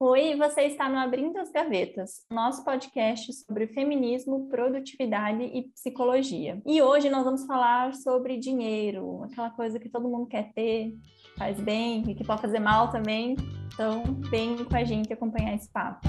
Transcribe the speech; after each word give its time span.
Oi, 0.00 0.36
você 0.36 0.60
está 0.60 0.88
no 0.88 0.96
Abrindo 0.96 1.36
as 1.38 1.50
Gavetas, 1.50 2.24
nosso 2.30 2.62
podcast 2.62 3.32
sobre 3.32 3.66
feminismo, 3.66 4.48
produtividade 4.48 5.42
e 5.42 5.64
psicologia. 5.70 6.62
E 6.64 6.80
hoje 6.80 7.10
nós 7.10 7.24
vamos 7.24 7.44
falar 7.46 7.92
sobre 7.94 8.36
dinheiro, 8.36 9.24
aquela 9.24 9.50
coisa 9.50 9.76
que 9.80 9.88
todo 9.88 10.08
mundo 10.08 10.28
quer 10.28 10.52
ter, 10.52 10.94
faz 11.36 11.60
bem 11.60 12.08
e 12.08 12.14
que 12.14 12.22
pode 12.22 12.40
fazer 12.40 12.60
mal 12.60 12.92
também. 12.92 13.34
Então, 13.74 14.04
vem 14.30 14.64
com 14.64 14.76
a 14.76 14.84
gente 14.84 15.12
acompanhar 15.12 15.56
esse 15.56 15.68
papo. 15.68 16.06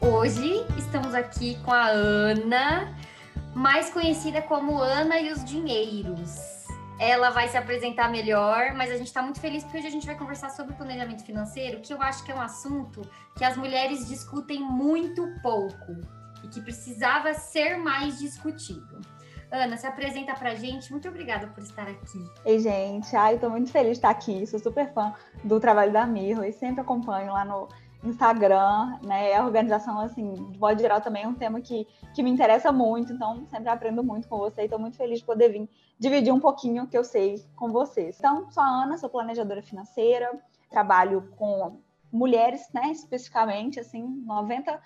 Hoje 0.00 0.66
estamos 0.76 1.14
aqui 1.14 1.56
com 1.62 1.70
a 1.70 1.90
Ana, 1.90 2.99
mais 3.54 3.90
conhecida 3.90 4.40
como 4.42 4.78
Ana 4.78 5.18
e 5.20 5.32
os 5.32 5.44
Dinheiros. 5.44 6.60
Ela 6.98 7.30
vai 7.30 7.48
se 7.48 7.56
apresentar 7.56 8.10
melhor, 8.10 8.74
mas 8.74 8.90
a 8.90 8.96
gente 8.96 9.06
está 9.06 9.22
muito 9.22 9.40
feliz 9.40 9.64
porque 9.64 9.78
hoje 9.78 9.86
a 9.86 9.90
gente 9.90 10.06
vai 10.06 10.16
conversar 10.16 10.50
sobre 10.50 10.74
planejamento 10.74 11.24
financeiro, 11.24 11.80
que 11.80 11.94
eu 11.94 12.02
acho 12.02 12.22
que 12.24 12.30
é 12.30 12.34
um 12.34 12.40
assunto 12.40 13.00
que 13.36 13.44
as 13.44 13.56
mulheres 13.56 14.06
discutem 14.06 14.60
muito 14.60 15.26
pouco 15.42 15.96
e 16.44 16.48
que 16.48 16.60
precisava 16.60 17.32
ser 17.32 17.78
mais 17.78 18.18
discutido. 18.18 19.00
Ana, 19.50 19.76
se 19.76 19.86
apresenta 19.86 20.32
pra 20.34 20.54
gente. 20.54 20.92
Muito 20.92 21.08
obrigada 21.08 21.48
por 21.48 21.62
estar 21.62 21.88
aqui. 21.88 22.24
Ei, 22.44 22.60
gente. 22.60 23.14
Ai, 23.16 23.36
tô 23.38 23.50
muito 23.50 23.72
feliz 23.72 23.92
de 23.92 23.98
estar 23.98 24.10
aqui. 24.10 24.46
Sou 24.46 24.60
super 24.60 24.92
fã 24.92 25.12
do 25.42 25.58
trabalho 25.58 25.92
da 25.92 26.06
Mirro 26.06 26.44
e 26.44 26.52
sempre 26.52 26.82
acompanho 26.82 27.32
lá 27.32 27.44
no 27.44 27.68
Instagram, 28.02 28.98
né? 29.02 29.34
A 29.34 29.44
organização, 29.44 30.00
assim, 30.00 30.32
de 30.32 30.58
modo 30.58 30.80
geral, 30.80 31.00
também 31.00 31.24
é 31.24 31.28
um 31.28 31.34
tema 31.34 31.60
que, 31.60 31.86
que 32.14 32.22
me 32.22 32.30
interessa 32.30 32.72
muito, 32.72 33.12
então 33.12 33.46
sempre 33.46 33.68
aprendo 33.68 34.02
muito 34.02 34.28
com 34.28 34.38
você 34.38 34.62
e 34.62 34.64
estou 34.64 34.78
muito 34.78 34.96
feliz 34.96 35.18
de 35.18 35.24
poder 35.24 35.50
vir 35.50 35.68
dividir 35.98 36.32
um 36.32 36.40
pouquinho 36.40 36.86
que 36.86 36.96
eu 36.96 37.04
sei 37.04 37.44
com 37.54 37.70
vocês. 37.70 38.16
Então, 38.18 38.50
sou 38.50 38.62
a 38.62 38.66
Ana, 38.66 38.96
sou 38.96 39.10
planejadora 39.10 39.62
financeira, 39.62 40.32
trabalho 40.70 41.28
com 41.36 41.78
mulheres, 42.10 42.68
né? 42.72 42.90
Especificamente, 42.90 43.78
assim, 43.78 44.24
95% 44.26 44.80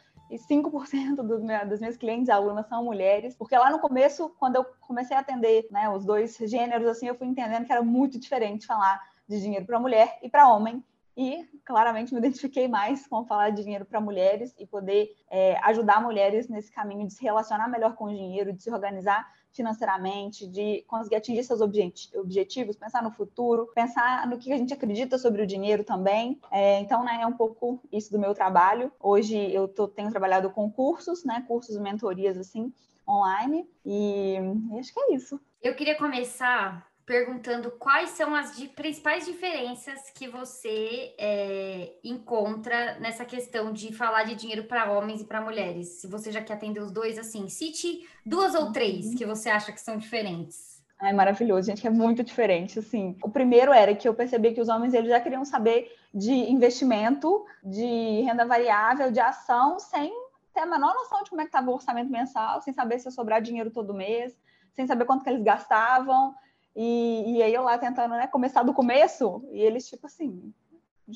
dos, 1.16 1.40
meus, 1.40 1.68
dos 1.68 1.80
meus 1.80 1.96
clientes, 1.96 2.28
alunas, 2.28 2.66
são 2.66 2.82
mulheres, 2.82 3.36
porque 3.36 3.56
lá 3.56 3.70
no 3.70 3.78
começo, 3.78 4.28
quando 4.40 4.56
eu 4.56 4.66
comecei 4.80 5.16
a 5.16 5.20
atender 5.20 5.68
né, 5.70 5.88
os 5.88 6.04
dois 6.04 6.36
gêneros, 6.36 6.88
assim, 6.88 7.06
eu 7.06 7.14
fui 7.14 7.28
entendendo 7.28 7.64
que 7.64 7.72
era 7.72 7.82
muito 7.82 8.18
diferente 8.18 8.66
falar 8.66 9.00
de 9.28 9.40
dinheiro 9.40 9.64
para 9.64 9.78
mulher 9.78 10.18
e 10.20 10.28
para 10.28 10.48
homem 10.48 10.82
e 11.16 11.44
claramente 11.64 12.12
me 12.12 12.18
identifiquei 12.18 12.66
mais 12.68 13.06
com 13.06 13.24
falar 13.24 13.50
de 13.50 13.62
dinheiro 13.62 13.84
para 13.84 14.00
mulheres 14.00 14.54
e 14.58 14.66
poder 14.66 15.14
é, 15.30 15.56
ajudar 15.64 16.02
mulheres 16.02 16.48
nesse 16.48 16.72
caminho 16.72 17.06
de 17.06 17.14
se 17.14 17.22
relacionar 17.22 17.68
melhor 17.68 17.94
com 17.94 18.06
o 18.06 18.14
dinheiro, 18.14 18.52
de 18.52 18.62
se 18.62 18.70
organizar 18.70 19.26
financeiramente, 19.52 20.48
de 20.48 20.82
conseguir 20.88 21.16
atingir 21.16 21.44
seus 21.44 21.60
objetivos, 21.60 22.76
pensar 22.76 23.02
no 23.02 23.12
futuro, 23.12 23.70
pensar 23.74 24.26
no 24.26 24.36
que 24.36 24.52
a 24.52 24.56
gente 24.56 24.74
acredita 24.74 25.16
sobre 25.16 25.42
o 25.42 25.46
dinheiro 25.46 25.84
também. 25.84 26.40
É, 26.50 26.80
então, 26.80 27.04
né, 27.04 27.20
é 27.22 27.26
um 27.26 27.32
pouco 27.32 27.80
isso 27.92 28.10
do 28.10 28.18
meu 28.18 28.34
trabalho. 28.34 28.90
Hoje 28.98 29.38
eu 29.52 29.68
tô, 29.68 29.86
tenho 29.86 30.10
trabalhado 30.10 30.50
com 30.50 30.70
cursos, 30.70 31.24
né, 31.24 31.44
cursos, 31.46 31.78
mentorias 31.78 32.36
assim, 32.36 32.72
online, 33.08 33.68
e, 33.84 34.38
e 34.72 34.78
acho 34.78 34.92
que 34.92 35.00
é 35.00 35.14
isso. 35.14 35.40
Eu 35.62 35.74
queria 35.76 35.96
começar 35.96 36.86
perguntando 37.06 37.70
quais 37.72 38.10
são 38.10 38.34
as 38.34 38.56
de, 38.56 38.68
principais 38.68 39.26
diferenças 39.26 40.10
que 40.14 40.26
você 40.26 41.14
é, 41.18 41.92
encontra 42.02 42.98
nessa 42.98 43.24
questão 43.24 43.72
de 43.72 43.92
falar 43.92 44.24
de 44.24 44.34
dinheiro 44.34 44.64
para 44.64 44.90
homens 44.90 45.20
e 45.20 45.24
para 45.24 45.40
mulheres. 45.40 46.00
Se 46.00 46.06
você 46.06 46.32
já 46.32 46.42
quer 46.42 46.54
atender 46.54 46.80
os 46.80 46.90
dois, 46.90 47.18
assim, 47.18 47.48
cite 47.48 48.08
duas 48.24 48.54
ou 48.54 48.72
três 48.72 49.06
uhum. 49.06 49.16
que 49.16 49.26
você 49.26 49.50
acha 49.50 49.70
que 49.70 49.80
são 49.80 49.98
diferentes. 49.98 50.82
É 51.02 51.12
maravilhoso, 51.12 51.66
gente, 51.66 51.86
é 51.86 51.90
muito 51.90 52.24
diferente, 52.24 52.78
assim. 52.78 53.16
O 53.22 53.28
primeiro 53.28 53.72
era 53.72 53.94
que 53.94 54.08
eu 54.08 54.14
percebi 54.14 54.54
que 54.54 54.60
os 54.60 54.68
homens 54.68 54.94
eles 54.94 55.10
já 55.10 55.20
queriam 55.20 55.44
saber 55.44 55.94
de 56.14 56.32
investimento, 56.32 57.44
de 57.62 58.22
renda 58.22 58.46
variável, 58.46 59.10
de 59.10 59.20
ação, 59.20 59.78
sem 59.78 60.10
ter 60.54 60.60
a 60.60 60.66
menor 60.66 60.94
noção 60.94 61.22
de 61.22 61.28
como 61.28 61.42
é 61.42 61.44
que 61.44 61.48
estava 61.48 61.70
o 61.70 61.74
orçamento 61.74 62.10
mensal, 62.10 62.62
sem 62.62 62.72
saber 62.72 62.98
se 63.00 63.08
ia 63.08 63.10
sobrar 63.10 63.42
dinheiro 63.42 63.70
todo 63.70 63.92
mês, 63.92 64.34
sem 64.74 64.86
saber 64.86 65.04
quanto 65.04 65.24
que 65.24 65.28
eles 65.28 65.42
gastavam. 65.42 66.34
E, 66.74 67.36
e 67.36 67.42
aí 67.42 67.54
eu 67.54 67.62
lá 67.62 67.78
tentando 67.78 68.12
né, 68.12 68.26
começar 68.26 68.62
do 68.62 68.74
começo, 68.74 69.46
e 69.52 69.60
eles, 69.60 69.88
tipo 69.88 70.06
assim, 70.06 70.52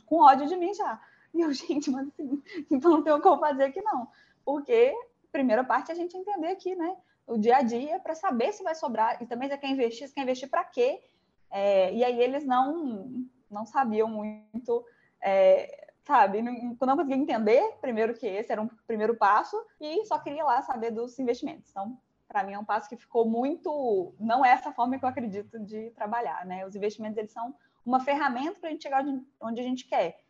com 0.07 0.23
ódio 0.23 0.47
de 0.47 0.57
mim 0.57 0.73
já. 0.75 1.01
E 1.35 1.41
eu, 1.41 1.53
gente, 1.53 1.91
mas 1.91 2.09
assim, 2.09 2.43
então 2.71 2.91
não 2.91 3.03
tem 3.03 3.13
o 3.13 3.21
que 3.21 3.29
eu 3.29 3.39
fazer 3.39 3.65
aqui, 3.65 3.83
não. 3.83 4.09
Porque 4.45 4.95
primeira 5.33 5.65
parte 5.65 5.93
a 5.93 5.95
gente 5.95 6.17
entender 6.17 6.49
aqui, 6.49 6.75
né? 6.75 6.97
O 7.27 7.37
dia 7.37 7.59
a 7.59 7.63
dia 7.63 7.99
para 7.99 8.15
saber 8.15 8.53
se 8.53 8.63
vai 8.63 8.75
sobrar. 8.75 9.23
E 9.23 9.27
também 9.27 9.49
você 9.49 9.59
quer 9.59 9.69
investir, 9.69 10.09
você 10.09 10.15
quer 10.15 10.23
investir 10.23 10.49
para 10.49 10.65
quê? 10.65 11.03
É, 11.51 11.93
e 11.93 12.05
aí 12.05 12.21
eles 12.21 12.45
não, 12.45 13.27
não 13.51 13.67
sabiam 13.67 14.09
muito, 14.09 14.85
é, 15.21 15.89
sabe? 16.07 16.41
Não, 16.41 16.53
não 16.81 16.97
conseguiam 16.97 17.21
entender, 17.21 17.77
primeiro 17.81 18.15
que 18.15 18.27
esse 18.27 18.51
era 18.51 18.63
um 18.63 18.69
primeiro 18.87 19.17
passo, 19.17 19.57
e 19.81 20.05
só 20.07 20.19
queria 20.19 20.45
lá 20.45 20.63
saber 20.63 20.91
dos 20.91 21.19
investimentos. 21.19 21.71
Então, 21.71 21.99
para 22.29 22.45
mim 22.45 22.53
é 22.53 22.59
um 22.59 22.65
passo 22.65 22.89
que 22.89 22.97
ficou 22.97 23.29
muito. 23.29 24.15
Não 24.21 24.45
é 24.45 24.51
essa 24.51 24.71
forma 24.71 24.99
que 24.99 25.05
eu 25.05 25.09
acredito 25.09 25.59
de 25.59 25.91
trabalhar, 25.91 26.45
né? 26.45 26.67
Os 26.67 26.77
investimentos 26.77 27.17
eles 27.17 27.33
são 27.33 27.55
uma 27.85 28.01
ferramenta 28.01 28.61
para 28.61 28.69
a 28.69 28.73
gente 28.73 28.83
chegar 28.83 29.05
onde 29.41 29.61
a 29.61 29.65
gente 29.65 29.87
quer, 29.87 30.21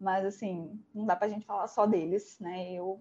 mas 0.00 0.24
assim 0.24 0.82
não 0.94 1.04
dá 1.04 1.14
para 1.14 1.26
a 1.26 1.30
gente 1.30 1.44
falar 1.44 1.68
só 1.68 1.86
deles, 1.86 2.38
né? 2.40 2.72
Eu 2.72 3.00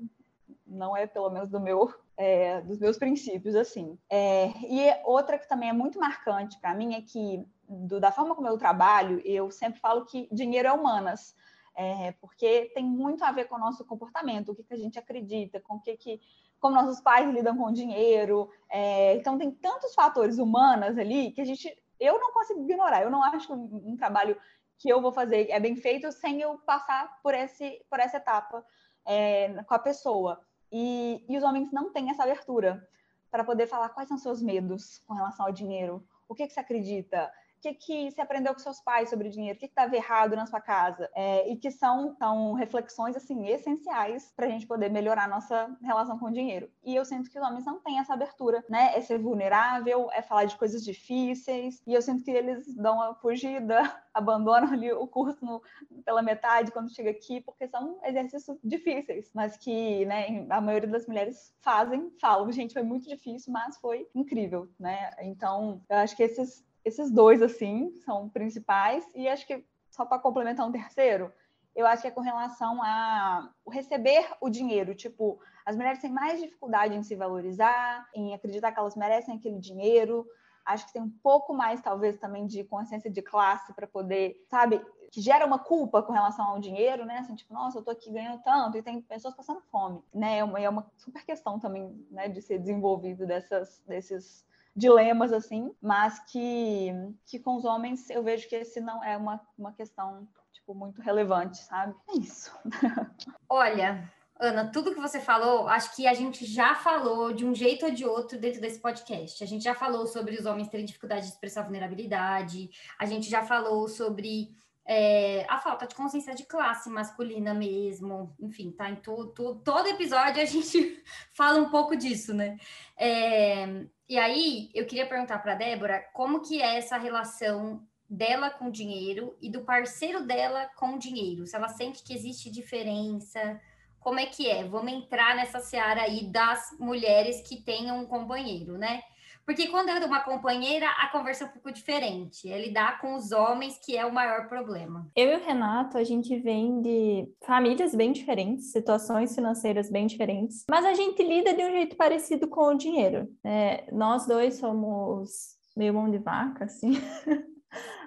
não 0.68 0.96
é 0.96 1.08
pelo 1.08 1.30
menos 1.30 1.50
do 1.50 1.60
meu 1.60 1.94
é, 2.18 2.62
dos 2.62 2.78
meus 2.78 2.98
princípios 2.98 3.56
assim. 3.56 3.98
É, 4.10 4.50
e 4.70 5.02
outra 5.06 5.40
que 5.40 5.48
também 5.48 5.70
é 5.70 5.74
muito 5.74 5.98
marcante 5.98 6.60
para 6.60 6.76
mim 6.76 6.94
é 6.94 7.02
que 7.02 7.48
do, 7.68 8.02
da 8.02 8.12
forma 8.12 8.36
como 8.36 8.48
eu 8.48 8.58
trabalho, 8.58 9.22
eu 9.24 9.50
sempre 9.50 9.80
falo 9.80 10.06
que 10.06 10.28
dinheiro 10.32 10.68
é 10.68 10.74
humanas. 10.74 11.34
É, 11.74 12.12
porque 12.20 12.70
tem 12.76 12.84
muito 12.84 13.24
a 13.24 13.32
ver 13.32 13.46
com 13.46 13.56
o 13.56 13.60
nosso 13.60 13.86
comportamento, 13.86 14.50
o 14.50 14.56
que, 14.56 14.62
que 14.62 14.74
a 14.74 14.78
gente 14.78 15.00
acredita, 15.00 15.62
com 15.62 15.76
o 15.76 15.80
que, 15.80 15.96
que 15.96 16.20
como 16.62 16.76
nossos 16.76 17.02
pais 17.02 17.30
lidam 17.34 17.58
com 17.58 17.74
dinheiro. 17.74 18.50
É, 18.70 19.16
então, 19.16 19.38
tem 19.38 19.52
tantos 19.52 19.94
fatores 19.94 20.38
humanos 20.38 20.98
ali 20.98 21.32
que 21.32 21.42
a 21.42 21.46
gente, 21.46 21.76
eu 22.00 22.18
não 22.20 22.32
consigo 22.32 22.62
ignorar. 22.62 23.02
Eu 23.02 23.10
não 23.10 23.24
acho 23.24 23.48
que 23.48 23.54
um, 23.54 23.82
um 23.84 23.98
trabalho 23.98 24.38
que 24.78 24.88
eu 24.88 25.02
vou 25.02 25.12
fazer 25.12 25.50
é 25.50 25.60
bem 25.60 25.76
feito 25.76 26.12
sem 26.12 26.40
eu 26.40 26.60
passar 26.60 27.20
por, 27.22 27.34
esse, 27.34 27.84
por 27.90 28.00
essa 28.00 28.18
etapa 28.18 28.64
é, 29.06 29.64
com 29.64 29.74
a 29.74 29.80
pessoa. 29.80 30.40
E, 30.72 31.26
e 31.28 31.38
os 31.38 31.44
homens 31.44 31.72
não 31.72 31.92
têm 31.92 32.12
essa 32.12 32.24
abertura 32.24 32.88
para 33.32 33.44
poder 33.44 33.66
falar 33.66 33.90
quais 33.90 34.08
são 34.08 34.18
seus 34.18 34.42
medos 34.42 35.00
com 35.08 35.14
relação 35.14 35.48
ao 35.48 35.52
dinheiro, 35.52 36.06
o 36.28 36.36
que, 36.36 36.46
que 36.46 36.54
você 36.54 36.60
acredita, 36.60 37.32
que, 37.62 37.74
que 37.76 38.12
você 38.12 38.20
aprendeu 38.20 38.54
com 38.54 38.60
seus 38.60 38.82
pais 38.82 39.10
sobre 39.10 39.30
dinheiro, 39.30 39.56
o 39.56 39.60
que 39.60 39.68
estava 39.68 39.96
errado 39.96 40.36
na 40.36 40.46
sua 40.46 40.60
casa, 40.60 41.10
é, 41.16 41.50
e 41.50 41.56
que 41.56 41.70
são, 41.70 42.16
são 42.16 42.54
reflexões 42.54 43.16
assim 43.16 43.48
essenciais 43.48 44.34
para 44.36 44.48
a 44.48 44.50
gente 44.50 44.66
poder 44.66 44.90
melhorar 44.90 45.30
nossa 45.30 45.70
relação 45.82 46.18
com 46.18 46.26
o 46.26 46.32
dinheiro. 46.32 46.70
E 46.84 46.96
eu 46.96 47.06
sinto 47.06 47.30
que 47.30 47.40
os 47.40 47.46
homens 47.46 47.66
não 47.66 47.80
têm 47.80 48.00
essa 48.00 48.14
abertura, 48.14 48.64
né? 48.68 48.98
É 48.98 49.02
ser 49.02 49.20
vulnerável, 49.20 50.10
é 50.12 50.22
falar 50.22 50.46
de 50.46 50.58
coisas 50.58 50.84
difíceis, 50.84 51.82
e 51.86 51.94
eu 51.94 52.02
sinto 52.02 52.24
que 52.24 52.32
eles 52.32 52.74
dão 52.76 52.96
uma 52.96 53.14
fugida, 53.16 53.82
abandonam 54.14 54.72
ali 54.72 54.92
o 54.92 55.08
curso 55.08 55.46
no, 55.46 55.62
pela 56.04 56.22
metade 56.22 56.72
quando 56.72 56.94
chega 56.94 57.12
aqui, 57.12 57.42
porque 57.42 57.68
são 57.68 58.00
exercícios 58.04 58.58
difíceis, 58.64 59.30
mas 59.34 59.56
que, 59.56 60.06
né, 60.06 60.46
a 60.50 60.60
maioria 60.60 60.90
das 60.90 61.08
mulheres 61.08 61.54
fazem, 61.62 62.12
falam, 62.20 62.52
gente, 62.52 62.74
foi 62.74 62.84
muito 62.84 63.08
difícil, 63.08 63.54
mas 63.54 63.78
foi 63.78 64.08
incrível, 64.16 64.68
né? 64.80 65.12
Então, 65.22 65.82
eu 65.88 65.98
acho 65.98 66.16
que 66.16 66.24
esses 66.24 66.66
esses 66.84 67.12
dois, 67.12 67.42
assim, 67.42 67.94
são 68.06 68.30
principais. 68.30 69.06
E 69.16 69.28
acho 69.28 69.46
que, 69.46 69.66
só 69.90 70.06
para 70.06 70.20
complementar 70.20 70.68
um 70.68 70.72
terceiro, 70.72 71.32
eu 71.76 71.86
acho 71.88 72.02
que 72.02 72.08
é 72.08 72.12
com 72.12 72.22
relação 72.22 72.82
a 72.84 73.50
receber 73.70 74.28
o 74.42 74.50
dinheiro. 74.50 74.94
Tipo, 74.96 75.40
as 75.66 75.76
mulheres 75.76 76.00
têm 76.00 76.12
mais 76.12 76.42
dificuldade 76.42 76.96
em 76.96 77.04
se 77.04 77.16
valorizar, 77.16 78.08
em 78.14 78.34
acreditar 78.34 78.72
que 78.72 78.80
elas 78.80 78.96
merecem 78.96 79.36
aquele 79.36 79.60
dinheiro. 79.60 80.26
Acho 80.66 80.86
que 80.86 80.94
tem 80.94 81.02
um 81.02 81.10
pouco 81.10 81.54
mais, 81.54 81.82
talvez, 81.82 82.18
também 82.18 82.46
de 82.46 82.64
consciência 82.64 83.10
de 83.10 83.22
classe 83.22 83.74
para 83.74 83.88
poder, 83.88 84.46
sabe, 84.50 84.84
que 85.12 85.22
gera 85.22 85.46
uma 85.46 85.60
culpa 85.60 86.02
com 86.02 86.14
relação 86.14 86.46
ao 86.46 86.60
dinheiro, 86.60 87.06
né? 87.06 87.18
Assim, 87.18 87.36
tipo, 87.36 87.54
nossa, 87.54 87.78
eu 87.78 87.84
tô 87.84 87.92
aqui 87.92 88.12
ganhando 88.12 88.42
tanto 88.44 88.78
e 88.78 88.84
tem 88.84 89.02
pessoas 89.02 89.36
passando 89.36 89.62
fome, 89.72 90.02
né? 90.14 90.38
É 90.38 90.44
uma, 90.44 90.60
é 90.60 90.70
uma 90.70 90.90
super 90.98 91.26
questão 91.26 91.60
também, 91.60 92.06
né, 92.10 92.30
de 92.30 92.42
ser 92.42 92.60
desenvolvido 92.60 93.26
dessas, 93.26 93.82
desses 93.86 94.46
dilemas 94.76 95.34
assim, 95.34 95.74
mas 95.82 96.20
que, 96.32 96.92
que 97.26 97.40
com 97.40 97.56
os 97.56 97.66
homens 97.66 98.10
eu 98.10 98.24
vejo 98.24 98.48
que 98.48 98.56
esse 98.56 98.80
não 98.80 99.04
é 99.04 99.18
uma, 99.18 99.42
uma 99.58 99.74
questão 99.74 100.28
tipo 100.52 100.74
muito 100.74 101.02
relevante, 101.02 101.58
sabe? 101.58 101.96
É 102.10 102.18
isso. 102.18 102.52
Olha, 103.50 104.10
Ana, 104.40 104.72
tudo 104.72 104.94
que 104.94 105.00
você 105.00 105.20
falou, 105.20 105.68
acho 105.68 105.96
que 105.96 106.08
a 106.08 106.14
gente 106.14 106.46
já 106.46 106.74
falou 106.74 107.32
de 107.32 107.46
um 107.46 107.54
jeito 107.54 107.86
ou 107.86 107.92
de 107.92 108.06
outro 108.06 108.40
dentro 108.40 108.60
desse 108.60 108.80
podcast. 108.80 109.44
A 109.44 109.48
gente 109.48 109.64
já 109.64 109.76
falou 109.76 110.08
sobre 110.08 110.36
os 110.36 110.46
homens 110.46 110.68
terem 110.68 110.86
dificuldade 110.86 111.28
de 111.28 111.34
expressar 111.34 111.62
vulnerabilidade, 111.62 112.70
a 112.98 113.06
gente 113.06 113.30
já 113.30 113.44
falou 113.44 113.88
sobre 113.88 114.50
é, 114.86 115.46
a 115.48 115.60
falta 115.60 115.86
de 115.86 115.96
consciência 115.96 116.34
de 116.34 116.46
classe 116.46 116.90
masculina 116.90 117.54
mesmo, 117.54 118.36
enfim, 118.40 118.72
tá 118.72 118.90
em 118.90 118.96
todo, 118.96 119.88
episódio 119.88 120.42
a 120.42 120.46
gente 120.46 121.04
fala 121.34 121.60
um 121.60 121.70
pouco 121.70 121.96
disso, 121.96 122.34
né? 122.34 122.58
É, 122.98 123.86
e 124.10 124.18
aí 124.18 124.70
eu 124.74 124.86
queria 124.86 125.08
perguntar 125.08 125.40
para 125.40 125.56
Débora 125.56 126.04
como 126.14 126.42
que 126.42 126.62
é 126.62 126.78
essa 126.78 126.98
relação 126.98 127.86
dela 128.10 128.50
com 128.50 128.66
o 128.66 128.72
dinheiro 128.72 129.38
e 129.42 129.50
do 129.50 129.62
parceiro 129.62 130.26
dela 130.26 130.70
com 130.76 130.96
o 130.96 131.00
dinheiro, 131.00 131.48
se 131.48 131.56
ela 131.56 131.70
sente 131.70 132.04
que 132.04 132.14
existe 132.14 132.52
diferença, 132.52 133.62
como 134.02 134.20
é 134.20 134.26
que 134.26 134.50
é? 134.50 134.64
Vamos 134.64 134.92
entrar 134.92 135.36
nessa 135.36 135.60
seara 135.60 136.02
aí 136.02 136.26
das 136.26 136.76
mulheres 136.80 137.48
que 137.48 137.62
tenham 137.62 138.02
um 138.02 138.06
companheiro, 138.06 138.78
né? 138.78 139.04
Porque 139.46 139.68
quando 139.68 139.90
é 139.90 140.06
uma 140.06 140.22
companheira, 140.22 140.88
a 141.00 141.08
conversa 141.08 141.44
é 141.44 141.48
um 141.48 141.52
pouco 141.52 141.72
diferente. 141.72 142.52
É 142.52 142.60
lidar 142.60 143.00
com 143.02 143.16
os 143.16 143.32
homens 143.32 143.80
que 143.84 143.98
é 143.98 144.06
o 144.06 144.14
maior 144.14 144.48
problema. 144.48 145.08
Eu 145.16 145.32
e 145.32 145.36
o 145.36 145.44
Renato, 145.44 145.98
a 145.98 146.04
gente 146.04 146.38
vem 146.40 146.82
de 146.82 147.28
famílias 147.46 147.94
bem 147.94 148.12
diferentes, 148.12 148.72
situações 148.72 149.36
financeiras 149.36 149.90
bem 149.90 150.08
diferentes, 150.08 150.66
mas 150.70 150.86
a 150.86 150.94
gente 150.94 151.22
lida 151.24 151.54
de 151.54 151.64
um 151.64 151.72
jeito 151.72 151.96
parecido 151.96 152.48
com 152.48 152.68
o 152.68 152.78
dinheiro. 152.78 153.28
É, 153.44 153.86
nós 153.92 154.26
dois 154.26 154.56
somos 154.56 155.58
meio 155.76 155.94
mão 155.94 156.10
de 156.10 156.18
vaca, 156.18 156.66
assim. 156.66 156.94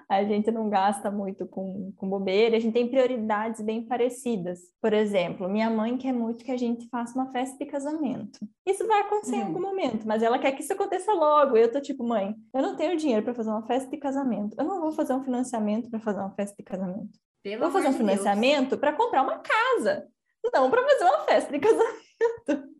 a 0.09 0.23
gente 0.23 0.51
não 0.51 0.69
gasta 0.69 1.09
muito 1.09 1.47
com, 1.47 1.91
com 1.95 2.09
bobeira, 2.09 2.57
a 2.57 2.59
gente 2.59 2.73
tem 2.73 2.87
prioridades 2.87 3.61
bem 3.61 3.85
parecidas. 3.85 4.59
Por 4.81 4.93
exemplo, 4.93 5.49
minha 5.49 5.69
mãe 5.69 5.97
quer 5.97 6.13
muito 6.13 6.43
que 6.43 6.51
a 6.51 6.57
gente 6.57 6.87
faça 6.89 7.17
uma 7.17 7.31
festa 7.31 7.57
de 7.57 7.65
casamento. 7.65 8.39
Isso 8.65 8.85
vai 8.87 9.01
acontecer 9.01 9.37
em 9.37 9.41
algum 9.41 9.55
uhum. 9.55 9.61
momento, 9.61 10.07
mas 10.07 10.21
ela 10.21 10.39
quer 10.39 10.51
que 10.51 10.61
isso 10.61 10.73
aconteça 10.73 11.11
logo. 11.13 11.57
Eu 11.57 11.71
tô 11.71 11.81
tipo, 11.81 12.03
mãe, 12.03 12.35
eu 12.53 12.61
não 12.61 12.75
tenho 12.75 12.95
dinheiro 12.95 13.23
para 13.23 13.33
fazer 13.33 13.49
uma 13.49 13.65
festa 13.65 13.89
de 13.89 13.97
casamento. 13.97 14.55
Eu 14.59 14.65
não 14.65 14.81
vou 14.81 14.91
fazer 14.91 15.13
um 15.13 15.23
financiamento 15.23 15.89
para 15.89 15.99
fazer 15.99 16.19
uma 16.19 16.31
festa 16.31 16.55
de 16.57 16.63
casamento. 16.63 17.19
Pelo 17.43 17.61
vou 17.61 17.71
fazer 17.71 17.89
um 17.89 17.93
financiamento 17.93 18.77
para 18.77 18.93
comprar 18.93 19.21
uma 19.21 19.39
casa, 19.39 20.07
não 20.53 20.69
para 20.69 20.83
fazer 20.83 21.03
uma 21.03 21.19
festa 21.25 21.51
de 21.51 21.59
casamento. 21.59 22.05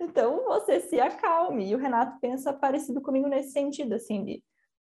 Então, 0.00 0.44
você 0.44 0.80
se 0.80 1.00
acalme. 1.00 1.70
E 1.70 1.74
o 1.74 1.78
Renato 1.78 2.18
pensa 2.20 2.52
parecido 2.52 3.00
comigo 3.00 3.26
nesse 3.26 3.52
sentido, 3.52 3.94
assim, 3.94 4.22
de 4.22 4.42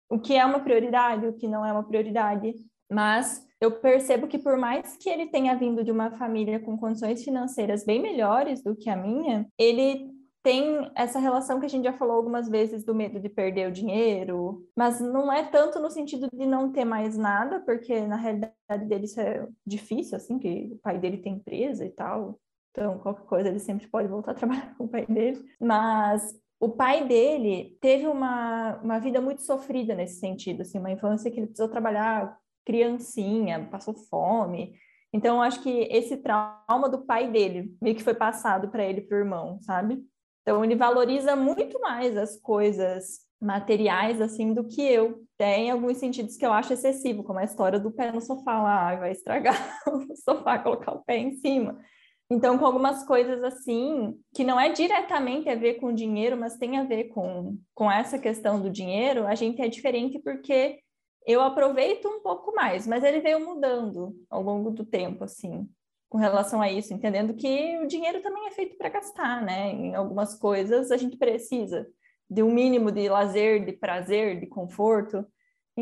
o 0.10 0.20
que 0.20 0.36
é 0.36 0.46
uma 0.46 0.60
prioridade, 0.60 1.28
o 1.28 1.34
que 1.34 1.48
não 1.48 1.66
é 1.66 1.72
uma 1.72 1.84
prioridade. 1.84 2.54
Mas 2.92 3.46
eu 3.62 3.80
percebo 3.80 4.28
que 4.28 4.40
por 4.40 4.58
mais 4.58 4.98
que 4.98 5.10
ele 5.10 5.28
tenha 5.28 5.56
vindo 5.56 5.84
de 5.84 5.92
uma 5.92 6.12
família 6.12 6.60
com 6.60 6.78
condições 6.78 7.24
financeiras 7.24 7.86
bem 7.86 8.02
melhores 8.02 8.64
do 8.64 8.76
que 8.76 8.90
a 8.90 8.96
minha, 8.96 9.48
ele 9.58 10.10
tem 10.42 10.90
essa 10.96 11.20
relação 11.20 11.60
que 11.60 11.66
a 11.66 11.70
gente 11.70 11.84
já 11.84 11.94
falou 11.94 12.16
algumas 12.16 12.48
vezes 12.48 12.84
do 12.84 12.96
medo 12.96 13.20
de 13.20 13.28
perder 13.28 13.68
o 13.68 13.74
dinheiro, 13.74 14.66
mas 14.76 15.02
não 15.02 15.32
é 15.32 15.44
tanto 15.44 15.80
no 15.80 15.92
sentido 15.92 16.30
de 16.32 16.46
não 16.46 16.72
ter 16.72 16.86
mais 16.86 17.18
nada, 17.18 17.60
porque 17.60 18.02
na 18.02 18.16
realidade 18.16 18.86
dele 18.88 19.06
isso 19.06 19.20
é 19.20 19.48
difícil, 19.68 20.16
assim, 20.16 20.40
que 20.40 20.70
o 20.72 20.78
pai 20.78 20.98
dele 20.98 21.18
tem 21.18 21.34
empresa 21.34 21.86
e 21.86 21.90
tal, 21.90 22.40
então 22.72 22.98
qualquer 23.00 23.26
coisa 23.26 23.50
ele 23.50 23.60
sempre 23.60 23.88
pode 23.88 24.08
voltar 24.08 24.32
a 24.32 24.36
trabalhar 24.36 24.74
com 24.78 24.86
o 24.86 24.88
pai 24.88 25.06
dele, 25.06 25.44
mas 25.60 26.34
o 26.60 26.70
pai 26.70 27.08
dele 27.08 27.78
teve 27.80 28.06
uma, 28.06 28.76
uma 28.84 29.00
vida 29.00 29.22
muito 29.22 29.42
sofrida 29.42 29.96
nesse 29.96 30.20
sentido, 30.20 30.62
assim, 30.62 30.78
uma 30.78 30.92
infância 30.92 31.32
que 31.32 31.40
ele 31.40 31.48
precisou 31.48 31.70
trabalhar 31.70 32.38
criancinha, 32.66 33.68
passou 33.72 33.94
fome. 33.94 34.74
Então, 35.14 35.42
acho 35.42 35.64
que 35.64 35.88
esse 35.90 36.18
trauma 36.18 36.90
do 36.90 37.06
pai 37.06 37.32
dele 37.32 37.76
meio 37.82 37.96
que 37.96 38.04
foi 38.04 38.14
passado 38.14 38.70
para 38.70 38.84
ele, 38.84 39.02
para 39.02 39.18
o 39.18 39.20
irmão, 39.20 39.60
sabe? 39.62 40.04
Então, 40.42 40.64
ele 40.64 40.76
valoriza 40.76 41.36
muito 41.36 41.80
mais 41.80 42.18
as 42.18 42.36
coisas 42.36 43.22
materiais, 43.42 44.20
assim, 44.20 44.54
do 44.54 44.66
que 44.66 44.82
eu. 44.82 45.24
Tem 45.38 45.72
alguns 45.72 45.98
sentidos 45.98 46.36
que 46.36 46.46
eu 46.46 46.52
acho 46.52 46.74
excessivo, 46.74 47.24
como 47.24 47.40
a 47.40 47.44
história 47.46 47.80
do 47.80 47.92
pé 47.92 48.12
no 48.12 48.20
sofá 48.20 48.62
lá, 48.62 48.96
vai 48.98 49.12
estragar 49.12 49.56
o 49.88 50.16
sofá, 50.18 50.60
colocar 50.60 50.92
o 50.92 51.04
pé 51.06 51.18
em 51.18 51.38
cima. 51.38 51.80
Então, 52.31 52.60
com 52.60 52.66
algumas 52.66 53.04
coisas 53.04 53.44
assim, 53.44 54.20
que 54.36 54.44
não 54.44 54.60
é 54.60 54.72
diretamente 54.72 55.50
a 55.50 55.56
ver 55.56 55.76
com 55.76 55.94
dinheiro, 55.94 56.38
mas 56.38 56.58
tem 56.58 56.78
a 56.78 56.84
ver 56.84 57.06
com, 57.06 57.58
com 57.74 57.92
essa 57.92 58.20
questão 58.20 58.62
do 58.62 58.70
dinheiro, 58.70 59.26
a 59.26 59.34
gente 59.34 59.60
é 59.62 59.68
diferente 59.68 60.20
porque 60.20 60.80
eu 61.26 61.42
aproveito 61.42 62.08
um 62.08 62.22
pouco 62.22 62.54
mais, 62.54 62.86
mas 62.86 63.04
ele 63.04 63.20
veio 63.20 63.44
mudando 63.44 64.16
ao 64.30 64.44
longo 64.44 64.70
do 64.70 64.86
tempo, 64.86 65.24
assim, 65.24 65.68
com 66.08 66.18
relação 66.18 66.62
a 66.62 66.72
isso, 66.72 66.94
entendendo 66.94 67.34
que 67.34 67.78
o 67.80 67.88
dinheiro 67.88 68.22
também 68.22 68.48
é 68.48 68.52
feito 68.52 68.78
para 68.78 68.90
gastar, 68.90 69.42
né? 69.42 69.72
Em 69.72 69.96
algumas 69.96 70.36
coisas 70.36 70.92
a 70.92 70.98
gente 70.98 71.18
precisa 71.18 71.88
de 72.30 72.44
um 72.44 72.52
mínimo 72.52 72.92
de 72.92 73.10
lazer, 73.10 73.66
de 73.66 73.74
prazer, 73.74 74.40
de 74.40 74.46
conforto. 74.46 75.26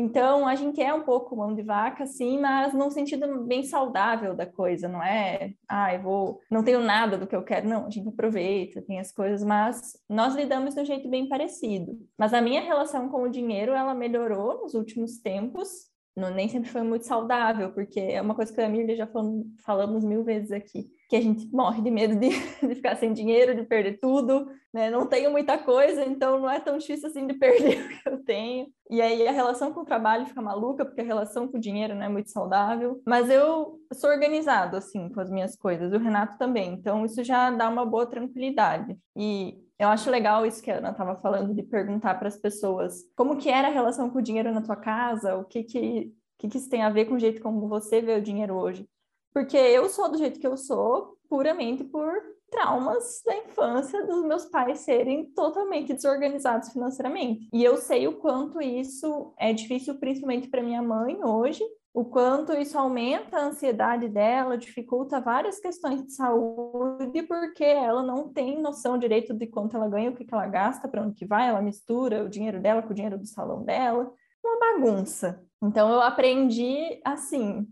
Então, 0.00 0.46
a 0.46 0.54
gente 0.54 0.80
é 0.80 0.94
um 0.94 1.02
pouco 1.02 1.34
mão 1.34 1.52
de 1.52 1.60
vaca, 1.60 2.06
sim, 2.06 2.38
mas 2.38 2.72
num 2.72 2.88
sentido 2.88 3.42
bem 3.42 3.64
saudável 3.64 4.32
da 4.32 4.46
coisa, 4.46 4.86
não 4.86 5.02
é, 5.02 5.54
ah, 5.68 5.92
eu 5.92 6.00
vou, 6.00 6.40
não 6.48 6.62
tenho 6.62 6.78
nada 6.78 7.18
do 7.18 7.26
que 7.26 7.34
eu 7.34 7.42
quero, 7.42 7.68
não, 7.68 7.86
a 7.86 7.90
gente 7.90 8.08
aproveita, 8.08 8.80
tem 8.80 9.00
as 9.00 9.10
coisas, 9.10 9.42
mas 9.42 9.98
nós 10.08 10.36
lidamos 10.36 10.76
de 10.76 10.82
um 10.82 10.84
jeito 10.84 11.08
bem 11.08 11.28
parecido. 11.28 11.98
Mas 12.16 12.32
a 12.32 12.40
minha 12.40 12.60
relação 12.60 13.08
com 13.08 13.24
o 13.24 13.28
dinheiro, 13.28 13.72
ela 13.72 13.92
melhorou 13.92 14.62
nos 14.62 14.74
últimos 14.74 15.18
tempos, 15.18 15.68
não, 16.14 16.30
nem 16.30 16.48
sempre 16.48 16.70
foi 16.70 16.82
muito 16.82 17.04
saudável, 17.04 17.72
porque 17.72 17.98
é 17.98 18.22
uma 18.22 18.36
coisa 18.36 18.52
que 18.52 18.60
a 18.60 18.68
Mirlia 18.68 18.94
já 18.94 19.06
falamos, 19.08 19.46
falamos 19.64 20.04
mil 20.04 20.22
vezes 20.22 20.52
aqui, 20.52 20.92
que 21.08 21.16
a 21.16 21.20
gente 21.22 21.46
morre 21.50 21.80
de 21.80 21.90
medo 21.90 22.14
de, 22.16 22.28
de 22.60 22.74
ficar 22.74 22.94
sem 22.96 23.12
dinheiro, 23.14 23.54
de 23.54 23.62
perder 23.64 23.98
tudo, 23.98 24.46
né? 24.72 24.90
Não 24.90 25.06
tenho 25.06 25.30
muita 25.30 25.56
coisa, 25.56 26.04
então 26.04 26.38
não 26.38 26.50
é 26.50 26.60
tão 26.60 26.76
difícil 26.76 27.08
assim 27.08 27.26
de 27.26 27.32
perder 27.38 27.82
o 27.82 27.88
que 27.88 28.08
eu 28.08 28.24
tenho. 28.24 28.68
E 28.90 29.00
aí 29.00 29.26
a 29.26 29.32
relação 29.32 29.72
com 29.72 29.80
o 29.80 29.84
trabalho 29.84 30.26
fica 30.26 30.42
maluca, 30.42 30.84
porque 30.84 31.00
a 31.00 31.04
relação 31.04 31.48
com 31.48 31.56
o 31.56 31.60
dinheiro 31.60 31.94
não 31.94 32.02
é 32.02 32.08
muito 32.08 32.30
saudável. 32.30 33.00
Mas 33.06 33.30
eu 33.30 33.80
sou 33.94 34.10
organizado, 34.10 34.76
assim, 34.76 35.08
com 35.08 35.20
as 35.20 35.30
minhas 35.30 35.56
coisas, 35.56 35.92
o 35.92 35.98
Renato 35.98 36.36
também, 36.36 36.74
então 36.74 37.04
isso 37.06 37.24
já 37.24 37.50
dá 37.50 37.68
uma 37.68 37.86
boa 37.86 38.06
tranquilidade. 38.06 38.96
E 39.16 39.58
eu 39.78 39.88
acho 39.88 40.10
legal 40.10 40.44
isso 40.44 40.62
que 40.62 40.70
a 40.70 40.76
Ana 40.76 40.90
estava 40.90 41.16
falando, 41.16 41.54
de 41.54 41.62
perguntar 41.62 42.16
para 42.18 42.28
as 42.28 42.36
pessoas 42.36 43.04
como 43.16 43.36
que 43.36 43.48
era 43.48 43.68
a 43.68 43.72
relação 43.72 44.10
com 44.10 44.18
o 44.18 44.22
dinheiro 44.22 44.52
na 44.52 44.60
tua 44.60 44.76
casa, 44.76 45.36
o 45.36 45.44
que 45.44 45.62
que, 45.62 46.12
que 46.36 46.48
que 46.48 46.58
isso 46.58 46.68
tem 46.68 46.82
a 46.82 46.90
ver 46.90 47.06
com 47.06 47.14
o 47.14 47.18
jeito 47.18 47.40
como 47.40 47.66
você 47.68 48.02
vê 48.02 48.16
o 48.16 48.22
dinheiro 48.22 48.54
hoje. 48.54 48.86
Porque 49.32 49.56
eu 49.56 49.88
sou 49.88 50.10
do 50.10 50.18
jeito 50.18 50.40
que 50.40 50.46
eu 50.46 50.56
sou, 50.56 51.16
puramente 51.28 51.84
por 51.84 52.12
traumas 52.50 53.22
da 53.24 53.36
infância 53.36 54.06
dos 54.06 54.24
meus 54.24 54.46
pais 54.46 54.80
serem 54.80 55.26
totalmente 55.32 55.92
desorganizados 55.92 56.70
financeiramente. 56.70 57.48
E 57.52 57.62
eu 57.62 57.76
sei 57.76 58.08
o 58.08 58.18
quanto 58.18 58.60
isso 58.60 59.34
é 59.38 59.52
difícil, 59.52 59.98
principalmente 59.98 60.48
para 60.48 60.62
minha 60.62 60.82
mãe 60.82 61.22
hoje, 61.22 61.62
o 61.92 62.04
quanto 62.04 62.52
isso 62.52 62.78
aumenta 62.78 63.38
a 63.38 63.46
ansiedade 63.46 64.08
dela, 64.08 64.56
dificulta 64.56 65.20
várias 65.20 65.58
questões 65.58 66.04
de 66.04 66.12
saúde, 66.12 67.22
porque 67.22 67.64
ela 67.64 68.02
não 68.02 68.28
tem 68.28 68.60
noção 68.60 68.98
direito 68.98 69.34
de 69.34 69.46
quanto 69.46 69.76
ela 69.76 69.88
ganha, 69.88 70.10
o 70.10 70.14
que, 70.14 70.24
que 70.24 70.32
ela 70.32 70.46
gasta, 70.46 70.86
para 70.86 71.02
onde 71.02 71.16
que 71.16 71.26
vai, 71.26 71.48
ela 71.48 71.62
mistura 71.62 72.24
o 72.24 72.28
dinheiro 72.28 72.60
dela 72.60 72.82
com 72.82 72.90
o 72.90 72.94
dinheiro 72.94 73.18
do 73.18 73.26
salão 73.26 73.64
dela, 73.64 74.12
uma 74.44 74.58
bagunça. 74.60 75.42
Então 75.62 75.90
eu 75.90 76.00
aprendi 76.00 77.00
assim, 77.04 77.66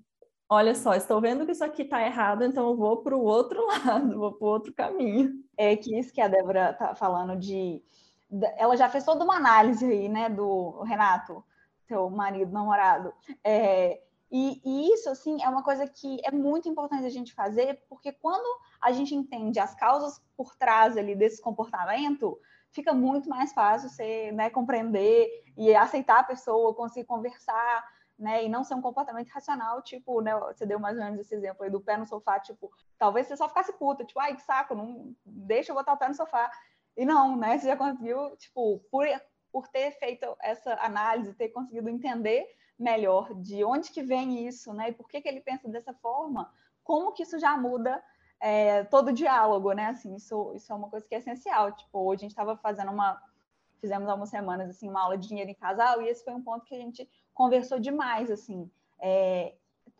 olha 0.49 0.75
só, 0.75 0.95
estou 0.95 1.21
vendo 1.21 1.45
que 1.45 1.53
isso 1.53 1.65
aqui 1.65 1.83
está 1.83 2.03
errado, 2.03 2.45
então 2.45 2.69
eu 2.69 2.77
vou 2.77 2.99
para 2.99 3.17
o 3.17 3.23
outro 3.23 3.67
lado, 3.67 4.19
vou 4.19 4.33
para 4.33 4.47
o 4.47 4.51
outro 4.51 4.73
caminho. 4.73 5.33
É 5.57 5.77
que 5.77 5.99
isso 5.99 6.13
que 6.13 6.21
a 6.21 6.29
Débora 6.29 6.71
está 6.71 6.95
falando 6.95 7.37
de, 7.37 7.83
ela 8.57 8.77
já 8.77 8.89
fez 8.89 9.05
toda 9.05 9.25
uma 9.25 9.37
análise 9.37 9.85
aí, 9.85 10.09
né, 10.09 10.29
do 10.29 10.83
Renato, 10.83 11.45
seu 11.87 12.11
marido, 12.11 12.53
namorado, 12.53 13.13
é, 13.45 14.01
e, 14.31 14.61
e, 14.65 14.93
isso, 14.93 15.09
assim, 15.09 15.41
é 15.43 15.49
uma 15.49 15.63
coisa 15.63 15.87
que 15.87 16.19
é 16.25 16.33
muito 16.33 16.69
importante 16.69 17.07
a 17.07 17.11
gente 17.11 17.33
fazer, 17.33 17.85
porque 17.89 18.13
quando 18.13 18.61
a 18.81 18.91
gente 18.91 19.15
entende 19.15 19.61
as 19.61 19.75
causas 19.75 20.21
por 20.37 20.57
trás 20.57 20.97
ali 20.97 21.15
desse 21.15 21.41
comportamento, 21.41 22.39
fica 22.73 22.93
muito 22.93 23.29
mais 23.29 23.53
fácil 23.53 23.89
você 23.89 24.33
né, 24.33 24.51
compreender 24.51 25.45
e 25.57 25.75
aceitar 25.75 26.21
a 26.21 26.25
pessoa, 26.25 26.75
conseguir 26.75 27.07
conversar, 27.07 27.85
né, 28.19 28.45
e 28.45 28.49
não 28.49 28.65
ser 28.65 28.75
um 28.75 28.83
comportamento 28.83 29.29
racional, 29.29 29.83
tipo, 29.83 30.21
né, 30.21 30.35
você 30.39 30.65
deu 30.65 30.79
mais 30.79 30.97
ou 30.97 31.05
menos 31.05 31.21
esse 31.21 31.35
exemplo 31.35 31.65
aí 31.65 31.71
do 31.71 31.81
pé 31.81 31.97
no 31.97 32.07
sofá, 32.07 32.41
tipo, 32.41 32.73
talvez 32.99 33.27
você 33.27 33.37
só 33.37 33.49
ficasse 33.49 33.73
puta, 33.75 34.05
tipo, 34.05 34.19
ai, 34.19 34.35
que 34.35 34.43
saco, 34.43 34.75
não 34.75 35.15
deixa 35.25 35.71
eu 35.71 35.77
botar 35.77 35.93
o 35.93 35.99
pé 35.99 36.09
no 36.09 36.15
sofá. 36.15 36.51
E 36.97 37.05
não, 37.05 37.37
né, 37.37 37.59
você 37.59 37.67
já 37.67 37.77
conseguiu, 37.77 38.37
tipo, 38.37 38.79
por, 38.91 39.07
por 39.53 39.69
ter 39.69 39.93
feito 39.99 40.35
essa 40.41 40.75
análise, 40.83 41.35
ter 41.35 41.51
conseguido 41.51 41.91
entender 41.91 42.47
melhor 42.79 43.35
de 43.35 43.65
onde 43.65 43.91
que 43.91 44.03
vem 44.03 44.47
isso, 44.47 44.73
né? 44.73 44.91
E 44.91 44.93
por 44.93 45.09
que, 45.09 45.21
que 45.21 45.29
ele 45.29 45.41
pensa 45.41 45.69
dessa 45.69 45.95
forma, 45.95 46.53
como 46.85 47.13
que 47.13 47.23
isso 47.23 47.39
já 47.39 47.57
muda 47.57 48.03
é, 48.41 48.85
todo 48.85 49.09
o 49.09 49.13
diálogo, 49.13 49.73
né? 49.73 49.87
Assim, 49.87 50.15
isso, 50.15 50.53
isso 50.55 50.73
é 50.73 50.77
uma 50.77 50.89
coisa 50.89 51.07
que 51.07 51.15
é 51.15 51.19
essencial. 51.19 51.73
Tipo, 51.73 52.01
hoje 52.01 52.21
a 52.21 52.23
gente 52.23 52.31
estava 52.31 52.57
fazendo 52.57 52.93
uma. 52.93 53.21
Fizemos 53.81 54.09
algumas 54.09 54.31
semanas 54.31 54.71
assim, 54.71 54.89
uma 54.89 55.03
aula 55.03 55.19
de 55.19 55.29
dinheiro 55.29 55.51
em 55.51 55.55
casal, 55.55 56.01
e 56.01 56.09
esse 56.09 56.25
foi 56.25 56.35
um 56.35 56.43
ponto 56.43 56.65
que 56.65 56.75
a 56.75 56.79
gente 56.79 57.09
conversou 57.37 57.79
demais, 57.79 58.31
assim. 58.31 58.69
É, 58.99 59.55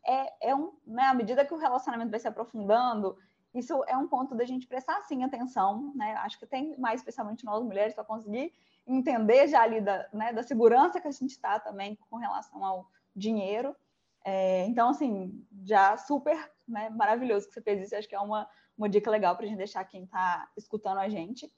é, 0.05 0.49
é 0.49 0.55
um, 0.57 0.73
né, 0.87 1.05
à 1.05 1.15
medida 1.15 1.45
que 1.45 1.53
o 1.53 1.59
relacionamento 1.59 2.11
vai 2.11 2.19
se 2.19 2.27
aprofundando, 2.27 3.17
isso 3.55 3.85
é 3.87 3.97
um 3.97 4.09
ponto 4.09 4.35
da 4.35 4.45
gente 4.45 4.67
prestar 4.67 5.03
sim 5.03 5.23
atenção, 5.23 5.93
né? 5.95 6.15
Acho 6.17 6.39
que 6.39 6.47
tem 6.47 6.79
mais, 6.79 7.01
especialmente 7.01 7.45
nós 7.45 7.63
mulheres, 7.63 7.95
para 7.95 8.05
conseguir 8.05 8.53
entender 8.87 9.49
já 9.49 9.63
ali 9.63 9.81
da, 9.81 10.09
né, 10.13 10.33
da 10.33 10.43
segurança 10.43 11.01
que 11.01 11.09
a 11.09 11.11
gente 11.11 11.33
está 11.33 11.61
também 11.61 11.99
com 12.09 12.17
relação 12.17 12.65
ao 12.65 12.87
dinheiro. 13.15 13.77
É, 14.25 14.65
então, 14.67 14.89
assim, 14.89 15.47
já 15.63 15.97
super 15.99 16.37
né, 16.67 16.89
maravilhoso 16.91 17.49
que 17.49 17.55
você 17.55 17.61
fez 17.61 17.83
isso. 17.83 17.97
Acho 17.97 18.09
que 18.09 18.15
é 18.15 18.21
uma, 18.21 18.49
uma 18.79 18.89
dica 18.89 19.11
legal 19.11 19.37
para 19.37 19.45
a 19.45 19.49
gente 19.49 19.59
deixar 19.59 19.85
quem 19.85 20.05
está 20.05 20.49
escutando 20.57 20.99
a 20.99 21.09
gente. 21.09 21.53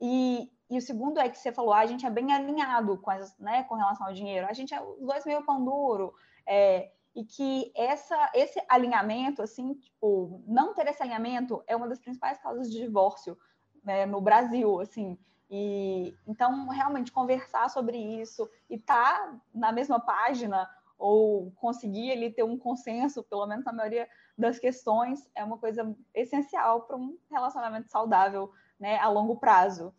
E, 0.00 0.50
e, 0.70 0.78
o 0.78 0.82
segundo 0.82 1.18
é 1.18 1.28
que 1.28 1.38
você 1.38 1.52
falou, 1.52 1.72
a 1.72 1.86
gente 1.86 2.06
é 2.06 2.10
bem 2.10 2.32
alinhado 2.32 2.96
com, 2.98 3.10
as, 3.10 3.36
né, 3.38 3.64
com 3.64 3.74
relação 3.74 4.06
ao 4.06 4.12
dinheiro. 4.12 4.46
A 4.48 4.52
gente 4.52 4.74
é 4.74 4.80
os 4.80 5.06
dois 5.06 5.24
meio 5.24 5.44
pão 5.44 5.64
duro. 5.64 6.14
É, 6.46 6.90
e 7.14 7.24
que 7.24 7.72
essa, 7.74 8.30
esse 8.34 8.62
alinhamento, 8.68 9.42
assim, 9.42 9.74
tipo, 9.74 10.42
não 10.46 10.74
ter 10.74 10.86
esse 10.86 11.02
alinhamento 11.02 11.62
é 11.66 11.74
uma 11.74 11.88
das 11.88 11.98
principais 11.98 12.38
causas 12.38 12.70
de 12.70 12.78
divórcio 12.78 13.36
né, 13.84 14.06
no 14.06 14.20
Brasil, 14.20 14.80
assim. 14.80 15.18
E 15.50 16.14
então 16.28 16.68
realmente 16.68 17.10
conversar 17.10 17.68
sobre 17.68 17.98
isso 17.98 18.48
e 18.68 18.78
tá 18.78 19.36
na 19.52 19.72
mesma 19.72 19.98
página 19.98 20.70
ou 20.96 21.50
conseguir 21.52 22.10
ele 22.10 22.30
ter 22.30 22.44
um 22.44 22.56
consenso, 22.56 23.24
pelo 23.24 23.46
menos 23.46 23.64
na 23.64 23.72
maioria 23.72 24.06
das 24.38 24.58
questões, 24.58 25.28
é 25.34 25.42
uma 25.42 25.58
coisa 25.58 25.96
essencial 26.14 26.82
para 26.82 26.96
um 26.96 27.18
relacionamento 27.30 27.90
saudável, 27.90 28.52
né, 28.80 28.98
a 28.98 29.08
longo 29.08 29.36
prazo. 29.36 29.92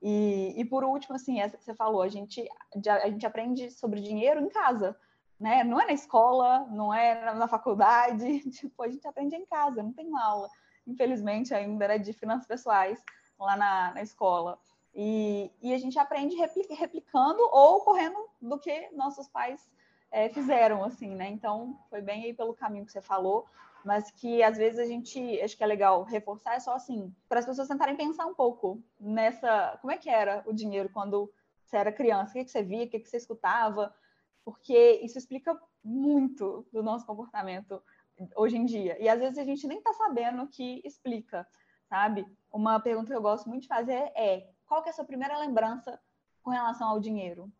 E, 0.00 0.54
e 0.56 0.64
por 0.64 0.82
último, 0.82 1.14
assim, 1.14 1.38
que 1.40 1.62
você 1.62 1.74
falou, 1.74 2.02
a 2.02 2.08
gente, 2.08 2.44
a 2.74 3.08
gente 3.08 3.24
aprende 3.24 3.70
sobre 3.70 4.00
dinheiro 4.00 4.40
em 4.40 4.48
casa, 4.48 4.96
né? 5.38 5.62
Não 5.62 5.80
é 5.80 5.86
na 5.86 5.92
escola, 5.92 6.66
não 6.70 6.92
é 6.92 7.32
na 7.34 7.46
faculdade, 7.46 8.40
tipo, 8.50 8.82
a 8.82 8.88
gente 8.88 9.06
aprende 9.06 9.36
em 9.36 9.46
casa, 9.46 9.82
não 9.82 9.92
tem 9.92 10.08
uma 10.08 10.24
aula, 10.24 10.48
infelizmente, 10.86 11.54
ainda, 11.54 11.86
né, 11.86 11.98
de 11.98 12.12
finanças 12.12 12.46
pessoais 12.46 13.00
lá 13.38 13.56
na, 13.56 13.94
na 13.94 14.02
escola. 14.02 14.58
E, 14.94 15.50
e, 15.62 15.72
a 15.72 15.78
gente 15.78 15.98
aprende 15.98 16.36
replicando 16.36 17.42
ou 17.50 17.80
correndo 17.80 18.28
do 18.40 18.58
que 18.58 18.90
nossos 18.92 19.26
pais 19.26 19.70
é, 20.10 20.28
fizeram, 20.28 20.84
assim, 20.84 21.14
né? 21.14 21.30
Então, 21.30 21.78
foi 21.88 22.02
bem 22.02 22.24
aí 22.24 22.34
pelo 22.34 22.54
caminho 22.54 22.84
que 22.84 22.92
você 22.92 23.00
falou, 23.00 23.46
mas 23.84 24.10
que 24.10 24.42
às 24.42 24.56
vezes 24.56 24.78
a 24.78 24.86
gente, 24.86 25.40
acho 25.40 25.56
que 25.56 25.64
é 25.64 25.66
legal 25.66 26.02
reforçar, 26.04 26.54
é 26.54 26.60
só 26.60 26.74
assim, 26.74 27.14
para 27.28 27.40
as 27.40 27.46
pessoas 27.46 27.68
tentarem 27.68 27.96
pensar 27.96 28.26
um 28.26 28.34
pouco 28.34 28.82
nessa, 28.98 29.78
como 29.80 29.92
é 29.92 29.96
que 29.96 30.08
era 30.08 30.42
o 30.46 30.52
dinheiro 30.52 30.88
quando 30.92 31.32
você 31.64 31.76
era 31.76 31.92
criança, 31.92 32.30
o 32.30 32.34
que, 32.34 32.44
que 32.44 32.50
você 32.50 32.62
via, 32.62 32.84
o 32.84 32.88
que, 32.88 33.00
que 33.00 33.08
você 33.08 33.16
escutava, 33.16 33.94
porque 34.44 35.00
isso 35.02 35.18
explica 35.18 35.58
muito 35.82 36.66
do 36.72 36.82
nosso 36.82 37.06
comportamento 37.06 37.82
hoje 38.36 38.56
em 38.56 38.64
dia. 38.64 38.96
E 39.02 39.08
às 39.08 39.18
vezes 39.18 39.38
a 39.38 39.44
gente 39.44 39.66
nem 39.66 39.78
está 39.78 39.92
sabendo 39.92 40.46
que 40.48 40.80
explica, 40.84 41.46
sabe? 41.88 42.26
Uma 42.52 42.78
pergunta 42.80 43.08
que 43.08 43.16
eu 43.16 43.22
gosto 43.22 43.48
muito 43.48 43.62
de 43.62 43.68
fazer 43.68 44.12
é: 44.14 44.48
qual 44.66 44.82
que 44.82 44.88
é 44.88 44.92
a 44.92 44.94
sua 44.94 45.04
primeira 45.04 45.38
lembrança 45.38 45.98
com 46.42 46.50
relação 46.50 46.88
ao 46.88 47.00
dinheiro? 47.00 47.50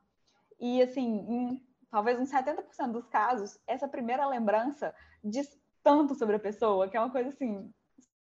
E 0.61 0.83
assim, 0.83 1.26
em 1.29 1.67
talvez 1.91 2.19
uns 2.19 2.31
70% 2.31 2.93
dos 2.93 3.07
casos, 3.07 3.59
essa 3.67 3.88
primeira 3.88 4.26
lembrança 4.26 4.95
diz 5.23 5.59
tanto 5.83 6.15
sobre 6.15 6.37
a 6.37 6.41
pessoa, 6.41 6.89
que 6.89 6.97
é 6.97 7.01
uma 7.01 7.11
coisa 7.11 7.29
assim 7.29 7.73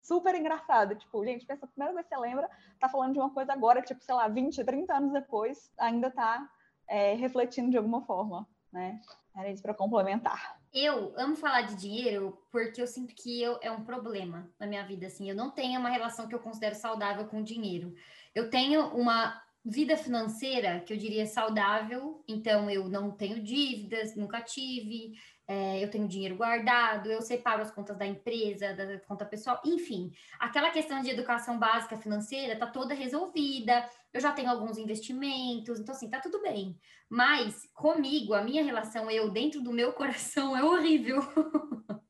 super 0.02 0.34
engraçada. 0.34 0.94
Tipo, 0.94 1.24
gente, 1.24 1.44
pensa, 1.44 1.66
a 1.66 1.68
primeira 1.68 1.94
vez 1.94 2.06
que 2.06 2.14
você 2.14 2.20
lembra, 2.20 2.48
tá 2.80 2.88
falando 2.88 3.12
de 3.12 3.18
uma 3.18 3.30
coisa 3.30 3.52
agora, 3.52 3.82
tipo, 3.82 4.02
sei 4.02 4.14
lá, 4.14 4.26
20, 4.26 4.64
30 4.64 4.94
anos 4.94 5.12
depois, 5.12 5.70
ainda 5.78 6.10
tá 6.10 6.48
é, 6.88 7.14
refletindo 7.14 7.70
de 7.70 7.76
alguma 7.76 8.02
forma, 8.02 8.48
né? 8.72 9.00
Era 9.36 9.50
isso 9.50 9.62
para 9.62 9.74
complementar. 9.74 10.58
Eu 10.72 11.12
amo 11.16 11.36
falar 11.36 11.62
de 11.62 11.76
dinheiro 11.76 12.42
porque 12.50 12.80
eu 12.80 12.86
sinto 12.86 13.14
que 13.14 13.40
eu, 13.40 13.58
é 13.62 13.70
um 13.70 13.84
problema 13.84 14.50
na 14.58 14.66
minha 14.66 14.84
vida. 14.84 15.06
Assim, 15.06 15.28
eu 15.28 15.36
não 15.36 15.50
tenho 15.50 15.78
uma 15.78 15.90
relação 15.90 16.26
que 16.26 16.34
eu 16.34 16.40
considero 16.40 16.74
saudável 16.74 17.26
com 17.26 17.42
dinheiro. 17.42 17.94
Eu 18.34 18.50
tenho 18.50 18.88
uma 18.96 19.40
vida 19.64 19.96
financeira 19.96 20.80
que 20.80 20.92
eu 20.92 20.96
diria 20.96 21.26
saudável, 21.26 22.24
então 22.26 22.70
eu 22.70 22.88
não 22.88 23.10
tenho 23.10 23.42
dívidas, 23.42 24.16
nunca 24.16 24.40
tive, 24.40 25.12
é, 25.48 25.82
eu 25.82 25.90
tenho 25.90 26.06
dinheiro 26.06 26.36
guardado, 26.36 27.10
eu 27.10 27.22
separo 27.22 27.62
as 27.62 27.70
contas 27.70 27.96
da 27.96 28.06
empresa, 28.06 28.74
da 28.74 28.98
conta 29.00 29.24
pessoal, 29.24 29.58
enfim, 29.64 30.12
aquela 30.38 30.70
questão 30.70 31.00
de 31.00 31.08
educação 31.08 31.58
básica 31.58 31.96
financeira 31.96 32.58
tá 32.58 32.66
toda 32.66 32.92
resolvida, 32.92 33.88
eu 34.12 34.20
já 34.20 34.30
tenho 34.30 34.50
alguns 34.50 34.76
investimentos, 34.76 35.80
então 35.80 35.94
assim, 35.94 36.10
tá 36.10 36.20
tudo 36.20 36.42
bem. 36.42 36.78
Mas 37.08 37.66
comigo, 37.72 38.34
a 38.34 38.42
minha 38.42 38.62
relação, 38.62 39.10
eu 39.10 39.30
dentro 39.30 39.62
do 39.62 39.72
meu 39.72 39.92
coração 39.94 40.54
é 40.54 40.62
horrível. 40.62 41.22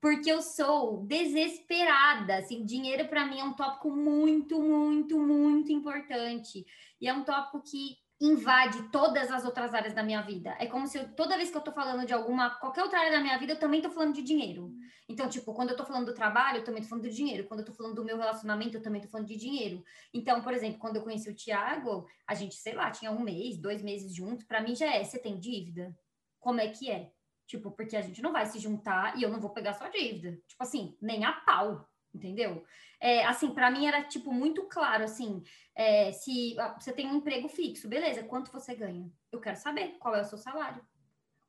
Porque 0.00 0.32
eu 0.32 0.40
sou 0.40 1.04
desesperada, 1.04 2.38
assim, 2.38 2.64
dinheiro 2.64 3.08
para 3.08 3.24
mim 3.24 3.38
é 3.38 3.44
um 3.44 3.54
tópico 3.54 3.90
muito, 3.90 4.60
muito, 4.60 5.18
muito 5.18 5.70
importante. 5.70 6.64
E 7.00 7.06
é 7.06 7.14
um 7.14 7.22
tópico 7.22 7.62
que 7.62 8.01
invade 8.24 8.88
todas 8.90 9.32
as 9.32 9.44
outras 9.44 9.74
áreas 9.74 9.92
da 9.92 10.02
minha 10.02 10.22
vida. 10.22 10.54
É 10.60 10.66
como 10.66 10.86
se 10.86 10.96
eu, 10.96 11.12
toda 11.14 11.36
vez 11.36 11.50
que 11.50 11.56
eu 11.56 11.60
tô 11.60 11.72
falando 11.72 12.06
de 12.06 12.12
alguma, 12.12 12.50
qualquer 12.50 12.84
outra 12.84 13.00
área 13.00 13.10
da 13.10 13.20
minha 13.20 13.36
vida, 13.36 13.54
eu 13.54 13.58
também 13.58 13.82
tô 13.82 13.90
falando 13.90 14.14
de 14.14 14.22
dinheiro. 14.22 14.72
Então, 15.08 15.28
tipo, 15.28 15.52
quando 15.52 15.70
eu 15.70 15.76
tô 15.76 15.84
falando 15.84 16.06
do 16.06 16.14
trabalho, 16.14 16.58
eu 16.58 16.64
também 16.64 16.82
tô 16.82 16.88
falando 16.88 17.08
de 17.08 17.14
dinheiro. 17.14 17.48
Quando 17.48 17.60
eu 17.60 17.66
tô 17.66 17.72
falando 17.72 17.96
do 17.96 18.04
meu 18.04 18.16
relacionamento, 18.16 18.76
eu 18.76 18.82
também 18.82 19.00
tô 19.00 19.08
falando 19.08 19.26
de 19.26 19.36
dinheiro. 19.36 19.84
Então, 20.14 20.40
por 20.40 20.54
exemplo, 20.54 20.78
quando 20.78 20.96
eu 20.96 21.02
conheci 21.02 21.28
o 21.28 21.34
Thiago, 21.34 22.06
a 22.24 22.34
gente, 22.34 22.54
sei 22.54 22.74
lá, 22.74 22.92
tinha 22.92 23.10
um 23.10 23.20
mês, 23.20 23.58
dois 23.58 23.82
meses 23.82 24.14
juntos. 24.14 24.44
Para 24.44 24.60
mim 24.60 24.76
já 24.76 24.86
é, 24.94 25.02
você 25.02 25.18
tem 25.18 25.36
dívida? 25.36 25.92
Como 26.38 26.60
é 26.60 26.68
que 26.68 26.88
é? 26.88 27.10
Tipo, 27.44 27.72
porque 27.72 27.96
a 27.96 28.02
gente 28.02 28.22
não 28.22 28.32
vai 28.32 28.46
se 28.46 28.60
juntar 28.60 29.18
e 29.18 29.22
eu 29.24 29.30
não 29.30 29.40
vou 29.40 29.50
pegar 29.50 29.74
sua 29.74 29.88
dívida. 29.88 30.38
Tipo 30.46 30.62
assim, 30.62 30.96
nem 31.02 31.24
a 31.24 31.32
pau 31.32 31.88
entendeu? 32.14 32.64
É, 33.00 33.24
assim, 33.24 33.52
para 33.52 33.70
mim 33.70 33.86
era 33.86 34.02
tipo 34.04 34.32
muito 34.32 34.62
claro, 34.68 35.04
assim, 35.04 35.42
é, 35.74 36.12
se 36.12 36.54
você 36.78 36.92
tem 36.92 37.08
um 37.08 37.16
emprego 37.16 37.48
fixo, 37.48 37.88
beleza? 37.88 38.22
Quanto 38.22 38.52
você 38.52 38.74
ganha? 38.74 39.10
Eu 39.30 39.40
quero 39.40 39.56
saber 39.56 39.96
qual 39.98 40.14
é 40.14 40.20
o 40.20 40.24
seu 40.24 40.38
salário 40.38 40.82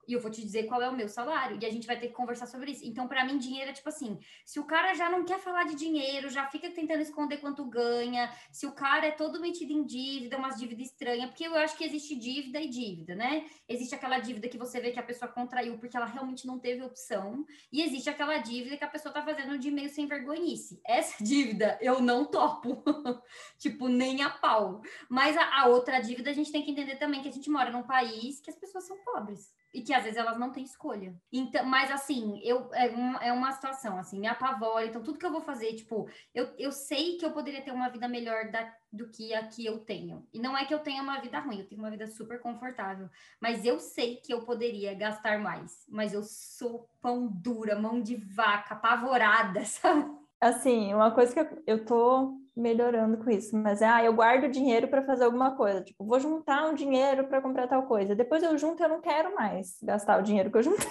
e 0.08 0.14
eu 0.14 0.20
vou 0.20 0.30
te 0.30 0.42
dizer 0.42 0.64
qual 0.64 0.82
é 0.82 0.90
o 0.90 0.96
meu 0.96 1.08
salário, 1.08 1.58
e 1.62 1.66
a 1.66 1.70
gente 1.70 1.88
vai 1.88 2.00
ter 2.00 2.08
que 2.08 2.14
conversar 2.14 2.48
sobre 2.48 2.72
isso. 2.72 2.86
Então, 2.86 3.08
para 3.08 3.26
mim, 3.26 3.38
dinheiro 3.38 3.70
é 3.70 3.74
tipo 3.74 3.90
assim: 3.90 4.20
se 4.46 4.60
o 4.60 4.66
cara 4.66 4.94
já 4.94 5.10
não 5.10 5.24
quer 5.24 5.40
falar 5.40 5.64
de 5.64 5.76
dinheiro, 5.76 6.30
já 6.30 6.46
fica 6.48 6.70
tentando 6.70 7.02
esconder 7.02 7.38
quanto 7.38 7.66
ganha, 7.66 8.32
se 8.52 8.66
o 8.66 8.72
cara 8.72 9.08
é 9.08 9.12
todo 9.12 9.40
metido 9.40 9.72
em 9.72 9.84
dívida, 9.86 10.38
umas 10.38 10.58
dívidas 10.58 10.88
estranhas, 10.88 11.28
porque 11.30 11.48
eu 11.48 11.56
acho 11.56 11.78
que 11.78 11.84
existe 11.84 12.16
dívida 12.16 12.60
e 12.60 12.70
dívida, 12.70 13.16
né? 13.16 13.46
Existe 13.68 13.96
aquela 13.96 14.20
dívida 14.20 14.48
que 14.48 14.58
você 14.58 14.80
vê 14.80 14.92
que 14.92 15.00
a 15.00 15.04
pessoa 15.04 15.32
contraiu 15.32 15.78
porque 15.78 15.98
ela 15.98 16.06
realmente 16.06 16.46
não 16.46 16.60
teve 16.60 16.84
opção, 16.84 17.46
e 17.72 17.82
existe 17.82 18.10
aquela 18.10 18.38
dívida 18.38 18.78
que 18.78 18.84
a 18.84 18.90
pessoa 18.90 19.14
tá 19.14 19.22
fazendo 19.22 19.58
de 19.58 19.72
meio 19.72 19.90
sem 19.90 20.08
vergonhice. 20.08 20.82
Essa 20.86 21.22
dívida 21.24 21.78
eu 21.82 22.02
não 22.02 22.26
topo, 22.26 22.84
tipo, 23.58 23.88
nem 23.88 24.22
a 24.22 24.30
pau. 24.30 24.82
Mas 25.10 25.38
a, 25.38 25.62
a 25.62 25.68
outra 25.68 26.00
dívida 26.00 26.30
a 26.30 26.34
gente 26.34 26.52
tem 26.52 26.62
que 26.62 26.72
entender 26.72 26.96
também 26.96 27.22
que 27.22 27.30
a 27.30 27.32
gente 27.32 27.50
mora 27.50 27.72
num 27.72 27.84
país 27.84 28.40
que 28.40 28.50
as 28.50 28.56
pessoas 28.56 28.86
são 28.86 28.98
pobres 29.04 29.54
e 29.74 29.82
que 29.82 29.94
às 29.94 30.04
vezes 30.04 30.18
elas 30.18 30.38
não 30.38 30.52
têm 30.52 30.64
escolha. 30.64 31.16
Então, 31.32 31.66
mas 31.66 31.90
assim, 31.92 32.40
eu 32.44 32.70
é, 32.74 32.90
um, 32.92 33.18
é 33.18 33.34
uma 33.34 33.52
situação 33.52 33.98
assim, 33.98 34.20
me 34.20 34.28
apavora. 34.28 34.86
Então, 34.86 35.02
tudo 35.02 35.18
que 35.18 35.26
eu 35.26 35.32
vou 35.32 35.42
fazer, 35.42 35.74
tipo, 35.74 36.08
eu, 36.34 36.54
eu 36.58 36.72
sei 36.72 37.18
que 37.18 37.26
eu 37.26 37.32
poderia 37.32 37.62
ter 37.62 37.72
uma 37.72 37.90
vida 37.90 38.08
melhor 38.08 38.52
da, 38.52 38.72
do 38.92 39.10
que 39.10 39.34
a 39.34 39.48
que 39.48 39.66
eu 39.66 39.80
tenho. 39.80 40.28
E 40.32 40.40
não 40.40 40.56
é 40.56 40.66
que 40.66 40.74
eu 40.74 40.80
tenha 40.80 41.02
uma 41.02 41.20
vida 41.20 41.40
ruim, 41.40 41.60
eu 41.60 41.68
tenho 41.68 41.82
uma 41.82 41.90
vida 41.90 42.06
super 42.06 42.40
confortável, 42.40 43.10
mas 43.42 43.66
eu 43.66 43.80
sei 43.80 44.18
que 44.18 44.34
eu 44.34 44.44
poderia 44.44 44.94
gastar 44.94 45.40
mais. 45.40 45.86
Mas 45.90 46.14
eu 46.14 46.24
sou 46.24 46.88
pão 47.02 47.28
dura, 47.28 47.80
mão 47.80 48.02
de 48.02 48.16
vaca, 48.16 48.76
apavorada, 48.76 49.66
sabe? 49.66 50.23
Assim, 50.44 50.94
uma 50.94 51.10
coisa 51.10 51.34
que 51.34 51.64
eu, 51.66 51.86
tô 51.86 52.38
melhorando 52.54 53.18
com 53.24 53.30
isso, 53.30 53.56
mas 53.56 53.82
é, 53.82 53.88
ah, 53.88 54.04
eu 54.04 54.14
guardo 54.14 54.52
dinheiro 54.52 54.90
para 54.90 55.06
fazer 55.06 55.24
alguma 55.24 55.56
coisa, 55.56 55.82
tipo, 55.82 56.04
vou 56.04 56.20
juntar 56.20 56.66
um 56.66 56.76
dinheiro 56.76 57.30
para 57.30 57.42
comprar 57.42 57.66
tal 57.66 57.84
coisa. 57.84 58.14
Depois 58.14 58.44
eu 58.44 58.58
junto, 58.58 58.84
eu 58.84 58.90
não 58.90 59.00
quero 59.00 59.34
mais 59.34 59.78
gastar 59.82 60.20
o 60.20 60.22
dinheiro 60.22 60.52
que 60.52 60.58
eu 60.58 60.64
juntei. 60.64 60.86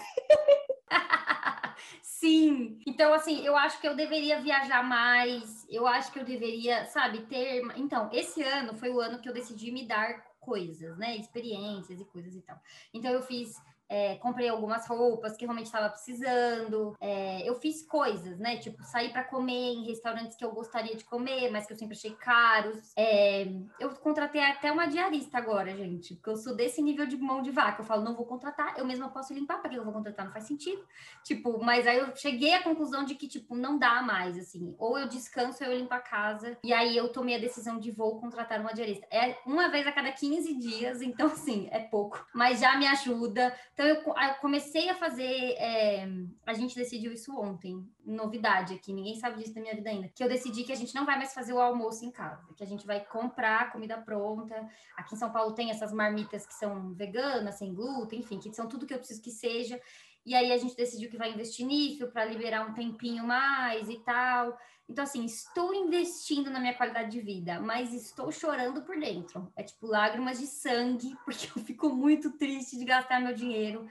Sim. 2.01 2.79
Então, 2.87 3.13
assim, 3.13 3.45
eu 3.45 3.55
acho 3.55 3.79
que 3.79 3.87
eu 3.87 3.95
deveria 3.95 4.41
viajar 4.41 4.83
mais. 4.83 5.67
Eu 5.69 5.87
acho 5.87 6.11
que 6.11 6.21
eu 6.21 6.25
deveria, 6.25 6.87
sabe, 6.87 7.27
ter. 7.27 7.63
Então, 7.77 8.09
esse 8.11 8.43
ano 8.43 8.75
foi 8.75 8.89
o 8.89 9.01
ano 9.01 9.21
que 9.21 9.29
eu 9.29 9.35
decidi 9.35 9.71
me 9.71 9.87
dar 9.87 10.25
coisas, 10.41 10.97
né? 10.97 11.15
Experiências 11.17 12.01
e 12.01 12.05
coisas 12.07 12.35
e 12.35 12.41
tal. 12.41 12.59
Então, 12.95 13.11
eu 13.11 13.21
fiz 13.21 13.61
é, 13.93 14.15
comprei 14.17 14.49
algumas 14.49 14.87
roupas 14.87 15.37
que 15.37 15.45
realmente 15.45 15.67
estava 15.67 15.91
precisando. 15.91 16.97
É, 16.99 17.47
eu 17.47 17.55
fiz 17.57 17.83
coisas, 17.83 18.39
né? 18.39 18.57
Tipo, 18.57 18.83
sair 18.85 19.13
para 19.13 19.23
comer 19.23 19.75
em 19.75 19.85
restaurantes 19.85 20.35
que 20.35 20.43
eu 20.43 20.51
gostaria 20.51 20.97
de 20.97 21.05
comer, 21.05 21.51
mas 21.51 21.67
que 21.67 21.75
eu 21.75 21.77
sempre 21.77 21.95
achei 21.95 22.13
caros. 22.13 22.93
É, 22.97 23.47
eu 23.79 23.91
contratei 23.97 24.41
até 24.41 24.73
uma 24.73 24.87
diarista 24.87 25.37
agora, 25.37 25.77
gente, 25.77 26.15
porque 26.15 26.31
eu 26.31 26.37
sou 26.37 26.57
desse 26.57 26.81
nível 26.81 27.05
de 27.05 27.19
mão 27.19 27.43
de 27.43 27.51
vaca. 27.51 27.83
Eu 27.83 27.85
falo, 27.85 28.03
não 28.03 28.15
vou 28.15 28.25
contratar, 28.25 28.79
eu 28.79 28.87
mesma 28.87 29.11
posso 29.11 29.35
limpar, 29.35 29.61
para 29.61 29.69
que 29.69 29.77
eu 29.77 29.85
vou 29.85 29.93
contratar? 29.93 30.25
Não 30.25 30.33
faz 30.33 30.45
sentido. 30.45 30.83
Tipo, 31.23 31.63
mas 31.63 31.87
aí 31.87 31.99
eu 31.99 32.17
cheguei 32.17 32.55
à 32.55 32.63
conclusão 32.63 33.05
de 33.05 33.15
que, 33.15 33.29
tipo, 33.29 33.55
não 33.55 33.79
dá 33.79 34.01
mais, 34.01 34.39
assim. 34.39 34.75
Ou 34.79 34.99
eu 34.99 35.07
descanso, 35.07 35.63
ou 35.63 35.71
eu 35.71 35.79
limpo 35.79 35.93
a 35.93 36.01
casa. 36.01 36.57
E 36.65 36.73
aí 36.73 36.97
eu 36.97 37.11
tomei 37.11 37.37
a 37.37 37.41
decisão 37.41 37.79
de 37.79 37.91
vou 37.91 38.19
contratar 38.19 38.59
uma 38.59 38.73
diarista. 38.73 39.07
É 39.11 39.37
uma 39.45 39.69
vez 39.69 39.87
a 39.87 39.93
cada 39.93 40.11
15 40.11 40.55
dias, 40.55 41.03
então, 41.03 41.27
assim, 41.27 41.69
é 41.71 41.81
pouco. 41.81 42.27
Mas 42.35 42.61
já 42.61 42.75
me 42.79 42.87
ajuda. 42.87 43.55
Eu, 43.87 43.97
eu 43.97 44.35
comecei 44.41 44.89
a 44.89 44.95
fazer. 44.95 45.55
É, 45.59 46.09
a 46.47 46.53
gente 46.53 46.75
decidiu 46.75 47.13
isso 47.13 47.35
ontem, 47.39 47.87
novidade 48.05 48.75
aqui, 48.75 48.93
ninguém 48.93 49.17
sabe 49.17 49.39
disso 49.39 49.55
da 49.55 49.61
minha 49.61 49.75
vida 49.75 49.91
ainda. 49.91 50.09
Que 50.09 50.23
eu 50.23 50.29
decidi 50.29 50.65
que 50.65 50.73
a 50.73 50.77
gente 50.77 50.95
não 50.95 51.07
vai 51.07 51.17
mais 51.17 51.35
fazer 51.35 51.53
o 51.53 51.61
almoço 51.61 52.05
em 52.05 52.11
casa, 52.11 52.47
que 52.57 52.63
a 52.65 52.67
gente 52.67 52.87
vai 52.87 53.05
comprar 53.05 53.73
comida 53.73 53.99
pronta. 53.99 54.55
Aqui 54.97 55.15
em 55.15 55.19
São 55.19 55.31
Paulo 55.31 55.55
tem 55.55 55.71
essas 55.71 55.93
marmitas 55.93 56.47
que 56.47 56.55
são 56.55 56.95
veganas, 56.95 57.59
sem 57.59 57.75
glúten, 57.75 58.21
enfim, 58.21 58.39
que 58.39 58.53
são 58.55 58.69
tudo 58.69 58.87
que 58.87 58.95
eu 58.95 58.99
preciso 58.99 59.23
que 59.23 59.31
seja. 59.31 59.81
E 60.25 60.35
aí 60.35 60.53
a 60.53 60.59
gente 60.59 60.77
decidiu 60.77 61.11
que 61.11 61.17
vai 61.17 61.33
investir 61.33 61.67
nisso 61.67 62.07
para 62.09 62.25
liberar 62.25 62.69
um 62.69 62.75
tempinho 62.75 63.27
mais 63.27 63.89
e 63.89 63.99
tal. 64.01 64.57
Então, 64.93 65.05
assim, 65.05 65.25
estou 65.25 65.75
investindo 65.75 66.51
na 66.51 66.61
minha 66.61 66.75
qualidade 66.75 67.11
de 67.11 67.21
vida, 67.23 67.59
mas 67.59 67.95
estou 67.95 68.31
chorando 68.31 68.83
por 68.83 69.01
dentro. 69.01 69.51
É 69.57 69.63
tipo 69.63 69.87
lágrimas 69.87 70.39
de 70.39 70.47
sangue, 70.47 71.17
porque 71.25 71.47
eu 71.47 71.65
fico 71.65 71.89
muito 71.89 72.37
triste 72.37 72.79
de 72.79 72.85
gastar 72.85 73.19
meu 73.19 73.35
dinheiro. 73.35 73.89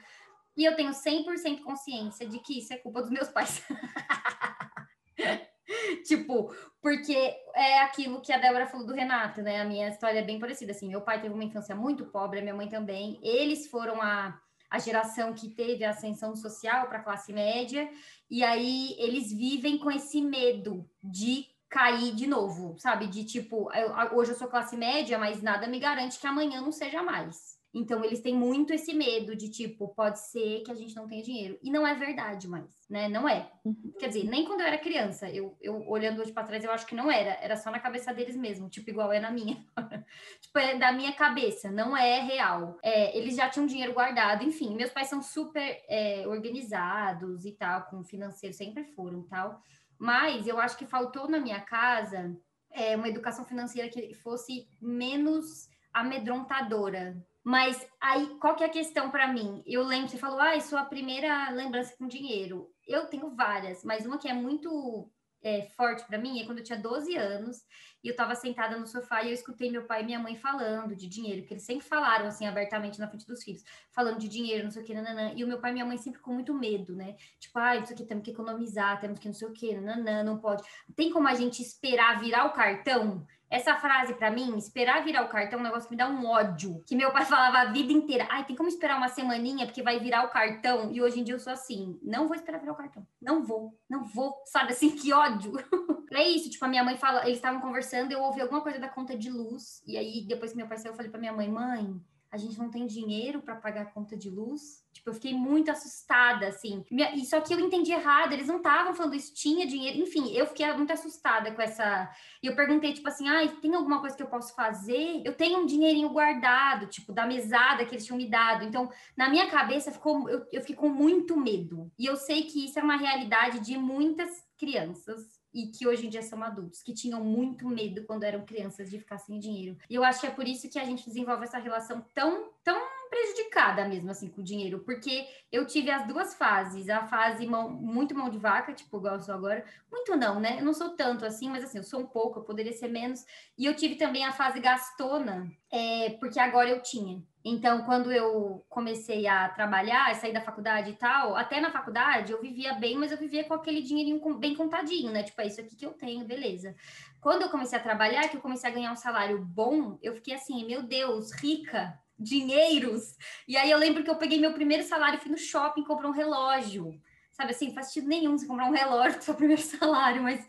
E 0.55 0.63
eu 0.63 0.75
tenho 0.75 0.91
100% 0.91 1.63
consciência 1.63 2.27
de 2.27 2.37
que 2.37 2.59
isso 2.59 2.71
é 2.71 2.77
culpa 2.77 3.01
dos 3.01 3.09
meus 3.09 3.29
pais. 3.29 3.63
tipo, 6.05 6.53
porque 6.79 7.35
é 7.55 7.81
aquilo 7.81 8.21
que 8.21 8.31
a 8.31 8.37
Débora 8.37 8.67
falou 8.67 8.85
do 8.85 8.93
Renato, 8.93 9.41
né? 9.41 9.59
A 9.59 9.65
minha 9.65 9.89
história 9.89 10.19
é 10.19 10.23
bem 10.23 10.39
parecida, 10.39 10.71
assim. 10.71 10.87
Meu 10.87 11.01
pai 11.01 11.19
teve 11.19 11.33
uma 11.33 11.43
infância 11.43 11.75
muito 11.75 12.05
pobre, 12.05 12.41
minha 12.41 12.53
mãe 12.53 12.69
também. 12.69 13.19
Eles 13.23 13.67
foram 13.67 13.99
a 13.99 14.39
a 14.71 14.79
geração 14.79 15.33
que 15.33 15.49
teve 15.49 15.83
a 15.83 15.89
ascensão 15.89 16.33
social 16.33 16.87
para 16.87 16.99
a 16.99 17.03
classe 17.03 17.33
média, 17.33 17.91
e 18.29 18.41
aí 18.41 18.95
eles 18.97 19.31
vivem 19.31 19.77
com 19.77 19.91
esse 19.91 20.21
medo 20.21 20.89
de 21.03 21.45
cair 21.69 22.15
de 22.15 22.25
novo, 22.25 22.77
sabe? 22.79 23.07
De 23.07 23.25
tipo, 23.25 23.69
eu, 23.73 24.17
hoje 24.17 24.31
eu 24.31 24.37
sou 24.37 24.47
classe 24.47 24.77
média, 24.77 25.19
mas 25.19 25.41
nada 25.41 25.67
me 25.67 25.77
garante 25.77 26.17
que 26.17 26.25
amanhã 26.25 26.61
não 26.61 26.71
seja 26.71 27.03
mais. 27.03 27.60
Então, 27.73 28.03
eles 28.03 28.19
têm 28.19 28.35
muito 28.35 28.73
esse 28.73 28.93
medo 28.93 29.33
de, 29.33 29.49
tipo, 29.49 29.87
pode 29.89 30.19
ser 30.19 30.61
que 30.61 30.71
a 30.71 30.75
gente 30.75 30.93
não 30.93 31.07
tenha 31.07 31.23
dinheiro. 31.23 31.57
E 31.63 31.71
não 31.71 31.87
é 31.87 31.95
verdade 31.95 32.47
mais, 32.47 32.69
né? 32.89 33.07
Não 33.07 33.27
é. 33.27 33.49
Uhum. 33.63 33.93
Quer 33.97 34.09
dizer, 34.09 34.25
nem 34.25 34.45
quando 34.45 34.59
eu 34.59 34.67
era 34.67 34.77
criança, 34.77 35.29
eu, 35.29 35.55
eu 35.61 35.87
olhando 35.87 36.21
hoje 36.21 36.33
para 36.33 36.43
trás, 36.43 36.63
eu 36.63 36.71
acho 36.71 36.85
que 36.85 36.95
não 36.95 37.09
era. 37.09 37.31
Era 37.41 37.55
só 37.55 37.71
na 37.71 37.79
cabeça 37.79 38.13
deles 38.13 38.35
mesmo, 38.35 38.69
tipo, 38.69 38.89
igual 38.89 39.13
é 39.13 39.21
na 39.21 39.31
minha. 39.31 39.55
tipo, 40.41 40.59
é 40.59 40.77
da 40.77 40.91
minha 40.91 41.13
cabeça, 41.13 41.71
não 41.71 41.95
é 41.95 42.19
real. 42.19 42.77
É, 42.83 43.17
eles 43.17 43.37
já 43.37 43.49
tinham 43.49 43.65
dinheiro 43.65 43.93
guardado, 43.93 44.43
enfim. 44.43 44.75
Meus 44.75 44.91
pais 44.91 45.07
são 45.07 45.21
super 45.21 45.81
é, 45.87 46.27
organizados 46.27 47.45
e 47.45 47.53
tal, 47.53 47.83
com 47.85 48.03
financeiro, 48.03 48.53
sempre 48.53 48.83
foram 48.83 49.23
tal. 49.23 49.61
Mas 49.97 50.45
eu 50.45 50.59
acho 50.59 50.77
que 50.77 50.85
faltou 50.85 51.29
na 51.29 51.39
minha 51.39 51.61
casa 51.61 52.35
é, 52.71 52.95
uma 52.95 53.07
educação 53.07 53.45
financeira 53.45 53.89
que 53.89 54.13
fosse 54.13 54.67
menos 54.81 55.69
amedrontadora, 55.93 57.15
mas 57.43 57.87
aí, 57.99 58.37
qual 58.39 58.55
que 58.55 58.63
é 58.63 58.67
a 58.67 58.71
questão 58.71 59.09
para 59.09 59.27
mim? 59.27 59.63
Eu 59.65 59.83
lembro, 59.83 60.09
você 60.09 60.17
falou, 60.17 60.39
ah, 60.39 60.59
sua 60.59 60.85
primeira 60.85 61.49
lembrança 61.49 61.95
com 61.97 62.07
dinheiro. 62.07 62.69
Eu 62.87 63.07
tenho 63.07 63.35
várias, 63.35 63.83
mas 63.83 64.05
uma 64.05 64.17
que 64.17 64.27
é 64.27 64.33
muito 64.33 65.09
é, 65.43 65.63
forte 65.75 66.05
para 66.05 66.19
mim 66.19 66.39
é 66.39 66.45
quando 66.45 66.59
eu 66.59 66.63
tinha 66.63 66.77
12 66.77 67.15
anos 67.15 67.57
e 68.03 68.07
eu 68.07 68.11
estava 68.11 68.35
sentada 68.35 68.77
no 68.77 68.85
sofá 68.85 69.23
e 69.23 69.29
eu 69.29 69.33
escutei 69.33 69.71
meu 69.71 69.85
pai 69.85 70.01
e 70.01 70.05
minha 70.05 70.19
mãe 70.19 70.35
falando 70.35 70.95
de 70.95 71.07
dinheiro, 71.07 71.45
que 71.45 71.53
eles 71.53 71.63
sempre 71.63 71.85
falaram 71.85 72.27
assim 72.27 72.45
abertamente 72.45 72.99
na 72.99 73.07
frente 73.07 73.25
dos 73.25 73.43
filhos, 73.43 73.63
falando 73.91 74.19
de 74.19 74.27
dinheiro, 74.27 74.63
não 74.63 74.71
sei 74.71 74.83
o 74.83 74.85
que, 74.85 74.93
nananã. 74.93 75.33
E 75.35 75.43
o 75.43 75.47
meu 75.47 75.59
pai 75.59 75.71
e 75.71 75.73
minha 75.73 75.85
mãe 75.85 75.97
sempre 75.97 76.21
com 76.21 76.33
muito 76.33 76.53
medo, 76.53 76.95
né? 76.95 77.15
Tipo, 77.39 77.57
ah, 77.59 77.75
isso 77.75 77.93
aqui 77.93 78.05
temos 78.05 78.23
que 78.23 78.31
economizar, 78.31 78.99
temos 78.99 79.19
que 79.19 79.27
não 79.27 79.33
sei 79.33 79.47
o 79.47 79.53
que, 79.53 79.73
nananã, 79.75 80.23
não 80.23 80.37
pode. 80.37 80.63
Tem 80.95 81.11
como 81.11 81.27
a 81.27 81.33
gente 81.33 81.61
esperar 81.61 82.19
virar 82.19 82.45
o 82.45 82.53
cartão? 82.53 83.25
Essa 83.51 83.75
frase, 83.75 84.13
para 84.13 84.31
mim, 84.31 84.57
esperar 84.57 85.03
virar 85.03 85.25
o 85.25 85.27
cartão 85.27 85.59
é 85.59 85.61
um 85.61 85.65
negócio 85.65 85.89
que 85.89 85.93
me 85.93 85.97
dá 85.97 86.07
um 86.07 86.25
ódio. 86.25 86.81
Que 86.87 86.95
meu 86.95 87.11
pai 87.11 87.25
falava 87.27 87.57
a 87.57 87.65
vida 87.65 87.91
inteira. 87.91 88.25
Ai, 88.31 88.45
tem 88.45 88.55
como 88.55 88.69
esperar 88.69 88.97
uma 88.97 89.09
semaninha 89.09 89.65
porque 89.65 89.83
vai 89.83 89.99
virar 89.99 90.23
o 90.23 90.29
cartão. 90.29 90.89
E 90.89 91.01
hoje 91.01 91.19
em 91.19 91.23
dia 91.25 91.35
eu 91.35 91.39
sou 91.39 91.51
assim. 91.51 91.99
Não 92.01 92.29
vou 92.29 92.35
esperar 92.37 92.59
virar 92.59 92.71
o 92.71 92.77
cartão. 92.77 93.05
Não 93.21 93.43
vou. 93.43 93.77
Não 93.89 94.05
vou. 94.05 94.41
Sabe 94.45 94.71
assim, 94.71 94.91
que 94.95 95.11
ódio. 95.11 95.51
é 96.13 96.29
isso. 96.29 96.49
Tipo, 96.49 96.63
a 96.63 96.69
minha 96.69 96.83
mãe 96.83 96.95
fala. 96.95 97.23
Eles 97.25 97.39
estavam 97.39 97.59
conversando, 97.59 98.13
eu 98.13 98.21
ouvi 98.21 98.39
alguma 98.39 98.61
coisa 98.61 98.79
da 98.79 98.87
conta 98.87 99.17
de 99.17 99.29
luz. 99.29 99.83
E 99.85 99.97
aí, 99.97 100.25
depois 100.25 100.51
que 100.51 100.57
meu 100.57 100.67
pai 100.67 100.77
saiu, 100.77 100.93
eu 100.93 100.95
falei 100.95 101.11
pra 101.11 101.19
minha 101.19 101.33
mãe: 101.33 101.49
mãe, 101.49 102.01
a 102.31 102.37
gente 102.37 102.57
não 102.57 102.69
tem 102.69 102.87
dinheiro 102.87 103.41
para 103.41 103.57
pagar 103.57 103.81
a 103.81 103.85
conta 103.85 104.15
de 104.15 104.29
luz. 104.29 104.81
Tipo, 105.01 105.09
eu 105.09 105.13
fiquei 105.15 105.33
muito 105.33 105.71
assustada, 105.71 106.47
assim. 106.47 106.85
E 106.91 107.25
só 107.25 107.41
que 107.41 107.51
eu 107.53 107.59
entendi 107.59 107.91
errado, 107.91 108.33
eles 108.33 108.45
não 108.45 108.57
estavam 108.57 108.93
falando 108.93 109.15
isso, 109.15 109.33
tinha 109.33 109.65
dinheiro. 109.65 109.97
Enfim, 109.97 110.31
eu 110.31 110.45
fiquei 110.45 110.71
muito 110.73 110.93
assustada 110.93 111.51
com 111.51 111.61
essa. 111.61 112.07
E 112.41 112.45
eu 112.45 112.55
perguntei, 112.55 112.93
tipo 112.93 113.07
assim, 113.07 113.27
ai, 113.27 113.49
tem 113.61 113.73
alguma 113.73 113.99
coisa 113.99 114.15
que 114.15 114.21
eu 114.21 114.27
posso 114.27 114.53
fazer? 114.53 115.23
Eu 115.25 115.33
tenho 115.33 115.59
um 115.59 115.65
dinheirinho 115.65 116.09
guardado, 116.09 116.85
tipo, 116.85 117.11
da 117.11 117.25
mesada 117.25 117.83
que 117.83 117.95
eles 117.95 118.05
tinham 118.05 118.17
me 118.17 118.29
dado. 118.29 118.63
Então, 118.63 118.91
na 119.17 119.27
minha 119.27 119.49
cabeça, 119.49 119.91
ficou, 119.91 120.29
eu, 120.29 120.45
eu 120.51 120.61
fiquei 120.61 120.75
com 120.75 120.89
muito 120.89 121.35
medo. 121.35 121.91
E 121.97 122.05
eu 122.05 122.15
sei 122.15 122.43
que 122.43 122.63
isso 122.65 122.77
é 122.77 122.83
uma 122.83 122.97
realidade 122.97 123.59
de 123.59 123.77
muitas 123.79 124.29
crianças 124.59 125.41
e 125.51 125.67
que 125.67 125.87
hoje 125.87 126.05
em 126.05 126.09
dia 126.09 126.21
são 126.21 126.41
adultos, 126.43 126.83
que 126.83 126.93
tinham 126.93 127.23
muito 127.23 127.67
medo 127.67 128.05
quando 128.05 128.23
eram 128.23 128.45
crianças 128.45 128.89
de 128.89 128.99
ficar 128.99 129.17
sem 129.17 129.39
dinheiro. 129.39 129.77
E 129.89 129.95
eu 129.95 130.03
acho 130.03 130.21
que 130.21 130.27
é 130.27 130.31
por 130.31 130.47
isso 130.47 130.69
que 130.69 130.79
a 130.79 130.85
gente 130.85 131.05
desenvolve 131.05 131.43
essa 131.43 131.57
relação 131.57 132.05
tão, 132.13 132.51
tão 132.63 132.79
prejudicada 133.11 133.85
mesmo 133.85 134.09
assim 134.09 134.29
com 134.29 134.39
o 134.39 134.43
dinheiro, 134.43 134.79
porque 134.79 135.27
eu 135.51 135.67
tive 135.67 135.91
as 135.91 136.07
duas 136.07 136.33
fases, 136.33 136.87
a 136.89 137.05
fase 137.07 137.45
mão, 137.45 137.69
muito 137.69 138.15
mão 138.15 138.29
de 138.29 138.37
vaca, 138.37 138.73
tipo, 138.73 138.97
igual 138.97 139.15
eu 139.15 139.19
sou 139.19 139.35
agora, 139.35 139.65
muito 139.91 140.15
não, 140.15 140.39
né? 140.39 140.59
Eu 140.59 140.63
não 140.63 140.73
sou 140.73 140.91
tanto 140.95 141.25
assim, 141.25 141.49
mas 141.49 141.61
assim, 141.61 141.77
eu 141.77 141.83
sou 141.83 141.99
um 141.99 142.07
pouco, 142.07 142.39
eu 142.39 142.43
poderia 142.43 142.71
ser 142.71 142.87
menos. 142.87 143.25
E 143.57 143.65
eu 143.65 143.75
tive 143.75 143.95
também 143.95 144.23
a 144.23 144.31
fase 144.31 144.61
gastona, 144.61 145.51
é, 145.69 146.11
porque 146.21 146.39
agora 146.39 146.69
eu 146.69 146.81
tinha. 146.81 147.21
Então, 147.43 147.83
quando 147.83 148.11
eu 148.13 148.63
comecei 148.69 149.27
a 149.27 149.49
trabalhar, 149.49 150.15
sair 150.15 150.31
da 150.31 150.41
faculdade 150.41 150.91
e 150.91 150.95
tal, 150.95 151.35
até 151.35 151.59
na 151.59 151.71
faculdade 151.71 152.31
eu 152.31 152.39
vivia 152.39 152.73
bem, 152.75 152.95
mas 152.95 153.11
eu 153.11 153.17
vivia 153.17 153.43
com 153.43 153.53
aquele 153.53 153.81
dinheirinho 153.81 154.37
bem 154.37 154.55
contadinho, 154.55 155.11
né? 155.11 155.23
Tipo, 155.23 155.41
é 155.41 155.47
isso 155.47 155.59
aqui 155.59 155.75
que 155.75 155.85
eu 155.85 155.91
tenho, 155.91 156.23
beleza. 156.23 156.75
Quando 157.19 157.41
eu 157.41 157.49
comecei 157.49 157.77
a 157.77 157.81
trabalhar, 157.81 158.29
que 158.29 158.37
eu 158.37 158.41
comecei 158.41 158.69
a 158.69 158.73
ganhar 158.73 158.91
um 158.91 158.95
salário 158.95 159.43
bom, 159.43 159.97
eu 160.01 160.13
fiquei 160.13 160.35
assim, 160.35 160.65
meu 160.65 160.83
Deus, 160.83 161.31
rica, 161.33 161.99
dinheiros. 162.21 163.17
E 163.47 163.57
aí 163.57 163.71
eu 163.71 163.77
lembro 163.77 164.03
que 164.03 164.09
eu 164.09 164.15
peguei 164.15 164.39
meu 164.39 164.53
primeiro 164.53 164.83
salário, 164.83 165.19
fui 165.19 165.31
no 165.31 165.37
shopping 165.37 165.83
comprar 165.83 166.07
um 166.07 166.13
relógio. 166.13 167.01
Sabe 167.31 167.51
assim, 167.51 167.73
faz 167.73 167.87
sentido 167.87 168.07
nenhum 168.07 168.37
você 168.37 168.45
comprar 168.45 168.67
um 168.67 168.73
relógio 168.73 169.15
com 169.15 169.21
seu 169.21 169.33
primeiro 169.35 169.61
salário, 169.61 170.21
mas 170.21 170.47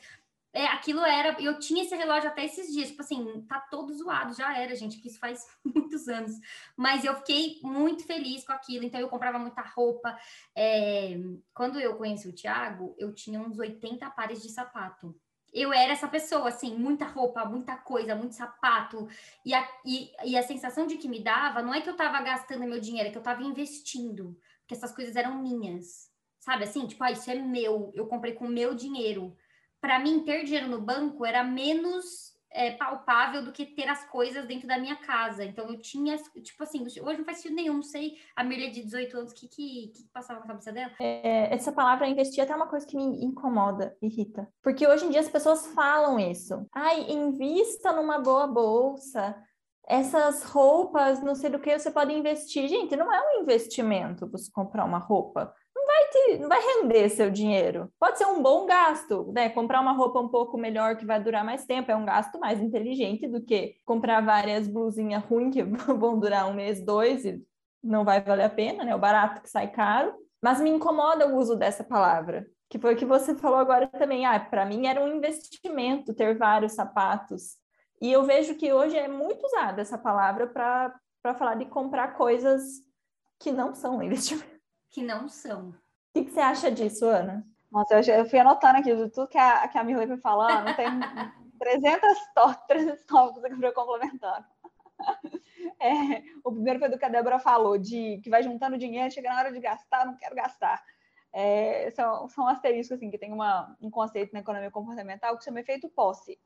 é, 0.55 0.67
aquilo 0.67 1.01
era, 1.01 1.41
eu 1.41 1.59
tinha 1.59 1.83
esse 1.83 1.97
relógio 1.97 2.29
até 2.29 2.45
esses 2.45 2.71
dias, 2.73 2.89
tipo 2.89 3.01
assim, 3.01 3.43
tá 3.49 3.59
todo 3.59 3.95
zoado, 3.95 4.35
já 4.35 4.57
era, 4.59 4.77
gente, 4.77 4.99
que 4.99 5.09
isso 5.09 5.19
faz 5.19 5.47
muitos 5.65 6.09
anos. 6.09 6.33
Mas 6.77 7.05
eu 7.05 7.15
fiquei 7.17 7.59
muito 7.63 8.05
feliz 8.05 8.45
com 8.45 8.53
aquilo, 8.53 8.85
então 8.85 9.01
eu 9.01 9.09
comprava 9.09 9.39
muita 9.39 9.63
roupa. 9.63 10.15
É, 10.55 11.19
quando 11.55 11.81
eu 11.81 11.97
conheci 11.97 12.29
o 12.29 12.35
Thiago, 12.35 12.95
eu 12.99 13.15
tinha 13.15 13.41
uns 13.41 13.59
80 13.59 14.09
pares 14.11 14.43
de 14.43 14.51
sapato. 14.51 15.19
Eu 15.53 15.73
era 15.73 15.93
essa 15.93 16.09
pessoa, 16.09 16.49
assim, 16.49 16.77
muita 16.77 17.05
roupa, 17.05 17.45
muita 17.45 17.77
coisa, 17.77 18.15
muito 18.15 18.35
sapato. 18.35 19.09
E 19.45 19.53
a, 19.55 19.69
e, 19.85 20.11
e 20.25 20.37
a 20.37 20.43
sensação 20.43 20.87
de 20.87 20.97
que 20.97 21.09
me 21.09 21.23
dava 21.23 21.63
não 21.63 21.75
é 21.75 21.81
que 21.81 21.91
eu 21.91 21.97
tava 21.97 22.21
gastando 22.23 22.67
meu 22.67 22.81
dinheiro, 22.81 23.09
é 23.09 23.13
que 23.13 23.19
eu 23.19 23.23
tava 23.23 23.43
investindo, 23.43 24.39
porque 24.61 24.75
essas 24.75 24.95
coisas 24.95 25.17
eram 25.17 25.43
minhas. 25.43 26.11
Sabe 26.41 26.65
assim? 26.65 26.87
Tipo, 26.87 27.05
ah, 27.05 27.13
isso 27.13 27.31
é 27.31 27.35
meu, 27.35 27.93
eu 27.95 28.07
comprei 28.07 28.33
com 28.33 28.49
meu 28.49 28.75
dinheiro 28.75 29.37
para 29.83 29.99
mim, 29.99 30.21
ter 30.21 30.45
dinheiro 30.45 30.69
no 30.69 30.81
banco 30.81 31.27
era 31.27 31.43
menos 31.43 32.32
é, 32.55 32.73
palpável 32.73 33.45
do 33.45 33.53
que 33.53 33.67
ter 33.67 33.89
as 33.89 34.05
coisas 34.09 34.47
dentro 34.47 34.69
da 34.69 34.79
minha 34.79 34.97
casa. 34.97 35.45
Então, 35.45 35.69
eu 35.69 35.79
tinha, 35.79 36.17
tipo 36.17 36.63
assim, 36.63 36.83
hoje 36.83 37.19
não 37.19 37.25
faz 37.25 37.39
sentido 37.39 37.57
nenhum, 37.57 37.75
não 37.75 37.83
sei 37.83 38.19
a 38.37 38.45
Mirlia 38.45 38.71
de 38.71 38.83
18 38.83 39.17
anos, 39.19 39.33
o 39.33 39.35
que, 39.35 39.49
que, 39.49 39.93
que 39.95 40.05
passava 40.13 40.41
na 40.41 40.47
cabeça 40.47 40.73
dela? 40.73 40.93
É, 41.01 41.53
essa 41.55 41.73
palavra 41.73 42.07
investir 42.07 42.41
é 42.41 42.45
até 42.45 42.55
uma 42.55 42.69
coisa 42.69 42.87
que 42.87 42.97
me 42.97 43.25
incomoda, 43.25 43.97
irrita. 44.01 44.49
Porque 44.63 44.87
hoje 44.87 45.07
em 45.07 45.11
dia 45.11 45.21
as 45.21 45.29
pessoas 45.29 45.67
falam 45.69 46.19
isso. 46.19 46.67
Ai, 46.75 47.11
invista 47.11 47.93
numa 47.93 48.19
boa 48.19 48.47
bolsa, 48.47 49.37
essas 49.87 50.45
roupas, 50.45 51.23
não 51.23 51.35
sei 51.35 51.51
do 51.51 51.59
que, 51.59 51.79
você 51.79 51.91
pode 51.91 52.13
investir. 52.13 52.69
Gente, 52.69 52.97
não 52.97 53.13
é 53.13 53.21
um 53.21 53.43
investimento 53.43 54.31
você 54.31 54.51
comprar 54.51 54.85
uma 54.85 54.99
roupa 54.99 55.53
vai 55.87 56.09
te, 56.09 56.39
não 56.39 56.49
vai 56.49 56.61
render 56.61 57.09
seu 57.09 57.31
dinheiro. 57.31 57.93
Pode 57.99 58.19
ser 58.19 58.27
um 58.27 58.43
bom 58.43 58.67
gasto, 58.67 59.33
né? 59.33 59.49
Comprar 59.49 59.81
uma 59.81 59.93
roupa 59.93 60.21
um 60.21 60.29
pouco 60.29 60.59
melhor 60.59 60.97
que 60.97 61.07
vai 61.07 61.23
durar 61.23 61.45
mais 61.45 61.65
tempo 61.65 61.91
é 61.91 61.97
um 61.97 62.05
gasto 62.05 62.39
mais 62.39 62.61
inteligente 62.61 63.27
do 63.29 63.43
que 63.43 63.77
comprar 63.85 64.21
várias 64.21 64.69
blusinhas 64.69 65.25
ruins 65.25 65.53
que 65.55 65.63
vão 65.95 66.19
durar 66.19 66.49
um 66.49 66.55
mês, 66.55 66.85
dois 66.85 67.25
e 67.25 67.43
não 67.83 68.05
vai 68.05 68.21
valer 68.21 68.45
a 68.45 68.51
pena, 68.51 68.85
né? 68.85 68.95
O 68.95 68.99
barato 68.99 69.43
que 69.43 69.51
sai 69.51 69.71
caro. 69.71 70.15
Mas 70.43 70.61
me 70.61 70.71
incomoda 70.71 71.29
o 71.29 71.37
uso 71.37 71.55
dessa 71.55 71.85
palavra, 71.85 72.47
que 72.69 72.79
foi 72.79 72.95
o 72.95 72.97
que 72.97 73.05
você 73.05 73.35
falou 73.35 73.59
agora 73.59 73.87
também. 73.87 74.27
Ah, 74.27 74.41
para 74.41 74.67
mim 74.67 74.87
era 74.87 75.01
um 75.01 75.17
investimento 75.17 76.13
ter 76.13 76.37
vários 76.37 76.73
sapatos. 76.73 77.57
E 78.01 78.11
eu 78.11 78.25
vejo 78.25 78.57
que 78.57 78.73
hoje 78.73 78.97
é 78.97 79.07
muito 79.07 79.47
usada 79.47 79.81
essa 79.81 79.97
palavra 79.97 80.49
para 80.49 80.93
falar 81.39 81.55
de 81.55 81.67
comprar 81.67 82.17
coisas 82.17 82.63
que 83.39 83.53
não 83.53 83.75
são 83.75 84.03
investimento. 84.03 84.52
Que 84.93 85.03
não 85.03 85.29
são. 85.29 85.71
O 85.71 85.75
que, 86.15 86.27
que, 86.27 86.31
você 86.31 86.41
acha 86.41 86.71
disso, 86.71 87.07
Ana? 87.07 87.45
Nossa, 87.71 87.99
eu, 88.01 88.27
fui 88.27 88.39
anotando 88.39 88.79
aqui 88.79 88.95
de 88.95 89.09
tudo 89.09 89.27
que 89.27 89.39
a, 89.39 89.67
que 89.67 89.79
a 89.79 89.83
Mirley 89.83 90.07
foi 90.07 90.19
falando, 90.19 90.77
tem 90.77 90.87
300 91.59 92.19
tópicos, 92.35 92.67
300 92.69 93.07
tópicos 93.07 93.43
que 93.43 93.53
eu 93.55 93.57
fui 93.57 93.73
complementando. 93.73 94.47
É, 95.81 96.23
o 96.45 96.53
primeiro 96.53 96.79
foi 96.79 96.89
do 96.89 96.99
que 96.99 97.05
a 97.05 97.09
Débora 97.09 97.39
falou, 97.39 97.77
de 97.77 98.21
que 98.23 98.31
vai 98.31 98.43
juntando 98.43 98.79
dinheiro, 98.79 99.13
chega 99.13 99.31
na 99.31 99.39
hora 99.39 99.53
de 99.53 99.59
gastar, 99.59 100.07
não 100.07 100.17
quero 100.17 100.35
gastar. 100.35 100.81
É, 101.33 101.91
são, 101.93 102.29
são 102.29 102.47
asteriscos, 102.47 102.97
assim, 102.97 103.11
que 103.11 103.19
tem 103.19 103.33
uma, 103.33 103.75
um 103.81 103.91
conceito 103.91 104.33
na 104.33 104.41
economia 104.41 104.71
comportamental 104.71 105.37
que 105.37 105.45
chama 105.45 105.61
efeito 105.61 105.89
posse, 105.89 106.39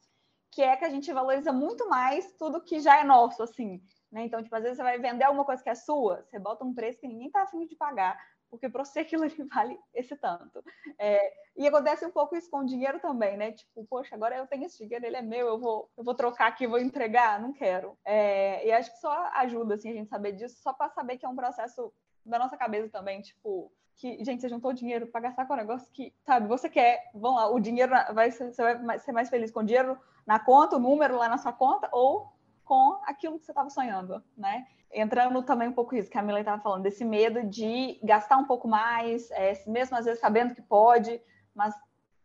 que 0.51 0.63
é 0.63 0.77
que 0.77 0.85
a 0.85 0.89
gente 0.89 1.13
valoriza 1.13 1.53
muito 1.53 1.89
mais 1.89 2.33
tudo 2.35 2.63
que 2.63 2.81
já 2.81 3.01
é 3.01 3.05
nosso, 3.05 3.43
assim. 3.43 3.83
Né? 4.11 4.25
Então, 4.25 4.43
tipo, 4.43 4.55
às 4.55 4.63
vezes 4.63 4.79
você 4.79 4.83
vai 4.83 4.99
vender 4.99 5.25
alguma 5.25 5.45
coisa 5.45 5.63
que 5.63 5.69
é 5.69 5.75
sua, 5.75 6.25
você 6.25 6.39
bota 6.39 6.65
um 6.65 6.73
preço 6.73 7.01
que 7.01 7.09
ninguém 7.09 7.31
tá 7.31 7.43
afim 7.43 7.67
de 7.67 7.75
pagar, 7.75 8.19
porque 8.51 8.69
para 8.69 8.85
você 8.85 9.01
aquilo 9.01 9.25
ali 9.25 9.43
vale 9.45 9.79
esse 9.95 10.17
tanto. 10.17 10.63
É, 10.99 11.33
e 11.57 11.67
acontece 11.67 12.05
um 12.05 12.11
pouco 12.11 12.37
isso 12.37 12.51
com 12.51 12.59
o 12.59 12.67
dinheiro 12.67 13.01
também, 13.01 13.37
né? 13.37 13.53
Tipo, 13.53 13.85
poxa, 13.85 14.15
agora 14.15 14.37
eu 14.37 14.47
tenho 14.47 14.65
esse 14.65 14.79
dinheiro, 14.79 15.05
ele 15.05 15.17
é 15.17 15.23
meu, 15.23 15.47
eu 15.47 15.59
vou, 15.59 15.91
eu 15.97 16.05
vou 16.05 16.15
trocar 16.15 16.49
aqui, 16.49 16.67
vou 16.67 16.79
entregar, 16.79 17.41
não 17.41 17.53
quero. 17.53 17.99
É, 18.05 18.67
e 18.67 18.73
acho 18.73 18.93
que 18.93 18.99
só 18.99 19.31
ajuda 19.35 19.75
assim, 19.75 19.91
a 19.91 19.95
gente 19.95 20.09
saber 20.09 20.33
disso, 20.33 20.61
só 20.63 20.73
para 20.73 20.91
saber 20.91 21.19
que 21.19 21.27
é 21.27 21.29
um 21.29 21.37
processo 21.37 21.93
da 22.25 22.39
nossa 22.39 22.57
cabeça 22.57 22.89
também, 22.89 23.21
tipo, 23.21 23.73
que, 23.97 24.23
gente, 24.25 24.41
você 24.41 24.49
juntou 24.49 24.73
dinheiro 24.73 25.07
para 25.07 25.23
gastar 25.23 25.47
com 25.47 25.55
um 25.55 25.57
negócio 25.57 25.91
que, 25.93 26.15
sabe, 26.25 26.47
você 26.47 26.69
quer, 26.69 27.11
vamos 27.15 27.41
lá, 27.41 27.51
o 27.51 27.59
dinheiro 27.59 27.93
vai 28.13 28.31
você 28.31 28.51
vai 28.75 28.99
ser 28.99 29.13
mais 29.13 29.31
feliz 29.31 29.51
com 29.51 29.61
o 29.61 29.65
dinheiro 29.65 29.99
na 30.27 30.39
conta, 30.39 30.77
o 30.77 30.81
número 30.81 31.17
lá 31.17 31.29
na 31.29 31.39
sua 31.39 31.53
conta, 31.53 31.89
ou 31.93 32.31
com 32.67 33.01
aquilo 33.07 33.39
que 33.39 33.47
você 33.47 33.53
estava 33.53 33.71
sonhando, 33.71 34.23
né? 34.37 34.67
Entrando 34.93 35.43
também 35.43 35.69
um 35.69 35.73
pouco 35.73 35.95
isso 35.95 36.11
que 36.11 36.19
a 36.19 36.23
Mila 36.23 36.41
estava 36.41 36.61
falando, 36.61 36.83
desse 36.83 37.05
medo 37.05 37.43
de 37.45 37.99
gastar 38.03 38.37
um 38.37 38.45
pouco 38.45 38.69
mais, 38.69 39.31
é, 39.31 39.53
mesmo 39.67 39.97
às 39.97 40.05
vezes 40.05 40.21
sabendo 40.21 40.55
que 40.55 40.63
pode, 40.63 41.21
mas 41.55 41.75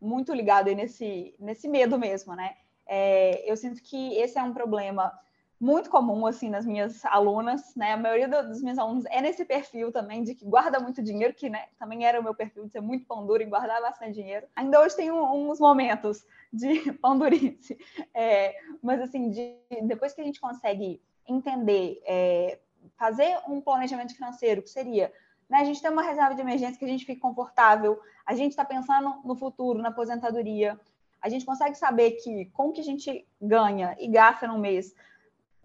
muito 0.01 0.33
ligado 0.33 0.67
aí 0.67 0.75
nesse, 0.75 1.35
nesse 1.39 1.67
medo 1.67 1.97
mesmo, 1.97 2.35
né? 2.35 2.55
É, 2.85 3.49
eu 3.49 3.55
sinto 3.55 3.81
que 3.81 4.15
esse 4.15 4.37
é 4.37 4.43
um 4.43 4.53
problema 4.53 5.13
muito 5.59 5.91
comum, 5.91 6.25
assim, 6.25 6.49
nas 6.49 6.65
minhas 6.65 7.05
alunas, 7.05 7.75
né? 7.75 7.93
A 7.93 7.97
maioria 7.97 8.27
dos 8.27 8.63
meus 8.63 8.79
alunos 8.79 9.05
é 9.05 9.21
nesse 9.21 9.45
perfil 9.45 9.91
também, 9.91 10.23
de 10.23 10.33
que 10.33 10.43
guarda 10.43 10.79
muito 10.79 11.03
dinheiro, 11.03 11.35
que, 11.35 11.51
né, 11.51 11.67
também 11.77 12.03
era 12.03 12.19
o 12.19 12.23
meu 12.23 12.33
perfil 12.33 12.65
de 12.65 12.71
ser 12.71 12.81
muito 12.81 13.05
pão 13.05 13.27
duro 13.27 13.43
e 13.43 13.45
guardar 13.45 13.79
bastante 13.79 14.13
dinheiro. 14.13 14.47
Ainda 14.55 14.79
hoje 14.79 14.95
tem 14.95 15.11
um, 15.11 15.51
uns 15.51 15.59
momentos 15.59 16.25
de 16.51 16.91
pão 17.01 17.17
durice, 17.17 17.77
é, 18.13 18.55
mas, 18.81 19.01
assim, 19.01 19.29
de, 19.29 19.55
depois 19.83 20.13
que 20.13 20.21
a 20.21 20.23
gente 20.23 20.39
consegue 20.39 21.01
entender, 21.27 22.01
é, 22.05 22.59
fazer 22.97 23.37
um 23.47 23.61
planejamento 23.61 24.15
financeiro, 24.15 24.61
que 24.61 24.69
seria 24.69 25.11
né, 25.49 25.59
a 25.59 25.63
gente 25.63 25.81
ter 25.81 25.89
uma 25.89 26.01
reserva 26.01 26.33
de 26.33 26.41
emergência 26.41 26.77
que 26.77 26.85
a 26.85 26.87
gente 26.87 27.05
fique 27.05 27.21
confortável, 27.21 27.99
a 28.25 28.33
gente 28.35 28.51
está 28.51 28.65
pensando 28.65 29.21
no 29.23 29.35
futuro, 29.35 29.81
na 29.81 29.89
aposentadoria, 29.89 30.79
a 31.21 31.29
gente 31.29 31.45
consegue 31.45 31.75
saber 31.75 32.11
que 32.11 32.45
com 32.45 32.69
o 32.69 32.71
que 32.71 32.81
a 32.81 32.83
gente 32.83 33.27
ganha 33.39 33.95
e 33.99 34.07
gasta 34.07 34.47
no 34.47 34.57
mês, 34.57 34.95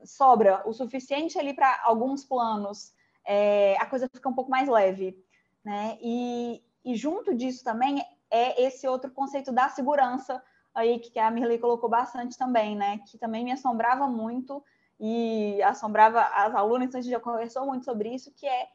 sobra 0.05 0.63
o 0.67 0.73
suficiente 0.73 1.39
ali 1.39 1.55
para 1.55 1.81
alguns 1.85 2.25
planos, 2.25 2.93
é, 3.25 3.77
a 3.79 3.87
coisa 3.87 4.09
fica 4.13 4.29
um 4.29 4.35
pouco 4.35 4.51
mais 4.51 4.69
leve, 4.69 5.19
né? 5.65 5.99
E, 6.01 6.63
e 6.85 6.95
junto 6.95 7.35
disso 7.35 7.65
também 7.65 8.05
é 8.31 8.63
esse 8.63 8.87
outro 8.87 9.11
conceito 9.11 9.51
da 9.51 9.69
segurança 9.69 10.43
aí 10.77 10.99
que 10.99 11.19
a 11.19 11.31
Mirley 11.31 11.59
colocou 11.59 11.89
bastante 11.89 12.37
também, 12.37 12.77
né? 12.77 12.99
Que 13.11 13.19
também 13.19 13.45
me 13.45 13.53
assombrava 13.53 14.07
muito 14.07 14.63
e 15.01 15.61
assombrava 15.63 16.21
as 16.21 16.55
alunas, 16.55 16.89
então 16.89 16.99
a 16.99 17.03
gente 17.03 17.13
já 17.13 17.21
conversou 17.21 17.67
muito 17.67 17.85
sobre 17.85 18.15
isso, 18.15 18.33
que 18.33 18.47
é 18.47 18.69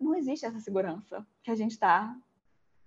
não 0.00 0.14
existe 0.14 0.46
essa 0.46 0.58
segurança 0.60 1.26
que 1.42 1.50
a 1.50 1.54
gente 1.54 1.72
está 1.72 2.16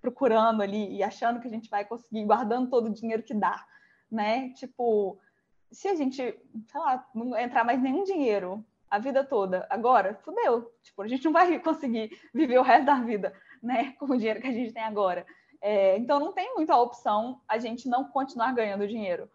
procurando 0.02 0.62
ali 0.62 0.96
e 0.96 1.04
achando 1.04 1.39
que 1.39 1.48
a 1.48 1.50
gente 1.50 1.69
vai 1.69 1.86
conseguir 1.86 2.26
guardando 2.26 2.69
todo 2.69 2.88
o 2.88 2.93
dinheiro 2.93 3.24
que 3.24 3.34
dá, 3.34 3.63
né? 4.12 4.50
Tipo, 4.50 5.19
se 5.72 5.88
a 5.88 5.96
gente, 5.96 6.15
sei 6.15 6.82
lá, 6.82 7.08
não 7.13 7.38
entrar 7.38 7.63
mais 7.63 7.82
nenhum 7.82 8.04
dinheiro 8.04 8.65
a 8.89 9.00
vida 9.00 9.24
toda, 9.24 9.65
agora, 9.69 10.19
fudeu. 10.24 10.72
Tipo, 10.84 11.02
a 11.02 11.08
gente 11.08 11.26
não 11.26 11.32
vai 11.32 11.58
conseguir 11.60 12.12
viver 12.34 12.60
o 12.60 12.63
resto 12.63 12.86
da 12.86 12.96
vida, 12.96 13.34
né, 13.62 13.93
com 13.98 14.06
o 14.06 14.17
dinheiro 14.17 14.41
que 14.41 14.48
a 14.48 14.52
gente 14.52 14.74
tem 14.74 14.84
agora. 14.84 15.26
É, 15.65 15.97
então, 15.97 16.19
não 16.19 16.34
tem 16.34 16.54
muita 16.56 16.76
opção 16.76 17.39
a 17.47 17.58
gente 17.58 17.88
não 17.88 18.04
continuar 18.04 18.54
ganhando 18.54 18.86
dinheiro. 18.86 19.32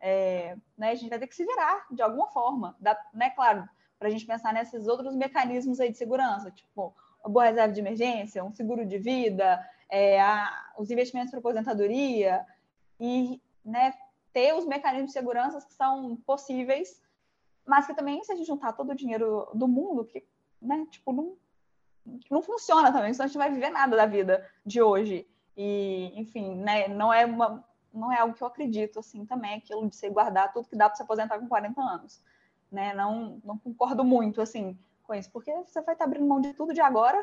É, 0.00 0.56
né, 0.78 0.90
a 0.90 0.94
gente 0.94 1.10
vai 1.10 1.18
ter 1.18 1.26
que 1.26 1.34
se 1.34 1.44
virar 1.44 1.84
de 1.90 2.00
alguma 2.00 2.28
forma, 2.28 2.76
dá, 2.78 2.96
né, 3.12 3.30
claro, 3.30 3.68
para 3.98 4.06
a 4.06 4.10
gente 4.10 4.24
pensar 4.24 4.52
nesses 4.52 4.86
outros 4.86 5.16
mecanismos 5.16 5.80
aí 5.80 5.90
de 5.90 5.98
segurança, 5.98 6.52
tipo, 6.52 6.94
uma 7.20 7.32
boa 7.32 7.46
reserva 7.46 7.74
de 7.74 7.80
emergência, 7.80 8.44
um 8.44 8.54
seguro 8.54 8.86
de 8.86 8.96
vida, 8.96 9.60
é, 9.88 10.20
a, 10.20 10.72
os 10.78 10.88
investimentos 10.88 11.30
para 11.30 11.40
aposentadoria, 11.40 12.46
e 13.00 13.42
né, 13.64 13.92
ter 14.32 14.54
os 14.54 14.64
mecanismos 14.64 15.08
de 15.08 15.14
segurança 15.14 15.66
que 15.66 15.74
são 15.74 16.14
possíveis, 16.24 17.02
mas 17.66 17.88
que 17.88 17.94
também, 17.94 18.22
se 18.22 18.30
a 18.30 18.36
gente 18.36 18.46
juntar 18.46 18.72
todo 18.74 18.92
o 18.92 18.96
dinheiro 18.96 19.48
do 19.52 19.66
mundo, 19.66 20.04
que, 20.04 20.24
né, 20.60 20.86
tipo, 20.92 21.12
não, 21.12 21.36
não 22.30 22.40
funciona 22.40 22.92
também, 22.92 23.12
senão 23.12 23.24
a 23.24 23.26
gente 23.26 23.36
não 23.36 23.44
vai 23.44 23.52
viver 23.52 23.70
nada 23.70 23.96
da 23.96 24.06
vida 24.06 24.48
de 24.64 24.80
hoje. 24.80 25.28
E, 25.56 26.12
enfim, 26.16 26.54
né, 26.56 26.88
não 26.88 27.12
é 27.12 27.24
uma, 27.24 27.64
não 27.92 28.12
é 28.12 28.18
algo 28.20 28.34
que 28.34 28.42
eu 28.42 28.46
acredito, 28.46 28.98
assim, 28.98 29.24
também, 29.26 29.54
aquilo 29.54 29.88
de 29.88 29.96
se 29.96 30.08
guardar 30.08 30.52
tudo 30.52 30.68
que 30.68 30.76
dá 30.76 30.88
para 30.88 30.96
se 30.96 31.02
aposentar 31.02 31.38
com 31.38 31.48
40 31.48 31.80
anos, 31.80 32.22
né, 32.70 32.94
não, 32.94 33.40
não 33.44 33.58
concordo 33.58 34.04
muito, 34.04 34.40
assim, 34.40 34.78
com 35.02 35.14
isso, 35.14 35.30
porque 35.30 35.52
você 35.54 35.82
vai 35.82 35.94
estar 35.94 36.04
abrindo 36.04 36.26
mão 36.26 36.40
de 36.40 36.54
tudo 36.54 36.72
de 36.72 36.80
agora 36.80 37.22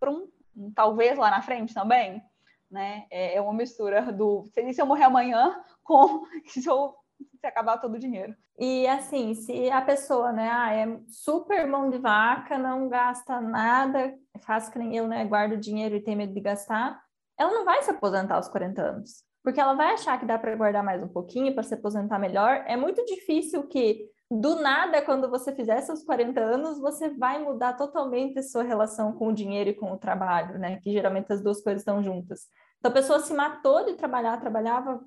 para 0.00 0.10
um, 0.10 0.28
um 0.56 0.70
talvez 0.72 1.16
lá 1.18 1.30
na 1.30 1.42
frente 1.42 1.72
também, 1.72 2.22
né? 2.70 3.06
É, 3.10 3.36
é 3.36 3.40
uma 3.40 3.52
mistura 3.52 4.12
do 4.12 4.44
se 4.52 4.80
eu 4.80 4.86
morrer 4.86 5.04
amanhã 5.04 5.62
com 5.82 6.24
se 6.46 6.66
eu 6.66 6.94
se 7.40 7.46
acabar 7.46 7.78
todo 7.78 7.94
o 7.94 7.98
dinheiro. 7.98 8.34
E 8.58 8.86
assim, 8.86 9.34
se 9.34 9.70
a 9.70 9.80
pessoa, 9.80 10.32
né, 10.32 10.50
ah, 10.50 10.72
é 10.72 11.00
super 11.08 11.66
mão 11.66 11.90
de 11.90 11.98
vaca, 11.98 12.58
não 12.58 12.88
gasta 12.88 13.40
nada, 13.40 14.16
faz 14.40 14.68
que 14.68 14.78
nem 14.78 14.96
eu, 14.96 15.06
né, 15.06 15.24
o 15.24 15.56
dinheiro 15.56 15.94
e 15.96 16.00
tem 16.00 16.16
medo 16.16 16.32
de 16.32 16.40
gastar, 16.40 17.00
ela 17.38 17.52
não 17.52 17.64
vai 17.64 17.82
se 17.82 17.90
aposentar 17.90 18.36
aos 18.36 18.48
40 18.48 18.82
anos, 18.82 19.24
porque 19.42 19.60
ela 19.60 19.74
vai 19.74 19.92
achar 19.92 20.18
que 20.18 20.26
dá 20.26 20.38
para 20.38 20.54
guardar 20.56 20.82
mais 20.82 21.02
um 21.02 21.08
pouquinho 21.08 21.54
para 21.54 21.62
se 21.62 21.74
aposentar 21.74 22.18
melhor. 22.18 22.64
É 22.66 22.76
muito 22.76 23.04
difícil 23.04 23.66
que 23.68 24.08
do 24.30 24.56
nada, 24.56 25.00
quando 25.00 25.30
você 25.30 25.54
fizer 25.54 25.80
seus 25.80 26.02
40 26.02 26.38
anos, 26.38 26.78
você 26.78 27.08
vai 27.08 27.38
mudar 27.38 27.72
totalmente 27.74 28.42
sua 28.42 28.62
relação 28.62 29.12
com 29.12 29.28
o 29.28 29.32
dinheiro 29.32 29.70
e 29.70 29.74
com 29.74 29.90
o 29.90 29.98
trabalho, 29.98 30.58
né? 30.58 30.78
Que 30.80 30.92
geralmente 30.92 31.32
as 31.32 31.42
duas 31.42 31.62
coisas 31.62 31.80
estão 31.80 32.02
juntas. 32.02 32.46
Então, 32.78 32.90
a 32.90 32.94
pessoa 32.94 33.20
se 33.20 33.32
matou 33.32 33.86
de 33.86 33.94
trabalhar, 33.94 34.38
trabalhava 34.38 35.02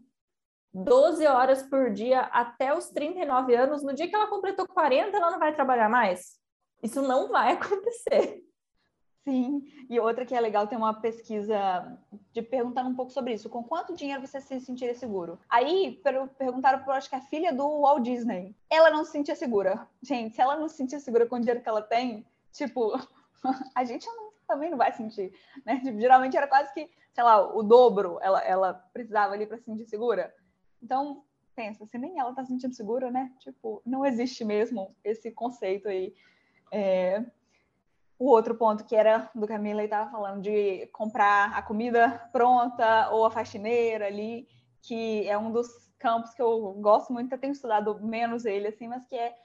12 0.74 1.26
horas 1.28 1.62
por 1.62 1.92
dia 1.92 2.22
até 2.22 2.76
os 2.76 2.90
39 2.90 3.54
anos. 3.56 3.84
No 3.84 3.94
dia 3.94 4.08
que 4.08 4.16
ela 4.16 4.28
completou 4.28 4.68
40, 4.68 5.16
ela 5.16 5.32
não 5.32 5.40
vai 5.40 5.54
trabalhar 5.54 5.88
mais. 5.88 6.40
Isso 6.82 7.02
não 7.04 7.30
vai 7.30 7.54
acontecer. 7.54 8.42
Sim, 9.24 9.64
e 9.88 10.00
outra 10.00 10.26
que 10.26 10.34
é 10.34 10.40
legal 10.40 10.66
tem 10.66 10.78
uma 10.78 10.96
pesquisa 10.96 11.96
de 12.34 12.42
perguntando 12.42 12.90
um 12.90 12.96
pouco 12.96 13.12
sobre 13.12 13.34
isso. 13.34 13.50
Com 13.50 13.64
quanto 13.64 13.96
dinheiro 13.96 14.26
você 14.26 14.42
se 14.42 14.60
sentiria 14.60 14.96
seguro? 14.96 15.38
Aí 15.48 16.02
perguntaram 16.38 16.84
para 16.84 16.96
acho 16.96 17.10
que 17.10 17.16
a 17.16 17.22
filha 17.22 17.54
do 17.54 17.82
Walt 17.82 18.04
Disney. 18.04 18.56
Ela 18.68 18.90
não 18.90 19.06
se 19.06 19.12
sentia 19.12 19.36
segura. 19.36 19.88
Gente, 20.02 20.34
se 20.34 20.42
ela 20.42 20.58
não 20.58 20.68
se 20.68 20.76
sentia 20.76 21.00
segura 21.00 21.28
com 21.28 21.36
o 21.36 21.40
dinheiro 21.40 21.62
que 21.62 21.70
ela 21.70 21.84
tem, 21.84 22.26
tipo, 22.52 22.94
a 23.76 23.84
gente 23.84 24.08
não, 24.08 24.32
também 24.48 24.72
não 24.72 24.78
vai 24.78 24.92
sentir, 24.92 25.32
né? 25.64 25.80
Tipo, 25.82 26.00
geralmente 26.00 26.36
era 26.36 26.48
quase 26.48 26.74
que, 26.74 26.90
sei 27.14 27.24
lá, 27.24 27.56
o 27.56 27.62
dobro 27.62 28.18
ela, 28.24 28.42
ela 28.42 28.74
precisava 28.92 29.36
ali 29.36 29.46
para 29.46 29.58
se 29.60 29.66
sentir 29.66 29.86
segura. 29.86 30.34
Então, 30.82 31.24
pensa, 31.56 31.86
se 31.86 31.98
nem 32.00 32.18
ela 32.18 32.34
tá 32.34 32.44
se 32.44 32.50
sentindo 32.50 32.74
segura, 32.74 33.12
né? 33.12 33.32
Tipo, 33.40 33.84
não 33.86 34.04
existe 34.04 34.44
mesmo 34.44 34.96
esse 35.04 35.32
conceito 35.32 35.88
aí. 35.88 36.12
É, 36.72 37.24
o 38.22 38.28
outro 38.28 38.54
ponto 38.54 38.86
que 38.86 38.96
era 38.96 39.32
do 39.34 39.48
Camila 39.48 39.84
estava 39.84 40.12
falando 40.12 40.44
de 40.44 40.86
comprar 40.94 41.58
a 41.58 41.62
comida 41.64 42.30
pronta 42.32 43.10
ou 43.10 43.26
a 43.26 43.32
faxineira 43.32 44.06
ali, 44.06 44.48
que 44.80 45.28
é 45.28 45.36
um 45.36 45.52
dos 45.52 45.68
campos 45.98 46.32
que 46.36 46.42
eu 46.42 46.74
gosto 46.74 47.12
muito, 47.12 47.32
eu 47.32 47.40
tenho 47.40 47.52
estudado 47.52 48.00
menos 48.00 48.46
ele, 48.46 48.68
assim, 48.68 48.88
mas 48.88 49.08
que 49.08 49.16
é, 49.16 49.36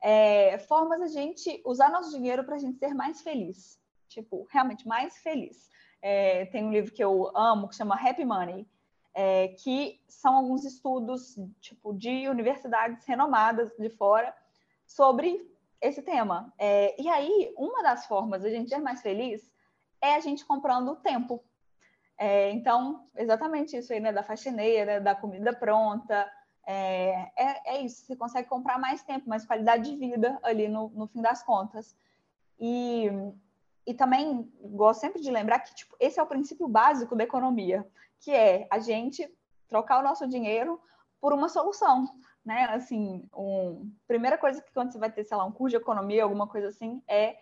é 0.00 0.58
formas 0.60 1.02
a 1.02 1.08
gente 1.08 1.60
usar 1.66 1.90
nosso 1.90 2.10
dinheiro 2.16 2.42
para 2.42 2.54
a 2.54 2.58
gente 2.58 2.78
ser 2.78 2.94
mais 2.94 3.20
feliz. 3.20 3.78
Tipo, 4.08 4.48
realmente 4.50 4.88
mais 4.88 5.18
feliz. 5.18 5.68
É, 6.00 6.46
tem 6.46 6.64
um 6.64 6.72
livro 6.72 6.90
que 6.90 7.04
eu 7.04 7.36
amo 7.36 7.68
que 7.68 7.76
chama 7.76 7.96
Happy 7.96 8.24
Money, 8.24 8.66
é, 9.12 9.48
que 9.48 10.00
são 10.08 10.36
alguns 10.36 10.64
estudos 10.64 11.36
tipo 11.60 11.92
de 11.92 12.26
universidades 12.30 13.04
renomadas 13.04 13.76
de 13.76 13.90
fora 13.90 14.34
sobre 14.86 15.51
esse 15.82 16.00
tema. 16.00 16.54
É, 16.56 17.00
e 17.00 17.08
aí, 17.08 17.52
uma 17.58 17.82
das 17.82 18.06
formas 18.06 18.42
de 18.42 18.48
a 18.48 18.50
gente 18.50 18.70
ser 18.70 18.78
mais 18.78 19.02
feliz 19.02 19.52
é 20.00 20.14
a 20.14 20.20
gente 20.20 20.46
comprando 20.46 20.96
tempo. 20.96 21.42
É, 22.16 22.50
então, 22.52 23.08
exatamente 23.16 23.76
isso 23.76 23.92
aí, 23.92 23.98
né? 23.98 24.12
Da 24.12 24.22
faxineira, 24.22 25.00
da 25.00 25.14
comida 25.14 25.52
pronta. 25.52 26.30
É, 26.64 27.32
é, 27.36 27.74
é, 27.74 27.80
isso, 27.82 28.06
você 28.06 28.14
consegue 28.14 28.48
comprar 28.48 28.78
mais 28.78 29.02
tempo, 29.02 29.28
mais 29.28 29.44
qualidade 29.44 29.90
de 29.90 29.96
vida 29.96 30.38
ali 30.44 30.68
no, 30.68 30.88
no 30.90 31.08
fim 31.08 31.20
das 31.20 31.42
contas. 31.42 31.96
E, 32.60 33.10
e 33.84 33.92
também 33.92 34.48
gosto 34.60 35.00
sempre 35.00 35.20
de 35.20 35.30
lembrar 35.30 35.58
que 35.58 35.74
tipo, 35.74 35.96
esse 35.98 36.20
é 36.20 36.22
o 36.22 36.26
princípio 36.26 36.68
básico 36.68 37.16
da 37.16 37.24
economia, 37.24 37.84
que 38.20 38.30
é 38.30 38.68
a 38.70 38.78
gente 38.78 39.28
trocar 39.66 39.98
o 39.98 40.02
nosso 40.02 40.28
dinheiro 40.28 40.80
por 41.20 41.32
uma 41.32 41.48
solução 41.48 42.08
né? 42.44 42.64
Assim, 42.70 43.28
um, 43.34 43.90
primeira 44.06 44.36
coisa 44.36 44.60
que 44.60 44.72
quando 44.72 44.92
você 44.92 44.98
vai 44.98 45.10
ter, 45.10 45.24
sei 45.24 45.36
lá, 45.36 45.44
um 45.44 45.52
curso 45.52 45.76
de 45.76 45.82
economia, 45.82 46.24
alguma 46.24 46.46
coisa 46.46 46.68
assim, 46.68 47.02
é 47.08 47.38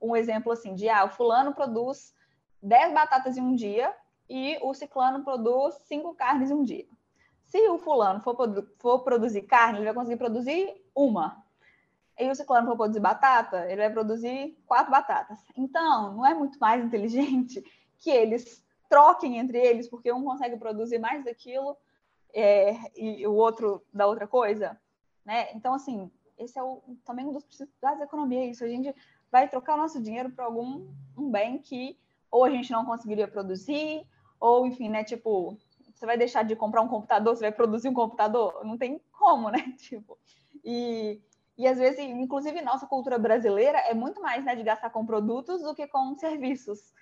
um 0.00 0.14
exemplo 0.14 0.52
assim 0.52 0.74
de, 0.74 0.88
ah, 0.88 1.04
o 1.04 1.10
fulano 1.10 1.54
produz 1.54 2.14
10 2.62 2.92
batatas 2.92 3.36
em 3.36 3.40
um 3.40 3.54
dia 3.54 3.94
e 4.28 4.58
o 4.62 4.74
ciclano 4.74 5.24
produz 5.24 5.74
5 5.84 6.14
carnes 6.14 6.50
em 6.50 6.54
um 6.54 6.62
dia. 6.62 6.86
Se 7.44 7.68
o 7.68 7.78
fulano 7.78 8.20
for, 8.20 8.36
for 8.78 9.00
produzir 9.00 9.42
carne, 9.42 9.78
ele 9.78 9.84
vai 9.84 9.94
conseguir 9.94 10.16
produzir 10.16 10.74
uma. 10.94 11.44
E 12.18 12.28
o 12.30 12.34
ciclano 12.34 12.66
para 12.66 12.76
produzir 12.76 13.00
batata, 13.00 13.66
ele 13.66 13.76
vai 13.76 13.90
produzir 13.90 14.58
quatro 14.66 14.90
batatas. 14.90 15.38
Então, 15.56 16.14
não 16.14 16.26
é 16.26 16.34
muito 16.34 16.58
mais 16.58 16.82
inteligente 16.84 17.62
que 17.98 18.10
eles 18.10 18.64
troquem 18.88 19.38
entre 19.38 19.58
eles, 19.58 19.88
porque 19.88 20.12
um 20.12 20.24
consegue 20.24 20.56
produzir 20.56 20.98
mais 20.98 21.24
daquilo 21.24 21.76
é, 22.38 22.76
e 22.94 23.26
o 23.26 23.32
outro 23.32 23.82
da 23.90 24.06
outra 24.06 24.26
coisa, 24.26 24.78
né? 25.24 25.50
Então, 25.54 25.72
assim, 25.72 26.10
esse 26.36 26.58
é 26.58 26.62
o, 26.62 26.82
também 27.02 27.24
um 27.24 27.32
dos 27.32 27.44
princípios 27.44 27.74
da 27.80 28.04
economia, 28.04 28.44
isso. 28.44 28.62
A 28.62 28.68
gente 28.68 28.94
vai 29.32 29.48
trocar 29.48 29.74
o 29.74 29.78
nosso 29.78 30.02
dinheiro 30.02 30.30
por 30.30 30.44
algum 30.44 30.86
um 31.16 31.30
bem 31.30 31.56
que 31.58 31.98
ou 32.30 32.44
a 32.44 32.50
gente 32.50 32.70
não 32.70 32.84
conseguiria 32.84 33.26
produzir, 33.26 34.06
ou, 34.38 34.66
enfim, 34.66 34.90
né, 34.90 35.02
tipo, 35.02 35.56
você 35.94 36.04
vai 36.04 36.18
deixar 36.18 36.42
de 36.42 36.54
comprar 36.54 36.82
um 36.82 36.88
computador, 36.88 37.34
você 37.34 37.40
vai 37.40 37.52
produzir 37.52 37.88
um 37.88 37.94
computador? 37.94 38.62
Não 38.62 38.76
tem 38.76 39.00
como, 39.10 39.48
né? 39.48 39.72
Tipo, 39.78 40.18
e, 40.62 41.18
e 41.56 41.66
às 41.66 41.78
vezes, 41.78 42.00
inclusive, 42.00 42.60
nossa 42.60 42.86
cultura 42.86 43.18
brasileira 43.18 43.78
é 43.78 43.94
muito 43.94 44.20
mais 44.20 44.44
né, 44.44 44.54
de 44.54 44.62
gastar 44.62 44.90
com 44.90 45.06
produtos 45.06 45.62
do 45.62 45.74
que 45.74 45.86
com 45.86 46.14
serviços. 46.18 46.92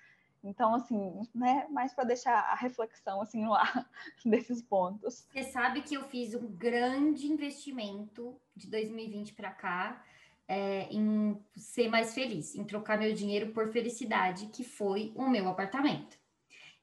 Então, 0.44 0.74
assim, 0.74 1.26
né, 1.35 1.66
mais 1.70 1.94
para 1.94 2.04
deixar 2.04 2.35
a 2.35 2.54
reflexão 2.54 3.20
assim 3.22 3.42
no 3.42 3.54
ar 3.54 3.88
desses 4.24 4.61
pontos. 4.61 5.26
Você 5.33 5.42
sabe 5.44 5.80
que 5.80 5.94
eu 5.94 6.04
fiz 6.04 6.35
um 6.35 6.46
grande 6.46 7.26
investimento 7.26 8.38
de 8.54 8.68
2020 8.70 9.33
para 9.33 9.50
cá 9.50 10.04
é, 10.46 10.87
em 10.90 11.42
ser 11.57 11.88
mais 11.88 12.14
feliz, 12.14 12.54
em 12.54 12.64
trocar 12.64 12.98
meu 12.98 13.14
dinheiro 13.14 13.52
por 13.52 13.68
felicidade, 13.68 14.46
que 14.46 14.62
foi 14.62 15.12
o 15.16 15.28
meu 15.28 15.48
apartamento. 15.48 16.22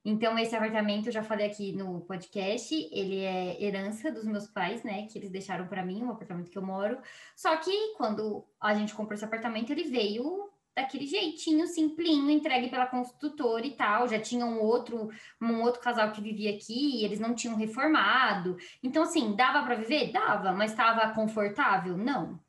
Então, 0.03 0.37
esse 0.39 0.55
apartamento, 0.55 1.07
eu 1.07 1.11
já 1.11 1.21
falei 1.21 1.45
aqui 1.45 1.71
no 1.73 2.01
podcast, 2.01 2.73
ele 2.91 3.19
é 3.19 3.63
herança 3.63 4.11
dos 4.11 4.25
meus 4.25 4.47
pais, 4.47 4.81
né? 4.81 5.05
Que 5.05 5.19
eles 5.19 5.29
deixaram 5.29 5.67
para 5.67 5.85
mim, 5.85 6.03
o 6.03 6.11
apartamento 6.11 6.49
que 6.49 6.57
eu 6.57 6.65
moro. 6.65 6.97
Só 7.35 7.55
que 7.57 7.93
quando 7.97 8.43
a 8.59 8.73
gente 8.73 8.95
comprou 8.95 9.13
esse 9.13 9.23
apartamento, 9.23 9.69
ele 9.69 9.83
veio 9.83 10.50
daquele 10.75 11.05
jeitinho 11.05 11.67
simplinho, 11.67 12.29
entregue 12.29 12.69
pela 12.69 12.85
construtora 12.85 13.65
e 13.65 13.75
tal. 13.75 14.07
Já 14.07 14.19
tinha 14.19 14.45
um 14.45 14.59
outro, 14.59 15.09
um 15.41 15.61
outro 15.61 15.81
casal 15.81 16.11
que 16.11 16.21
vivia 16.21 16.55
aqui, 16.55 17.03
eles 17.03 17.19
não 17.19 17.33
tinham 17.33 17.55
reformado. 17.55 18.57
Então, 18.83 19.03
assim, 19.03 19.35
dava 19.35 19.63
para 19.63 19.75
viver? 19.75 20.11
Dava, 20.11 20.51
mas 20.51 20.71
estava 20.71 21.13
confortável? 21.13 21.97
Não. 21.97 22.39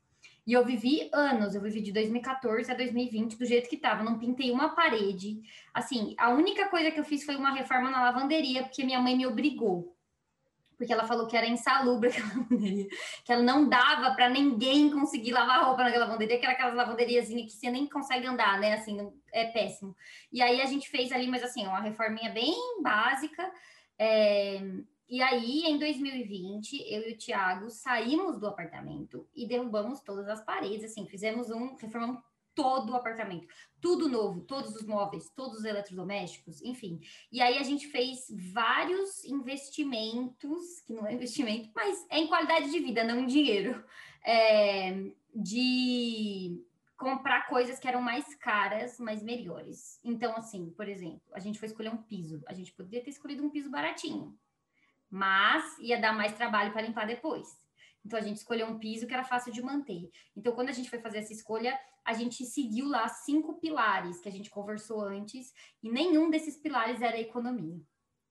E 0.45 0.51
eu 0.51 0.65
vivi 0.65 1.09
anos, 1.13 1.55
eu 1.55 1.61
vivi 1.61 1.81
de 1.81 1.93
2014 1.93 2.69
a 2.69 2.75
2020 2.75 3.37
do 3.37 3.45
jeito 3.45 3.69
que 3.69 3.77
estava, 3.77 4.03
não 4.03 4.19
pintei 4.19 4.51
uma 4.51 4.75
parede. 4.75 5.41
Assim, 5.73 6.13
a 6.17 6.29
única 6.31 6.67
coisa 6.67 6.91
que 6.91 6.99
eu 6.99 7.05
fiz 7.05 7.23
foi 7.23 7.37
uma 7.37 7.53
reforma 7.53 7.89
na 7.89 8.03
lavanderia, 8.03 8.63
porque 8.63 8.83
minha 8.83 8.99
mãe 8.99 9.15
me 9.15 9.25
obrigou. 9.25 9.92
Porque 10.77 10.91
ela 10.91 11.05
falou 11.05 11.27
que 11.27 11.37
era 11.37 11.47
insalubre 11.47 12.09
aquela 12.11 12.27
lavanderia, 12.27 12.87
que 13.23 13.31
ela 13.31 13.43
não 13.43 13.67
dava 13.67 14.15
para 14.15 14.29
ninguém 14.29 14.89
conseguir 14.89 15.31
lavar 15.31 15.65
roupa 15.65 15.83
naquela 15.83 16.05
lavanderia, 16.05 16.37
que 16.37 16.45
era 16.45 16.53
aquelas 16.53 16.75
lavanderiazinhas 16.75 17.53
que 17.53 17.59
você 17.59 17.69
nem 17.69 17.87
consegue 17.87 18.27
andar, 18.27 18.59
né? 18.59 18.73
Assim, 18.73 19.11
é 19.31 19.45
péssimo. 19.45 19.95
E 20.31 20.41
aí 20.41 20.61
a 20.61 20.65
gente 20.65 20.89
fez 20.89 21.11
ali, 21.11 21.27
mas 21.27 21.43
assim, 21.43 21.65
uma 21.65 21.81
reforminha 21.81 22.31
bem 22.31 22.55
básica. 22.81 23.51
É, 23.97 24.61
e 25.09 25.21
aí, 25.21 25.63
em 25.65 25.77
2020, 25.77 26.73
eu 26.91 27.09
e 27.09 27.13
o 27.13 27.17
Thiago 27.17 27.69
saímos 27.69 28.39
do 28.39 28.47
apartamento 28.47 29.27
e 29.35 29.47
derrubamos 29.47 29.99
todas 30.01 30.27
as 30.27 30.43
paredes, 30.43 30.85
assim, 30.85 31.05
fizemos 31.05 31.51
um, 31.51 31.75
reformamos 31.75 32.19
todo 32.55 32.91
o 32.91 32.95
apartamento, 32.95 33.47
tudo 33.81 34.07
novo, 34.07 34.41
todos 34.41 34.75
os 34.75 34.85
móveis, 34.85 35.29
todos 35.35 35.59
os 35.59 35.65
eletrodomésticos, 35.65 36.61
enfim. 36.61 36.99
E 37.31 37.41
aí 37.41 37.57
a 37.57 37.63
gente 37.63 37.87
fez 37.87 38.27
vários 38.53 39.23
investimentos, 39.25 40.81
que 40.81 40.93
não 40.93 41.05
é 41.05 41.13
investimento, 41.13 41.69
mas 41.75 42.05
é 42.09 42.19
em 42.19 42.27
qualidade 42.27 42.71
de 42.71 42.79
vida, 42.79 43.03
não 43.03 43.19
em 43.19 43.27
dinheiro, 43.27 43.83
é, 44.25 45.11
de 45.33 46.63
comprar 46.97 47.47
coisas 47.47 47.79
que 47.79 47.87
eram 47.87 48.01
mais 48.01 48.33
caras, 48.35 48.97
mas 48.99 49.21
melhores. 49.21 49.99
Então, 50.03 50.35
assim, 50.37 50.69
por 50.71 50.87
exemplo, 50.87 51.21
a 51.33 51.39
gente 51.39 51.59
foi 51.59 51.67
escolher 51.67 51.89
um 51.89 51.97
piso. 51.97 52.41
A 52.47 52.53
gente 52.53 52.71
poderia 52.71 53.03
ter 53.03 53.09
escolhido 53.09 53.43
um 53.43 53.49
piso 53.49 53.69
baratinho, 53.69 54.37
mas 55.09 55.77
ia 55.79 55.99
dar 55.99 56.13
mais 56.13 56.33
trabalho 56.33 56.71
para 56.71 56.81
limpar 56.83 57.05
depois. 57.05 57.61
Então 58.05 58.19
a 58.19 58.21
gente 58.21 58.37
escolheu 58.37 58.67
um 58.67 58.79
piso 58.79 59.07
que 59.07 59.13
era 59.13 59.23
fácil 59.23 59.51
de 59.51 59.61
manter. 59.61 60.09
Então 60.35 60.53
quando 60.53 60.69
a 60.69 60.73
gente 60.73 60.89
foi 60.89 60.99
fazer 60.99 61.19
essa 61.19 61.33
escolha, 61.33 61.77
a 62.03 62.13
gente 62.13 62.45
seguiu 62.45 62.87
lá 62.87 63.07
cinco 63.07 63.59
pilares 63.59 64.19
que 64.19 64.29
a 64.29 64.31
gente 64.31 64.49
conversou 64.49 65.01
antes 65.01 65.53
e 65.81 65.89
nenhum 65.89 66.29
desses 66.29 66.57
pilares 66.57 67.01
era 67.01 67.19
economia. 67.19 67.79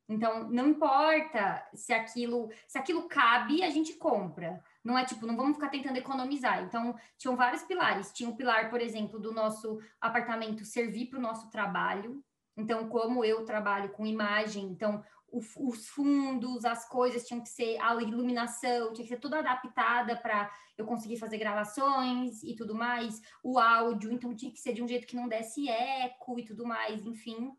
Então 0.08 0.48
não 0.50 0.68
importa 0.68 1.66
se 1.74 1.92
aquilo, 1.92 2.50
se 2.66 2.78
aquilo 2.78 3.08
cabe, 3.08 3.62
a 3.62 3.70
gente 3.70 3.94
compra. 3.94 4.62
Não 4.84 4.98
é 4.98 5.04
tipo, 5.04 5.26
não 5.26 5.36
vamos 5.36 5.54
ficar 5.54 5.68
tentando 5.68 5.96
economizar. 5.96 6.62
Então, 6.64 6.96
tinham 7.16 7.36
vários 7.36 7.62
pilares. 7.62 8.12
Tinha 8.12 8.28
o 8.28 8.36
pilar, 8.36 8.68
por 8.68 8.80
exemplo, 8.80 9.18
do 9.18 9.32
nosso 9.32 9.78
apartamento 10.00 10.64
servir 10.64 11.06
para 11.06 11.18
o 11.18 11.22
nosso 11.22 11.50
trabalho. 11.50 12.22
Então, 12.56 12.88
como 12.88 13.24
eu 13.24 13.44
trabalho 13.44 13.90
com 13.90 14.04
imagem, 14.04 14.64
então 14.64 15.02
os 15.32 15.88
fundos, 15.88 16.64
as 16.64 16.86
coisas 16.86 17.26
tinham 17.26 17.40
que 17.40 17.48
ser, 17.48 17.78
a 17.80 17.94
iluminação 18.02 18.92
tinha 18.92 19.04
que 19.04 19.14
ser 19.14 19.20
toda 19.20 19.38
adaptada 19.38 20.14
para 20.16 20.50
eu 20.76 20.84
conseguir 20.84 21.16
fazer 21.16 21.38
gravações 21.38 22.42
e 22.42 22.54
tudo 22.54 22.74
mais, 22.74 23.22
o 23.42 23.58
áudio, 23.58 24.12
então 24.12 24.34
tinha 24.34 24.52
que 24.52 24.60
ser 24.60 24.74
de 24.74 24.82
um 24.82 24.88
jeito 24.88 25.06
que 25.06 25.16
não 25.16 25.28
desse 25.28 25.68
eco 25.68 26.38
e 26.38 26.44
tudo 26.44 26.66
mais, 26.66 27.06
enfim. 27.06 27.50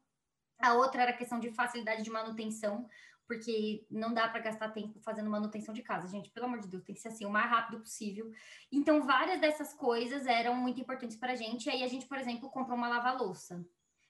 A 0.59 0.75
outra 0.75 1.01
era 1.01 1.11
a 1.11 1.17
questão 1.17 1.39
de 1.39 1.51
facilidade 1.51 2.03
de 2.03 2.11
manutenção, 2.11 2.87
porque 3.25 3.85
não 3.89 4.13
dá 4.13 4.27
para 4.27 4.41
gastar 4.41 4.69
tempo 4.69 4.99
fazendo 4.99 5.29
manutenção 5.29 5.73
de 5.73 5.81
casa, 5.81 6.07
gente, 6.07 6.29
pelo 6.29 6.45
amor 6.45 6.59
de 6.59 6.67
Deus, 6.67 6.83
tem 6.83 6.93
que 6.93 7.01
ser 7.01 7.07
assim 7.07 7.25
o 7.25 7.29
mais 7.29 7.49
rápido 7.49 7.79
possível. 7.79 8.31
Então, 8.71 9.01
várias 9.01 9.41
dessas 9.41 9.73
coisas 9.73 10.27
eram 10.27 10.55
muito 10.55 10.79
importantes 10.79 11.17
para 11.17 11.33
a 11.33 11.35
gente. 11.35 11.65
E 11.65 11.69
aí 11.71 11.83
a 11.83 11.87
gente, 11.87 12.05
por 12.05 12.19
exemplo, 12.19 12.49
comprou 12.49 12.77
uma 12.77 12.87
lava-louça, 12.87 13.65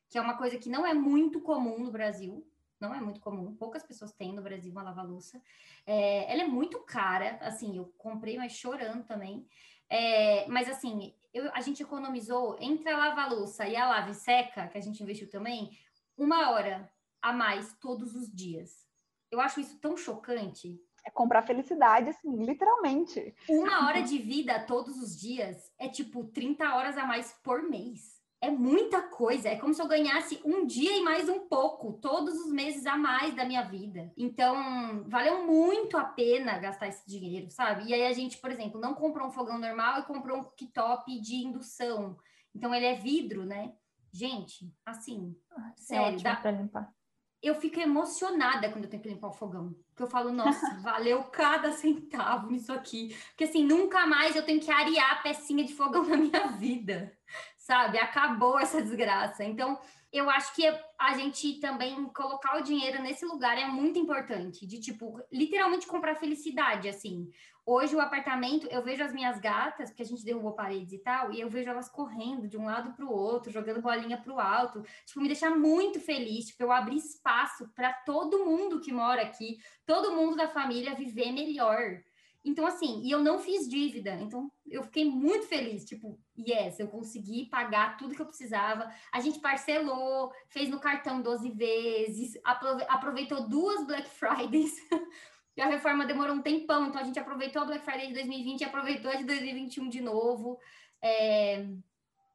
que 0.09 0.17
é 0.17 0.21
uma 0.21 0.37
coisa 0.37 0.57
que 0.57 0.69
não 0.69 0.85
é 0.85 0.93
muito 0.93 1.39
comum 1.39 1.79
no 1.79 1.91
Brasil 1.91 2.45
não 2.83 2.93
é 2.93 2.99
muito 2.99 3.21
comum, 3.21 3.55
poucas 3.55 3.81
pessoas 3.81 4.11
têm 4.11 4.33
no 4.33 4.41
Brasil 4.41 4.71
uma 4.71 4.83
lava-louça. 4.83 5.41
É, 5.85 6.31
ela 6.31 6.43
é 6.43 6.47
muito 6.47 6.79
cara, 6.81 7.37
assim, 7.41 7.77
eu 7.77 7.85
comprei, 7.97 8.37
mas 8.37 8.51
chorando 8.51 9.05
também. 9.05 9.47
É, 9.89 10.45
mas 10.47 10.69
assim, 10.69 11.15
eu, 11.33 11.49
a 11.53 11.61
gente 11.61 11.81
economizou 11.81 12.57
entre 12.59 12.89
a 12.89 12.97
lava-louça 12.97 13.67
e 13.67 13.75
a 13.75 13.87
lave 13.87 14.13
seca, 14.13 14.67
que 14.67 14.77
a 14.77 14.81
gente 14.81 15.01
investiu 15.01 15.29
também, 15.29 15.71
uma 16.17 16.51
hora 16.51 16.91
a 17.21 17.31
mais 17.31 17.73
todos 17.79 18.15
os 18.15 18.29
dias. 18.29 18.85
Eu 19.31 19.39
acho 19.39 19.61
isso 19.61 19.79
tão 19.79 19.95
chocante. 19.95 20.77
É 21.05 21.09
comprar 21.09 21.41
felicidade, 21.41 22.09
assim, 22.09 22.43
literalmente. 22.43 23.33
Uma 23.49 23.87
hora 23.87 24.01
de 24.01 24.17
vida 24.17 24.59
todos 24.65 24.97
os 24.97 25.19
dias 25.19 25.71
é 25.79 25.87
tipo 25.87 26.25
30 26.25 26.75
horas 26.75 26.97
a 26.97 27.05
mais 27.05 27.33
por 27.43 27.63
mês 27.63 28.22
é 28.43 28.51
muita 28.51 29.01
coisa. 29.01 29.47
É 29.47 29.55
como 29.55 29.73
se 29.73 29.81
eu 29.81 29.87
ganhasse 29.87 30.41
um 30.43 30.65
dia 30.65 30.97
e 30.97 31.01
mais 31.01 31.29
um 31.29 31.47
pouco, 31.47 31.93
todos 31.93 32.33
os 32.41 32.51
meses 32.51 32.85
a 32.85 32.97
mais 32.97 33.33
da 33.33 33.45
minha 33.45 33.63
vida. 33.63 34.11
Então, 34.17 35.05
valeu 35.07 35.47
muito 35.47 35.97
a 35.97 36.03
pena 36.03 36.59
gastar 36.59 36.89
esse 36.89 37.07
dinheiro, 37.07 37.49
sabe? 37.49 37.85
E 37.85 37.93
aí 37.93 38.05
a 38.05 38.11
gente, 38.11 38.37
por 38.37 38.51
exemplo, 38.51 38.81
não 38.81 38.95
comprou 38.95 39.29
um 39.29 39.31
fogão 39.31 39.57
normal 39.57 40.01
e 40.01 40.05
comprou 40.05 40.39
um 40.39 40.43
cooktop 40.43 41.21
de 41.21 41.35
indução. 41.35 42.17
Então, 42.53 42.75
ele 42.75 42.85
é 42.85 42.95
vidro, 42.95 43.45
né? 43.45 43.71
Gente, 44.11 44.69
assim, 44.85 45.33
ah, 45.49 45.71
é 45.71 45.81
sério, 45.81 46.21
dá... 46.21 46.35
para 46.35 46.51
limpar. 46.51 46.93
Eu 47.41 47.55
fico 47.55 47.79
emocionada 47.79 48.69
quando 48.69 48.85
eu 48.85 48.89
tenho 48.89 49.03
que 49.03 49.09
limpar 49.09 49.29
o 49.29 49.33
fogão. 49.33 49.73
Porque 49.89 50.03
eu 50.03 50.07
falo, 50.07 50.33
nossa, 50.33 50.75
valeu 50.83 51.23
cada 51.25 51.71
centavo 51.71 52.51
nisso 52.51 52.73
aqui. 52.73 53.15
Porque 53.29 53.45
assim, 53.45 53.65
nunca 53.65 54.05
mais 54.05 54.35
eu 54.35 54.45
tenho 54.45 54.59
que 54.59 54.71
arear 54.71 55.13
a 55.13 55.21
pecinha 55.21 55.63
de 55.63 55.73
fogão 55.73 56.03
na 56.07 56.17
minha 56.17 56.47
vida 56.57 57.17
sabe? 57.63 57.97
Acabou 57.97 58.59
essa 58.59 58.81
desgraça. 58.81 59.43
Então, 59.43 59.79
eu 60.11 60.29
acho 60.29 60.53
que 60.53 60.67
a 60.99 61.17
gente 61.17 61.59
também 61.61 62.03
colocar 62.09 62.57
o 62.57 62.61
dinheiro 62.61 63.01
nesse 63.01 63.25
lugar 63.25 63.57
é 63.57 63.65
muito 63.65 63.97
importante, 63.97 64.67
de 64.67 64.79
tipo, 64.81 65.19
literalmente 65.31 65.87
comprar 65.87 66.15
felicidade, 66.15 66.89
assim. 66.89 67.29
Hoje 67.65 67.95
o 67.95 68.01
apartamento, 68.01 68.67
eu 68.67 68.83
vejo 68.83 69.01
as 69.01 69.13
minhas 69.13 69.39
gatas, 69.39 69.89
porque 69.89 70.03
a 70.03 70.05
gente 70.05 70.25
derrubou 70.25 70.51
paredes 70.51 70.91
e 70.91 70.99
tal, 70.99 71.31
e 71.31 71.39
eu 71.39 71.49
vejo 71.49 71.69
elas 71.69 71.87
correndo 71.87 72.49
de 72.49 72.57
um 72.57 72.65
lado 72.65 72.91
para 72.93 73.05
o 73.05 73.11
outro, 73.11 73.49
jogando 73.49 73.81
bolinha 73.81 74.17
para 74.17 74.33
o 74.33 74.39
alto. 74.41 74.83
Tipo, 75.05 75.21
me 75.21 75.29
deixa 75.29 75.49
muito 75.49 76.01
feliz, 76.01 76.47
tipo, 76.47 76.61
eu 76.61 76.71
abrir 76.71 76.97
espaço 76.97 77.69
para 77.73 77.93
todo 77.93 78.45
mundo 78.45 78.81
que 78.81 78.91
mora 78.91 79.21
aqui, 79.21 79.57
todo 79.85 80.11
mundo 80.11 80.35
da 80.35 80.49
família 80.49 80.93
viver 80.93 81.31
melhor. 81.31 82.01
Então, 82.43 82.67
assim, 82.67 83.01
e 83.03 83.09
eu 83.09 83.19
não 83.19 83.39
fiz 83.39 83.69
dívida. 83.69 84.15
Então, 84.15 84.51
eu 84.67 84.83
fiquei 84.83 85.05
muito 85.05 85.47
feliz. 85.47 85.85
Tipo, 85.85 86.19
yes, 86.37 86.79
eu 86.79 86.87
consegui 86.87 87.45
pagar 87.45 87.97
tudo 87.97 88.15
que 88.15 88.21
eu 88.21 88.25
precisava. 88.25 88.91
A 89.11 89.19
gente 89.19 89.39
parcelou, 89.39 90.31
fez 90.47 90.69
no 90.69 90.79
cartão 90.79 91.21
12 91.21 91.49
vezes, 91.51 92.39
aproveitou 92.43 93.47
duas 93.47 93.85
Black 93.85 94.09
Fridays. 94.09 94.73
e 95.55 95.61
a 95.61 95.67
reforma 95.67 96.05
demorou 96.05 96.35
um 96.35 96.41
tempão. 96.41 96.87
Então, 96.87 97.01
a 97.01 97.03
gente 97.03 97.19
aproveitou 97.19 97.61
a 97.61 97.65
Black 97.65 97.85
Friday 97.85 98.07
de 98.07 98.13
2020 98.13 98.61
e 98.61 98.65
aproveitou 98.65 99.11
a 99.11 99.15
de 99.15 99.23
2021 99.23 99.89
de 99.89 100.01
novo. 100.01 100.59
É... 101.01 101.65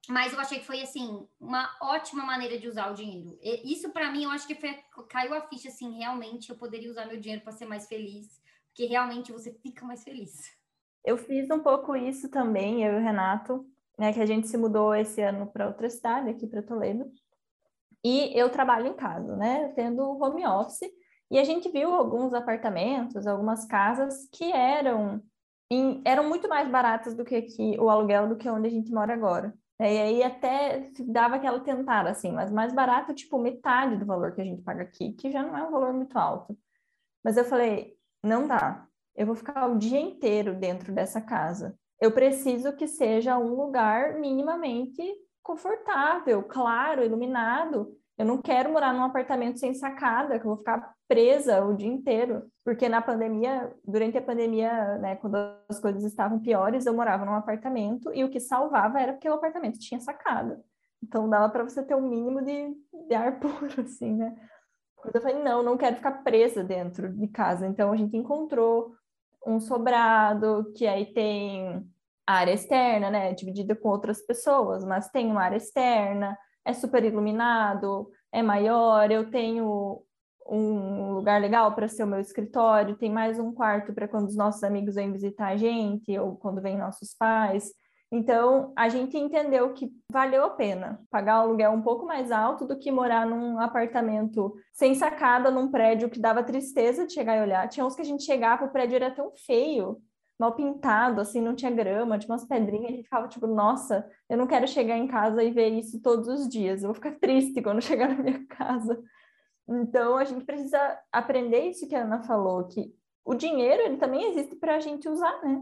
Mas 0.08 0.32
eu 0.32 0.40
achei 0.40 0.58
que 0.58 0.64
foi, 0.64 0.80
assim, 0.80 1.26
uma 1.38 1.70
ótima 1.82 2.24
maneira 2.24 2.58
de 2.58 2.66
usar 2.66 2.90
o 2.90 2.94
dinheiro. 2.94 3.38
E 3.42 3.72
isso, 3.72 3.90
para 3.90 4.10
mim, 4.10 4.24
eu 4.24 4.30
acho 4.30 4.46
que 4.46 4.54
foi, 4.54 4.74
caiu 5.08 5.34
a 5.34 5.42
ficha, 5.42 5.68
assim, 5.68 5.98
realmente 5.98 6.48
eu 6.48 6.56
poderia 6.56 6.90
usar 6.90 7.04
meu 7.06 7.20
dinheiro 7.20 7.42
para 7.42 7.52
ser 7.52 7.66
mais 7.66 7.86
feliz 7.86 8.38
que 8.78 8.86
realmente 8.86 9.32
você 9.32 9.52
fica 9.52 9.84
mais 9.84 10.04
feliz. 10.04 10.56
Eu 11.04 11.16
fiz 11.16 11.50
um 11.50 11.58
pouco 11.58 11.96
isso 11.96 12.28
também, 12.28 12.84
eu 12.84 12.92
e 12.92 12.96
o 12.96 13.02
Renato, 13.02 13.66
né, 13.98 14.12
que 14.12 14.20
a 14.20 14.26
gente 14.26 14.46
se 14.46 14.56
mudou 14.56 14.94
esse 14.94 15.20
ano 15.20 15.46
para 15.46 15.66
outra 15.66 15.90
cidade, 15.90 16.30
aqui 16.30 16.46
para 16.46 16.62
Toledo. 16.62 17.10
E 18.04 18.30
eu 18.38 18.48
trabalho 18.50 18.86
em 18.86 18.94
casa, 18.94 19.36
né, 19.36 19.72
tendo 19.74 20.02
home 20.22 20.46
office. 20.46 20.88
E 21.30 21.38
a 21.38 21.44
gente 21.44 21.68
viu 21.70 21.92
alguns 21.92 22.32
apartamentos, 22.32 23.26
algumas 23.26 23.66
casas 23.66 24.28
que 24.32 24.50
eram 24.52 25.22
em, 25.70 26.00
eram 26.04 26.26
muito 26.26 26.48
mais 26.48 26.68
baratas 26.68 27.14
do 27.14 27.24
que 27.24 27.36
aqui 27.36 27.76
o 27.78 27.90
aluguel 27.90 28.28
do 28.28 28.36
que 28.36 28.48
onde 28.48 28.68
a 28.68 28.70
gente 28.70 28.90
mora 28.90 29.12
agora. 29.12 29.54
E 29.80 29.84
aí 29.84 30.22
até 30.22 30.90
dava 31.06 31.36
aquela 31.36 31.60
tentada, 31.60 32.10
assim, 32.10 32.32
mas 32.32 32.50
mais 32.50 32.72
barato, 32.72 33.14
tipo, 33.14 33.38
metade 33.38 33.96
do 33.96 34.06
valor 34.06 34.32
que 34.32 34.40
a 34.40 34.44
gente 34.44 34.62
paga 34.62 34.82
aqui, 34.82 35.12
que 35.12 35.30
já 35.30 35.42
não 35.42 35.56
é 35.56 35.62
um 35.62 35.70
valor 35.70 35.92
muito 35.92 36.16
alto. 36.18 36.58
Mas 37.22 37.36
eu 37.36 37.44
falei, 37.44 37.96
não 38.22 38.48
dá. 38.48 38.86
Eu 39.14 39.26
vou 39.26 39.36
ficar 39.36 39.66
o 39.68 39.78
dia 39.78 40.00
inteiro 40.00 40.54
dentro 40.54 40.92
dessa 40.92 41.20
casa. 41.20 41.78
Eu 42.00 42.12
preciso 42.12 42.72
que 42.74 42.86
seja 42.86 43.38
um 43.38 43.54
lugar 43.54 44.14
minimamente 44.14 45.02
confortável, 45.42 46.42
claro, 46.42 47.04
iluminado. 47.04 47.96
Eu 48.16 48.26
não 48.26 48.38
quero 48.42 48.70
morar 48.70 48.92
num 48.92 49.02
apartamento 49.02 49.58
sem 49.58 49.72
sacada, 49.74 50.38
que 50.38 50.44
eu 50.44 50.50
vou 50.50 50.58
ficar 50.58 50.92
presa 51.08 51.64
o 51.64 51.74
dia 51.74 51.88
inteiro, 51.88 52.46
porque 52.64 52.88
na 52.88 53.00
pandemia, 53.00 53.72
durante 53.84 54.18
a 54.18 54.22
pandemia, 54.22 54.98
né, 54.98 55.16
quando 55.16 55.36
as 55.68 55.80
coisas 55.80 56.04
estavam 56.04 56.38
piores, 56.38 56.84
eu 56.84 56.92
morava 56.92 57.24
num 57.24 57.34
apartamento 57.34 58.12
e 58.12 58.22
o 58.24 58.28
que 58.28 58.40
salvava 58.40 59.00
era 59.00 59.12
porque 59.12 59.28
o 59.28 59.34
apartamento 59.34 59.78
tinha 59.78 60.00
sacada. 60.00 60.62
Então 61.02 61.28
dava 61.28 61.48
para 61.48 61.64
você 61.64 61.82
ter 61.82 61.94
um 61.94 62.08
mínimo 62.08 62.42
de, 62.42 62.74
de 63.08 63.14
ar 63.14 63.38
puro, 63.40 63.80
assim, 63.80 64.14
né? 64.14 64.36
Eu 65.14 65.20
falei, 65.20 65.42
não, 65.42 65.62
não 65.62 65.76
quero 65.76 65.96
ficar 65.96 66.22
presa 66.24 66.62
dentro 66.62 67.08
de 67.08 67.28
casa. 67.28 67.66
Então 67.66 67.92
a 67.92 67.96
gente 67.96 68.16
encontrou 68.16 68.92
um 69.46 69.60
sobrado 69.60 70.72
que 70.76 70.86
aí 70.86 71.06
tem 71.12 71.86
área 72.26 72.52
externa, 72.52 73.10
né, 73.10 73.32
dividida 73.32 73.74
com 73.74 73.88
outras 73.88 74.20
pessoas, 74.20 74.84
mas 74.84 75.08
tem 75.08 75.30
uma 75.30 75.42
área 75.42 75.56
externa, 75.56 76.36
é 76.64 76.72
super 76.74 77.02
iluminado, 77.02 78.10
é 78.30 78.42
maior, 78.42 79.10
eu 79.10 79.30
tenho 79.30 80.02
um 80.46 81.12
lugar 81.12 81.40
legal 81.40 81.74
para 81.74 81.88
ser 81.88 82.04
o 82.04 82.06
meu 82.06 82.20
escritório, 82.20 82.96
tem 82.96 83.10
mais 83.10 83.38
um 83.38 83.52
quarto 83.52 83.92
para 83.92 84.08
quando 84.08 84.28
os 84.28 84.36
nossos 84.36 84.62
amigos 84.62 84.94
vêm 84.94 85.12
visitar 85.12 85.48
a 85.48 85.56
gente 85.56 86.18
ou 86.18 86.36
quando 86.36 86.62
vêm 86.62 86.76
nossos 86.76 87.14
pais. 87.14 87.70
Então, 88.10 88.72
a 88.74 88.88
gente 88.88 89.18
entendeu 89.18 89.74
que 89.74 89.92
valeu 90.10 90.44
a 90.44 90.50
pena 90.50 90.98
pagar 91.10 91.40
um 91.40 91.42
aluguel 91.42 91.72
um 91.72 91.82
pouco 91.82 92.06
mais 92.06 92.30
alto 92.30 92.66
do 92.66 92.78
que 92.78 92.90
morar 92.90 93.26
num 93.26 93.58
apartamento 93.60 94.54
sem 94.72 94.94
sacada, 94.94 95.50
num 95.50 95.70
prédio 95.70 96.08
que 96.08 96.18
dava 96.18 96.42
tristeza 96.42 97.06
de 97.06 97.12
chegar 97.12 97.36
e 97.36 97.42
olhar. 97.42 97.68
Tinha 97.68 97.84
uns 97.84 97.94
que 97.94 98.00
a 98.00 98.04
gente 98.04 98.22
chegava, 98.22 98.64
o 98.64 98.70
prédio 98.70 98.96
era 98.96 99.10
tão 99.10 99.30
feio, 99.36 100.00
mal 100.38 100.54
pintado, 100.54 101.20
assim, 101.20 101.40
não 101.40 101.54
tinha 101.54 101.70
grama, 101.70 102.18
tinha 102.18 102.32
umas 102.32 102.46
pedrinhas, 102.46 102.86
a 102.86 102.90
gente 102.92 103.02
ficava 103.04 103.28
tipo, 103.28 103.46
nossa, 103.46 104.08
eu 104.28 104.38
não 104.38 104.46
quero 104.46 104.66
chegar 104.66 104.96
em 104.96 105.06
casa 105.06 105.42
e 105.42 105.50
ver 105.50 105.68
isso 105.68 106.00
todos 106.00 106.28
os 106.28 106.48
dias, 106.48 106.82
eu 106.82 106.88
vou 106.88 106.94
ficar 106.94 107.12
triste 107.18 107.60
quando 107.60 107.82
chegar 107.82 108.08
na 108.08 108.22
minha 108.22 108.46
casa. 108.46 109.02
Então, 109.68 110.16
a 110.16 110.24
gente 110.24 110.44
precisa 110.46 110.78
aprender 111.12 111.68
isso 111.68 111.86
que 111.86 111.94
a 111.94 112.04
Ana 112.04 112.22
falou, 112.22 112.64
que 112.68 112.90
o 113.22 113.34
dinheiro 113.34 113.82
ele 113.82 113.98
também 113.98 114.30
existe 114.30 114.56
para 114.56 114.76
a 114.76 114.80
gente 114.80 115.06
usar, 115.08 115.42
né? 115.42 115.60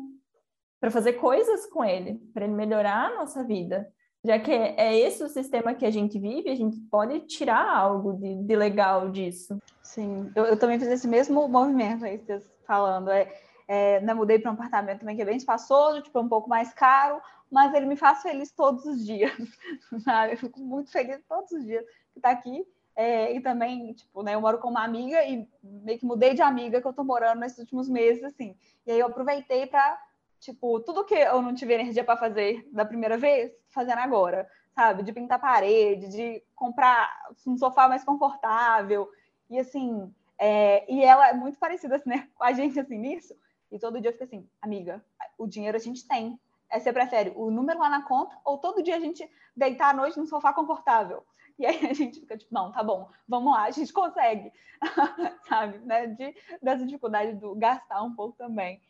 Para 0.86 0.92
fazer 0.92 1.14
coisas 1.14 1.66
com 1.66 1.84
ele, 1.84 2.14
para 2.32 2.44
ele 2.44 2.54
melhorar 2.54 3.06
a 3.06 3.14
nossa 3.16 3.42
vida. 3.42 3.92
Já 4.24 4.38
que 4.38 4.52
é, 4.52 4.96
esse 4.96 5.20
o 5.24 5.28
sistema 5.28 5.74
que 5.74 5.84
a 5.84 5.90
gente 5.90 6.16
vive, 6.16 6.48
a 6.48 6.54
gente 6.54 6.78
pode 6.88 7.18
tirar 7.22 7.68
algo 7.68 8.12
de, 8.12 8.36
de 8.36 8.54
legal 8.54 9.10
disso. 9.10 9.58
Sim, 9.82 10.30
eu, 10.36 10.44
eu, 10.44 10.56
também 10.56 10.78
fiz 10.78 10.86
esse 10.86 11.08
mesmo 11.08 11.48
movimento 11.48 12.04
aí, 12.04 12.18
vocês 12.18 12.48
falando. 12.64 13.10
É, 13.10 13.36
é, 13.66 14.00
né, 14.00 14.14
mudei 14.14 14.38
para 14.38 14.52
um 14.52 14.54
apartamento 14.54 15.00
também 15.00 15.16
que 15.16 15.22
é 15.22 15.24
bem 15.24 15.36
espaçoso, 15.36 16.02
tipo, 16.02 16.16
é 16.16 16.22
um 16.22 16.28
pouco 16.28 16.48
mais 16.48 16.72
caro, 16.72 17.20
mas 17.50 17.74
ele 17.74 17.86
me 17.86 17.96
faz 17.96 18.22
feliz 18.22 18.52
todos 18.52 18.84
os 18.84 19.04
dias, 19.04 19.32
sabe? 20.04 20.34
Eu 20.34 20.38
fico 20.38 20.60
muito 20.60 20.92
feliz 20.92 21.20
todos 21.28 21.50
os 21.50 21.64
dias 21.64 21.84
que 22.12 22.20
está 22.20 22.30
aqui 22.30 22.64
é, 22.96 23.34
e 23.34 23.40
também, 23.40 23.92
tipo, 23.92 24.22
né, 24.22 24.34
eu 24.34 24.40
moro 24.40 24.58
com 24.58 24.70
uma 24.70 24.82
amiga 24.82 25.22
e 25.22 25.46
meio 25.62 25.98
que 25.98 26.06
mudei 26.06 26.32
de 26.32 26.40
amiga 26.40 26.80
que 26.80 26.86
eu 26.86 26.94
tô 26.94 27.04
morando 27.04 27.40
nesses 27.40 27.58
últimos 27.58 27.90
meses, 27.90 28.24
assim. 28.24 28.56
E 28.86 28.90
aí 28.90 28.98
eu 28.98 29.06
aproveitei 29.06 29.66
para, 29.66 30.00
tipo, 30.46 30.78
tudo 30.80 31.04
que 31.04 31.14
eu 31.14 31.42
não 31.42 31.54
tive 31.54 31.74
energia 31.74 32.04
para 32.04 32.16
fazer 32.16 32.66
da 32.72 32.84
primeira 32.84 33.18
vez, 33.18 33.52
fazendo 33.68 33.98
agora, 33.98 34.48
sabe? 34.74 35.02
De 35.02 35.12
pintar 35.12 35.40
parede, 35.40 36.08
de 36.08 36.42
comprar 36.54 37.10
um 37.44 37.58
sofá 37.58 37.88
mais 37.88 38.04
confortável. 38.04 39.10
E 39.50 39.58
assim, 39.58 40.12
é, 40.38 40.90
e 40.92 41.02
ela 41.02 41.28
é 41.28 41.32
muito 41.32 41.58
parecida 41.58 41.96
assim, 41.96 42.10
né, 42.10 42.28
com 42.34 42.44
a 42.44 42.52
gente 42.52 42.78
assim 42.78 42.96
nisso. 42.96 43.34
E 43.72 43.78
todo 43.78 44.00
dia 44.00 44.10
eu 44.10 44.12
fico 44.12 44.24
assim, 44.24 44.48
amiga, 44.62 45.04
o 45.36 45.48
dinheiro 45.48 45.76
a 45.76 45.80
gente 45.80 46.06
tem. 46.06 46.38
É, 46.70 46.78
você 46.78 46.92
prefere 46.92 47.32
o 47.34 47.50
número 47.50 47.80
lá 47.80 47.88
na 47.88 48.02
conta 48.02 48.36
ou 48.44 48.58
todo 48.58 48.82
dia 48.82 48.96
a 48.96 49.00
gente 49.00 49.28
deitar 49.56 49.90
à 49.90 49.94
noite 49.94 50.18
num 50.18 50.26
sofá 50.26 50.52
confortável? 50.52 51.24
E 51.58 51.66
aí 51.66 51.86
a 51.86 51.92
gente 51.92 52.20
fica 52.20 52.36
tipo, 52.36 52.54
não, 52.54 52.70
tá 52.70 52.84
bom, 52.84 53.08
vamos 53.26 53.52
lá, 53.52 53.64
a 53.64 53.70
gente 53.70 53.92
consegue, 53.92 54.52
sabe? 55.48 55.78
Né? 55.78 56.06
De, 56.08 56.36
dessa 56.62 56.84
dificuldade 56.84 57.34
do 57.34 57.54
gastar 57.54 58.02
um 58.02 58.14
pouco 58.14 58.36
também. 58.36 58.80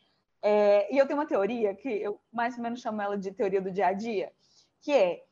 É, 0.41 0.93
e 0.93 0.97
eu 0.97 1.07
tenho 1.07 1.19
uma 1.19 1.25
teoria 1.25 1.73
que 1.75 1.89
eu 1.89 2.19
mais 2.31 2.55
ou 2.57 2.63
menos 2.63 2.81
chamo 2.81 3.01
ela 3.01 3.17
de 3.17 3.31
teoria 3.31 3.61
do 3.61 3.71
dia 3.71 3.87
a 3.87 3.93
dia, 3.93 4.31
que 4.81 4.91
é 4.91 5.23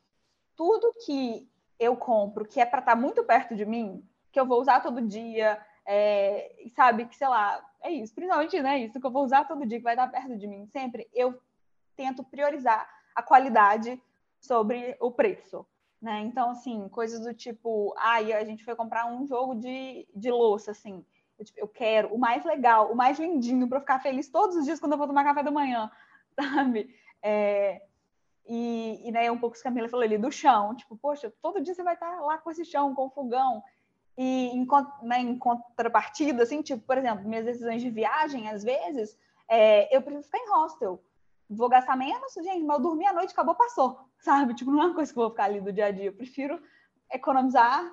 tudo 0.56 0.94
que 1.06 1.50
eu 1.80 1.96
compro 1.96 2.46
que 2.46 2.60
é 2.60 2.65
para 2.65 2.80
estar 2.80 2.96
tá 2.96 3.02
muito 3.02 3.24
perto 3.24 3.56
de 3.56 3.65
mim, 3.65 4.04
que 4.32 4.39
eu 4.39 4.46
vou 4.46 4.60
usar 4.60 4.82
todo 4.82 5.02
dia, 5.02 5.63
é, 5.86 6.52
sabe, 6.76 7.06
que 7.06 7.15
sei 7.15 7.28
lá, 7.28 7.63
é 7.82 7.91
isso, 7.91 8.13
principalmente, 8.15 8.62
né, 8.62 8.80
isso 8.80 9.00
que 9.00 9.06
eu 9.06 9.12
vou 9.12 9.24
usar 9.24 9.48
todo 9.48 9.65
dia, 9.65 9.78
que 9.78 9.84
vai 9.84 9.94
estar 9.94 10.08
perto 10.08 10.38
de 10.38 10.48
mim 10.48 10.65
sempre, 10.68 11.08
eu 11.13 11.39
tento 11.96 12.24
priorizar 12.24 12.89
a 13.15 13.22
qualidade 13.22 14.02
sobre 14.39 14.98
o 15.00 15.12
preço. 15.12 15.65
Né? 16.02 16.20
Então, 16.22 16.52
assim, 16.52 16.88
coisas 16.89 17.22
do 17.22 17.34
tipo, 17.34 17.94
ai, 17.98 18.34
ah, 18.34 18.39
a 18.39 18.44
gente 18.44 18.63
foi 18.63 18.76
comprar 18.76 19.08
um 19.08 19.26
jogo 19.26 19.56
de, 19.56 20.08
de 20.13 20.30
louça, 20.30 20.72
assim. 20.72 21.04
Eu, 21.38 21.45
tipo, 21.45 21.60
eu 21.60 21.67
quero 21.67 22.13
o 22.13 22.17
mais 22.17 22.43
legal, 22.45 22.91
o 22.91 22.95
mais 22.95 23.19
lindinho, 23.19 23.67
para 23.67 23.80
ficar 23.80 24.00
feliz 24.00 24.30
todos 24.30 24.56
os 24.56 24.65
dias 24.65 24.80
quando 24.80 24.93
eu 24.93 24.98
vou 24.98 25.08
tomar 25.08 25.24
café 25.24 25.43
da 25.43 25.52
manhã, 25.52 25.91
sabe? 26.39 26.95
É, 27.21 27.82
e, 28.48 29.02
e 29.04 29.12
né, 29.12 29.30
um 29.32 29.38
pouco 29.38 29.56
o 29.56 29.60
que 29.60 29.67
a 29.67 29.71
Camila 29.71 29.89
falou 29.89 30.04
ali, 30.04 30.17
do 30.17 30.32
chão. 30.32 30.76
Tipo, 30.76 30.95
poxa, 30.95 31.34
todo 31.41 31.62
dia 31.62 31.74
você 31.74 31.84
vai 31.84 31.95
estar 31.95 32.21
lá 32.21 32.38
com 32.38 32.52
esse 32.52 32.63
chão, 32.63 32.93
com 32.95 33.08
o 33.08 33.10
fogão. 33.10 33.63
E 34.17 34.48
em, 34.48 34.67
né, 35.04 35.19
em 35.19 35.38
contrapartida, 35.38 36.43
assim, 36.43 36.62
tipo, 36.62 36.82
por 36.86 36.98
exemplo, 36.98 37.28
minhas 37.28 37.45
decisões 37.45 37.82
de 37.82 37.89
viagem, 37.89 38.50
às 38.50 38.63
vezes, 38.63 39.17
é, 39.48 39.95
eu 39.95 40.02
preciso 40.02 40.26
ficar 40.26 40.39
em 40.39 40.50
hostel 40.50 41.04
vou 41.50 41.69
gastar 41.69 41.95
menos, 41.95 42.34
gente, 42.34 42.63
mas 42.63 42.78
eu 42.78 42.84
dormi 42.84 43.06
à 43.06 43.13
noite, 43.13 43.32
acabou, 43.32 43.56
passou, 43.56 44.00
sabe? 44.19 44.54
Tipo, 44.54 44.71
não 44.71 44.82
é 44.82 44.86
uma 44.88 44.95
coisa 44.95 45.12
que 45.12 45.19
eu 45.19 45.24
vou 45.24 45.32
ficar 45.32 45.45
ali 45.45 45.62
do 45.62 45.71
dia 45.71 45.88
a 45.88 45.91
dia. 45.91 46.06
Eu 46.06 46.13
prefiro 46.13 46.62
economizar 47.12 47.84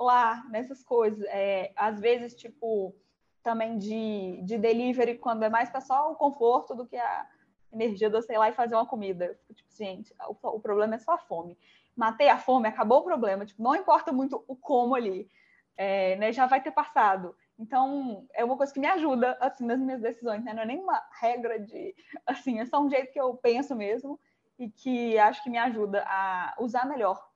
lá 0.00 0.44
nessas 0.50 0.82
coisas. 0.82 1.22
É, 1.28 1.72
às 1.76 2.00
vezes, 2.00 2.34
tipo, 2.34 2.94
também 3.42 3.78
de, 3.78 4.40
de 4.42 4.58
delivery, 4.58 5.18
quando 5.18 5.42
é 5.42 5.48
mais 5.48 5.70
para 5.70 5.80
só 5.80 6.10
o 6.10 6.16
conforto 6.16 6.74
do 6.74 6.86
que 6.86 6.96
a 6.96 7.26
energia 7.72 8.08
eu 8.08 8.22
sei 8.22 8.36
lá 8.38 8.48
e 8.48 8.54
fazer 8.54 8.74
uma 8.74 8.86
comida. 8.86 9.38
Tipo, 9.54 9.68
gente, 9.72 10.14
o, 10.28 10.36
o 10.56 10.60
problema 10.60 10.94
é 10.94 10.98
só 10.98 11.12
a 11.12 11.18
fome. 11.18 11.56
Matei 11.96 12.28
a 12.28 12.38
fome, 12.38 12.68
acabou 12.68 13.00
o 13.00 13.04
problema. 13.04 13.44
Tipo, 13.44 13.62
não 13.62 13.74
importa 13.74 14.12
muito 14.12 14.44
o 14.48 14.56
como 14.56 14.94
ali. 14.94 15.28
É, 15.76 16.16
né, 16.16 16.32
já 16.32 16.46
vai 16.46 16.60
ter 16.62 16.72
passado. 16.72 17.34
Então, 17.58 18.26
é 18.34 18.44
uma 18.44 18.56
coisa 18.56 18.72
que 18.72 18.80
me 18.80 18.86
ajuda, 18.86 19.36
assim, 19.40 19.64
nas 19.64 19.78
minhas 19.78 20.00
decisões, 20.00 20.44
né? 20.44 20.52
Não 20.52 20.62
é 20.62 20.66
nenhuma 20.66 21.02
regra 21.20 21.58
de, 21.58 21.94
assim, 22.26 22.60
é 22.60 22.66
só 22.66 22.80
um 22.80 22.90
jeito 22.90 23.12
que 23.12 23.20
eu 23.20 23.34
penso 23.34 23.74
mesmo 23.74 24.20
e 24.58 24.70
que 24.70 25.18
acho 25.18 25.42
que 25.42 25.48
me 25.48 25.56
ajuda 25.56 26.04
a 26.06 26.54
usar 26.58 26.86
melhor 26.86 27.29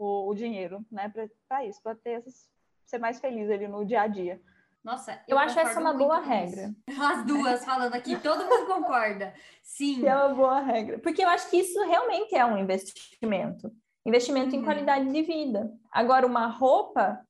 o, 0.00 0.30
o 0.30 0.34
dinheiro, 0.34 0.84
né? 0.90 1.12
Para 1.46 1.64
isso, 1.66 1.80
para 1.82 1.94
ter 1.94 2.12
essas, 2.12 2.48
ser 2.86 2.98
mais 2.98 3.20
feliz 3.20 3.50
ali 3.50 3.68
no 3.68 3.84
dia 3.84 4.00
a 4.00 4.06
dia. 4.06 4.40
Nossa, 4.82 5.12
eu, 5.28 5.36
eu 5.36 5.38
acho 5.38 5.60
essa 5.60 5.78
uma 5.78 5.92
boa 5.92 6.20
regra. 6.20 6.74
As 6.98 7.26
duas 7.26 7.62
falando 7.64 7.94
aqui, 7.94 8.16
todo 8.18 8.46
mundo 8.46 8.66
concorda. 8.66 9.34
Sim. 9.62 10.06
É 10.06 10.16
uma 10.16 10.34
boa 10.34 10.60
regra. 10.60 10.98
Porque 10.98 11.22
eu 11.22 11.28
acho 11.28 11.50
que 11.50 11.58
isso 11.58 11.78
realmente 11.84 12.34
é 12.34 12.46
um 12.46 12.56
investimento. 12.56 13.70
Investimento 14.06 14.54
uhum. 14.54 14.62
em 14.62 14.64
qualidade 14.64 15.12
de 15.12 15.22
vida. 15.22 15.70
Agora, 15.92 16.26
uma 16.26 16.46
roupa 16.46 17.20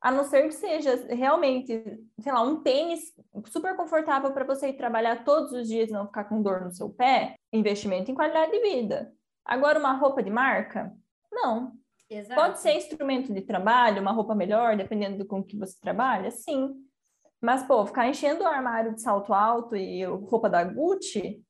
a 0.00 0.10
não 0.10 0.24
ser 0.24 0.44
que 0.44 0.54
seja 0.54 1.06
realmente, 1.14 1.82
sei 2.20 2.32
lá, 2.32 2.42
um 2.42 2.62
tênis 2.62 3.12
super 3.46 3.76
confortável 3.76 4.32
para 4.32 4.44
você 4.44 4.68
ir 4.68 4.76
trabalhar 4.76 5.24
todos 5.24 5.52
os 5.52 5.68
dias 5.68 5.90
e 5.90 5.92
não 5.92 6.06
ficar 6.06 6.24
com 6.24 6.42
dor 6.42 6.62
no 6.62 6.70
seu 6.70 6.88
pé, 6.88 7.34
investimento 7.52 8.10
em 8.10 8.14
qualidade 8.14 8.50
de 8.50 8.60
vida. 8.60 9.12
Agora, 9.44 9.78
uma 9.78 9.92
roupa 9.92 10.22
de 10.22 10.30
marca? 10.30 10.90
Não. 11.30 11.72
Exato. 12.14 12.40
Pode 12.40 12.60
ser 12.60 12.72
instrumento 12.74 13.32
de 13.32 13.42
trabalho, 13.42 14.00
uma 14.00 14.12
roupa 14.12 14.34
melhor, 14.34 14.76
dependendo 14.76 15.18
do 15.18 15.26
com 15.26 15.42
que 15.42 15.56
você 15.56 15.78
trabalha, 15.80 16.30
sim. 16.30 16.74
Mas, 17.40 17.62
pô, 17.64 17.84
ficar 17.84 18.08
enchendo 18.08 18.44
o 18.44 18.46
armário 18.46 18.94
de 18.94 19.02
salto 19.02 19.34
alto 19.34 19.76
e 19.76 20.04
roupa 20.04 20.48
da 20.48 20.64
Gucci, 20.64 21.44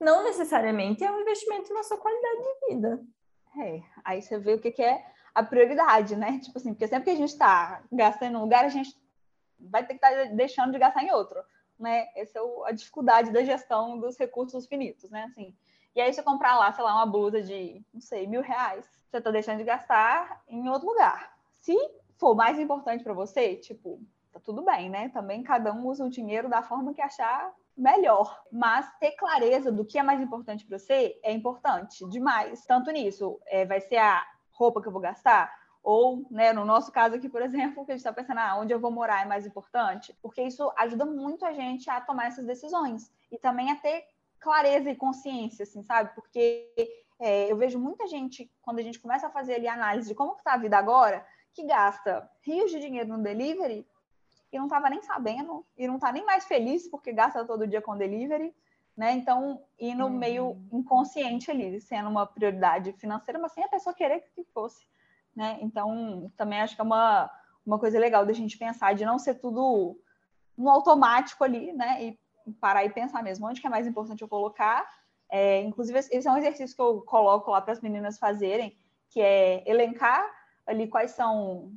não 0.00 0.24
necessariamente 0.24 1.04
é 1.04 1.10
um 1.10 1.20
investimento 1.20 1.72
na 1.74 1.82
sua 1.82 1.98
qualidade 1.98 2.42
de 2.42 2.74
vida. 2.74 3.00
É, 3.60 3.82
aí 4.04 4.22
você 4.22 4.38
vê 4.38 4.54
o 4.54 4.60
que, 4.60 4.70
que 4.70 4.82
é 4.82 5.04
a 5.34 5.42
prioridade, 5.42 6.16
né? 6.16 6.38
Tipo 6.40 6.58
assim, 6.58 6.72
porque 6.72 6.86
sempre 6.86 7.04
que 7.04 7.10
a 7.10 7.16
gente 7.16 7.30
está 7.30 7.82
gastando 7.92 8.34
em 8.34 8.36
um 8.36 8.42
lugar, 8.42 8.64
a 8.64 8.68
gente 8.68 8.90
vai 9.58 9.86
ter 9.86 9.98
que 9.98 10.04
estar 10.04 10.10
tá 10.10 10.34
deixando 10.34 10.72
de 10.72 10.78
gastar 10.78 11.02
em 11.02 11.12
outro. 11.12 11.40
né? 11.78 12.08
Essa 12.16 12.38
é 12.38 12.42
a 12.66 12.72
dificuldade 12.72 13.30
da 13.30 13.44
gestão 13.44 13.98
dos 13.98 14.16
recursos 14.18 14.66
finitos, 14.66 15.10
né? 15.10 15.24
Assim, 15.24 15.54
e 15.98 16.00
aí, 16.00 16.14
você 16.14 16.22
comprar 16.22 16.56
lá, 16.56 16.72
sei 16.72 16.84
lá, 16.84 16.94
uma 16.94 17.06
blusa 17.06 17.42
de, 17.42 17.84
não 17.92 18.00
sei, 18.00 18.24
mil 18.24 18.40
reais, 18.40 18.84
você 19.10 19.18
está 19.18 19.32
deixando 19.32 19.58
de 19.58 19.64
gastar 19.64 20.44
em 20.46 20.68
outro 20.68 20.86
lugar. 20.86 21.36
Se 21.54 21.76
for 22.16 22.36
mais 22.36 22.56
importante 22.56 23.02
para 23.02 23.12
você, 23.12 23.56
tipo, 23.56 24.00
tá 24.32 24.38
tudo 24.38 24.62
bem, 24.62 24.88
né? 24.88 25.08
Também 25.08 25.42
cada 25.42 25.72
um 25.72 25.88
usa 25.88 26.04
o 26.04 26.08
dinheiro 26.08 26.48
da 26.48 26.62
forma 26.62 26.94
que 26.94 27.02
achar 27.02 27.52
melhor. 27.76 28.44
Mas 28.52 28.88
ter 29.00 29.10
clareza 29.16 29.72
do 29.72 29.84
que 29.84 29.98
é 29.98 30.02
mais 30.04 30.20
importante 30.20 30.64
para 30.64 30.78
você 30.78 31.18
é 31.20 31.32
importante 31.32 32.08
demais. 32.08 32.64
Tanto 32.64 32.92
nisso, 32.92 33.40
é, 33.46 33.66
vai 33.66 33.80
ser 33.80 33.96
a 33.96 34.24
roupa 34.52 34.80
que 34.80 34.86
eu 34.86 34.92
vou 34.92 35.00
gastar, 35.00 35.52
ou, 35.82 36.24
né, 36.30 36.52
no 36.52 36.64
nosso 36.64 36.92
caso 36.92 37.16
aqui, 37.16 37.28
por 37.28 37.42
exemplo, 37.42 37.84
que 37.84 37.90
a 37.90 37.96
gente 37.96 38.06
está 38.06 38.12
pensando, 38.12 38.38
ah, 38.38 38.56
onde 38.56 38.72
eu 38.72 38.78
vou 38.78 38.92
morar 38.92 39.22
é 39.22 39.24
mais 39.24 39.44
importante, 39.44 40.16
porque 40.22 40.44
isso 40.44 40.72
ajuda 40.76 41.04
muito 41.04 41.44
a 41.44 41.52
gente 41.52 41.90
a 41.90 42.00
tomar 42.00 42.26
essas 42.26 42.46
decisões 42.46 43.12
e 43.32 43.36
também 43.36 43.72
a 43.72 43.76
ter 43.76 44.04
clareza 44.40 44.90
e 44.90 44.96
consciência, 44.96 45.62
assim, 45.62 45.82
sabe? 45.82 46.14
Porque 46.14 46.70
é, 47.18 47.50
eu 47.50 47.56
vejo 47.56 47.78
muita 47.78 48.06
gente, 48.06 48.50
quando 48.62 48.78
a 48.78 48.82
gente 48.82 49.00
começa 49.00 49.26
a 49.26 49.30
fazer 49.30 49.54
ali 49.54 49.68
análise 49.68 50.08
de 50.08 50.14
como 50.14 50.36
está 50.36 50.54
a 50.54 50.58
vida 50.58 50.76
agora, 50.76 51.26
que 51.52 51.64
gasta 51.64 52.30
rios 52.42 52.70
de 52.70 52.78
dinheiro 52.78 53.08
no 53.08 53.22
delivery 53.22 53.86
e 54.52 54.58
não 54.58 54.66
estava 54.66 54.88
nem 54.88 55.02
sabendo, 55.02 55.66
e 55.76 55.86
não 55.86 55.96
está 55.96 56.12
nem 56.12 56.24
mais 56.24 56.44
feliz 56.46 56.88
porque 56.88 57.12
gasta 57.12 57.44
todo 57.44 57.66
dia 57.66 57.82
com 57.82 57.96
delivery, 57.96 58.54
né? 58.96 59.12
Então, 59.12 59.62
indo 59.78 60.04
uhum. 60.04 60.10
meio 60.10 60.56
inconsciente 60.72 61.50
ali, 61.50 61.80
sendo 61.80 62.08
uma 62.08 62.26
prioridade 62.26 62.92
financeira, 62.94 63.38
mas 63.38 63.52
sem 63.52 63.62
a 63.64 63.68
pessoa 63.68 63.94
querer 63.94 64.24
que 64.34 64.44
fosse, 64.54 64.86
né? 65.34 65.58
Então, 65.60 66.32
também 66.36 66.60
acho 66.60 66.74
que 66.74 66.80
é 66.80 66.84
uma, 66.84 67.30
uma 67.66 67.78
coisa 67.78 67.98
legal 67.98 68.24
da 68.24 68.32
gente 68.32 68.56
pensar, 68.56 68.94
de 68.94 69.04
não 69.04 69.18
ser 69.18 69.34
tudo 69.34 70.00
no 70.56 70.70
automático 70.70 71.44
ali, 71.44 71.72
né? 71.72 72.04
E 72.04 72.18
parar 72.52 72.84
e 72.84 72.90
pensar 72.90 73.22
mesmo 73.22 73.46
onde 73.46 73.60
que 73.60 73.66
é 73.66 73.70
mais 73.70 73.86
importante 73.86 74.22
eu 74.22 74.28
colocar. 74.28 74.88
É, 75.30 75.60
inclusive, 75.60 75.98
esse 75.98 76.26
é 76.26 76.30
um 76.30 76.38
exercício 76.38 76.74
que 76.74 76.82
eu 76.82 77.02
coloco 77.02 77.50
lá 77.50 77.60
para 77.60 77.72
as 77.72 77.80
meninas 77.80 78.18
fazerem, 78.18 78.76
que 79.10 79.20
é 79.20 79.68
elencar 79.68 80.24
ali 80.66 80.88
quais 80.88 81.12
são 81.12 81.72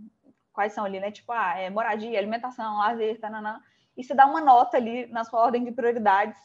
quais 0.54 0.74
são 0.74 0.84
ali, 0.84 1.00
né? 1.00 1.12
Tipo, 1.12 1.32
ah, 1.32 1.58
é 1.58 1.70
moradia, 1.70 2.20
alimentação, 2.20 2.78
lazer, 2.78 3.20
tananã, 3.20 3.62
e 3.96 4.04
você 4.04 4.14
dá 4.14 4.26
uma 4.26 4.42
nota 4.42 4.78
ali 4.78 5.08
na 5.08 5.24
sua 5.24 5.40
ordem 5.40 5.64
de 5.64 5.72
prioridades, 5.72 6.38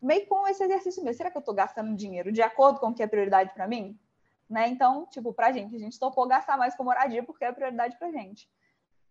meio 0.00 0.26
com 0.26 0.46
esse 0.46 0.62
exercício 0.62 1.02
mesmo. 1.02 1.16
Será 1.16 1.30
que 1.30 1.36
eu 1.36 1.40
estou 1.40 1.54
gastando 1.54 1.96
dinheiro 1.96 2.30
de 2.30 2.42
acordo 2.42 2.78
com 2.78 2.88
o 2.88 2.94
que 2.94 3.02
é 3.02 3.06
prioridade 3.06 3.52
para 3.54 3.66
mim? 3.66 3.98
Né? 4.48 4.68
Então, 4.68 5.06
tipo, 5.06 5.32
para 5.32 5.52
gente, 5.52 5.74
a 5.74 5.78
gente 5.78 5.98
topou 5.98 6.26
gastar 6.28 6.58
mais 6.58 6.76
com 6.76 6.84
moradia 6.84 7.22
porque 7.22 7.44
é 7.44 7.52
prioridade 7.52 7.96
para 7.98 8.10
gente. 8.10 8.48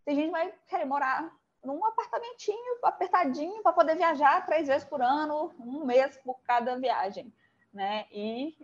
Tem 0.05 0.15
gente 0.15 0.25
que 0.25 0.31
vai 0.31 0.53
querer 0.67 0.85
morar 0.85 1.31
num 1.63 1.85
apartamentinho 1.85 2.77
apertadinho 2.83 3.61
para 3.63 3.73
poder 3.73 3.95
viajar 3.95 4.45
três 4.45 4.67
vezes 4.67 4.87
por 4.87 5.01
ano, 5.01 5.51
um 5.59 5.85
mês 5.85 6.17
por 6.17 6.39
cada 6.43 6.77
viagem, 6.77 7.33
né? 7.73 8.05
E 8.11 8.55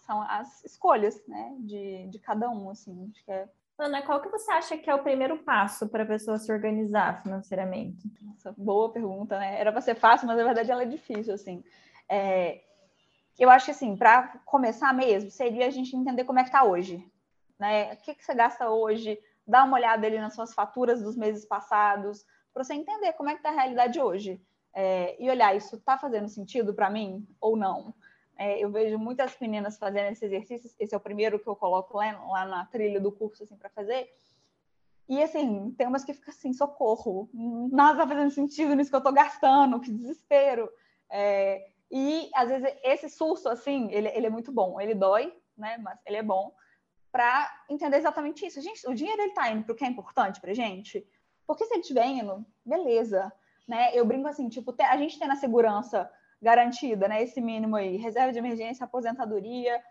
são 0.00 0.20
as 0.22 0.64
escolhas, 0.64 1.26
né, 1.26 1.54
de, 1.60 2.06
de 2.08 2.18
cada 2.18 2.50
um, 2.50 2.68
assim, 2.68 3.10
acho 3.10 3.24
que 3.24 3.32
é 3.32 3.48
Ana, 3.76 4.02
qual 4.02 4.20
que 4.20 4.28
você 4.28 4.52
acha 4.52 4.78
que 4.78 4.88
é 4.88 4.94
o 4.94 5.02
primeiro 5.02 5.38
passo 5.38 5.88
para 5.88 6.04
a 6.04 6.06
pessoa 6.06 6.38
se 6.38 6.52
organizar 6.52 7.20
financeiramente? 7.22 8.08
Nossa, 8.22 8.54
boa 8.56 8.92
pergunta, 8.92 9.36
né? 9.36 9.58
Era 9.58 9.72
para 9.72 9.80
ser 9.80 9.96
fácil, 9.96 10.28
mas 10.28 10.36
na 10.36 10.44
verdade 10.44 10.70
ela 10.70 10.82
é 10.82 10.86
difícil, 10.86 11.34
assim. 11.34 11.64
É... 12.08 12.62
Eu 13.36 13.50
acho 13.50 13.64
que, 13.64 13.70
assim, 13.72 13.96
para 13.96 14.38
começar 14.44 14.94
mesmo, 14.94 15.28
seria 15.28 15.66
a 15.66 15.70
gente 15.70 15.96
entender 15.96 16.22
como 16.22 16.38
é 16.38 16.44
que 16.44 16.50
está 16.50 16.62
hoje, 16.62 17.04
né? 17.58 17.94
O 17.94 17.96
que, 17.96 18.14
que 18.14 18.24
você 18.24 18.32
gasta 18.32 18.70
hoje, 18.70 19.18
dar 19.44 19.64
uma 19.64 19.76
olhada 19.76 20.06
ali 20.06 20.20
nas 20.20 20.34
suas 20.34 20.54
faturas 20.54 21.02
dos 21.02 21.16
meses 21.16 21.44
passados, 21.44 22.24
para 22.54 22.62
você 22.62 22.74
entender 22.74 23.12
como 23.14 23.28
é 23.28 23.32
que 23.32 23.40
está 23.40 23.50
a 23.50 23.52
realidade 23.52 24.00
hoje. 24.00 24.40
É, 24.72 25.20
e 25.22 25.28
olhar, 25.28 25.54
isso 25.56 25.76
está 25.76 25.98
fazendo 25.98 26.28
sentido 26.28 26.72
para 26.72 26.88
mim 26.88 27.26
ou 27.40 27.56
não? 27.56 27.92
É, 28.36 28.58
eu 28.58 28.70
vejo 28.70 28.98
muitas 28.98 29.36
meninas 29.40 29.76
fazendo 29.76 30.10
esse 30.10 30.24
exercício, 30.24 30.70
esse 30.78 30.94
é 30.94 30.96
o 30.96 31.00
primeiro 31.00 31.38
que 31.38 31.48
eu 31.48 31.54
coloco 31.54 31.96
lá, 31.96 32.12
lá 32.26 32.44
na 32.44 32.66
trilha 32.66 33.00
do 33.00 33.12
curso 33.12 33.44
assim, 33.44 33.56
para 33.56 33.70
fazer. 33.70 34.08
E 35.08 35.22
assim, 35.22 35.72
tem 35.76 35.86
umas 35.86 36.04
que 36.04 36.14
ficam 36.14 36.32
assim, 36.32 36.52
socorro, 36.52 37.28
nada 37.70 37.92
está 37.92 38.08
fazendo 38.08 38.30
sentido 38.30 38.74
nisso 38.74 38.90
que 38.90 38.96
eu 38.96 38.98
estou 38.98 39.12
gastando, 39.12 39.80
que 39.80 39.92
desespero. 39.92 40.68
É, 41.10 41.68
e 41.90 42.30
às 42.34 42.48
vezes 42.48 42.74
esse 42.82 43.08
susto, 43.08 43.48
assim, 43.48 43.88
ele, 43.92 44.08
ele 44.08 44.26
é 44.26 44.30
muito 44.30 44.50
bom, 44.50 44.80
ele 44.80 44.94
dói, 44.94 45.32
né? 45.56 45.76
Mas 45.78 45.98
ele 46.06 46.16
é 46.16 46.22
bom 46.22 46.52
para 47.12 47.48
entender 47.70 47.98
exatamente 47.98 48.44
isso. 48.44 48.60
Gente, 48.60 48.88
o 48.88 48.94
dinheiro 48.94 49.22
ele 49.22 49.28
está 49.28 49.48
indo 49.48 49.62
para 49.62 49.72
o 49.72 49.76
que 49.76 49.84
é 49.84 49.88
importante 49.88 50.40
para 50.40 50.52
gente. 50.52 51.06
Porque 51.46 51.64
se 51.64 51.74
ele 51.74 51.80
estiver 51.80 52.06
indo, 52.06 52.44
beleza. 52.64 53.32
Né? 53.66 53.90
Eu 53.94 54.04
brinco 54.04 54.28
assim, 54.28 54.48
tipo, 54.48 54.74
a 54.78 54.96
gente 54.96 55.18
tem 55.18 55.28
na 55.28 55.36
segurança 55.36 56.10
garantida, 56.40 57.08
né? 57.08 57.22
Esse 57.22 57.40
mínimo 57.40 57.76
aí, 57.76 57.96
reserva 57.96 58.32
de 58.32 58.38
emergência, 58.38 58.84
aposentadoria, 58.84 59.82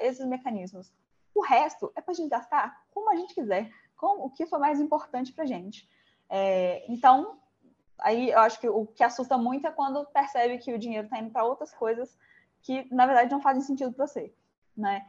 esses 0.00 0.26
mecanismos. 0.26 0.92
O 1.34 1.42
resto 1.42 1.92
é 1.94 2.00
para 2.00 2.12
a 2.12 2.14
gente 2.14 2.28
gastar 2.28 2.84
como 2.90 3.10
a 3.10 3.16
gente 3.16 3.34
quiser, 3.34 3.70
com 3.96 4.24
o 4.24 4.30
que 4.30 4.46
for 4.46 4.58
mais 4.58 4.80
importante 4.80 5.32
para 5.32 5.44
a 5.44 5.46
gente. 5.46 5.88
É, 6.28 6.84
então, 6.90 7.38
aí 7.98 8.30
eu 8.30 8.38
acho 8.40 8.58
que 8.60 8.68
o 8.68 8.86
que 8.86 9.04
assusta 9.04 9.36
muito 9.36 9.66
é 9.66 9.70
quando 9.70 10.04
percebe 10.06 10.58
que 10.58 10.72
o 10.72 10.78
dinheiro 10.78 11.04
está 11.04 11.18
indo 11.18 11.30
para 11.30 11.44
outras 11.44 11.72
coisas 11.72 12.18
que, 12.62 12.86
na 12.94 13.06
verdade, 13.06 13.30
não 13.30 13.40
fazem 13.40 13.62
sentido 13.62 13.92
para 13.92 14.06
você, 14.06 14.32
né? 14.76 15.06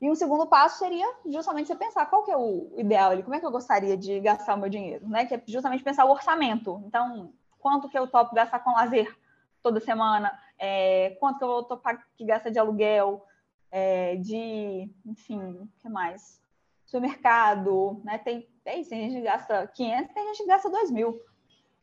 E 0.00 0.08
um 0.08 0.14
segundo 0.14 0.46
passo 0.46 0.78
seria 0.78 1.12
justamente 1.26 1.66
você 1.66 1.74
pensar 1.74 2.06
qual 2.06 2.22
que 2.22 2.30
é 2.30 2.36
o 2.36 2.72
ideal 2.76 3.10
ali, 3.10 3.22
como 3.22 3.34
é 3.34 3.40
que 3.40 3.46
eu 3.46 3.50
gostaria 3.50 3.96
de 3.96 4.20
gastar 4.20 4.54
o 4.54 4.58
meu 4.58 4.68
dinheiro, 4.68 5.08
né? 5.08 5.26
Que 5.26 5.34
é 5.34 5.42
justamente 5.46 5.82
pensar 5.82 6.04
o 6.04 6.10
orçamento. 6.10 6.80
Então, 6.86 7.32
quanto 7.58 7.88
que 7.88 7.98
eu 7.98 8.06
topo 8.06 8.34
gastar 8.34 8.60
com 8.60 8.70
lazer 8.72 9.16
toda 9.60 9.80
semana? 9.80 10.30
É, 10.56 11.16
quanto 11.18 11.38
que 11.38 11.44
eu 11.44 11.48
vou 11.48 11.64
topar 11.64 12.06
que 12.16 12.24
gasta 12.24 12.48
de 12.48 12.60
aluguel, 12.60 13.26
é, 13.72 14.16
de, 14.16 14.88
enfim, 15.04 15.40
o 15.40 15.68
que 15.80 15.88
mais? 15.88 16.40
Supermercado, 16.86 18.00
né? 18.04 18.18
Tem, 18.18 18.48
tem, 18.62 18.84
tem 18.84 19.10
gente 19.10 19.14
que 19.14 19.22
gasta 19.22 19.66
500, 19.66 20.14
tem 20.14 20.26
gente 20.28 20.38
que 20.38 20.46
gasta 20.46 20.70
2 20.70 20.92
mil. 20.92 21.20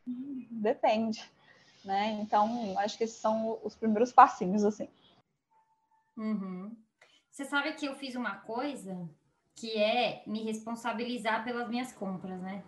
Depende, 0.07 1.29
né? 1.83 2.11
Então, 2.21 2.79
acho 2.79 2.97
que 2.97 3.03
esses 3.03 3.17
são 3.17 3.59
os 3.61 3.75
primeiros 3.75 4.13
passinhos, 4.13 4.63
assim. 4.63 4.87
Uhum. 6.17 6.75
Você 7.35 7.43
sabe 7.43 7.73
que 7.73 7.85
eu 7.85 7.93
fiz 7.95 8.15
uma 8.15 8.37
coisa 8.37 9.09
que 9.53 9.77
é 9.77 10.23
me 10.25 10.41
responsabilizar 10.43 11.43
pelas 11.43 11.67
minhas 11.67 11.91
compras, 11.91 12.39
né? 12.39 12.63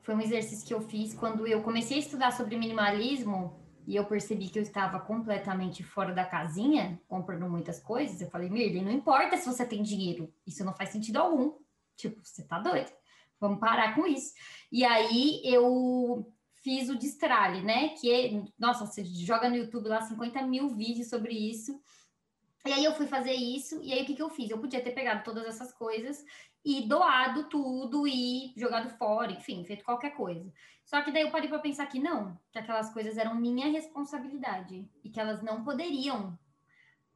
Foi 0.00 0.14
um 0.14 0.20
exercício 0.20 0.64
que 0.64 0.72
eu 0.72 0.80
fiz 0.80 1.12
quando 1.12 1.44
eu 1.44 1.60
comecei 1.64 1.96
a 1.96 2.00
estudar 2.00 2.30
sobre 2.30 2.56
minimalismo 2.56 3.58
e 3.84 3.96
eu 3.96 4.04
percebi 4.04 4.48
que 4.48 4.60
eu 4.60 4.62
estava 4.62 5.00
completamente 5.00 5.82
fora 5.82 6.14
da 6.14 6.24
casinha, 6.24 7.02
comprando 7.08 7.50
muitas 7.50 7.80
coisas. 7.80 8.20
Eu 8.20 8.30
falei, 8.30 8.48
Mirley, 8.48 8.80
não 8.80 8.92
importa 8.92 9.36
se 9.36 9.44
você 9.44 9.66
tem 9.66 9.82
dinheiro, 9.82 10.32
isso 10.46 10.64
não 10.64 10.72
faz 10.72 10.90
sentido 10.90 11.16
algum. 11.16 11.58
Tipo, 11.96 12.24
você 12.24 12.44
tá 12.44 12.60
doido. 12.60 12.92
Vamos 13.40 13.58
parar 13.58 13.96
com 13.96 14.06
isso. 14.06 14.34
E 14.70 14.84
aí 14.84 15.40
eu 15.42 16.32
fiz 16.62 16.88
o 16.88 16.96
destralhe, 16.96 17.60
né? 17.60 17.88
Que 17.88 18.12
é, 18.12 18.44
nossa, 18.56 18.86
você 18.86 19.04
joga 19.04 19.50
no 19.50 19.56
YouTube 19.56 19.88
lá 19.88 20.00
50 20.00 20.42
mil 20.42 20.68
vídeos 20.68 21.08
sobre 21.08 21.32
isso. 21.32 21.76
E 22.66 22.72
aí 22.72 22.84
eu 22.84 22.94
fui 22.94 23.06
fazer 23.06 23.32
isso, 23.32 23.80
e 23.82 23.92
aí 23.92 24.02
o 24.02 24.06
que, 24.06 24.14
que 24.14 24.22
eu 24.22 24.30
fiz? 24.30 24.50
Eu 24.50 24.58
podia 24.58 24.82
ter 24.82 24.90
pegado 24.90 25.22
todas 25.22 25.46
essas 25.46 25.72
coisas 25.72 26.24
e 26.64 26.82
doado 26.82 27.44
tudo 27.44 28.08
e 28.08 28.52
jogado 28.56 28.90
fora, 28.98 29.30
enfim, 29.32 29.64
feito 29.64 29.84
qualquer 29.84 30.10
coisa. 30.10 30.52
Só 30.84 31.00
que 31.02 31.12
daí 31.12 31.22
eu 31.22 31.30
parei 31.30 31.48
para 31.48 31.58
pensar 31.58 31.86
que 31.86 31.98
não, 31.98 32.38
que 32.50 32.58
aquelas 32.58 32.92
coisas 32.92 33.16
eram 33.18 33.34
minha 33.34 33.70
responsabilidade 33.70 34.88
e 35.04 35.10
que 35.10 35.20
elas 35.20 35.42
não 35.42 35.62
poderiam 35.62 36.38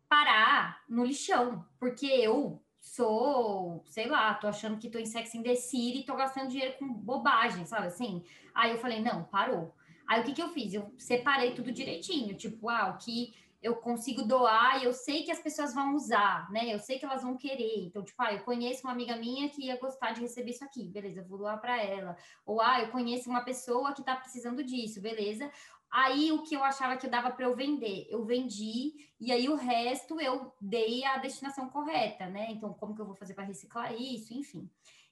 parar 0.08 0.82
no 0.88 1.04
lixão, 1.04 1.64
porque 1.78 2.06
eu 2.06 2.62
sou, 2.80 3.84
sei 3.86 4.06
lá, 4.06 4.34
tô 4.34 4.46
achando 4.46 4.78
que 4.78 4.88
tô 4.88 4.98
em 4.98 5.06
Sex 5.06 5.34
and 5.34 5.42
e 5.44 6.04
tô 6.04 6.14
gastando 6.16 6.48
dinheiro 6.48 6.76
com 6.78 6.92
bobagem, 6.92 7.66
sabe 7.66 7.88
assim? 7.88 8.24
Aí 8.54 8.70
eu 8.70 8.78
falei, 8.78 9.00
não, 9.00 9.24
parou. 9.24 9.74
Aí 10.06 10.20
o 10.20 10.24
que 10.24 10.32
que 10.32 10.42
eu 10.42 10.48
fiz? 10.48 10.74
Eu 10.74 10.92
separei 10.98 11.54
tudo 11.54 11.70
direitinho, 11.70 12.36
tipo, 12.36 12.68
ah, 12.68 12.90
o 12.90 12.98
que 12.98 13.34
eu 13.62 13.76
consigo 13.76 14.22
doar 14.22 14.80
e 14.80 14.86
eu 14.86 14.92
sei 14.92 15.22
que 15.22 15.30
as 15.30 15.38
pessoas 15.38 15.74
vão 15.74 15.94
usar, 15.94 16.50
né? 16.50 16.72
Eu 16.72 16.78
sei 16.78 16.98
que 16.98 17.04
elas 17.04 17.22
vão 17.22 17.36
querer. 17.36 17.84
Então, 17.84 18.02
tipo, 18.02 18.20
ah, 18.22 18.32
eu 18.32 18.42
conheço 18.42 18.86
uma 18.86 18.92
amiga 18.92 19.16
minha 19.16 19.50
que 19.50 19.66
ia 19.66 19.78
gostar 19.78 20.12
de 20.12 20.22
receber 20.22 20.52
isso 20.52 20.64
aqui, 20.64 20.88
beleza, 20.88 21.20
eu 21.20 21.26
vou 21.26 21.38
doar 21.38 21.60
para 21.60 21.82
ela. 21.82 22.16
Ou, 22.46 22.60
ah, 22.60 22.80
eu 22.80 22.90
conheço 22.90 23.28
uma 23.28 23.44
pessoa 23.44 23.92
que 23.92 24.02
tá 24.02 24.16
precisando 24.16 24.64
disso, 24.64 25.00
beleza. 25.00 25.50
Aí, 25.90 26.32
o 26.32 26.42
que 26.42 26.54
eu 26.54 26.64
achava 26.64 26.96
que 26.96 27.08
dava 27.08 27.30
para 27.32 27.44
eu 27.44 27.54
vender, 27.54 28.06
eu 28.08 28.24
vendi, 28.24 29.10
e 29.18 29.30
aí 29.32 29.48
o 29.48 29.56
resto 29.56 30.20
eu 30.20 30.54
dei 30.60 31.04
a 31.04 31.18
destinação 31.18 31.68
correta, 31.68 32.26
né? 32.26 32.46
Então, 32.50 32.72
como 32.72 32.94
que 32.94 33.00
eu 33.02 33.06
vou 33.06 33.16
fazer 33.16 33.34
para 33.34 33.44
reciclar 33.44 33.92
isso, 33.94 34.32
enfim. 34.32 34.70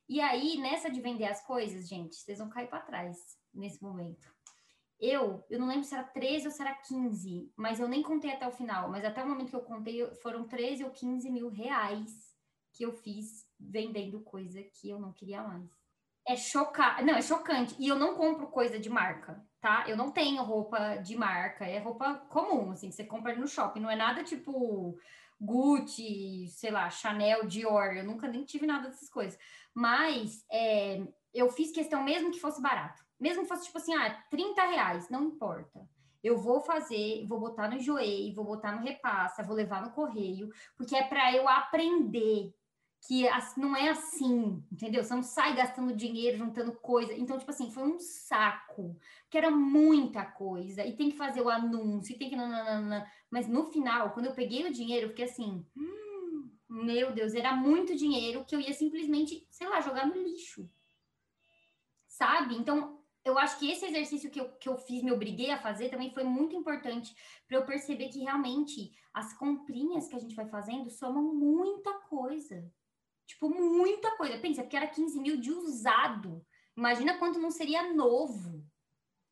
E 0.08 0.20
aí, 0.20 0.56
nessa 0.56 0.90
de 0.90 1.00
vender 1.02 1.26
as 1.26 1.44
coisas, 1.44 1.86
gente, 1.86 2.16
vocês 2.16 2.38
vão 2.38 2.48
cair 2.48 2.68
para 2.68 2.80
trás 2.80 3.36
nesse 3.52 3.82
momento 3.82 4.37
eu, 5.00 5.44
eu 5.48 5.58
não 5.58 5.68
lembro 5.68 5.84
se 5.84 5.94
era 5.94 6.04
13 6.04 6.46
ou 6.46 6.52
se 6.52 6.60
era 6.60 6.74
15, 6.74 7.52
mas 7.56 7.78
eu 7.78 7.88
nem 7.88 8.02
contei 8.02 8.32
até 8.32 8.46
o 8.46 8.52
final, 8.52 8.90
mas 8.90 9.04
até 9.04 9.22
o 9.22 9.28
momento 9.28 9.50
que 9.50 9.56
eu 9.56 9.62
contei 9.62 10.04
foram 10.16 10.46
13 10.46 10.84
ou 10.84 10.90
15 10.90 11.30
mil 11.30 11.48
reais 11.48 12.10
que 12.72 12.84
eu 12.84 12.92
fiz 12.92 13.46
vendendo 13.58 14.20
coisa 14.20 14.62
que 14.62 14.88
eu 14.88 14.98
não 15.00 15.12
queria 15.12 15.42
mais. 15.42 15.68
É 16.26 16.36
chocante, 16.36 17.04
não, 17.04 17.14
é 17.14 17.22
chocante. 17.22 17.74
E 17.78 17.88
eu 17.88 17.96
não 17.96 18.14
compro 18.14 18.48
coisa 18.48 18.78
de 18.78 18.90
marca. 18.90 19.42
tá? 19.60 19.84
Eu 19.88 19.96
não 19.96 20.10
tenho 20.10 20.42
roupa 20.42 20.96
de 20.96 21.16
marca, 21.16 21.64
é 21.64 21.78
roupa 21.78 22.14
comum, 22.28 22.72
assim, 22.72 22.90
você 22.90 23.04
compra 23.04 23.34
no 23.34 23.48
shopping, 23.48 23.80
não 23.80 23.90
é 23.90 23.96
nada 23.96 24.22
tipo 24.22 24.98
Gucci, 25.40 26.48
sei 26.48 26.70
lá, 26.70 26.90
Chanel, 26.90 27.46
Dior, 27.46 27.96
eu 27.96 28.04
nunca 28.04 28.28
nem 28.28 28.44
tive 28.44 28.66
nada 28.66 28.88
dessas 28.88 29.08
coisas. 29.08 29.38
Mas 29.72 30.44
é, 30.50 31.06
eu 31.32 31.48
fiz 31.50 31.72
questão 31.72 32.02
mesmo 32.02 32.30
que 32.30 32.40
fosse 32.40 32.60
barato. 32.60 33.07
Mesmo 33.18 33.42
que 33.42 33.48
fosse 33.48 33.64
tipo 33.66 33.78
assim, 33.78 33.94
ah, 33.94 34.10
30 34.30 34.62
reais, 34.66 35.08
não 35.10 35.24
importa. 35.24 35.88
Eu 36.22 36.36
vou 36.36 36.60
fazer, 36.60 37.24
vou 37.26 37.38
botar 37.38 37.68
no 37.68 37.78
Joei, 37.78 38.32
vou 38.34 38.44
botar 38.44 38.72
no 38.72 38.82
Repassa, 38.82 39.42
vou 39.42 39.54
levar 39.54 39.82
no 39.82 39.92
correio, 39.92 40.50
porque 40.76 40.96
é 40.96 41.02
para 41.02 41.32
eu 41.34 41.48
aprender 41.48 42.52
que 43.06 43.24
não 43.56 43.76
é 43.76 43.90
assim, 43.90 44.62
entendeu? 44.72 45.04
Você 45.04 45.14
não 45.14 45.22
sai 45.22 45.54
gastando 45.54 45.94
dinheiro, 45.94 46.38
juntando 46.38 46.72
coisa. 46.72 47.12
Então, 47.14 47.38
tipo 47.38 47.50
assim, 47.50 47.70
foi 47.70 47.84
um 47.84 47.98
saco, 47.98 48.98
que 49.30 49.38
era 49.38 49.50
muita 49.50 50.24
coisa, 50.24 50.84
e 50.84 50.96
tem 50.96 51.10
que 51.10 51.16
fazer 51.16 51.40
o 51.40 51.48
anúncio, 51.48 52.14
e 52.14 52.18
tem 52.18 52.28
que. 52.28 52.36
Nananana. 52.36 53.10
Mas 53.30 53.46
no 53.46 53.66
final, 53.66 54.10
quando 54.12 54.26
eu 54.26 54.34
peguei 54.34 54.66
o 54.66 54.72
dinheiro, 54.72 55.06
eu 55.06 55.10
fiquei 55.10 55.26
assim. 55.26 55.64
Hum, 55.76 56.50
meu 56.68 57.12
Deus, 57.12 57.34
era 57.34 57.54
muito 57.54 57.94
dinheiro 57.96 58.44
que 58.44 58.54
eu 58.54 58.60
ia 58.60 58.72
simplesmente, 58.74 59.46
sei 59.50 59.68
lá, 59.68 59.80
jogar 59.80 60.06
no 60.06 60.20
lixo. 60.20 60.68
Sabe? 62.06 62.56
Então, 62.56 62.97
eu 63.28 63.38
acho 63.38 63.58
que 63.58 63.70
esse 63.70 63.84
exercício 63.84 64.30
que 64.30 64.40
eu, 64.40 64.50
que 64.52 64.68
eu 64.68 64.76
fiz, 64.76 65.02
me 65.02 65.12
obriguei 65.12 65.50
a 65.50 65.60
fazer, 65.60 65.88
também 65.88 66.12
foi 66.12 66.24
muito 66.24 66.56
importante 66.56 67.14
para 67.46 67.58
eu 67.58 67.66
perceber 67.66 68.08
que 68.08 68.20
realmente 68.20 68.92
as 69.12 69.32
comprinhas 69.36 70.08
que 70.08 70.16
a 70.16 70.18
gente 70.18 70.34
vai 70.34 70.48
fazendo 70.48 70.90
somam 70.90 71.34
muita 71.34 71.92
coisa. 72.08 72.70
Tipo, 73.26 73.50
muita 73.50 74.16
coisa. 74.16 74.38
Pensa, 74.38 74.62
porque 74.62 74.76
era 74.76 74.86
15 74.86 75.20
mil 75.20 75.36
de 75.38 75.52
usado. 75.52 76.44
Imagina 76.76 77.18
quanto 77.18 77.38
não 77.38 77.50
seria 77.50 77.92
novo, 77.92 78.64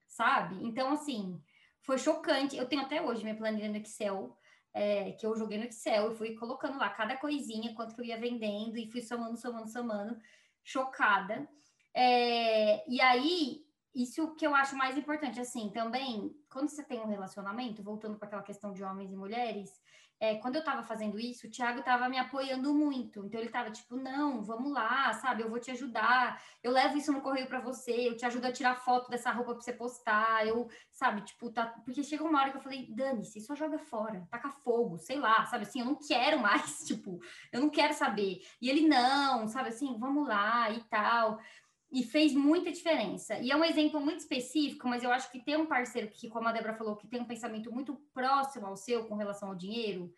sabe? 0.06 0.56
Então, 0.64 0.92
assim, 0.92 1.40
foi 1.80 1.96
chocante. 1.96 2.56
Eu 2.56 2.68
tenho 2.68 2.82
até 2.82 3.00
hoje 3.00 3.22
minha 3.22 3.36
planilha 3.36 3.68
no 3.68 3.76
Excel, 3.76 4.36
é, 4.74 5.12
que 5.12 5.24
eu 5.24 5.34
joguei 5.36 5.56
no 5.56 5.64
Excel 5.64 6.12
e 6.12 6.16
fui 6.16 6.34
colocando 6.34 6.76
lá 6.76 6.90
cada 6.90 7.16
coisinha, 7.16 7.74
quanto 7.74 7.94
que 7.94 8.00
eu 8.00 8.04
ia 8.04 8.20
vendendo, 8.20 8.76
e 8.76 8.90
fui 8.90 9.00
somando, 9.00 9.38
somando, 9.38 9.68
somando, 9.68 10.18
chocada. 10.62 11.48
É, 11.94 12.84
e 12.90 13.00
aí, 13.00 13.65
isso 13.96 14.34
que 14.36 14.46
eu 14.46 14.54
acho 14.54 14.76
mais 14.76 14.96
importante, 14.98 15.40
assim, 15.40 15.70
também, 15.70 16.30
quando 16.50 16.68
você 16.68 16.84
tem 16.84 17.00
um 17.00 17.06
relacionamento, 17.06 17.82
voltando 17.82 18.18
para 18.18 18.26
aquela 18.26 18.42
questão 18.42 18.72
de 18.72 18.84
homens 18.84 19.10
e 19.10 19.16
mulheres, 19.16 19.70
é, 20.18 20.36
quando 20.36 20.54
eu 20.54 20.60
estava 20.60 20.82
fazendo 20.82 21.18
isso, 21.18 21.46
o 21.46 21.50
Thiago 21.50 21.80
estava 21.80 22.08
me 22.08 22.16
apoiando 22.16 22.74
muito. 22.74 23.24
Então 23.26 23.38
ele 23.38 23.48
estava 23.48 23.70
tipo, 23.70 23.96
não, 23.96 24.42
vamos 24.42 24.72
lá, 24.72 25.12
sabe? 25.12 25.42
Eu 25.42 25.50
vou 25.50 25.58
te 25.58 25.70
ajudar. 25.70 26.42
Eu 26.62 26.72
levo 26.72 26.96
isso 26.96 27.12
no 27.12 27.20
correio 27.20 27.46
para 27.46 27.60
você. 27.60 28.08
Eu 28.08 28.16
te 28.16 28.24
ajudo 28.24 28.46
a 28.46 28.52
tirar 28.52 28.76
foto 28.76 29.10
dessa 29.10 29.30
roupa 29.30 29.52
para 29.52 29.62
você 29.62 29.72
postar. 29.74 30.46
Eu, 30.46 30.68
sabe? 30.90 31.20
Tipo, 31.20 31.50
tá... 31.50 31.66
porque 31.84 32.02
chega 32.02 32.24
uma 32.24 32.40
hora 32.40 32.50
que 32.50 32.56
eu 32.56 32.62
falei, 32.62 32.86
Dani-se, 32.90 33.40
só 33.42 33.54
joga 33.54 33.78
fora, 33.78 34.26
taca 34.30 34.50
fogo, 34.50 34.96
sei 34.96 35.18
lá, 35.18 35.44
sabe? 35.46 35.64
Assim, 35.64 35.80
eu 35.80 35.86
não 35.86 35.96
quero 35.96 36.38
mais, 36.38 36.78
tipo, 36.86 37.20
eu 37.52 37.60
não 37.60 37.68
quero 37.68 37.92
saber. 37.92 38.40
E 38.60 38.70
ele 38.70 38.88
não, 38.88 39.46
sabe? 39.48 39.68
Assim, 39.68 39.98
vamos 39.98 40.26
lá 40.26 40.70
e 40.70 40.82
tal 40.84 41.38
e 41.90 42.02
fez 42.02 42.32
muita 42.34 42.72
diferença. 42.72 43.38
E 43.38 43.50
é 43.50 43.56
um 43.56 43.64
exemplo 43.64 44.00
muito 44.00 44.20
específico, 44.20 44.88
mas 44.88 45.02
eu 45.02 45.10
acho 45.10 45.30
que 45.30 45.40
ter 45.40 45.56
um 45.56 45.66
parceiro 45.66 46.08
que, 46.08 46.28
como 46.28 46.48
a 46.48 46.52
Débora 46.52 46.74
falou, 46.74 46.96
que 46.96 47.06
tem 47.06 47.20
um 47.20 47.26
pensamento 47.26 47.72
muito 47.72 47.94
próximo 48.12 48.66
ao 48.66 48.76
seu 48.76 49.06
com 49.06 49.14
relação 49.14 49.50
ao 49.50 49.54
dinheiro, 49.54 50.12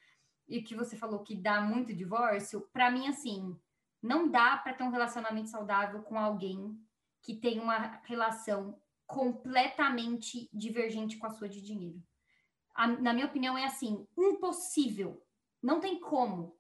e 0.48 0.62
que 0.62 0.74
você 0.74 0.96
falou 0.96 1.22
que 1.22 1.34
dá 1.34 1.60
muito 1.60 1.94
divórcio, 1.94 2.62
para 2.72 2.90
mim, 2.90 3.06
assim, 3.06 3.54
não 4.02 4.28
dá 4.28 4.56
para 4.56 4.72
ter 4.72 4.82
um 4.82 4.90
relacionamento 4.90 5.50
saudável 5.50 6.02
com 6.02 6.18
alguém 6.18 6.74
que 7.22 7.34
tem 7.34 7.60
uma 7.60 8.00
relação 8.04 8.80
completamente 9.06 10.48
divergente 10.52 11.18
com 11.18 11.26
a 11.26 11.30
sua 11.30 11.48
de 11.48 11.60
dinheiro. 11.60 12.02
A, 12.74 12.86
na 12.86 13.12
minha 13.12 13.26
opinião, 13.26 13.58
é 13.58 13.64
assim, 13.64 14.06
impossível. 14.16 15.22
Não 15.62 15.80
tem 15.80 16.00
como. 16.00 16.56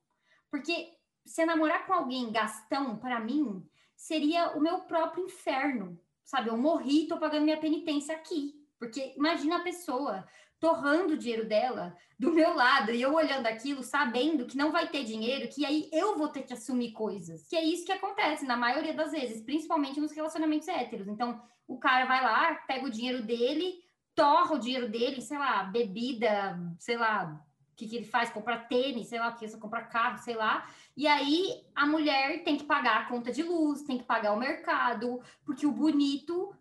Porque 0.50 0.92
se 1.24 1.44
namorar 1.46 1.86
com 1.86 1.92
alguém 1.92 2.32
gastão, 2.32 2.98
para 2.98 3.20
mim, 3.20 3.66
seria 3.98 4.56
o 4.56 4.60
meu 4.60 4.82
próprio 4.82 5.24
inferno, 5.24 6.00
sabe? 6.24 6.48
Eu 6.48 6.56
morri, 6.56 7.08
tô 7.08 7.18
pagando 7.18 7.42
minha 7.42 7.58
penitência 7.58 8.14
aqui. 8.14 8.54
Porque 8.78 9.12
imagina 9.16 9.56
a 9.56 9.62
pessoa 9.62 10.24
torrando 10.60 11.14
o 11.14 11.18
dinheiro 11.18 11.48
dela 11.48 11.96
do 12.16 12.30
meu 12.32 12.54
lado 12.54 12.92
e 12.92 13.02
eu 13.02 13.12
olhando 13.12 13.46
aquilo, 13.46 13.82
sabendo 13.82 14.46
que 14.46 14.56
não 14.56 14.70
vai 14.70 14.88
ter 14.88 15.02
dinheiro, 15.02 15.48
que 15.48 15.66
aí 15.66 15.90
eu 15.92 16.16
vou 16.16 16.28
ter 16.28 16.44
que 16.44 16.52
assumir 16.52 16.92
coisas. 16.92 17.48
Que 17.48 17.56
é 17.56 17.64
isso 17.64 17.84
que 17.84 17.92
acontece 17.92 18.46
na 18.46 18.56
maioria 18.56 18.94
das 18.94 19.10
vezes, 19.10 19.42
principalmente 19.42 20.00
nos 20.00 20.12
relacionamentos 20.12 20.68
héteros. 20.68 21.08
Então, 21.08 21.42
o 21.66 21.76
cara 21.76 22.06
vai 22.06 22.22
lá, 22.22 22.54
pega 22.68 22.86
o 22.86 22.90
dinheiro 22.90 23.24
dele, 23.24 23.82
torra 24.14 24.54
o 24.54 24.60
dinheiro 24.60 24.88
dele, 24.88 25.20
sei 25.20 25.38
lá, 25.38 25.64
bebida, 25.64 26.56
sei 26.78 26.96
lá, 26.96 27.44
que, 27.78 27.86
que 27.86 27.96
ele 27.96 28.04
faz? 28.04 28.28
Compra 28.30 28.58
tênis, 28.58 29.06
sei 29.06 29.20
lá 29.20 29.28
o 29.28 29.36
que, 29.36 29.46
você 29.46 29.56
compra 29.56 29.84
carro, 29.84 30.18
sei 30.18 30.34
lá. 30.34 30.68
E 30.96 31.06
aí 31.06 31.64
a 31.74 31.86
mulher 31.86 32.42
tem 32.42 32.56
que 32.56 32.64
pagar 32.64 33.02
a 33.02 33.08
conta 33.08 33.30
de 33.30 33.42
luz, 33.42 33.82
tem 33.82 33.96
que 33.96 34.04
pagar 34.04 34.32
o 34.32 34.38
mercado, 34.38 35.20
porque 35.44 35.64
o 35.64 35.70
bonito 35.70 36.52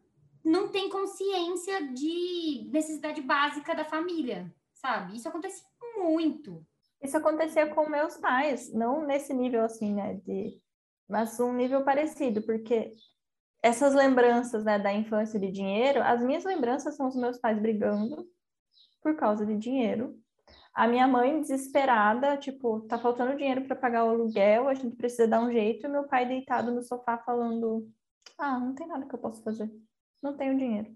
não 0.46 0.70
tem 0.70 0.90
consciência 0.90 1.92
de 1.92 2.70
necessidade 2.72 3.20
básica 3.22 3.74
da 3.74 3.84
família, 3.84 4.54
sabe? 4.74 5.18
Isso 5.18 5.28
acontece 5.28 5.64
muito. 5.98 6.64
Isso 7.02 7.18
acontecia 7.18 7.68
com 7.68 7.90
meus 7.90 8.18
pais, 8.18 8.72
não 8.72 9.06
nesse 9.06 9.34
nível 9.34 9.64
assim, 9.64 9.94
né, 9.94 10.16
de 10.24 10.62
mas 11.10 11.40
um 11.40 11.54
nível 11.54 11.84
parecido, 11.86 12.42
porque 12.42 12.92
essas 13.64 13.94
lembranças, 13.94 14.66
né, 14.66 14.78
da 14.78 14.94
infância 14.94 15.40
de 15.40 15.50
dinheiro, 15.50 16.04
as 16.04 16.22
minhas 16.22 16.44
lembranças 16.44 16.96
são 16.96 17.08
os 17.08 17.16
meus 17.16 17.40
pais 17.40 17.60
brigando 17.60 18.28
por 19.02 19.16
causa 19.16 19.46
de 19.46 19.58
dinheiro 19.58 20.20
a 20.78 20.88
minha 20.88 21.08
mãe 21.08 21.42
desesperada, 21.42 22.38
tipo, 22.38 22.82
tá 22.82 23.00
faltando 23.00 23.36
dinheiro 23.36 23.66
para 23.66 23.76
pagar 23.76 24.06
o 24.06 24.10
aluguel, 24.10 24.70
a 24.70 24.76
gente 24.76 24.96
precisa 24.96 25.28
dar 25.28 25.42
um 25.42 25.52
jeito, 25.52 25.88
e 25.88 25.90
meu 25.90 26.04
pai 26.08 26.28
deitado 26.28 26.72
no 26.72 26.84
sofá 26.84 27.18
falando: 27.18 27.90
"Ah, 28.38 28.60
não 28.60 28.76
tem 28.76 28.88
nada 28.88 29.08
que 29.08 29.16
eu 29.16 29.20
possa 29.20 29.42
fazer. 29.42 29.68
Não 30.22 30.38
tenho 30.38 30.56
dinheiro". 30.56 30.88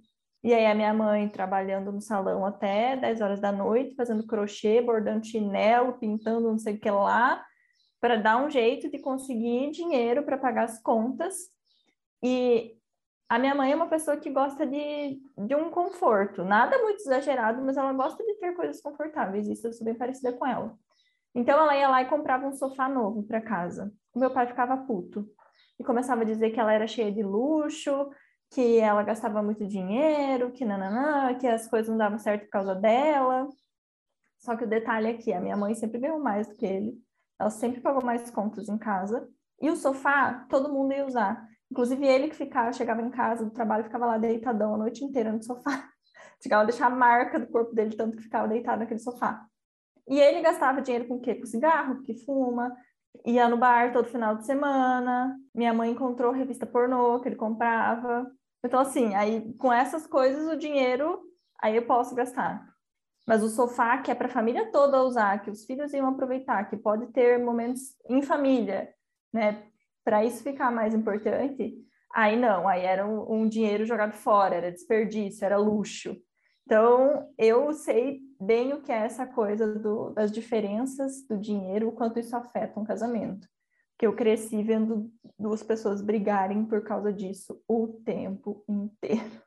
E 0.43 0.53
aí 0.53 0.67
a 0.67 0.75
minha 0.75 0.93
mãe 0.93 1.27
trabalhando 1.29 1.91
no 1.91 1.99
salão 1.99 2.45
até 2.45 2.95
10 2.95 3.21
horas 3.21 3.39
da 3.39 3.51
noite, 3.51 3.95
fazendo 3.95 4.25
crochê, 4.27 4.81
bordando 4.81 5.25
chinelo, 5.25 5.93
pintando 5.93 6.51
não 6.51 6.59
sei 6.59 6.75
o 6.75 6.79
que 6.79 6.91
lá, 6.91 7.43
para 7.99 8.17
dar 8.17 8.37
um 8.37 8.51
jeito 8.51 8.87
de 8.87 8.99
conseguir 8.99 9.71
dinheiro 9.71 10.23
para 10.23 10.37
pagar 10.37 10.65
as 10.65 10.79
contas. 10.79 11.35
E 12.23 12.77
a 13.31 13.39
minha 13.39 13.55
mãe 13.55 13.71
é 13.71 13.75
uma 13.77 13.87
pessoa 13.87 14.17
que 14.17 14.29
gosta 14.29 14.67
de, 14.67 15.21
de 15.37 15.55
um 15.55 15.71
conforto, 15.71 16.43
nada 16.43 16.77
muito 16.79 16.99
exagerado, 16.99 17.61
mas 17.63 17.77
ela 17.77 17.93
gosta 17.93 18.21
de 18.21 18.33
ter 18.33 18.53
coisas 18.53 18.81
confortáveis, 18.81 19.47
isso 19.47 19.65
eu 19.67 19.71
sou 19.71 19.85
bem 19.85 19.95
parecida 19.95 20.33
com 20.33 20.45
ela. 20.45 20.77
Então 21.33 21.57
ela 21.57 21.73
ia 21.73 21.87
lá 21.87 22.01
e 22.01 22.09
comprava 22.09 22.45
um 22.45 22.51
sofá 22.51 22.89
novo 22.89 23.23
para 23.23 23.39
casa. 23.39 23.89
O 24.13 24.19
meu 24.19 24.31
pai 24.31 24.47
ficava 24.47 24.75
puto 24.75 25.25
e 25.79 25.83
começava 25.83 26.23
a 26.23 26.25
dizer 26.25 26.49
que 26.49 26.59
ela 26.59 26.73
era 26.73 26.85
cheia 26.85 27.09
de 27.09 27.23
luxo, 27.23 28.11
que 28.49 28.79
ela 28.79 29.01
gastava 29.01 29.41
muito 29.41 29.65
dinheiro, 29.65 30.51
que 30.51 30.65
nananã, 30.65 31.33
que 31.35 31.47
as 31.47 31.69
coisas 31.69 31.87
não 31.87 31.97
davam 31.97 32.19
certo 32.19 32.43
por 32.43 32.49
causa 32.49 32.75
dela. 32.75 33.47
Só 34.39 34.57
que 34.57 34.65
o 34.65 34.69
detalhe 34.69 35.07
é 35.07 35.13
que 35.13 35.31
a 35.31 35.39
minha 35.39 35.55
mãe 35.55 35.73
sempre 35.73 35.99
ganhou 35.99 36.19
mais 36.19 36.49
do 36.49 36.55
que 36.55 36.65
ele. 36.65 37.01
Ela 37.39 37.49
sempre 37.49 37.79
pagou 37.79 38.03
mais 38.03 38.29
contas 38.29 38.67
em 38.67 38.77
casa. 38.77 39.25
E 39.61 39.69
o 39.69 39.77
sofá, 39.77 40.45
todo 40.49 40.73
mundo 40.73 40.91
ia 40.91 41.05
usar. 41.05 41.49
Inclusive, 41.71 42.05
ele 42.05 42.27
que 42.27 42.35
ficava, 42.35 42.73
chegava 42.73 43.01
em 43.01 43.09
casa 43.09 43.45
do 43.45 43.51
trabalho, 43.51 43.85
ficava 43.85 44.05
lá 44.05 44.17
deitadão 44.17 44.75
a 44.75 44.77
noite 44.77 45.05
inteira 45.05 45.31
no 45.31 45.41
sofá. 45.41 45.89
Chegava 46.43 46.63
a 46.63 46.65
deixar 46.65 46.87
a 46.87 46.89
marca 46.89 47.39
do 47.39 47.47
corpo 47.47 47.73
dele, 47.73 47.95
tanto 47.95 48.17
que 48.17 48.23
ficava 48.23 48.47
deitado 48.47 48.79
naquele 48.79 48.99
sofá. 48.99 49.45
E 50.09 50.19
ele 50.19 50.41
gastava 50.41 50.81
dinheiro 50.81 51.07
com 51.07 51.15
o 51.15 51.21
quê? 51.21 51.35
Com 51.35 51.45
cigarro, 51.45 52.01
que 52.01 52.13
fuma, 52.25 52.75
ia 53.25 53.47
no 53.47 53.57
bar 53.57 53.93
todo 53.93 54.09
final 54.09 54.35
de 54.35 54.45
semana. 54.45 55.37
Minha 55.55 55.73
mãe 55.73 55.91
encontrou 55.91 56.33
revista 56.33 56.65
pornô 56.65 57.19
que 57.21 57.29
ele 57.29 57.35
comprava. 57.35 58.29
Então, 58.65 58.79
assim, 58.79 59.15
aí 59.15 59.53
com 59.57 59.71
essas 59.71 60.05
coisas, 60.05 60.51
o 60.51 60.57
dinheiro, 60.57 61.21
aí 61.61 61.75
eu 61.75 61.85
posso 61.85 62.13
gastar. 62.15 62.67
Mas 63.27 63.43
o 63.43 63.49
sofá, 63.49 63.99
que 63.99 64.11
é 64.11 64.15
para 64.15 64.27
a 64.27 64.31
família 64.31 64.71
toda 64.71 65.03
usar, 65.03 65.41
que 65.41 65.49
os 65.51 65.63
filhos 65.63 65.93
iam 65.93 66.07
aproveitar, 66.07 66.69
que 66.69 66.75
pode 66.75 67.07
ter 67.13 67.39
momentos 67.39 67.95
em 68.09 68.21
família, 68.21 68.93
né? 69.31 69.70
Para 70.03 70.25
isso 70.25 70.43
ficar 70.43 70.71
mais 70.71 70.93
importante, 70.93 71.75
aí 72.13 72.35
não, 72.35 72.67
aí 72.67 72.83
era 72.83 73.05
um, 73.05 73.41
um, 73.41 73.47
dinheiro 73.47 73.85
jogado 73.85 74.13
fora, 74.13 74.55
era 74.55 74.71
desperdício, 74.71 75.45
era 75.45 75.57
luxo. 75.57 76.17
Então, 76.65 77.29
eu 77.37 77.73
sei 77.73 78.21
bem 78.39 78.73
o 78.73 78.81
que 78.81 78.91
é 78.91 78.97
essa 78.97 79.25
coisa 79.25 79.67
do, 79.75 80.11
das 80.11 80.31
diferenças 80.31 81.25
do 81.27 81.37
dinheiro, 81.37 81.89
o 81.89 81.91
quanto 81.91 82.19
isso 82.19 82.35
afeta 82.35 82.79
um 82.79 82.85
casamento. 82.85 83.47
Que 83.97 84.07
eu 84.07 84.15
cresci 84.15 84.63
vendo 84.63 85.11
duas 85.37 85.61
pessoas 85.61 86.01
brigarem 86.01 86.65
por 86.65 86.81
causa 86.83 87.11
disso 87.11 87.61
o 87.67 87.87
tempo 87.87 88.63
inteiro. 88.67 89.41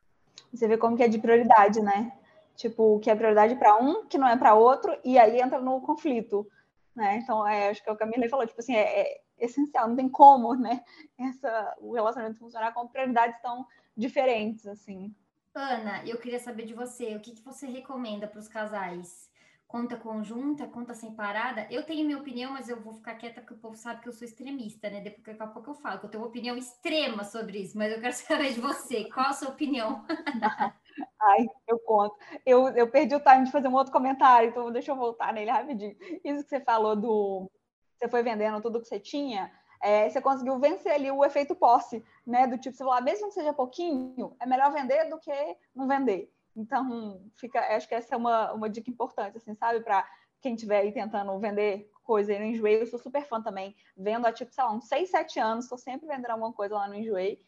Você 0.53 0.67
vê 0.67 0.77
como 0.77 0.95
que 0.95 1.03
é 1.03 1.07
de 1.07 1.19
prioridade, 1.19 1.81
né? 1.81 2.13
Tipo, 2.55 2.95
o 2.95 2.99
que 2.99 3.09
é 3.09 3.15
prioridade 3.15 3.55
para 3.55 3.75
um, 3.75 4.05
que 4.05 4.17
não 4.17 4.27
é 4.27 4.37
para 4.37 4.55
outro, 4.55 4.97
e 5.03 5.17
aí 5.17 5.41
entra 5.41 5.59
no 5.59 5.81
conflito, 5.81 6.47
né? 6.95 7.19
Então, 7.21 7.45
é, 7.45 7.69
acho 7.69 7.83
que 7.83 7.89
é 7.89 7.91
o 7.93 7.97
Camila 7.97 8.29
falou, 8.29 8.47
tipo 8.47 8.61
assim, 8.61 8.75
é, 8.75 9.01
é 9.01 9.17
essencial, 9.37 9.87
não 9.87 9.95
tem 9.95 10.09
como, 10.09 10.55
né, 10.55 10.83
essa, 11.17 11.75
o 11.79 11.93
relacionamento 11.93 12.39
funcionar 12.39 12.73
com 12.73 12.87
prioridades 12.87 13.39
tão 13.41 13.65
diferentes, 13.95 14.65
assim. 14.67 15.13
Ana, 15.53 16.05
eu 16.05 16.17
queria 16.17 16.39
saber 16.39 16.65
de 16.65 16.73
você, 16.73 17.15
o 17.15 17.19
que, 17.21 17.31
que 17.31 17.41
você 17.41 17.65
recomenda 17.67 18.27
para 18.27 18.39
os 18.39 18.47
casais? 18.47 19.29
Conta 19.67 19.97
conjunta, 19.97 20.67
conta 20.67 20.93
separada? 20.93 21.65
Eu 21.71 21.83
tenho 21.83 22.05
minha 22.05 22.19
opinião, 22.19 22.51
mas 22.51 22.69
eu 22.69 22.79
vou 22.79 22.93
ficar 22.93 23.15
quieta 23.15 23.41
porque 23.41 23.55
o 23.55 23.57
povo 23.57 23.75
sabe 23.75 24.01
que 24.01 24.07
eu 24.07 24.13
sou 24.13 24.27
extremista, 24.27 24.89
né? 24.89 25.01
Depois 25.01 25.23
daqui 25.25 25.41
a 25.41 25.47
pouco 25.47 25.71
eu 25.71 25.75
falo 25.75 25.99
que 25.99 26.05
eu 26.05 26.09
tenho 26.09 26.23
uma 26.23 26.29
opinião 26.29 26.55
extrema 26.55 27.23
sobre 27.23 27.59
isso, 27.59 27.77
mas 27.77 27.91
eu 27.91 27.99
quero 27.99 28.13
saber 28.13 28.53
de 28.53 28.61
você. 28.61 29.05
Qual 29.09 29.27
a 29.27 29.33
sua 29.33 29.49
opinião? 29.49 30.05
Ai, 31.19 31.47
eu 31.67 31.79
conto. 31.79 32.15
Eu, 32.45 32.69
eu 32.69 32.89
perdi 32.89 33.15
o 33.15 33.19
time 33.19 33.45
de 33.45 33.51
fazer 33.51 33.67
um 33.67 33.73
outro 33.73 33.91
comentário, 33.91 34.49
então 34.49 34.71
deixa 34.71 34.91
eu 34.91 34.95
voltar 34.95 35.33
nele 35.33 35.51
rapidinho. 35.51 35.95
Isso 36.23 36.43
que 36.43 36.49
você 36.49 36.59
falou 36.61 36.95
do. 36.95 37.51
Você 37.97 38.07
foi 38.07 38.23
vendendo 38.23 38.61
tudo 38.61 38.81
que 38.81 38.87
você 38.87 38.99
tinha, 38.99 39.51
é, 39.81 40.09
você 40.09 40.21
conseguiu 40.21 40.57
vencer 40.59 40.91
ali 40.91 41.11
o 41.11 41.23
efeito 41.23 41.55
posse, 41.55 42.03
né? 42.25 42.47
Do 42.47 42.57
tipo, 42.57 42.75
você 42.75 42.83
falar, 42.83 43.01
mesmo 43.01 43.27
que 43.27 43.35
seja 43.35 43.53
pouquinho, 43.53 44.35
é 44.39 44.45
melhor 44.45 44.71
vender 44.71 45.09
do 45.09 45.19
que 45.19 45.31
não 45.75 45.87
vender. 45.87 46.31
Então, 46.55 47.21
fica, 47.35 47.59
acho 47.75 47.87
que 47.87 47.95
essa 47.95 48.15
é 48.15 48.17
uma, 48.17 48.53
uma 48.53 48.69
dica 48.69 48.89
importante, 48.89 49.37
assim, 49.37 49.53
sabe? 49.55 49.81
Para 49.81 50.07
quem 50.41 50.55
estiver 50.55 50.79
aí 50.79 50.91
tentando 50.91 51.37
vender 51.39 51.91
coisa 52.03 52.31
aí 52.31 52.39
no 52.39 52.45
Enjoei, 52.45 52.81
eu 52.81 52.87
sou 52.87 52.99
super 52.99 53.25
fã 53.25 53.41
também, 53.41 53.75
vendo 53.97 54.25
há, 54.25 54.31
tipo, 54.31 54.53
sei 54.53 54.63
lá, 54.63 54.71
uns 54.71 54.87
6, 54.87 55.09
7 55.09 55.39
anos, 55.39 55.65
estou 55.65 55.77
sempre 55.77 56.07
vendendo 56.07 56.31
alguma 56.31 56.53
coisa 56.53 56.75
lá 56.75 56.87
no 56.87 56.95
Enjoei. 56.95 57.41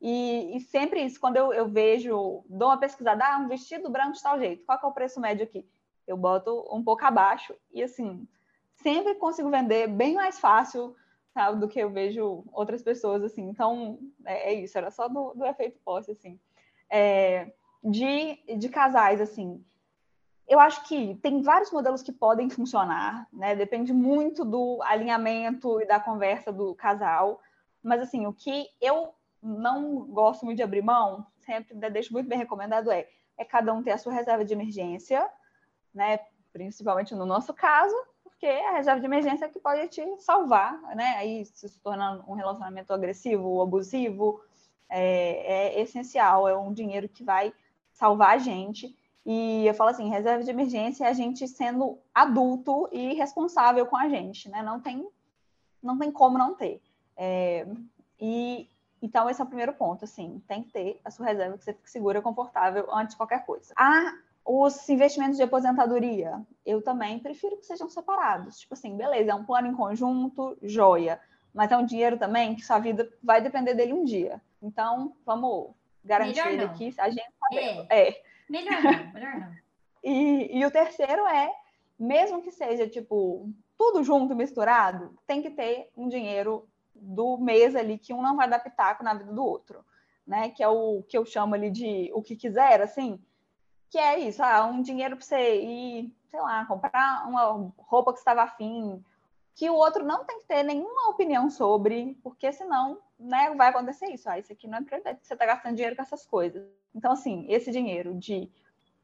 E, 0.00 0.56
e, 0.56 0.60
sempre 0.60 1.04
isso, 1.04 1.20
quando 1.20 1.36
eu, 1.36 1.52
eu, 1.52 1.68
vejo, 1.68 2.44
dou 2.48 2.68
uma 2.68 2.78
pesquisada, 2.78 3.24
ah, 3.24 3.38
um 3.38 3.48
vestido 3.48 3.88
branco 3.90 4.12
de 4.12 4.22
tal 4.22 4.38
jeito, 4.38 4.64
qual 4.64 4.78
é 4.82 4.86
o 4.86 4.92
preço 4.92 5.20
médio 5.20 5.44
aqui? 5.44 5.66
Eu 6.06 6.16
boto 6.16 6.68
um 6.72 6.82
pouco 6.82 7.04
abaixo 7.04 7.54
e, 7.72 7.82
assim, 7.82 8.26
sempre 8.82 9.14
consigo 9.14 9.50
vender 9.50 9.88
bem 9.88 10.14
mais 10.14 10.38
fácil 10.38 10.94
sabe, 11.32 11.58
do 11.58 11.68
que 11.68 11.80
eu 11.80 11.90
vejo 11.90 12.44
outras 12.52 12.82
pessoas, 12.82 13.22
assim. 13.22 13.48
Então, 13.48 13.98
é, 14.24 14.52
é 14.52 14.54
isso, 14.54 14.76
era 14.76 14.90
só 14.90 15.08
do, 15.08 15.32
do 15.34 15.44
efeito 15.46 15.80
posse, 15.84 16.10
assim. 16.10 16.38
É, 16.90 17.52
de, 17.82 18.38
de 18.56 18.68
casais, 18.68 19.20
assim, 19.20 19.64
eu 20.46 20.60
acho 20.60 20.86
que 20.86 21.14
tem 21.22 21.42
vários 21.42 21.72
modelos 21.72 22.02
que 22.02 22.12
podem 22.12 22.50
funcionar, 22.50 23.26
né? 23.32 23.56
Depende 23.56 23.92
muito 23.92 24.44
do 24.44 24.82
alinhamento 24.82 25.80
e 25.80 25.86
da 25.86 25.98
conversa 25.98 26.52
do 26.52 26.74
casal. 26.74 27.40
Mas, 27.82 28.02
assim, 28.02 28.26
o 28.26 28.32
que 28.32 28.68
eu 28.80 29.14
não 29.42 30.00
gosto 30.06 30.44
muito 30.44 30.58
de 30.58 30.62
abrir 30.62 30.82
mão, 30.82 31.26
sempre 31.38 31.74
deixo 31.90 32.12
muito 32.12 32.28
bem 32.28 32.38
recomendado, 32.38 32.90
é, 32.90 33.08
é 33.36 33.44
cada 33.44 33.72
um 33.72 33.82
ter 33.82 33.92
a 33.92 33.98
sua 33.98 34.12
reserva 34.12 34.44
de 34.44 34.52
emergência, 34.52 35.28
né? 35.94 36.20
Principalmente 36.52 37.14
no 37.14 37.24
nosso 37.24 37.54
caso, 37.54 37.96
porque 38.42 38.60
a 38.64 38.72
reserva 38.72 38.98
de 38.98 39.06
emergência 39.06 39.44
é 39.44 39.48
que 39.48 39.60
pode 39.60 39.86
te 39.86 40.04
salvar, 40.18 40.76
né? 40.96 41.14
Aí 41.16 41.44
se, 41.44 41.78
tornando 41.78 42.24
um 42.26 42.34
relacionamento 42.34 42.92
agressivo 42.92 43.46
ou 43.46 43.62
abusivo, 43.62 44.42
é, 44.88 45.76
é 45.76 45.80
essencial, 45.80 46.48
é 46.48 46.58
um 46.58 46.72
dinheiro 46.72 47.08
que 47.08 47.22
vai 47.22 47.54
salvar 47.92 48.30
a 48.30 48.38
gente. 48.38 48.92
E 49.24 49.64
eu 49.64 49.72
falo 49.74 49.90
assim, 49.90 50.10
reserva 50.10 50.42
de 50.42 50.50
emergência 50.50 51.04
é 51.04 51.08
a 51.08 51.12
gente 51.12 51.46
sendo 51.46 52.00
adulto 52.12 52.88
e 52.90 53.14
responsável 53.14 53.86
com 53.86 53.96
a 53.96 54.08
gente, 54.08 54.48
né? 54.48 54.60
Não 54.60 54.80
tem, 54.80 55.08
não 55.80 55.96
tem 55.96 56.10
como 56.10 56.36
não 56.36 56.52
ter. 56.52 56.82
É, 57.16 57.64
e 58.20 58.68
então, 59.00 59.30
esse 59.30 59.40
é 59.40 59.44
o 59.44 59.46
primeiro 59.46 59.72
ponto, 59.72 60.04
assim, 60.04 60.42
tem 60.48 60.64
que 60.64 60.72
ter 60.72 61.00
a 61.04 61.12
sua 61.12 61.26
reserva 61.26 61.56
que 61.56 61.62
você 61.62 61.74
fique 61.74 61.90
segura, 61.90 62.20
confortável 62.20 62.92
antes 62.92 63.14
de 63.14 63.16
qualquer 63.16 63.46
coisa. 63.46 63.72
Ah, 63.76 64.12
os 64.44 64.88
investimentos 64.88 65.36
de 65.36 65.42
aposentadoria, 65.42 66.40
eu 66.66 66.82
também 66.82 67.18
prefiro 67.18 67.56
que 67.56 67.66
sejam 67.66 67.88
separados. 67.88 68.58
Tipo 68.58 68.74
assim, 68.74 68.96
beleza, 68.96 69.30
é 69.30 69.34
um 69.34 69.44
plano 69.44 69.68
em 69.68 69.74
conjunto, 69.74 70.56
joia, 70.62 71.20
mas 71.54 71.70
é 71.70 71.76
um 71.76 71.86
dinheiro 71.86 72.18
também 72.18 72.54
que 72.54 72.64
sua 72.64 72.78
vida 72.78 73.08
vai 73.22 73.40
depender 73.40 73.74
dele 73.74 73.92
um 73.92 74.04
dia. 74.04 74.40
Então, 74.60 75.14
vamos 75.24 75.70
garantir 76.04 76.46
ele 76.46 76.64
aqui, 76.64 76.94
a 76.98 77.08
gente 77.08 77.32
sabe. 77.38 77.86
É. 77.90 78.08
é. 78.08 78.22
Melhor 78.48 78.82
não, 78.82 79.12
melhor 79.12 79.40
não. 79.40 79.52
e, 80.02 80.58
e 80.58 80.66
o 80.66 80.70
terceiro 80.70 81.26
é, 81.26 81.52
mesmo 81.98 82.42
que 82.42 82.50
seja, 82.50 82.88
tipo, 82.88 83.48
tudo 83.78 84.02
junto, 84.02 84.34
misturado, 84.34 85.16
tem 85.26 85.40
que 85.40 85.50
ter 85.50 85.90
um 85.96 86.08
dinheiro 86.08 86.68
do 86.94 87.38
mês 87.38 87.74
ali 87.74 87.98
que 87.98 88.12
um 88.12 88.22
não 88.22 88.36
vai 88.36 88.48
dar 88.48 88.58
pitaco 88.58 89.02
na 89.04 89.14
vida 89.14 89.32
do 89.32 89.44
outro, 89.44 89.84
né? 90.26 90.50
Que 90.50 90.62
é 90.62 90.68
o 90.68 91.02
que 91.08 91.16
eu 91.16 91.24
chamo 91.24 91.54
ali 91.54 91.70
de 91.70 92.10
o 92.12 92.22
que 92.22 92.36
quiser, 92.36 92.80
assim, 92.80 93.20
que 93.92 93.98
é 93.98 94.18
isso, 94.18 94.42
ah, 94.42 94.64
um 94.64 94.80
dinheiro 94.80 95.18
para 95.18 95.26
você 95.26 95.60
ir, 95.60 96.16
sei 96.30 96.40
lá, 96.40 96.64
comprar 96.64 97.28
uma 97.28 97.70
roupa 97.76 98.14
que 98.14 98.18
estava 98.18 98.42
afim, 98.42 99.04
que 99.54 99.68
o 99.68 99.74
outro 99.74 100.02
não 100.02 100.24
tem 100.24 100.40
que 100.40 100.46
ter 100.46 100.62
nenhuma 100.62 101.10
opinião 101.10 101.50
sobre, 101.50 102.18
porque 102.22 102.50
senão, 102.50 102.98
né, 103.20 103.54
vai 103.54 103.68
acontecer 103.68 104.06
isso. 104.06 104.30
Ah, 104.30 104.38
isso 104.38 104.50
aqui 104.50 104.66
não 104.66 104.78
é 104.78 104.82
prioridade, 104.82 105.18
você 105.22 105.34
está 105.34 105.44
gastando 105.44 105.74
dinheiro 105.74 105.94
com 105.94 106.00
essas 106.00 106.24
coisas. 106.24 106.66
Então, 106.94 107.12
assim, 107.12 107.44
esse 107.50 107.70
dinheiro 107.70 108.14
de 108.14 108.50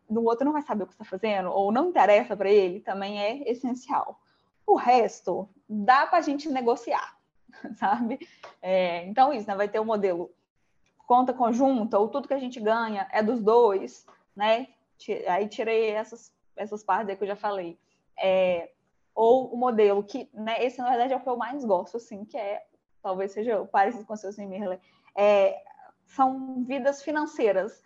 o 0.08 0.24
outro 0.24 0.46
não 0.46 0.54
vai 0.54 0.62
saber 0.62 0.84
o 0.84 0.86
que 0.86 0.94
está 0.94 1.04
fazendo, 1.04 1.50
ou 1.50 1.70
não 1.70 1.90
interessa 1.90 2.34
para 2.34 2.48
ele, 2.48 2.80
também 2.80 3.20
é 3.20 3.50
essencial. 3.50 4.18
O 4.66 4.74
resto 4.74 5.46
dá 5.68 6.06
para 6.06 6.16
a 6.16 6.22
gente 6.22 6.48
negociar. 6.48 7.14
sabe? 7.76 8.26
É, 8.62 9.04
então, 9.04 9.34
isso, 9.34 9.46
né? 9.46 9.54
Vai 9.54 9.68
ter 9.68 9.80
o 9.80 9.82
um 9.82 9.86
modelo 9.86 10.30
conta 11.06 11.34
conjunta, 11.34 11.98
ou 11.98 12.08
tudo 12.08 12.28
que 12.28 12.34
a 12.34 12.38
gente 12.38 12.60
ganha 12.60 13.06
é 13.12 13.22
dos 13.22 13.42
dois, 13.42 14.06
né? 14.36 14.68
Aí 15.28 15.48
tirei 15.48 15.90
essas, 15.90 16.32
essas 16.56 16.82
partes 16.82 17.10
aí 17.10 17.16
que 17.16 17.24
eu 17.24 17.28
já 17.28 17.36
falei. 17.36 17.78
É, 18.20 18.70
ou 19.14 19.52
o 19.52 19.56
modelo 19.56 20.02
que, 20.02 20.28
né? 20.32 20.64
Esse, 20.64 20.78
na 20.78 20.90
verdade, 20.90 21.12
é 21.12 21.16
o 21.16 21.20
que 21.20 21.28
eu 21.28 21.36
mais 21.36 21.64
gosto, 21.64 21.96
assim, 21.96 22.24
que 22.24 22.36
é, 22.36 22.64
talvez 23.02 23.32
seja 23.32 23.64
parecido 23.66 24.04
com 24.04 24.14
o 24.14 24.16
seu 24.16 24.30
Mirley, 24.46 24.78
é, 25.14 25.60
são 26.06 26.64
vidas 26.64 27.02
financeiras 27.02 27.82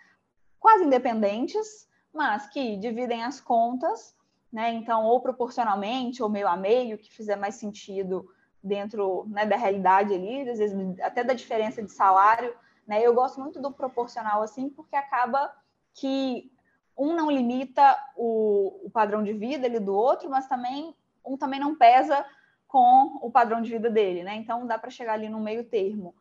quase 0.60 0.84
independentes, 0.84 1.88
mas 2.12 2.48
que 2.48 2.76
dividem 2.76 3.24
as 3.24 3.40
contas, 3.40 4.14
né? 4.52 4.72
Então, 4.72 5.04
ou 5.04 5.20
proporcionalmente, 5.20 6.22
ou 6.22 6.28
meio 6.28 6.46
a 6.46 6.56
meio, 6.56 6.98
que 6.98 7.10
fizer 7.10 7.36
mais 7.36 7.54
sentido 7.56 8.28
dentro 8.62 9.26
né, 9.28 9.44
da 9.44 9.56
realidade 9.56 10.14
ali, 10.14 10.48
às 10.48 10.58
vezes 10.58 10.76
até 11.00 11.24
da 11.24 11.34
diferença 11.34 11.82
de 11.82 11.90
salário, 11.90 12.54
né? 12.86 13.00
Eu 13.00 13.14
gosto 13.14 13.40
muito 13.40 13.60
do 13.60 13.72
proporcional 13.72 14.42
assim, 14.42 14.68
porque 14.68 14.94
acaba 14.94 15.52
que 15.94 16.52
um 16.96 17.14
não 17.14 17.30
limita 17.30 17.96
o, 18.16 18.80
o 18.84 18.90
padrão 18.90 19.22
de 19.22 19.32
vida 19.32 19.66
ali 19.66 19.80
do 19.80 19.94
outro, 19.94 20.28
mas 20.28 20.46
também 20.46 20.94
um 21.24 21.36
também 21.36 21.60
não 21.60 21.74
pesa 21.74 22.24
com 22.66 23.18
o 23.20 23.30
padrão 23.30 23.60
de 23.60 23.70
vida 23.70 23.90
dele, 23.90 24.22
né? 24.22 24.34
Então 24.36 24.66
dá 24.66 24.78
para 24.78 24.90
chegar 24.90 25.14
ali 25.14 25.28
no 25.28 25.40
meio 25.40 25.64
termo, 25.64 26.14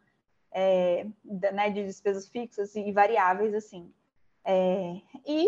é, 0.51 1.05
né, 1.24 1.69
de 1.69 1.86
despesas 1.86 2.28
fixas 2.28 2.76
e 2.76 2.91
variáveis 2.91 3.53
assim. 3.53 3.91
É, 4.43 4.99
e 5.26 5.47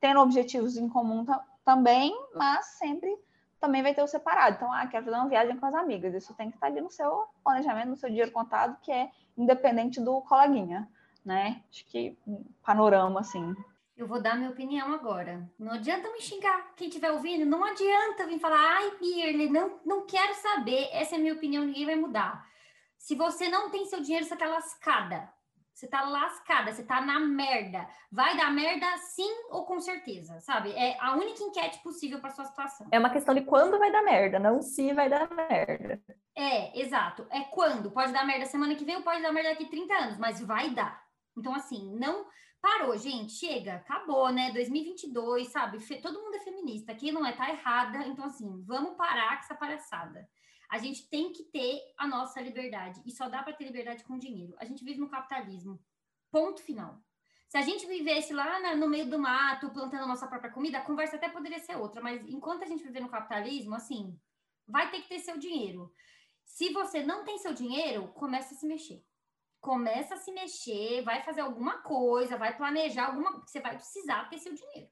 tendo 0.00 0.20
objetivos 0.20 0.76
em 0.76 0.88
comum 0.88 1.24
também, 1.64 2.14
mas 2.34 2.66
sempre 2.66 3.16
também 3.60 3.82
vai 3.82 3.94
ter 3.94 4.02
o 4.02 4.06
separado. 4.06 4.56
Então, 4.56 4.72
ah, 4.72 4.86
quero 4.86 5.04
fazer 5.04 5.16
uma 5.16 5.28
viagem 5.28 5.56
com 5.56 5.66
as 5.66 5.74
amigas. 5.74 6.14
Isso 6.14 6.34
tem 6.34 6.50
que 6.50 6.56
estar 6.56 6.68
ali 6.68 6.80
no 6.80 6.90
seu 6.90 7.26
planejamento, 7.42 7.88
no 7.88 7.96
seu 7.96 8.08
dinheiro 8.08 8.30
contado, 8.30 8.78
que 8.80 8.92
é 8.92 9.10
independente 9.36 10.00
do 10.00 10.20
coleguinha, 10.22 10.88
né? 11.24 11.62
Acho 11.70 11.84
que 11.86 12.16
um 12.26 12.44
panorama, 12.62 13.20
assim. 13.20 13.54
Eu 13.98 14.06
vou 14.06 14.22
dar 14.22 14.36
minha 14.36 14.50
opinião 14.50 14.92
agora. 14.92 15.50
Não 15.58 15.72
adianta 15.72 16.08
me 16.12 16.20
xingar. 16.20 16.72
Quem 16.76 16.86
estiver 16.86 17.10
ouvindo, 17.10 17.44
não 17.44 17.64
adianta 17.64 18.28
vir 18.28 18.38
falar, 18.38 18.76
ai, 18.76 18.96
Birle, 18.96 19.50
não, 19.50 19.80
não 19.84 20.06
quero 20.06 20.32
saber. 20.34 20.88
Essa 20.92 21.16
é 21.16 21.18
a 21.18 21.20
minha 21.20 21.34
opinião, 21.34 21.64
ninguém 21.64 21.84
vai 21.84 21.96
mudar. 21.96 22.46
Se 22.96 23.16
você 23.16 23.48
não 23.48 23.70
tem 23.70 23.86
seu 23.86 24.00
dinheiro, 24.00 24.24
você 24.24 24.36
tá 24.36 24.46
lascada. 24.46 25.28
Você 25.74 25.88
tá 25.88 26.02
lascada, 26.02 26.72
você 26.72 26.84
tá 26.84 27.00
na 27.00 27.18
merda. 27.18 27.88
Vai 28.10 28.36
dar 28.36 28.52
merda 28.52 28.86
sim 28.98 29.28
ou 29.50 29.66
com 29.66 29.80
certeza, 29.80 30.38
sabe? 30.42 30.70
É 30.76 30.96
a 31.00 31.16
única 31.16 31.42
enquete 31.42 31.82
possível 31.82 32.20
para 32.20 32.30
sua 32.30 32.44
situação. 32.44 32.86
É 32.92 33.00
uma 33.00 33.10
questão 33.10 33.34
de 33.34 33.40
quando 33.40 33.80
vai 33.80 33.90
dar 33.90 34.02
merda, 34.02 34.38
não 34.38 34.62
se 34.62 34.92
vai 34.92 35.08
dar 35.08 35.28
merda. 35.28 36.00
É, 36.36 36.80
exato. 36.80 37.26
É 37.30 37.40
quando. 37.40 37.90
Pode 37.90 38.12
dar 38.12 38.24
merda 38.24 38.46
semana 38.46 38.76
que 38.76 38.84
vem 38.84 38.94
ou 38.94 39.02
pode 39.02 39.22
dar 39.22 39.32
merda 39.32 39.50
daqui 39.50 39.66
30 39.66 39.94
anos, 39.94 40.18
mas 40.18 40.40
vai 40.40 40.70
dar. 40.70 41.04
Então, 41.36 41.52
assim, 41.52 41.96
não 41.98 42.26
parou, 42.60 42.96
gente. 42.96 43.32
Chega, 43.32 43.76
acabou, 43.76 44.30
né? 44.30 44.52
2022, 44.52 45.48
sabe? 45.48 45.78
Todo 46.00 46.20
mundo 46.20 46.34
é 46.34 46.40
feminista. 46.40 46.94
Quem 46.94 47.12
não 47.12 47.24
é, 47.24 47.32
tá 47.32 47.50
errada. 47.50 48.06
Então, 48.06 48.24
assim, 48.24 48.62
vamos 48.64 48.96
parar 48.96 49.36
com 49.36 49.44
essa 49.44 49.54
palhaçada. 49.54 50.28
A 50.70 50.78
gente 50.78 51.08
tem 51.08 51.32
que 51.32 51.44
ter 51.44 51.80
a 51.96 52.06
nossa 52.06 52.40
liberdade. 52.40 53.00
E 53.06 53.10
só 53.10 53.28
dá 53.28 53.42
para 53.42 53.54
ter 53.54 53.64
liberdade 53.64 54.04
com 54.04 54.18
dinheiro. 54.18 54.54
A 54.58 54.64
gente 54.64 54.84
vive 54.84 55.00
no 55.00 55.08
capitalismo. 55.08 55.80
Ponto 56.30 56.62
final. 56.62 57.02
Se 57.48 57.56
a 57.56 57.62
gente 57.62 57.86
vivesse 57.86 58.34
lá 58.34 58.76
no 58.76 58.88
meio 58.88 59.08
do 59.08 59.18
mato, 59.18 59.70
plantando 59.70 60.06
nossa 60.06 60.26
própria 60.26 60.52
comida, 60.52 60.78
a 60.78 60.84
conversa 60.84 61.16
até 61.16 61.30
poderia 61.30 61.58
ser 61.58 61.76
outra. 61.76 62.02
Mas 62.02 62.22
enquanto 62.28 62.62
a 62.62 62.66
gente 62.66 62.84
viver 62.84 63.00
no 63.00 63.08
capitalismo, 63.08 63.74
assim, 63.74 64.20
vai 64.66 64.90
ter 64.90 65.00
que 65.00 65.08
ter 65.08 65.18
seu 65.20 65.38
dinheiro. 65.38 65.90
Se 66.44 66.70
você 66.72 67.02
não 67.02 67.24
tem 67.24 67.38
seu 67.38 67.54
dinheiro, 67.54 68.08
começa 68.08 68.54
a 68.54 68.56
se 68.58 68.66
mexer. 68.66 69.02
Começa 69.60 70.14
a 70.14 70.18
se 70.18 70.32
mexer, 70.32 71.02
vai 71.02 71.22
fazer 71.22 71.40
alguma 71.40 71.82
coisa, 71.82 72.38
vai 72.38 72.56
planejar 72.56 73.06
alguma. 73.06 73.40
Você 73.46 73.60
vai 73.60 73.74
precisar 73.74 74.28
ter 74.28 74.38
seu 74.38 74.54
dinheiro. 74.54 74.88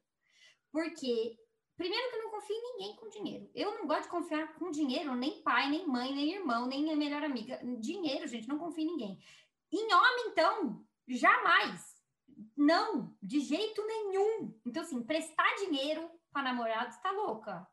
Porque 0.72 1.38
Primeiro 1.76 2.08
que 2.08 2.16
eu 2.16 2.22
não 2.22 2.30
confio 2.30 2.56
em 2.56 2.72
ninguém 2.72 2.96
com 2.96 3.08
dinheiro. 3.10 3.50
Eu 3.54 3.74
não 3.74 3.86
gosto 3.86 4.04
de 4.04 4.08
confiar 4.08 4.54
com 4.54 4.70
dinheiro, 4.70 5.14
nem 5.14 5.42
pai, 5.42 5.68
nem 5.68 5.86
mãe, 5.86 6.14
nem 6.14 6.32
irmão, 6.32 6.66
nem 6.66 6.90
a 6.90 6.96
melhor 6.96 7.22
amiga. 7.22 7.60
Dinheiro, 7.78 8.26
gente, 8.26 8.48
não 8.48 8.58
confio 8.58 8.84
em 8.84 8.86
ninguém. 8.86 9.18
Em 9.70 9.94
homem, 9.94 10.28
então, 10.28 10.82
jamais. 11.06 11.94
Não, 12.56 13.14
de 13.22 13.40
jeito 13.40 13.86
nenhum. 13.86 14.58
Então, 14.64 14.82
assim, 14.82 15.04
prestar 15.04 15.54
dinheiro 15.56 16.10
para 16.32 16.44
namorado, 16.44 16.94
você 16.94 17.00
tá 17.02 17.10
louca? 17.10 17.66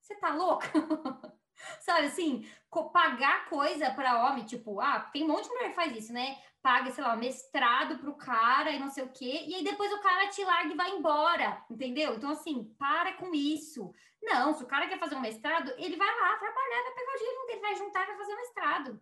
Você 0.00 0.14
tá 0.16 0.34
louca? 0.34 0.66
Sabe 1.80 2.06
assim, 2.06 2.46
pagar 2.92 3.48
coisa 3.48 3.90
para 3.90 4.26
homem, 4.26 4.44
tipo, 4.44 4.80
ah, 4.80 5.00
tem 5.12 5.24
um 5.24 5.28
monte 5.28 5.44
de 5.44 5.50
mulher 5.50 5.70
que 5.70 5.74
faz 5.74 5.96
isso, 5.96 6.12
né? 6.12 6.38
Paga, 6.62 6.90
sei 6.90 7.02
lá, 7.02 7.16
mestrado 7.16 7.98
pro 7.98 8.16
cara 8.16 8.70
e 8.70 8.78
não 8.78 8.90
sei 8.90 9.04
o 9.04 9.12
quê, 9.12 9.44
e 9.46 9.54
aí 9.54 9.64
depois 9.64 9.92
o 9.92 10.00
cara 10.00 10.28
te 10.28 10.44
larga 10.44 10.72
e 10.72 10.76
vai 10.76 10.90
embora, 10.90 11.64
entendeu? 11.70 12.14
Então, 12.14 12.30
assim, 12.30 12.74
para 12.78 13.14
com 13.14 13.34
isso. 13.34 13.92
Não, 14.22 14.52
se 14.52 14.62
o 14.62 14.66
cara 14.66 14.86
quer 14.86 14.98
fazer 14.98 15.14
um 15.14 15.20
mestrado, 15.20 15.72
ele 15.78 15.96
vai 15.96 16.08
lá 16.08 16.36
trabalhar, 16.36 16.82
vai 16.82 16.92
pegar 16.92 17.14
o 17.14 17.18
dinheiro 17.18 17.46
dele, 17.46 17.60
vai 17.60 17.76
juntar 17.76 18.02
e 18.02 18.06
vai 18.06 18.16
fazer 18.16 18.32
um 18.32 18.36
mestrado. 18.36 19.00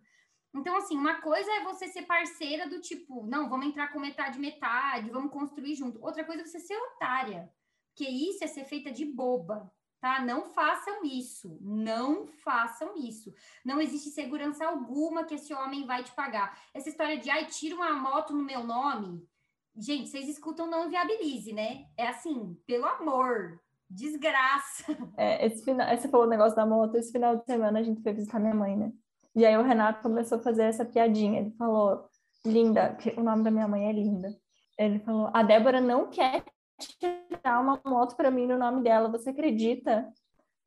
Então, 0.55 0.75
assim, 0.77 0.97
uma 0.97 1.21
coisa 1.21 1.51
é 1.51 1.63
você 1.63 1.87
ser 1.87 2.03
parceira 2.03 2.67
do 2.67 2.81
tipo, 2.81 3.25
não, 3.27 3.49
vamos 3.49 3.67
entrar 3.67 3.91
com 3.91 3.99
metade, 3.99 4.39
metade, 4.39 5.11
vamos 5.11 5.31
construir 5.31 5.75
junto. 5.75 6.03
Outra 6.03 6.23
coisa 6.23 6.41
é 6.41 6.45
você 6.45 6.59
ser 6.59 6.75
otária, 6.75 7.51
porque 7.89 8.09
isso 8.09 8.43
é 8.43 8.47
ser 8.47 8.65
feita 8.65 8.91
de 8.91 9.05
boba, 9.05 9.71
tá? 9.99 10.21
Não 10.23 10.45
façam 10.45 11.03
isso, 11.03 11.57
não 11.61 12.27
façam 12.27 12.95
isso. 12.97 13.33
Não 13.63 13.81
existe 13.81 14.09
segurança 14.09 14.65
alguma 14.65 15.23
que 15.23 15.35
esse 15.35 15.53
homem 15.53 15.85
vai 15.85 16.03
te 16.03 16.11
pagar. 16.11 16.57
Essa 16.73 16.89
história 16.89 17.17
de, 17.17 17.29
ai, 17.29 17.45
tira 17.45 17.75
uma 17.75 17.93
moto 17.93 18.33
no 18.33 18.43
meu 18.43 18.63
nome. 18.63 19.27
Gente, 19.75 20.09
vocês 20.09 20.27
escutam 20.27 20.67
não 20.67 20.89
viabilize, 20.89 21.53
né? 21.53 21.85
É 21.97 22.07
assim, 22.07 22.57
pelo 22.65 22.85
amor, 22.85 23.59
desgraça. 23.89 24.85
É, 25.17 25.45
esse 25.45 25.63
final, 25.63 25.87
você 25.95 26.07
falou 26.07 26.25
o 26.25 26.29
negócio 26.29 26.55
da 26.55 26.65
moto, 26.65 26.95
esse 26.95 27.11
final 27.11 27.37
de 27.37 27.45
semana 27.45 27.79
a 27.79 27.83
gente 27.83 28.01
foi 28.01 28.13
visitar 28.13 28.39
minha 28.39 28.53
mãe, 28.53 28.75
né? 28.75 28.91
E 29.35 29.45
aí 29.45 29.55
o 29.57 29.63
Renato 29.63 30.01
começou 30.01 30.37
a 30.37 30.41
fazer 30.41 30.63
essa 30.63 30.83
piadinha. 30.83 31.41
Ele 31.41 31.51
falou, 31.51 32.05
Linda, 32.45 32.97
o 33.17 33.21
nome 33.21 33.43
da 33.43 33.51
minha 33.51 33.67
mãe 33.67 33.87
é 33.87 33.91
Linda. 33.91 34.29
Ele 34.77 34.99
falou, 34.99 35.29
a 35.33 35.43
Débora 35.43 35.81
não 35.81 36.09
quer 36.09 36.43
tirar 36.79 37.61
uma 37.61 37.79
moto 37.85 38.15
para 38.15 38.31
mim 38.31 38.47
no 38.47 38.57
nome 38.57 38.81
dela, 38.81 39.09
você 39.09 39.29
acredita? 39.29 40.07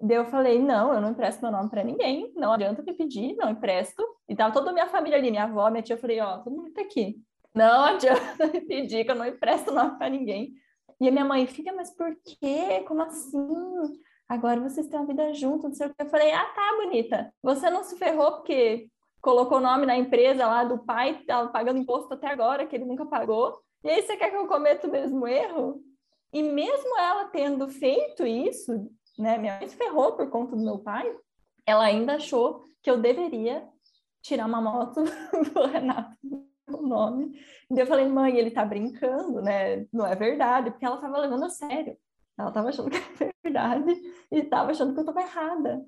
Daí 0.00 0.16
eu 0.16 0.24
falei, 0.24 0.58
não, 0.58 0.92
eu 0.92 1.00
não 1.00 1.10
empresto 1.10 1.42
meu 1.42 1.52
nome 1.52 1.70
para 1.70 1.84
ninguém, 1.84 2.32
não 2.34 2.52
adianta 2.52 2.82
me 2.82 2.92
pedir, 2.92 3.36
não 3.36 3.50
empresto. 3.50 4.02
E 4.28 4.34
tava 4.34 4.52
toda 4.52 4.70
a 4.70 4.72
minha 4.72 4.88
família 4.88 5.16
ali, 5.16 5.30
minha 5.30 5.44
avó, 5.44 5.70
minha 5.70 5.82
tia, 5.82 5.94
eu 5.94 6.00
falei, 6.00 6.20
ó, 6.20 6.38
todo 6.38 6.56
mundo 6.56 6.72
tá 6.72 6.82
aqui. 6.82 7.22
Não 7.54 7.84
adianta 7.94 8.46
me 8.48 8.60
pedir, 8.62 9.04
que 9.04 9.10
eu 9.10 9.14
não 9.14 9.26
empresto 9.26 9.72
nome 9.72 9.96
para 9.98 10.10
ninguém. 10.10 10.54
E 11.00 11.08
a 11.08 11.12
minha 11.12 11.24
mãe, 11.24 11.46
fica, 11.46 11.72
mas 11.72 11.94
por 11.94 12.16
quê? 12.24 12.84
Como 12.86 13.02
assim? 13.02 13.48
Agora 14.28 14.60
vocês 14.60 14.88
têm 14.88 14.98
uma 14.98 15.06
vida 15.06 15.32
junto, 15.34 15.68
não 15.68 15.74
sei 15.74 15.86
o 15.86 15.94
que. 15.94 16.02
Eu 16.02 16.06
falei, 16.06 16.32
ah, 16.32 16.46
tá, 16.54 16.76
bonita. 16.82 17.32
Você 17.42 17.70
não 17.70 17.84
se 17.84 17.96
ferrou 17.96 18.32
porque 18.32 18.88
colocou 19.20 19.58
o 19.58 19.60
nome 19.60 19.86
na 19.86 19.96
empresa 19.96 20.46
lá 20.46 20.64
do 20.64 20.78
pai, 20.78 21.22
tava 21.24 21.50
pagando 21.50 21.78
imposto 21.78 22.12
até 22.12 22.26
agora, 22.26 22.66
que 22.66 22.74
ele 22.74 22.84
nunca 22.84 23.06
pagou. 23.06 23.56
E 23.84 23.90
aí 23.90 24.02
você 24.02 24.16
quer 24.16 24.30
que 24.30 24.36
eu 24.36 24.48
cometa 24.48 24.88
o 24.88 24.90
mesmo 24.90 25.26
erro? 25.28 25.80
E 26.33 26.43
mesmo 26.43 26.99
ela 26.99 27.26
tendo 27.26 27.68
feito 27.68 28.26
isso, 28.26 28.91
né, 29.18 29.37
minha 29.39 29.59
mãe 29.59 29.68
se 29.68 29.76
ferrou 29.76 30.12
por 30.12 30.30
conta 30.30 30.57
do 30.57 30.62
meu 30.62 30.78
pai, 30.78 31.14
ela 31.66 31.85
ainda 31.85 32.14
achou 32.14 32.64
que 32.83 32.91
eu 32.91 32.99
deveria 32.99 33.68
tirar 34.22 34.47
uma 34.47 34.61
moto 34.61 35.03
do 35.53 35.66
Renato 35.66 36.16
o 36.68 36.87
nome. 36.87 37.39
E 37.70 37.78
eu 37.78 37.87
falei, 37.87 38.07
mãe, 38.07 38.37
ele 38.37 38.51
tá 38.51 38.64
brincando, 38.64 39.43
né? 39.43 39.87
Não 39.93 40.07
é 40.07 40.14
verdade, 40.14 40.70
porque 40.70 40.85
ela 40.85 41.01
tava 41.01 41.18
levando 41.18 41.45
a 41.45 41.51
sério. 41.51 41.97
Ela 42.39 42.51
tava 42.51 42.70
achando 42.70 42.91
que 42.91 42.97
era 43.22 43.33
verdade 43.45 44.03
e 44.30 44.43
tava 44.43 44.70
achando 44.70 44.95
que 44.95 45.01
eu 45.01 45.05
tava 45.05 45.20
errada. 45.20 45.85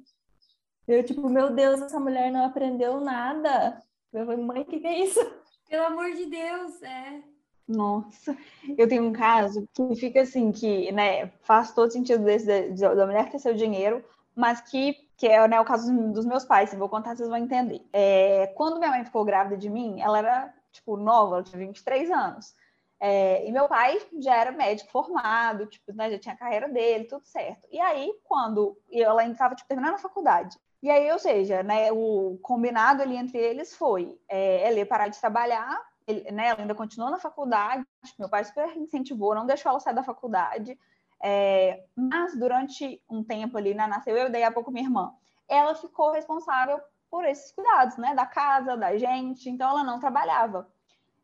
Eu, 0.87 1.03
tipo, 1.03 1.29
meu 1.29 1.51
Deus, 1.51 1.81
essa 1.81 1.99
mulher 1.99 2.31
não 2.31 2.45
aprendeu 2.45 3.01
nada. 3.01 3.83
Eu 4.13 4.27
falei, 4.27 4.45
mãe, 4.45 4.61
o 4.61 4.65
que, 4.65 4.81
que 4.81 4.87
é 4.87 5.01
isso? 5.01 5.21
Pelo 5.69 5.87
amor 5.87 6.13
de 6.13 6.27
Deus, 6.27 6.83
é. 6.83 7.23
Nossa, 7.67 8.37
eu 8.77 8.87
tenho 8.87 9.05
um 9.05 9.13
caso 9.13 9.67
que 9.73 9.97
fica 9.97 10.21
assim, 10.21 10.53
que 10.53 10.93
né, 10.93 11.29
faz 11.43 11.73
todo 11.73 11.91
sentido 11.91 12.23
desse, 12.23 12.71
da 12.73 13.07
mulher 13.07 13.31
ter 13.31 13.39
seu 13.39 13.55
dinheiro, 13.55 14.05
mas 14.35 14.61
que, 14.61 14.95
que 15.17 15.27
é 15.27 15.47
né, 15.49 15.59
o 15.59 15.65
caso 15.65 15.91
dos 16.13 16.27
meus 16.27 16.45
pais, 16.45 16.69
se 16.69 16.77
vou 16.77 16.91
contar, 16.91 17.17
vocês 17.17 17.29
vão 17.29 17.39
entender. 17.39 17.81
É, 17.93 18.49
quando 18.55 18.79
minha 18.79 18.91
mãe 18.91 19.05
ficou 19.05 19.25
grávida 19.25 19.57
de 19.57 19.71
mim, 19.71 20.01
ela 20.01 20.19
era, 20.19 20.55
tipo, 20.73 20.97
nova, 20.97 21.37
ela 21.37 21.43
tinha 21.43 21.59
23 21.59 22.11
anos. 22.11 22.55
É, 23.01 23.47
e 23.47 23.53
meu 23.53 23.67
pai 23.67 23.99
já 24.19 24.37
era 24.37 24.53
médico 24.53 24.91
formado, 24.91 25.67
tipo, 25.67 25.93
né, 25.95 26.11
já 26.11 26.19
tinha 26.19 26.35
a 26.35 26.39
carreira 26.39 26.69
dele, 26.69 27.05
tudo 27.05 27.25
certo. 27.25 27.67
E 27.71 27.81
aí, 27.81 28.13
quando 28.25 28.77
ela 28.93 29.23
ainda 29.23 29.33
estava 29.33 29.55
tipo, 29.55 29.69
terminando 29.69 29.95
a 29.95 29.99
faculdade, 29.99 30.59
e 30.83 30.91
aí, 30.91 31.11
ou 31.11 31.19
seja, 31.19 31.63
né, 31.63 31.91
o 31.93 32.39
combinado 32.43 33.03
ali 33.03 33.17
entre 33.17 33.39
eles 33.39 33.75
foi 33.75 34.19
é, 34.29 34.69
ela 34.69 34.77
ia 34.77 34.87
parar 34.87 35.09
de 35.09 35.19
trabalhar 35.19 35.81
ele, 36.07 36.31
né, 36.31 36.49
ela 36.49 36.61
ainda 36.61 36.75
continuou 36.75 37.11
na 37.11 37.19
faculdade, 37.19 37.85
meu 38.19 38.29
pai 38.29 38.45
super 38.45 38.77
incentivou, 38.77 39.35
não 39.35 39.47
deixou 39.47 39.71
ela 39.71 39.81
sair 39.81 39.95
da 39.95 40.03
faculdade, 40.03 40.79
é, 41.23 41.85
mas 41.97 42.39
durante 42.39 43.03
um 43.09 43.23
tempo 43.23 43.57
ali, 43.57 43.75
né, 43.75 43.87
nasceu 43.87 44.17
eu 44.17 44.31
daí 44.31 44.43
a 44.43 44.53
pouco 44.53 44.71
minha 44.71 44.85
irmã, 44.85 45.15
ela 45.49 45.75
ficou 45.75 46.13
responsável 46.13 46.81
por 47.11 47.25
esses 47.25 47.53
cuidados, 47.53 47.97
né, 47.97 48.15
da 48.15 48.27
casa, 48.27 48.77
da 48.77 48.97
gente, 48.99 49.49
então 49.49 49.71
ela 49.71 49.85
não 49.85 50.01
trabalhava. 50.01 50.69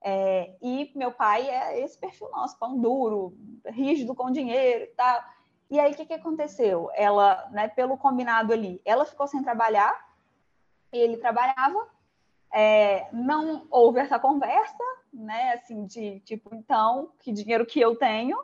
É, 0.02 0.56
e 0.62 0.90
meu 0.94 1.12
pai 1.12 1.48
é 1.48 1.80
esse 1.80 1.98
perfil 1.98 2.30
nosso, 2.30 2.58
pão 2.58 2.78
duro, 2.78 3.36
rígido 3.66 4.14
com 4.14 4.30
dinheiro 4.30 4.84
e 4.84 4.94
tal. 4.94 5.22
E 5.70 5.78
aí, 5.78 5.92
o 5.92 5.94
que, 5.94 6.06
que 6.06 6.14
aconteceu? 6.14 6.90
Ela, 6.94 7.48
né, 7.50 7.68
pelo 7.68 7.98
combinado 7.98 8.52
ali, 8.52 8.80
ela 8.84 9.04
ficou 9.04 9.28
sem 9.28 9.42
trabalhar, 9.42 9.94
ele 10.90 11.16
trabalhava, 11.18 11.86
é, 12.52 13.06
não 13.12 13.66
houve 13.70 14.00
essa 14.00 14.18
conversa, 14.18 14.82
né? 15.12 15.54
Assim, 15.54 15.86
de 15.86 16.20
tipo, 16.20 16.54
então, 16.54 17.10
que 17.20 17.32
dinheiro 17.32 17.66
que 17.66 17.80
eu 17.80 17.96
tenho, 17.96 18.38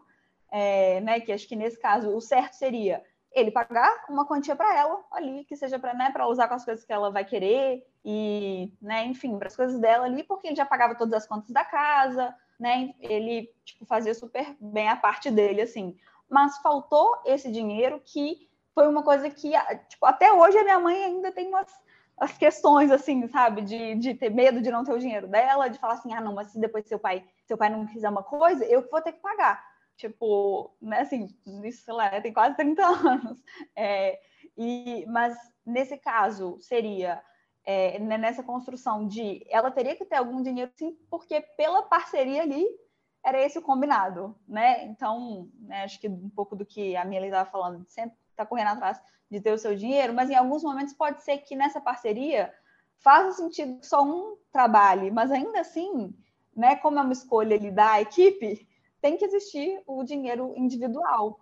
é, 0.51 1.01
né? 1.01 1.21
Que 1.21 1.33
acho 1.33 1.49
que 1.49 1.57
nesse 1.57 1.79
caso 1.79 2.15
o 2.15 2.21
certo 2.21 2.55
seria 2.55 3.03
ele 3.33 3.51
pagar 3.51 4.07
uma 4.09 4.25
quantia 4.25 4.57
para 4.57 4.75
ela 4.75 5.05
ali, 5.13 5.45
que 5.45 5.57
seja 5.57 5.79
para 5.79 5.93
né, 5.93 6.11
para 6.11 6.27
usar 6.27 6.49
com 6.49 6.55
as 6.55 6.65
coisas 6.65 6.87
que 6.87 6.93
ela 6.93 7.11
vai 7.11 7.23
querer 7.23 7.87
e, 8.03 8.73
né, 8.81 9.05
enfim, 9.05 9.39
para 9.39 9.49
as 9.49 9.55
coisas 9.55 9.79
dela 9.79 10.07
ali, 10.07 10.23
porque 10.23 10.47
ele 10.47 10.57
já 10.57 10.65
pagava 10.65 10.95
todas 10.95 11.13
as 11.13 11.27
contas 11.27 11.51
da 11.51 11.63
casa, 11.63 12.35
né? 12.59 12.95
Ele 13.01 13.53
tipo 13.65 13.85
fazia 13.85 14.15
super 14.15 14.57
bem 14.59 14.89
a 14.89 14.97
parte 14.97 15.31
dele 15.31 15.61
assim. 15.61 15.99
Mas 16.31 16.57
faltou 16.59 17.21
esse 17.27 17.53
dinheiro 17.53 18.01
que 18.05 18.49
foi 18.75 18.89
uma 18.89 19.03
coisa 19.03 19.29
que, 19.31 19.53
tipo, 19.89 20.05
até 20.05 20.33
hoje 20.33 20.59
a 20.59 20.65
minha 20.65 20.79
mãe 20.79 21.05
ainda 21.05 21.33
tem 21.33 21.49
umas 21.49 21.73
as 22.19 22.37
questões, 22.37 22.91
assim, 22.91 23.27
sabe? 23.29 23.63
De, 23.63 23.95
de 23.97 24.15
ter 24.15 24.31
medo 24.31 24.63
de 24.63 24.71
não 24.71 24.85
ter 24.85 24.93
o 24.93 24.99
dinheiro 24.99 25.27
dela, 25.29 25.69
de 25.69 25.79
falar 25.79 25.95
assim, 25.95 26.13
ah, 26.13 26.21
não, 26.21 26.35
mas 26.35 26.51
se 26.51 26.59
depois 26.59 26.87
seu 26.87 26.99
pai, 26.99 27.25
seu 27.45 27.59
pai 27.59 27.69
não 27.69 27.87
fizer 27.89 28.09
uma 28.09 28.23
coisa, 28.23 28.65
eu 28.65 28.89
vou 28.91 29.03
ter 29.03 29.13
que 29.13 29.21
pagar. 29.21 29.63
Tipo, 29.97 30.75
né, 30.81 31.01
assim, 31.01 31.29
isso, 31.65 31.85
sei 31.85 31.95
lá, 31.95 32.21
tem 32.21 32.33
quase 32.33 32.57
30 32.57 32.85
anos. 32.87 33.43
É, 33.75 34.19
e, 34.57 35.05
mas 35.09 35.37
nesse 35.65 35.97
caso, 35.99 36.59
seria 36.61 37.23
é, 37.65 37.99
né, 37.99 38.17
nessa 38.17 38.43
construção 38.43 39.07
de 39.07 39.45
ela 39.51 39.71
teria 39.71 39.97
que 39.97 40.05
ter 40.05 40.17
algum 40.17 40.41
dinheiro, 40.41 40.71
sim, 40.77 40.97
porque 41.11 41.41
pela 41.41 41.83
parceria 41.83 42.43
ali 42.43 42.65
era 43.25 43.41
esse 43.45 43.59
o 43.59 43.63
combinado, 43.63 44.39
né? 44.47 44.85
Então, 44.85 45.51
né, 45.59 45.83
acho 45.83 46.01
que 46.01 46.09
um 46.09 46.31
pouco 46.31 46.55
do 46.55 46.65
que 46.65 46.95
a 46.95 47.05
Mila 47.05 47.27
estava 47.27 47.51
falando, 47.51 47.85
sempre 47.89 48.17
está 48.37 48.47
correndo 48.47 48.69
atrás 48.69 49.01
de 49.31 49.41
ter 49.41 49.53
o 49.53 49.59
seu 49.59 49.75
dinheiro, 49.75 50.15
mas 50.15 50.31
em 50.31 50.35
alguns 50.35 50.63
momentos 50.63 50.95
pode 50.95 51.23
ser 51.23 51.39
que 51.39 51.57
nessa 51.57 51.81
parceria 51.81 52.53
faça 52.99 53.33
sentido 53.33 53.81
que 53.81 53.87
só 53.87 54.03
um 54.03 54.37
trabalhe, 54.53 55.11
mas 55.11 55.31
ainda 55.31 55.61
assim, 55.61 56.15
né, 56.55 56.77
como 56.77 56.99
é 56.99 57.03
uma 57.03 57.13
escolha 57.13 57.57
ali 57.57 57.71
da 57.71 58.01
equipe, 58.01 58.67
tem 59.01 59.17
que 59.17 59.25
existir 59.25 59.83
o 59.87 60.03
dinheiro 60.05 60.55
individual. 60.57 61.41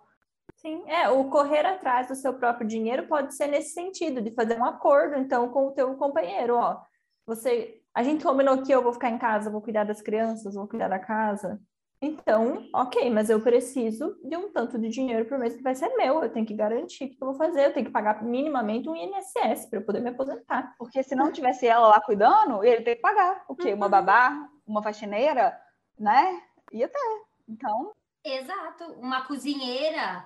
Sim, 0.55 0.83
é, 0.87 1.09
o 1.09 1.29
correr 1.29 1.65
atrás 1.65 2.07
do 2.07 2.15
seu 2.15 2.33
próprio 2.33 2.67
dinheiro 2.67 3.07
pode 3.07 3.35
ser 3.35 3.47
nesse 3.47 3.73
sentido, 3.73 4.21
de 4.21 4.31
fazer 4.31 4.57
um 4.59 4.65
acordo, 4.65 5.15
então, 5.15 5.49
com 5.49 5.67
o 5.67 5.71
teu 5.71 5.95
companheiro, 5.95 6.55
ó, 6.55 6.81
você, 7.25 7.81
a 7.93 8.03
gente 8.03 8.23
combinou 8.23 8.61
que 8.61 8.71
eu 8.71 8.81
vou 8.81 8.93
ficar 8.93 9.09
em 9.09 9.17
casa, 9.17 9.49
vou 9.49 9.61
cuidar 9.61 9.83
das 9.83 10.01
crianças, 10.01 10.55
vou 10.55 10.67
cuidar 10.67 10.87
da 10.87 10.99
casa, 10.99 11.59
então, 12.05 12.67
ok, 12.73 13.09
mas 13.09 13.29
eu 13.29 13.41
preciso 13.41 14.15
de 14.23 14.37
um 14.37 14.51
tanto 14.51 14.77
de 14.77 14.89
dinheiro 14.89 15.25
por 15.25 15.39
mês 15.39 15.55
que 15.55 15.63
vai 15.63 15.73
ser 15.73 15.89
meu. 15.95 16.21
Eu 16.21 16.31
tenho 16.31 16.45
que 16.45 16.53
garantir 16.53 17.09
que 17.09 17.17
eu 17.21 17.27
vou 17.27 17.35
fazer, 17.35 17.65
eu 17.65 17.73
tenho 17.73 17.85
que 17.85 17.91
pagar 17.91 18.23
minimamente 18.23 18.87
um 18.87 18.95
INSS 18.95 19.65
para 19.69 19.79
eu 19.79 19.85
poder 19.85 20.01
me 20.01 20.09
aposentar. 20.09 20.75
Porque 20.77 21.01
se 21.01 21.15
não 21.15 21.31
tivesse 21.31 21.65
ela 21.65 21.87
lá 21.87 21.99
cuidando, 21.99 22.63
ele 22.63 22.83
tem 22.83 22.95
que 22.95 23.01
pagar. 23.01 23.43
O 23.47 23.55
quê? 23.55 23.69
Uhum. 23.69 23.75
Uma 23.75 23.89
babá, 23.89 24.47
uma 24.67 24.83
faxineira, 24.83 25.59
né? 25.99 26.41
Ia 26.71 26.87
ter. 26.87 27.21
Então. 27.49 27.91
Exato. 28.23 28.83
Uma 28.99 29.25
cozinheira, 29.25 30.25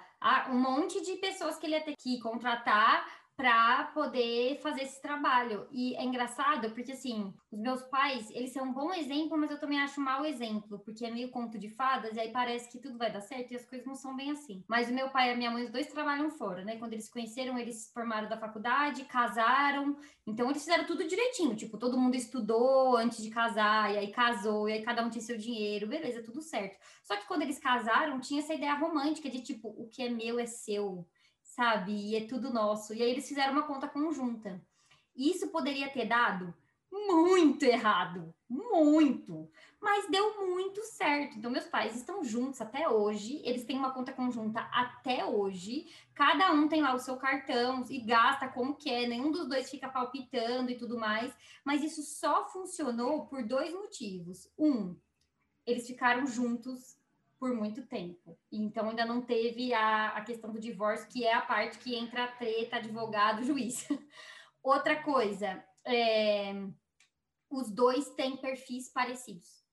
um 0.49 0.59
monte 0.59 1.01
de 1.01 1.15
pessoas 1.15 1.57
que 1.57 1.65
ele 1.65 1.75
ia 1.75 1.83
ter 1.83 1.95
que 1.97 2.19
contratar 2.19 3.05
para 3.39 3.85
poder 3.93 4.59
fazer 4.61 4.81
esse 4.81 5.01
trabalho. 5.01 5.65
E 5.71 5.95
é 5.95 6.03
engraçado 6.03 6.71
porque 6.71 6.91
assim, 6.91 7.33
os 7.49 7.57
meus 7.57 7.81
pais, 7.83 8.29
eles 8.31 8.51
são 8.51 8.65
um 8.65 8.73
bom 8.73 8.93
exemplo, 8.93 9.37
mas 9.37 9.49
eu 9.49 9.57
também 9.57 9.79
acho 9.79 10.01
um 10.01 10.03
mau 10.03 10.25
exemplo, 10.25 10.77
porque 10.79 11.05
é 11.05 11.09
meio 11.09 11.31
conto 11.31 11.57
de 11.57 11.69
fadas 11.69 12.17
e 12.17 12.19
aí 12.19 12.33
parece 12.33 12.69
que 12.69 12.77
tudo 12.77 12.97
vai 12.97 13.09
dar 13.09 13.21
certo 13.21 13.53
e 13.53 13.55
as 13.55 13.63
coisas 13.63 13.87
não 13.87 13.95
são 13.95 14.13
bem 14.13 14.31
assim. 14.31 14.61
Mas 14.67 14.89
o 14.89 14.93
meu 14.93 15.09
pai 15.09 15.29
e 15.29 15.33
a 15.33 15.37
minha 15.37 15.49
mãe, 15.51 15.63
os 15.63 15.71
dois 15.71 15.87
trabalham 15.87 16.29
fora, 16.29 16.65
né? 16.65 16.75
Quando 16.75 16.91
eles 16.91 17.05
se 17.05 17.11
conheceram, 17.13 17.57
eles 17.57 17.89
formaram 17.93 18.27
da 18.27 18.35
faculdade, 18.35 19.05
casaram, 19.05 19.95
então 20.27 20.49
eles 20.49 20.61
fizeram 20.61 20.85
tudo 20.85 21.07
direitinho, 21.07 21.55
tipo, 21.55 21.77
todo 21.77 21.97
mundo 21.97 22.15
estudou 22.15 22.97
antes 22.97 23.23
de 23.23 23.29
casar, 23.29 23.93
e 23.93 23.99
aí 23.99 24.11
casou, 24.11 24.67
e 24.67 24.73
aí 24.73 24.81
cada 24.81 25.01
um 25.01 25.09
tinha 25.09 25.21
seu 25.21 25.37
dinheiro, 25.37 25.87
beleza, 25.87 26.21
tudo 26.21 26.41
certo. 26.41 26.77
Só 27.03 27.15
que 27.15 27.25
quando 27.25 27.43
eles 27.43 27.57
casaram, 27.57 28.19
tinha 28.19 28.41
essa 28.41 28.53
ideia 28.53 28.73
romântica 28.73 29.29
de 29.29 29.41
tipo, 29.41 29.69
o 29.69 29.87
que 29.87 30.03
é 30.03 30.09
meu 30.09 30.37
é 30.37 30.45
seu 30.45 31.07
sabe? 31.49 31.91
E 31.91 32.15
é 32.15 32.25
tudo 32.25 32.53
nosso. 32.53 32.93
E 32.93 33.01
aí 33.01 33.09
eles 33.09 33.27
fizeram 33.27 33.53
uma 33.53 33.63
conta 33.63 33.87
conjunta. 33.87 34.61
Isso 35.15 35.49
poderia 35.49 35.89
ter 35.89 36.05
dado 36.05 36.53
muito 36.91 37.63
errado, 37.63 38.33
muito, 38.49 39.47
mas 39.79 40.09
deu 40.09 40.47
muito 40.47 40.83
certo. 40.83 41.37
Então, 41.37 41.51
meus 41.51 41.65
pais 41.65 41.95
estão 41.95 42.23
juntos 42.23 42.59
até 42.61 42.89
hoje, 42.89 43.41
eles 43.45 43.63
têm 43.63 43.77
uma 43.77 43.93
conta 43.93 44.11
conjunta 44.11 44.61
até 44.73 45.23
hoje, 45.23 45.87
cada 46.15 46.51
um 46.51 46.67
tem 46.67 46.81
lá 46.81 46.95
o 46.95 46.99
seu 46.99 47.15
cartão 47.17 47.85
e 47.89 47.99
gasta 47.99 48.47
como 48.47 48.75
quer, 48.75 49.07
nenhum 49.07 49.31
dos 49.31 49.47
dois 49.47 49.69
fica 49.69 49.87
palpitando 49.87 50.71
e 50.71 50.77
tudo 50.77 50.97
mais, 50.97 51.31
mas 51.63 51.83
isso 51.83 52.01
só 52.01 52.47
funcionou 52.49 53.27
por 53.27 53.43
dois 53.43 53.71
motivos. 53.71 54.51
Um, 54.57 54.95
eles 55.65 55.85
ficaram 55.85 56.25
juntos 56.25 56.98
por 57.39 57.53
muito 57.53 57.87
tempo. 57.87 58.37
Então 58.51 58.89
ainda 58.89 59.05
não 59.05 59.21
teve 59.21 59.73
a, 59.73 60.09
a 60.09 60.21
questão 60.21 60.51
do 60.51 60.59
divórcio, 60.59 61.07
que 61.07 61.23
é 61.25 61.33
a 61.33 61.41
parte 61.41 61.79
que 61.79 61.95
entra 61.95 62.25
a 62.25 62.31
treta, 62.31 62.75
advogado, 62.75 63.43
juiz. 63.45 63.87
Outra 64.61 65.01
coisa, 65.01 65.63
é, 65.85 66.53
os 67.49 67.71
dois 67.71 68.09
têm 68.11 68.37
perfis 68.37 68.91
parecidos 68.91 69.63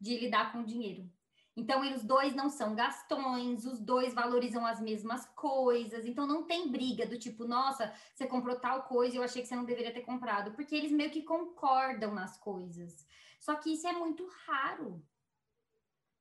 de 0.00 0.18
lidar 0.18 0.52
com 0.52 0.60
o 0.60 0.66
dinheiro. 0.66 1.10
Então, 1.56 1.82
os 1.82 2.02
dois 2.02 2.34
não 2.34 2.50
são 2.50 2.74
gastões, 2.74 3.64
os 3.64 3.78
dois 3.78 4.12
valorizam 4.12 4.66
as 4.66 4.80
mesmas 4.80 5.24
coisas, 5.36 6.04
então 6.04 6.26
não 6.26 6.42
tem 6.42 6.68
briga 6.68 7.06
do 7.06 7.16
tipo, 7.16 7.44
nossa, 7.44 7.92
você 8.12 8.26
comprou 8.26 8.58
tal 8.58 8.82
coisa 8.84 9.14
e 9.14 9.18
eu 9.18 9.22
achei 9.22 9.40
que 9.40 9.46
você 9.46 9.54
não 9.54 9.64
deveria 9.64 9.94
ter 9.94 10.02
comprado, 10.02 10.52
porque 10.52 10.74
eles 10.74 10.90
meio 10.90 11.12
que 11.12 11.22
concordam 11.22 12.12
nas 12.12 12.36
coisas. 12.38 13.06
Só 13.38 13.54
que 13.54 13.72
isso 13.72 13.86
é 13.86 13.92
muito 13.92 14.26
raro. 14.46 15.00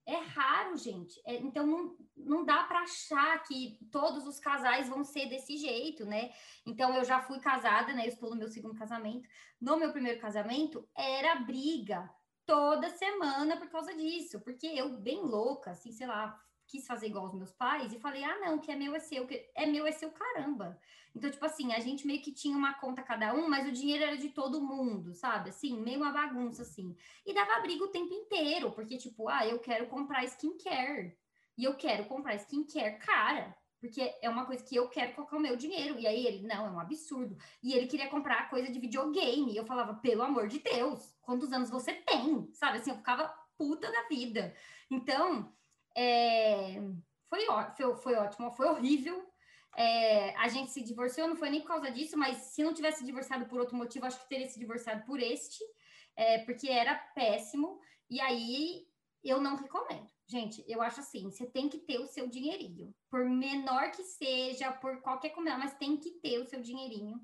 É 0.05 0.17
raro, 0.17 0.75
gente. 0.75 1.21
É, 1.25 1.35
então 1.35 1.65
não, 1.65 1.97
não 2.15 2.45
dá 2.45 2.63
para 2.63 2.81
achar 2.81 3.41
que 3.43 3.79
todos 3.91 4.27
os 4.27 4.39
casais 4.39 4.89
vão 4.89 5.03
ser 5.03 5.27
desse 5.27 5.55
jeito, 5.57 6.05
né? 6.05 6.31
Então 6.65 6.95
eu 6.95 7.05
já 7.05 7.21
fui 7.21 7.39
casada, 7.39 7.93
né? 7.93 8.03
Eu 8.03 8.09
estou 8.09 8.29
no 8.29 8.35
meu 8.35 8.49
segundo 8.49 8.77
casamento. 8.77 9.27
No 9.61 9.77
meu 9.77 9.91
primeiro 9.91 10.19
casamento 10.19 10.87
era 10.95 11.35
briga 11.35 12.09
toda 12.45 12.89
semana 12.89 13.55
por 13.57 13.69
causa 13.69 13.95
disso, 13.95 14.41
porque 14.41 14.67
eu 14.67 14.97
bem 14.97 15.21
louca, 15.21 15.71
assim, 15.71 15.93
sei 15.93 16.07
lá, 16.07 16.37
quis 16.67 16.85
fazer 16.87 17.07
igual 17.07 17.25
os 17.25 17.33
meus 17.33 17.51
pais 17.51 17.93
e 17.93 17.99
falei: 17.99 18.23
"Ah, 18.23 18.39
não, 18.39 18.59
que 18.59 18.71
é 18.71 18.75
meu 18.75 18.95
é 18.95 18.99
seu, 18.99 19.27
que 19.27 19.49
é 19.55 19.65
meu 19.65 19.85
é 19.85 19.91
seu, 19.91 20.11
caramba". 20.11 20.79
Então, 21.15 21.29
tipo 21.29 21.45
assim, 21.45 21.73
a 21.73 21.79
gente 21.79 22.07
meio 22.07 22.21
que 22.21 22.31
tinha 22.33 22.57
uma 22.57 22.73
conta 22.73 23.03
cada 23.03 23.33
um, 23.35 23.47
mas 23.47 23.67
o 23.67 23.71
dinheiro 23.71 24.03
era 24.03 24.17
de 24.17 24.29
todo 24.29 24.61
mundo, 24.61 25.13
sabe? 25.13 25.49
Assim, 25.49 25.79
meio 25.79 25.99
uma 25.99 26.11
bagunça, 26.11 26.63
assim. 26.63 26.95
E 27.25 27.33
dava 27.33 27.61
briga 27.61 27.83
o 27.83 27.89
tempo 27.91 28.13
inteiro, 28.13 28.71
porque, 28.71 28.97
tipo, 28.97 29.29
ah, 29.29 29.45
eu 29.45 29.59
quero 29.59 29.87
comprar 29.87 30.23
skincare. 30.25 31.15
E 31.57 31.63
eu 31.63 31.75
quero 31.75 32.05
comprar 32.05 32.35
skincare 32.35 32.97
cara, 32.97 33.55
porque 33.79 34.11
é 34.21 34.29
uma 34.29 34.45
coisa 34.45 34.63
que 34.63 34.75
eu 34.75 34.89
quero 34.89 35.13
colocar 35.13 35.37
o 35.37 35.39
meu 35.39 35.55
dinheiro. 35.55 35.99
E 35.99 36.07
aí 36.07 36.25
ele, 36.25 36.47
não, 36.47 36.65
é 36.65 36.71
um 36.71 36.79
absurdo. 36.79 37.37
E 37.61 37.73
ele 37.73 37.85
queria 37.85 38.09
comprar 38.09 38.49
coisa 38.49 38.71
de 38.71 38.79
videogame. 38.79 39.53
E 39.53 39.57
eu 39.57 39.65
falava, 39.65 39.95
pelo 39.95 40.23
amor 40.23 40.47
de 40.47 40.59
Deus, 40.59 41.15
quantos 41.21 41.51
anos 41.53 41.69
você 41.69 41.93
tem? 41.93 42.49
Sabe? 42.53 42.79
Assim, 42.79 42.89
eu 42.89 42.97
ficava 42.97 43.27
puta 43.55 43.91
da 43.91 44.07
vida. 44.07 44.55
Então, 44.89 45.53
é... 45.95 46.81
foi, 47.29 47.45
foi, 47.75 47.95
foi 47.97 48.15
ótimo, 48.15 48.51
foi 48.51 48.67
horrível, 48.67 49.25
é, 49.75 50.35
a 50.37 50.47
gente 50.47 50.71
se 50.71 50.83
divorciou, 50.83 51.27
não 51.27 51.35
foi 51.35 51.49
nem 51.49 51.61
por 51.61 51.69
causa 51.69 51.89
disso, 51.89 52.17
mas 52.17 52.37
se 52.37 52.63
não 52.63 52.73
tivesse 52.73 53.03
divorciado 53.03 53.45
por 53.45 53.59
outro 53.59 53.75
motivo, 53.75 54.05
acho 54.05 54.19
que 54.19 54.29
teria 54.29 54.47
se 54.47 54.59
divorciado 54.59 55.03
por 55.05 55.19
este, 55.19 55.63
é, 56.15 56.39
porque 56.39 56.69
era 56.69 56.95
péssimo. 56.95 57.79
E 58.09 58.21
aí 58.21 58.85
eu 59.23 59.41
não 59.41 59.55
recomendo. 59.55 60.07
Gente, 60.27 60.63
eu 60.67 60.81
acho 60.81 60.99
assim, 60.99 61.23
você 61.29 61.45
tem 61.45 61.67
que 61.69 61.79
ter 61.79 61.99
o 61.99 62.07
seu 62.07 62.27
dinheirinho, 62.27 62.93
por 63.09 63.25
menor 63.25 63.91
que 63.91 64.03
seja, 64.03 64.71
por 64.71 65.01
qualquer 65.01 65.31
coisa, 65.31 65.57
mas 65.57 65.75
tem 65.75 65.97
que 65.97 66.11
ter 66.21 66.39
o 66.39 66.45
seu 66.45 66.61
dinheirinho. 66.61 67.19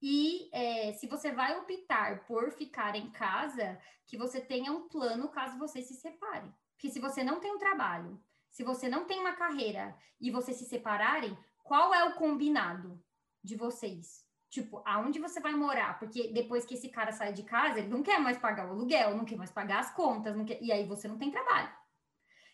E 0.00 0.48
é, 0.52 0.92
se 0.92 1.08
você 1.08 1.32
vai 1.32 1.58
optar 1.58 2.24
por 2.26 2.52
ficar 2.52 2.94
em 2.94 3.10
casa, 3.10 3.78
que 4.06 4.16
você 4.16 4.40
tenha 4.40 4.70
um 4.70 4.88
plano 4.88 5.28
caso 5.28 5.58
você 5.58 5.82
se 5.82 5.94
separe. 5.94 6.48
Porque 6.78 6.90
se 6.90 7.00
você 7.00 7.24
não 7.24 7.40
tem 7.40 7.52
um 7.52 7.58
trabalho, 7.58 8.22
se 8.52 8.62
você 8.62 8.88
não 8.88 9.04
tem 9.04 9.18
uma 9.18 9.32
carreira 9.32 9.98
e 10.20 10.30
vocês 10.30 10.56
se 10.56 10.64
separarem, 10.64 11.36
qual 11.64 11.92
é 11.92 12.04
o 12.04 12.14
combinado 12.14 13.02
de 13.42 13.56
vocês? 13.56 14.24
Tipo, 14.48 14.80
aonde 14.86 15.18
você 15.18 15.40
vai 15.40 15.54
morar? 15.54 15.98
Porque 15.98 16.32
depois 16.32 16.64
que 16.64 16.74
esse 16.74 16.88
cara 16.88 17.10
sai 17.10 17.32
de 17.32 17.42
casa, 17.42 17.80
ele 17.80 17.88
não 17.88 18.00
quer 18.00 18.20
mais 18.20 18.38
pagar 18.38 18.68
o 18.68 18.70
aluguel, 18.70 19.16
não 19.16 19.24
quer 19.24 19.36
mais 19.36 19.50
pagar 19.50 19.80
as 19.80 19.92
contas, 19.92 20.36
quer... 20.46 20.62
e 20.62 20.70
aí 20.70 20.86
você 20.86 21.08
não 21.08 21.18
tem 21.18 21.32
trabalho. 21.32 21.68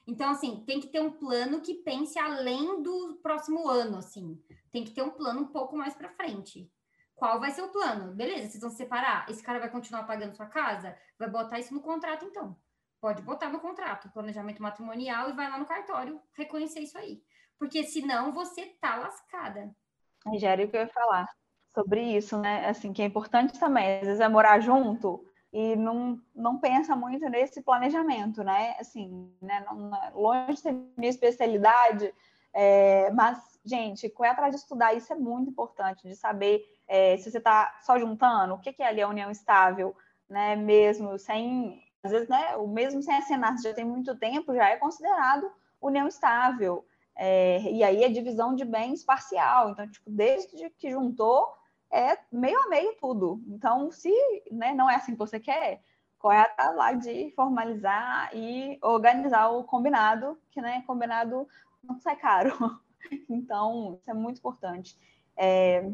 Então, 0.07 0.31
assim, 0.31 0.64
tem 0.66 0.81
que 0.81 0.89
ter 0.89 1.01
um 1.01 1.12
plano 1.12 1.61
que 1.61 1.75
pense 1.75 2.18
além 2.18 2.83
do 2.83 3.20
próximo 3.22 3.68
ano, 3.68 3.99
assim. 3.99 4.43
Tem 4.72 4.85
que 4.85 4.93
ter 4.93 5.03
um 5.03 5.11
plano 5.11 5.43
um 5.43 5.49
pouco 5.49 5.77
mais 5.77 5.95
para 5.95 6.09
frente. 6.09 6.72
Qual 7.14 7.39
vai 7.39 7.51
ser 7.51 7.62
o 7.62 7.68
plano? 7.68 8.14
Beleza, 8.14 8.49
vocês 8.49 8.61
vão 8.62 8.70
se 8.70 8.79
separar? 8.79 9.29
Esse 9.29 9.43
cara 9.43 9.61
vai 9.61 9.70
continuar 9.70 10.05
pagando 10.05 10.35
sua 10.35 10.47
casa? 10.47 10.97
Vai 11.18 11.29
botar 11.29 11.59
isso 11.59 11.75
no 11.75 11.83
contrato, 11.83 12.25
então. 12.25 12.57
Pode 13.05 13.22
botar 13.22 13.50
no 13.50 13.61
contrato, 13.61 14.11
planejamento 14.11 14.62
matrimonial, 14.62 15.28
e 15.28 15.34
vai 15.34 15.50
lá 15.50 15.59
no 15.59 15.66
cartório 15.66 16.20
reconhecer 16.32 16.80
isso 16.80 16.96
aí 16.96 17.22
porque 17.59 17.84
senão 17.84 18.32
você 18.32 18.66
tá 18.80 18.96
lascada. 18.96 19.74
Angélica, 20.26 20.70
que 20.70 20.76
eu 20.76 20.80
ia 20.82 20.88
falar 20.88 21.28
sobre 21.74 22.02
isso, 22.02 22.38
né? 22.38 22.68
Assim, 22.68 22.92
que 22.92 23.02
é 23.02 23.07
importante 23.07 23.59
também, 23.59 24.00
às 24.00 24.07
vezes 24.07 24.20
é 24.20 24.28
morar 24.28 24.61
junto 24.61 25.24
e 25.52 25.76
não, 25.76 26.20
não 26.34 26.59
pensa 26.59 26.96
muito 26.96 27.28
nesse 27.28 27.62
planejamento, 27.62 28.42
né? 28.42 28.76
Assim, 28.78 29.32
né? 29.40 29.64
Não, 29.66 29.90
longe 30.14 30.55
de 30.55 30.61
ser 30.61 30.72
minha 30.96 31.11
especialidade, 31.11 32.12
é, 32.52 33.11
mas, 33.11 33.38
gente, 33.64 34.09
correr 34.09 34.30
atrás 34.30 34.55
de 34.55 34.61
estudar, 34.61 34.94
isso 34.94 35.12
é 35.12 35.16
muito 35.16 35.50
importante, 35.50 36.09
de 36.09 36.16
saber 36.16 36.62
é, 36.86 37.16
se 37.16 37.30
você 37.30 37.38
está 37.38 37.78
só 37.82 37.98
juntando, 37.98 38.55
o 38.55 38.59
que, 38.59 38.72
que 38.72 38.82
é 38.82 38.88
ali 38.88 39.02
a 39.02 39.09
união 39.09 39.30
estável, 39.30 39.96
né? 40.28 40.57
Mesmo 40.57 41.18
sem, 41.18 41.82
às 42.05 42.12
vezes, 42.12 42.28
né? 42.28 42.55
O 42.57 42.68
mesmo 42.68 43.02
sem 43.02 43.16
assinar, 43.16 43.57
já 43.61 43.72
tem 43.72 43.84
muito 43.84 44.14
tempo, 44.16 44.55
já 44.55 44.68
é 44.68 44.76
considerado 44.76 45.50
união 45.80 46.07
estável. 46.07 46.86
É, 47.16 47.61
e 47.62 47.82
aí 47.82 48.05
é 48.05 48.09
divisão 48.09 48.55
de 48.55 48.64
bens 48.64 49.02
parcial. 49.02 49.70
Então, 49.70 49.88
tipo, 49.88 50.11
desde 50.11 50.68
que 50.70 50.90
juntou, 50.90 51.46
é 51.90 52.18
meio 52.30 52.59
a 52.61 52.68
meio 52.68 52.94
tudo. 53.00 53.42
Então, 53.48 53.90
se 53.90 54.12
né, 54.52 54.74
não 54.74 54.90
é 54.90 54.96
assim 54.96 55.12
que 55.12 55.18
você 55.18 55.40
quer, 55.40 55.82
corre 56.18 56.38
atrás 56.38 56.76
lá 56.76 56.92
de 56.92 57.30
formalizar 57.36 58.30
e 58.34 58.78
organizar 58.82 59.48
o 59.48 59.64
combinado, 59.64 60.38
que 60.50 60.61
né, 60.61 60.82
combinado 60.86 61.48
não 61.82 61.98
sai 61.98 62.16
caro. 62.16 62.50
Então, 63.28 63.98
isso 64.00 64.11
é 64.11 64.14
muito 64.14 64.38
importante. 64.38 64.98
É... 65.36 65.92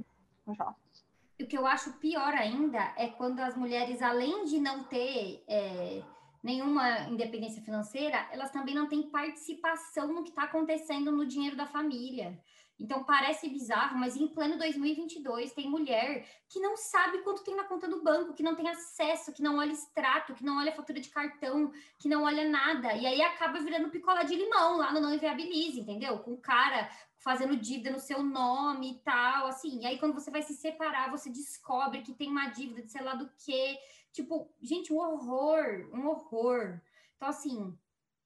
O 1.41 1.47
que 1.47 1.57
eu 1.57 1.67
acho 1.67 1.93
pior 1.95 2.35
ainda 2.35 2.93
é 2.97 3.09
quando 3.09 3.41
as 3.41 3.57
mulheres, 3.57 4.03
além 4.03 4.45
de 4.45 4.59
não 4.61 4.85
ter 4.85 5.43
é 5.49 6.03
nenhuma 6.43 7.01
independência 7.09 7.63
financeira, 7.63 8.29
elas 8.33 8.51
também 8.51 8.75
não 8.75 8.89
têm 8.89 9.11
participação 9.11 10.09
no 10.09 10.23
que 10.23 10.31
está 10.31 10.45
acontecendo 10.45 11.13
no 11.13 11.27
dinheiro 11.27 11.57
da 11.57 11.67
família. 11.67 12.39
Então 12.79 13.05
parece 13.05 13.47
bizarro, 13.47 13.99
mas 13.99 14.17
em 14.17 14.27
pleno 14.27 14.57
2022 14.57 15.53
tem 15.53 15.69
mulher 15.69 16.27
que 16.49 16.59
não 16.59 16.79
sabe 16.79 17.19
quanto 17.19 17.45
tem 17.45 17.55
na 17.55 17.65
conta 17.65 17.87
do 17.87 18.03
banco, 18.03 18.33
que 18.33 18.43
não 18.43 18.57
tem 18.57 18.71
acesso, 18.71 19.35
que 19.35 19.43
não 19.43 19.59
olha 19.59 19.73
extrato, 19.73 20.33
que 20.33 20.43
não 20.43 20.57
olha 20.57 20.73
fatura 20.73 20.99
de 20.99 21.11
cartão, 21.11 21.71
que 21.99 22.09
não 22.09 22.23
olha 22.23 22.49
nada. 22.49 22.95
E 22.95 23.07
aí 23.07 23.21
acaba 23.21 23.61
virando 23.61 23.91
picola 23.91 24.23
de 24.23 24.35
limão 24.35 24.79
lá 24.79 24.95
no 24.95 25.01
Não 25.01 25.13
Inviabilize, 25.13 25.79
entendeu? 25.79 26.21
Com 26.21 26.39
cara 26.39 26.91
fazendo 27.21 27.57
dívida 27.57 27.91
no 27.91 28.01
seu 28.01 28.23
nome 28.23 28.93
e 28.93 28.99
tal, 29.01 29.47
assim. 29.47 29.81
E 29.81 29.87
aí 29.87 29.99
quando 29.99 30.15
você 30.15 30.31
vai 30.31 30.43
se 30.43 30.55
separar, 30.55 31.11
você 31.11 31.31
descobre 31.31 32.03
que 32.03 32.15
tem 32.15 32.29
uma 32.29 32.49
dívida 32.49 32.83
de 32.83 32.91
sei 32.91 33.03
lá 33.03 33.15
do 33.15 33.31
quê. 33.45 33.79
Tipo, 34.13 34.53
gente, 34.61 34.93
um 34.93 34.99
horror, 34.99 35.89
um 35.93 36.09
horror. 36.09 36.81
Então, 37.17 37.29
assim, 37.29 37.79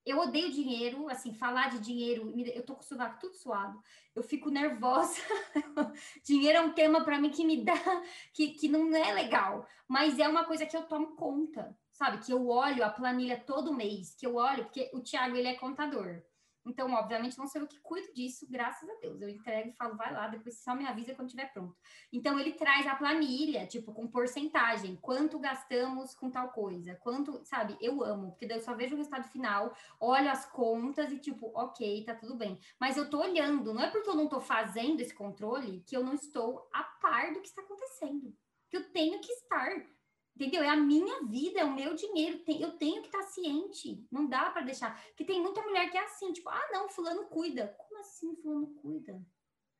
eu 0.06 0.18
odeio 0.18 0.52
dinheiro, 0.52 1.08
assim, 1.08 1.34
falar 1.34 1.70
de 1.70 1.78
dinheiro, 1.80 2.32
eu 2.36 2.64
tô 2.64 2.74
com 2.74 2.82
o 2.82 2.84
sovaco 2.84 3.18
tudo 3.18 3.34
suado, 3.34 3.82
eu 4.14 4.22
fico 4.22 4.50
nervosa. 4.50 5.20
dinheiro 6.22 6.58
é 6.58 6.60
um 6.60 6.72
tema 6.72 7.02
para 7.04 7.18
mim 7.18 7.30
que 7.30 7.44
me 7.44 7.64
dá, 7.64 8.02
que, 8.32 8.50
que 8.50 8.68
não 8.68 8.94
é 8.94 9.12
legal, 9.12 9.66
mas 9.88 10.18
é 10.18 10.28
uma 10.28 10.44
coisa 10.44 10.66
que 10.66 10.76
eu 10.76 10.82
tomo 10.84 11.16
conta, 11.16 11.76
sabe? 11.90 12.18
Que 12.18 12.32
eu 12.32 12.48
olho 12.48 12.84
a 12.84 12.90
planilha 12.90 13.40
todo 13.40 13.74
mês, 13.74 14.14
que 14.14 14.26
eu 14.26 14.36
olho, 14.36 14.64
porque 14.64 14.90
o 14.92 15.00
Thiago, 15.00 15.36
ele 15.36 15.48
é 15.48 15.54
contador. 15.54 16.22
Então, 16.66 16.92
obviamente, 16.92 17.36
não 17.38 17.46
sou 17.46 17.60
eu 17.60 17.66
que 17.66 17.78
cuido 17.80 18.12
disso, 18.14 18.46
graças 18.50 18.88
a 18.88 18.94
Deus. 19.00 19.20
Eu 19.20 19.28
entrego 19.28 19.68
e 19.68 19.72
falo, 19.72 19.96
vai 19.96 20.12
lá, 20.12 20.28
depois 20.28 20.62
só 20.62 20.74
me 20.74 20.86
avisa 20.86 21.14
quando 21.14 21.28
estiver 21.28 21.52
pronto. 21.52 21.76
Então, 22.12 22.38
ele 22.38 22.52
traz 22.52 22.86
a 22.86 22.94
planilha, 22.94 23.66
tipo, 23.66 23.92
com 23.92 24.06
porcentagem, 24.06 24.96
quanto 24.96 25.38
gastamos 25.38 26.14
com 26.14 26.30
tal 26.30 26.50
coisa, 26.50 26.94
quanto, 26.96 27.44
sabe? 27.44 27.76
Eu 27.80 28.02
amo, 28.02 28.30
porque 28.30 28.46
daí 28.46 28.58
eu 28.58 28.62
só 28.62 28.74
vejo 28.74 28.94
o 28.94 28.98
resultado 28.98 29.28
final, 29.28 29.76
olho 30.00 30.30
as 30.30 30.46
contas 30.46 31.12
e, 31.12 31.18
tipo, 31.18 31.52
ok, 31.54 32.04
tá 32.04 32.14
tudo 32.14 32.34
bem. 32.34 32.58
Mas 32.80 32.96
eu 32.96 33.08
tô 33.08 33.20
olhando, 33.20 33.74
não 33.74 33.82
é 33.82 33.90
porque 33.90 34.08
eu 34.08 34.14
não 34.14 34.28
tô 34.28 34.40
fazendo 34.40 35.00
esse 35.00 35.14
controle 35.14 35.82
que 35.86 35.96
eu 35.96 36.02
não 36.02 36.14
estou 36.14 36.68
a 36.72 36.82
par 36.82 37.32
do 37.32 37.40
que 37.40 37.48
está 37.48 37.62
acontecendo. 37.62 38.34
Que 38.70 38.76
eu 38.78 38.90
tenho 38.90 39.20
que 39.20 39.32
estar. 39.32 39.93
Entendeu? 40.36 40.62
É 40.62 40.68
a 40.68 40.76
minha 40.76 41.22
vida, 41.26 41.60
é 41.60 41.64
o 41.64 41.72
meu 41.72 41.94
dinheiro. 41.94 42.42
eu 42.48 42.72
tenho 42.76 43.02
que 43.02 43.06
estar 43.06 43.22
ciente. 43.22 44.04
Não 44.10 44.26
dá 44.26 44.50
para 44.50 44.62
deixar. 44.62 45.00
Porque 45.08 45.24
tem 45.24 45.40
muita 45.40 45.62
mulher 45.62 45.88
que 45.90 45.96
é 45.96 46.04
assim, 46.04 46.32
tipo, 46.32 46.48
ah, 46.48 46.68
não, 46.72 46.88
fulano 46.88 47.24
cuida. 47.26 47.74
Como 47.78 48.00
assim 48.00 48.34
fulano 48.36 48.66
cuida? 48.82 49.22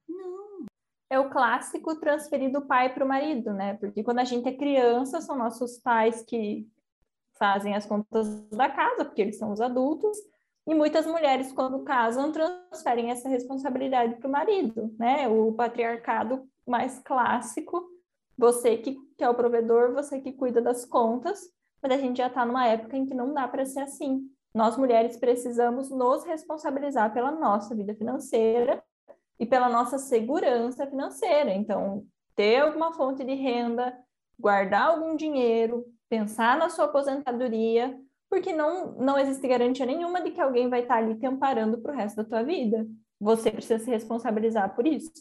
Não. 0.09 0.64
É 1.11 1.18
o 1.18 1.28
clássico 1.28 1.98
transferir 1.98 2.52
do 2.52 2.62
pai 2.62 2.92
para 2.92 3.05
o 3.05 3.09
marido, 3.09 3.52
né? 3.52 3.74
Porque 3.74 4.05
quando 4.05 4.20
a 4.20 4.24
gente 4.24 4.48
é 4.48 4.57
criança, 4.57 5.20
são 5.20 5.36
nossos 5.36 5.78
pais 5.78 6.22
que 6.22 6.68
fazem 7.36 7.74
as 7.74 7.84
contas 7.84 8.48
da 8.50 8.70
casa, 8.70 9.05
porque 9.05 9.22
eles 9.22 9.38
são 9.38 9.52
os 9.52 9.61
adultos. 9.61 10.16
E 10.66 10.74
muitas 10.74 11.05
mulheres, 11.05 11.52
quando 11.52 11.84
casam, 11.84 12.32
transferem 12.32 13.11
essa 13.11 13.28
responsabilidade 13.28 14.16
para 14.16 14.28
o 14.28 14.32
marido, 14.32 14.94
né? 14.98 15.28
O 15.28 15.52
patriarcado 15.52 16.48
mais 16.66 16.98
clássico 17.00 17.93
você 18.37 18.76
que, 18.76 18.97
que 19.16 19.24
é 19.24 19.28
o 19.28 19.35
provedor, 19.35 19.93
você 19.93 20.20
que 20.20 20.32
cuida 20.32 20.61
das 20.61 20.85
contas, 20.85 21.41
mas 21.82 21.93
a 21.93 21.99
gente 21.99 22.18
já 22.18 22.26
está 22.26 22.45
numa 22.45 22.66
época 22.66 22.97
em 22.97 23.07
que 23.07 23.14
não 23.14 23.32
dá 23.32 23.47
para 23.47 23.64
ser 23.64 23.80
assim. 23.80 24.28
Nós 24.55 24.76
mulheres 24.76 25.16
precisamos 25.16 25.91
nos 25.91 26.24
responsabilizar 26.24 27.12
pela 27.12 27.30
nossa 27.30 27.74
vida 27.74 27.95
financeira 27.95 28.82
e 29.39 29.45
pela 29.45 29.68
nossa 29.68 29.99
segurança 29.99 30.87
financeira. 30.87 31.53
Então, 31.53 32.05
ter 32.35 32.61
alguma 32.61 32.93
fonte 32.93 33.24
de 33.24 33.35
renda, 33.35 33.97
guardar 34.39 34.91
algum 34.91 35.14
dinheiro, 35.16 35.85
pensar 36.09 36.57
na 36.57 36.68
sua 36.68 36.87
aposentadoria, 36.87 37.99
porque 38.30 38.53
não, 38.53 38.93
não 38.93 39.18
existe 39.18 39.47
garantia 39.47 39.87
nenhuma 39.87 40.20
de 40.20 40.30
que 40.30 40.41
alguém 40.41 40.68
vai 40.68 40.82
estar 40.82 40.97
ali 40.97 41.16
te 41.16 41.26
amparando 41.26 41.78
para 41.78 41.93
o 41.93 41.97
resto 41.97 42.16
da 42.16 42.24
tua 42.24 42.43
vida. 42.43 42.87
Você 43.20 43.51
precisa 43.51 43.82
se 43.82 43.91
responsabilizar 43.91 44.74
por 44.74 44.87
isso 44.87 45.12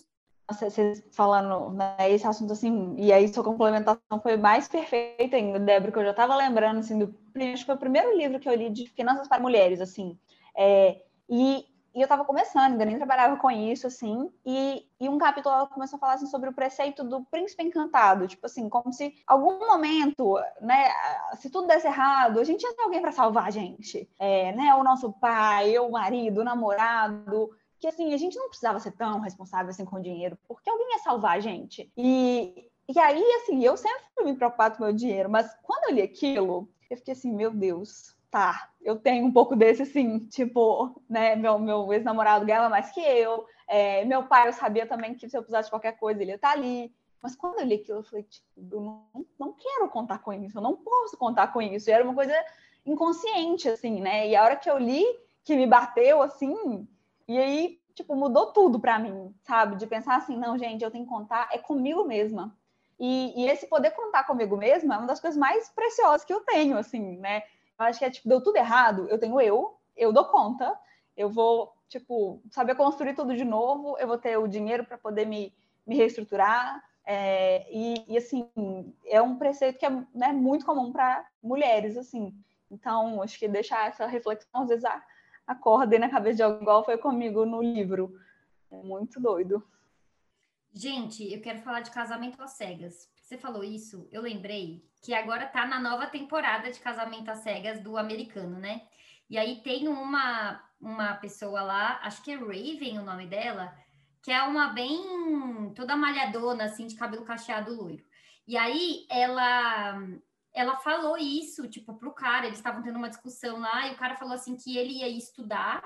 vocês 0.53 1.03
falando 1.11 1.71
né, 1.71 1.95
esse 2.09 2.25
assunto 2.25 2.53
assim, 2.53 2.95
e 2.97 3.11
aí 3.11 3.27
sua 3.31 3.43
complementação 3.43 4.19
foi 4.21 4.37
mais 4.37 4.67
perfeita 4.67 5.35
ainda, 5.35 5.59
Débora, 5.59 5.91
que 5.91 5.99
eu 5.99 6.03
já 6.03 6.11
estava 6.11 6.35
lembrando, 6.35 6.79
assim, 6.79 6.97
do, 6.97 7.15
acho 7.35 7.61
que 7.61 7.65
foi 7.65 7.75
o 7.75 7.79
primeiro 7.79 8.15
livro 8.17 8.39
que 8.39 8.47
eu 8.47 8.55
li 8.55 8.69
de 8.69 8.87
finanças 8.89 9.27
para 9.27 9.41
mulheres, 9.41 9.81
assim, 9.81 10.17
é, 10.55 11.01
e, 11.29 11.65
e, 11.93 11.99
eu 11.99 12.03
estava 12.03 12.25
começando, 12.25 12.71
ainda 12.71 12.85
nem 12.85 12.97
trabalhava 12.97 13.37
com 13.37 13.49
isso, 13.51 13.87
assim, 13.87 14.31
e, 14.45 14.87
e 14.99 15.09
um 15.09 15.17
capítulo 15.17 15.55
ela 15.55 15.67
começou 15.67 15.97
a 15.97 15.99
falar, 15.99 16.13
assim, 16.13 16.27
sobre 16.27 16.49
o 16.49 16.53
preceito 16.53 17.03
do 17.03 17.23
príncipe 17.25 17.63
encantado, 17.63 18.27
tipo 18.27 18.45
assim, 18.45 18.69
como 18.69 18.91
se 18.91 19.13
algum 19.27 19.59
momento, 19.59 20.39
né, 20.61 20.89
se 21.37 21.49
tudo 21.49 21.67
desse 21.67 21.87
errado, 21.87 22.39
a 22.39 22.43
gente 22.43 22.63
ia 22.63 22.75
ter 22.75 22.83
alguém 22.83 23.01
para 23.01 23.11
salvar 23.11 23.47
a 23.47 23.51
gente, 23.51 24.09
é, 24.19 24.51
né, 24.53 24.73
o 24.75 24.83
nosso 24.83 25.11
pai, 25.13 25.77
o 25.79 25.91
marido, 25.91 26.41
o 26.41 26.43
namorado, 26.43 27.49
que 27.83 27.87
assim, 27.89 28.13
a 28.13 28.17
gente 28.17 28.37
não 28.37 28.47
precisava 28.47 28.79
ser 28.79 28.91
tão 28.91 29.19
responsável 29.19 29.69
assim 29.69 29.83
com 29.83 29.97
o 29.97 30.01
dinheiro, 30.01 30.37
porque 30.47 30.69
alguém 30.69 30.93
ia 30.93 30.99
salvar 30.99 31.35
a 31.35 31.39
gente. 31.41 31.91
E, 31.97 32.71
e 32.87 32.97
aí, 32.97 33.21
assim, 33.41 33.61
eu 33.61 33.75
sempre 33.75 34.03
fui 34.15 34.23
me 34.23 34.37
preocupado 34.37 34.77
com 34.77 34.83
o 34.83 34.87
meu 34.87 34.95
dinheiro, 34.95 35.29
mas 35.29 35.53
quando 35.61 35.89
eu 35.89 35.95
li 35.95 36.01
aquilo, 36.01 36.69
eu 36.89 36.95
fiquei 36.95 37.11
assim, 37.11 37.35
meu 37.35 37.51
Deus, 37.51 38.15
tá, 38.31 38.69
eu 38.81 38.95
tenho 38.95 39.25
um 39.25 39.33
pouco 39.33 39.53
desse, 39.53 39.81
assim, 39.81 40.19
tipo, 40.29 40.95
né, 41.09 41.35
meu, 41.35 41.59
meu 41.59 41.91
ex-namorado 41.91 42.45
ganhava 42.45 42.69
mais 42.69 42.89
que 42.89 43.01
eu, 43.01 43.45
é, 43.67 44.05
meu 44.05 44.27
pai, 44.27 44.47
eu 44.47 44.53
sabia 44.53 44.87
também 44.87 45.13
que 45.13 45.29
se 45.29 45.35
eu 45.35 45.41
precisasse 45.41 45.67
de 45.67 45.71
qualquer 45.71 45.97
coisa, 45.99 46.21
ele 46.21 46.31
ia 46.31 46.35
estar 46.35 46.53
tá 46.53 46.57
ali. 46.57 46.89
Mas 47.21 47.35
quando 47.35 47.59
eu 47.59 47.65
li 47.65 47.75
aquilo, 47.75 47.99
eu 47.99 48.03
falei, 48.03 48.23
tipo, 48.23 48.47
eu 48.71 48.79
não, 48.79 49.25
não 49.37 49.51
quero 49.51 49.89
contar 49.89 50.19
com 50.19 50.31
isso, 50.31 50.57
eu 50.57 50.61
não 50.61 50.77
posso 50.77 51.17
contar 51.17 51.51
com 51.51 51.61
isso. 51.61 51.89
E 51.89 51.91
era 51.91 52.05
uma 52.05 52.15
coisa 52.15 52.33
inconsciente, 52.85 53.67
assim, 53.67 53.99
né? 53.99 54.29
E 54.29 54.37
a 54.37 54.43
hora 54.45 54.55
que 54.55 54.71
eu 54.71 54.77
li, 54.77 55.03
que 55.43 55.53
me 55.57 55.67
bateu, 55.67 56.21
assim, 56.21 56.87
e 57.27 57.37
aí, 57.37 57.79
tipo, 57.93 58.15
mudou 58.15 58.47
tudo 58.47 58.79
para 58.79 58.99
mim, 58.99 59.33
sabe? 59.41 59.75
De 59.75 59.87
pensar 59.87 60.17
assim, 60.17 60.37
não, 60.37 60.57
gente, 60.57 60.83
eu 60.83 60.91
tenho 60.91 61.05
que 61.05 61.09
contar 61.09 61.49
é 61.51 61.57
comigo 61.57 62.03
mesma. 62.03 62.55
E, 62.99 63.33
e, 63.41 63.49
esse 63.49 63.67
poder 63.67 63.91
contar 63.91 64.23
comigo 64.23 64.55
mesma 64.55 64.95
é 64.95 64.97
uma 64.97 65.07
das 65.07 65.19
coisas 65.19 65.37
mais 65.37 65.69
preciosas 65.69 66.23
que 66.23 66.33
eu 66.33 66.41
tenho, 66.41 66.77
assim, 66.77 67.17
né? 67.17 67.43
Eu 67.77 67.85
acho 67.85 67.99
que 67.99 68.05
é, 68.05 68.09
tipo, 68.09 68.29
deu 68.29 68.41
tudo 68.41 68.57
errado, 68.57 69.07
eu 69.09 69.19
tenho 69.19 69.39
eu, 69.41 69.77
eu 69.95 70.13
dou 70.13 70.25
conta, 70.25 70.77
eu 71.17 71.29
vou, 71.29 71.73
tipo, 71.89 72.41
saber 72.51 72.75
construir 72.75 73.15
tudo 73.15 73.35
de 73.35 73.43
novo, 73.43 73.97
eu 73.97 74.07
vou 74.07 74.17
ter 74.17 74.37
o 74.37 74.47
dinheiro 74.47 74.85
para 74.85 74.97
poder 74.97 75.25
me, 75.25 75.53
me 75.85 75.95
reestruturar, 75.95 76.83
é, 77.05 77.65
e, 77.69 78.05
e, 78.07 78.17
assim, 78.17 78.49
é 79.05 79.21
um 79.21 79.37
preceito 79.37 79.77
que 79.77 79.85
é 79.85 79.89
né, 80.13 80.31
muito 80.31 80.65
comum 80.65 80.91
para 80.91 81.25
mulheres, 81.41 81.97
assim. 81.97 82.33
Então, 82.71 83.21
acho 83.21 83.37
que 83.37 83.47
deixar 83.47 83.89
essa 83.89 84.05
reflexão, 84.05 84.61
às 84.61 84.69
vezes, 84.69 84.85
ah, 84.85 85.03
acordei 85.45 85.99
na 85.99 86.09
cabeça 86.09 86.37
de 86.37 86.43
alguém, 86.43 86.83
foi 86.83 86.97
comigo 86.97 87.45
no 87.45 87.61
livro. 87.61 88.19
É 88.71 88.81
muito 88.81 89.19
doido. 89.19 89.63
Gente, 90.73 91.31
eu 91.31 91.41
quero 91.41 91.59
falar 91.59 91.81
de 91.81 91.91
casamento 91.91 92.41
às 92.41 92.51
cegas. 92.51 93.07
Você 93.21 93.37
falou 93.37 93.63
isso, 93.63 94.07
eu 94.11 94.21
lembrei 94.21 94.83
que 95.01 95.13
agora 95.13 95.45
tá 95.45 95.65
na 95.65 95.79
nova 95.79 96.07
temporada 96.07 96.71
de 96.71 96.79
casamento 96.79 97.29
às 97.29 97.39
cegas 97.39 97.79
do 97.81 97.97
americano, 97.97 98.57
né? 98.57 98.81
E 99.29 99.37
aí 99.37 99.61
tem 99.61 99.87
uma, 99.87 100.63
uma 100.79 101.15
pessoa 101.15 101.61
lá, 101.61 101.99
acho 102.03 102.21
que 102.23 102.31
é 102.31 102.35
Raven 102.35 102.99
o 102.99 103.05
nome 103.05 103.27
dela, 103.27 103.73
que 104.21 104.31
é 104.31 104.41
uma 104.43 104.67
bem 104.69 105.71
toda 105.75 105.95
malhadona, 105.95 106.65
assim, 106.65 106.87
de 106.87 106.95
cabelo 106.95 107.25
cacheado 107.25 107.75
loiro. 107.75 108.03
E 108.47 108.57
aí 108.57 109.05
ela 109.09 109.99
ela 110.53 110.77
falou 110.77 111.17
isso, 111.17 111.67
tipo, 111.67 111.95
pro 111.95 112.13
cara, 112.13 112.45
eles 112.45 112.59
estavam 112.59 112.83
tendo 112.83 112.97
uma 112.97 113.09
discussão 113.09 113.59
lá, 113.59 113.87
e 113.87 113.93
o 113.93 113.97
cara 113.97 114.15
falou 114.15 114.33
assim 114.33 114.55
que 114.55 114.77
ele 114.77 114.99
ia 114.99 115.07
estudar, 115.09 115.83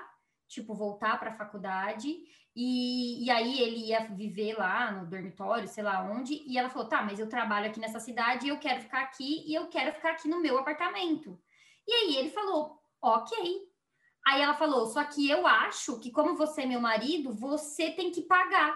tipo, 0.48 0.76
voltar 0.76 1.18
para 1.18 1.32
a 1.32 1.38
faculdade, 1.38 2.18
e, 2.56 3.24
e 3.24 3.30
aí 3.30 3.62
ele 3.62 3.88
ia 3.88 4.08
viver 4.08 4.58
lá 4.58 4.92
no 4.92 5.08
dormitório, 5.08 5.68
sei 5.68 5.84
lá 5.84 6.04
onde, 6.04 6.44
e 6.46 6.58
ela 6.58 6.70
falou: 6.70 6.90
tá, 6.90 7.02
mas 7.02 7.20
eu 7.20 7.30
trabalho 7.30 7.68
aqui 7.68 7.80
nessa 7.80 8.00
cidade, 8.00 8.48
eu 8.48 8.60
quero 8.60 8.82
ficar 8.82 9.02
aqui, 9.04 9.44
e 9.48 9.54
eu 9.54 9.68
quero 9.68 9.94
ficar 9.94 10.12
aqui 10.12 10.28
no 10.28 10.42
meu 10.42 10.58
apartamento. 10.58 11.40
E 11.88 11.92
aí 11.94 12.18
ele 12.18 12.30
falou: 12.30 12.82
ok. 13.02 13.62
Aí 14.26 14.42
ela 14.42 14.54
falou: 14.56 14.86
só 14.88 15.04
que 15.06 15.30
eu 15.30 15.48
acho 15.48 16.00
que, 16.00 16.12
como 16.12 16.36
você 16.36 16.64
é 16.64 16.66
meu 16.66 16.82
marido, 16.82 17.32
você 17.32 17.92
tem 17.92 18.12
que 18.12 18.24
pagar. 18.24 18.76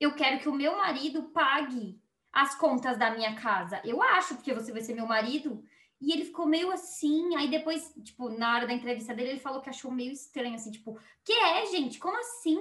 Eu 0.00 0.14
quero 0.16 0.40
que 0.40 0.48
o 0.48 0.54
meu 0.54 0.76
marido 0.76 1.24
pague 1.24 2.01
as 2.32 2.54
contas 2.54 2.96
da 2.96 3.10
minha 3.10 3.34
casa. 3.34 3.80
Eu 3.84 4.02
acho, 4.02 4.34
porque 4.34 4.54
você 4.54 4.72
vai 4.72 4.80
ser 4.80 4.94
meu 4.94 5.06
marido. 5.06 5.62
E 6.00 6.12
ele 6.12 6.24
ficou 6.24 6.46
meio 6.46 6.70
assim. 6.72 7.36
Aí 7.36 7.48
depois, 7.48 7.92
tipo, 8.02 8.28
na 8.30 8.56
hora 8.56 8.66
da 8.66 8.72
entrevista 8.72 9.14
dele, 9.14 9.30
ele 9.30 9.40
falou 9.40 9.60
que 9.60 9.70
achou 9.70 9.90
meio 9.90 10.10
estranho, 10.10 10.54
assim, 10.54 10.72
tipo, 10.72 10.98
que 11.24 11.32
é, 11.32 11.66
gente? 11.66 11.98
Como 11.98 12.18
assim? 12.18 12.58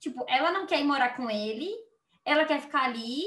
Tipo, 0.00 0.24
ela 0.28 0.50
não 0.50 0.66
quer 0.66 0.80
ir 0.80 0.84
morar 0.84 1.16
com 1.16 1.30
ele, 1.30 1.70
ela 2.24 2.44
quer 2.44 2.60
ficar 2.60 2.84
ali 2.84 3.22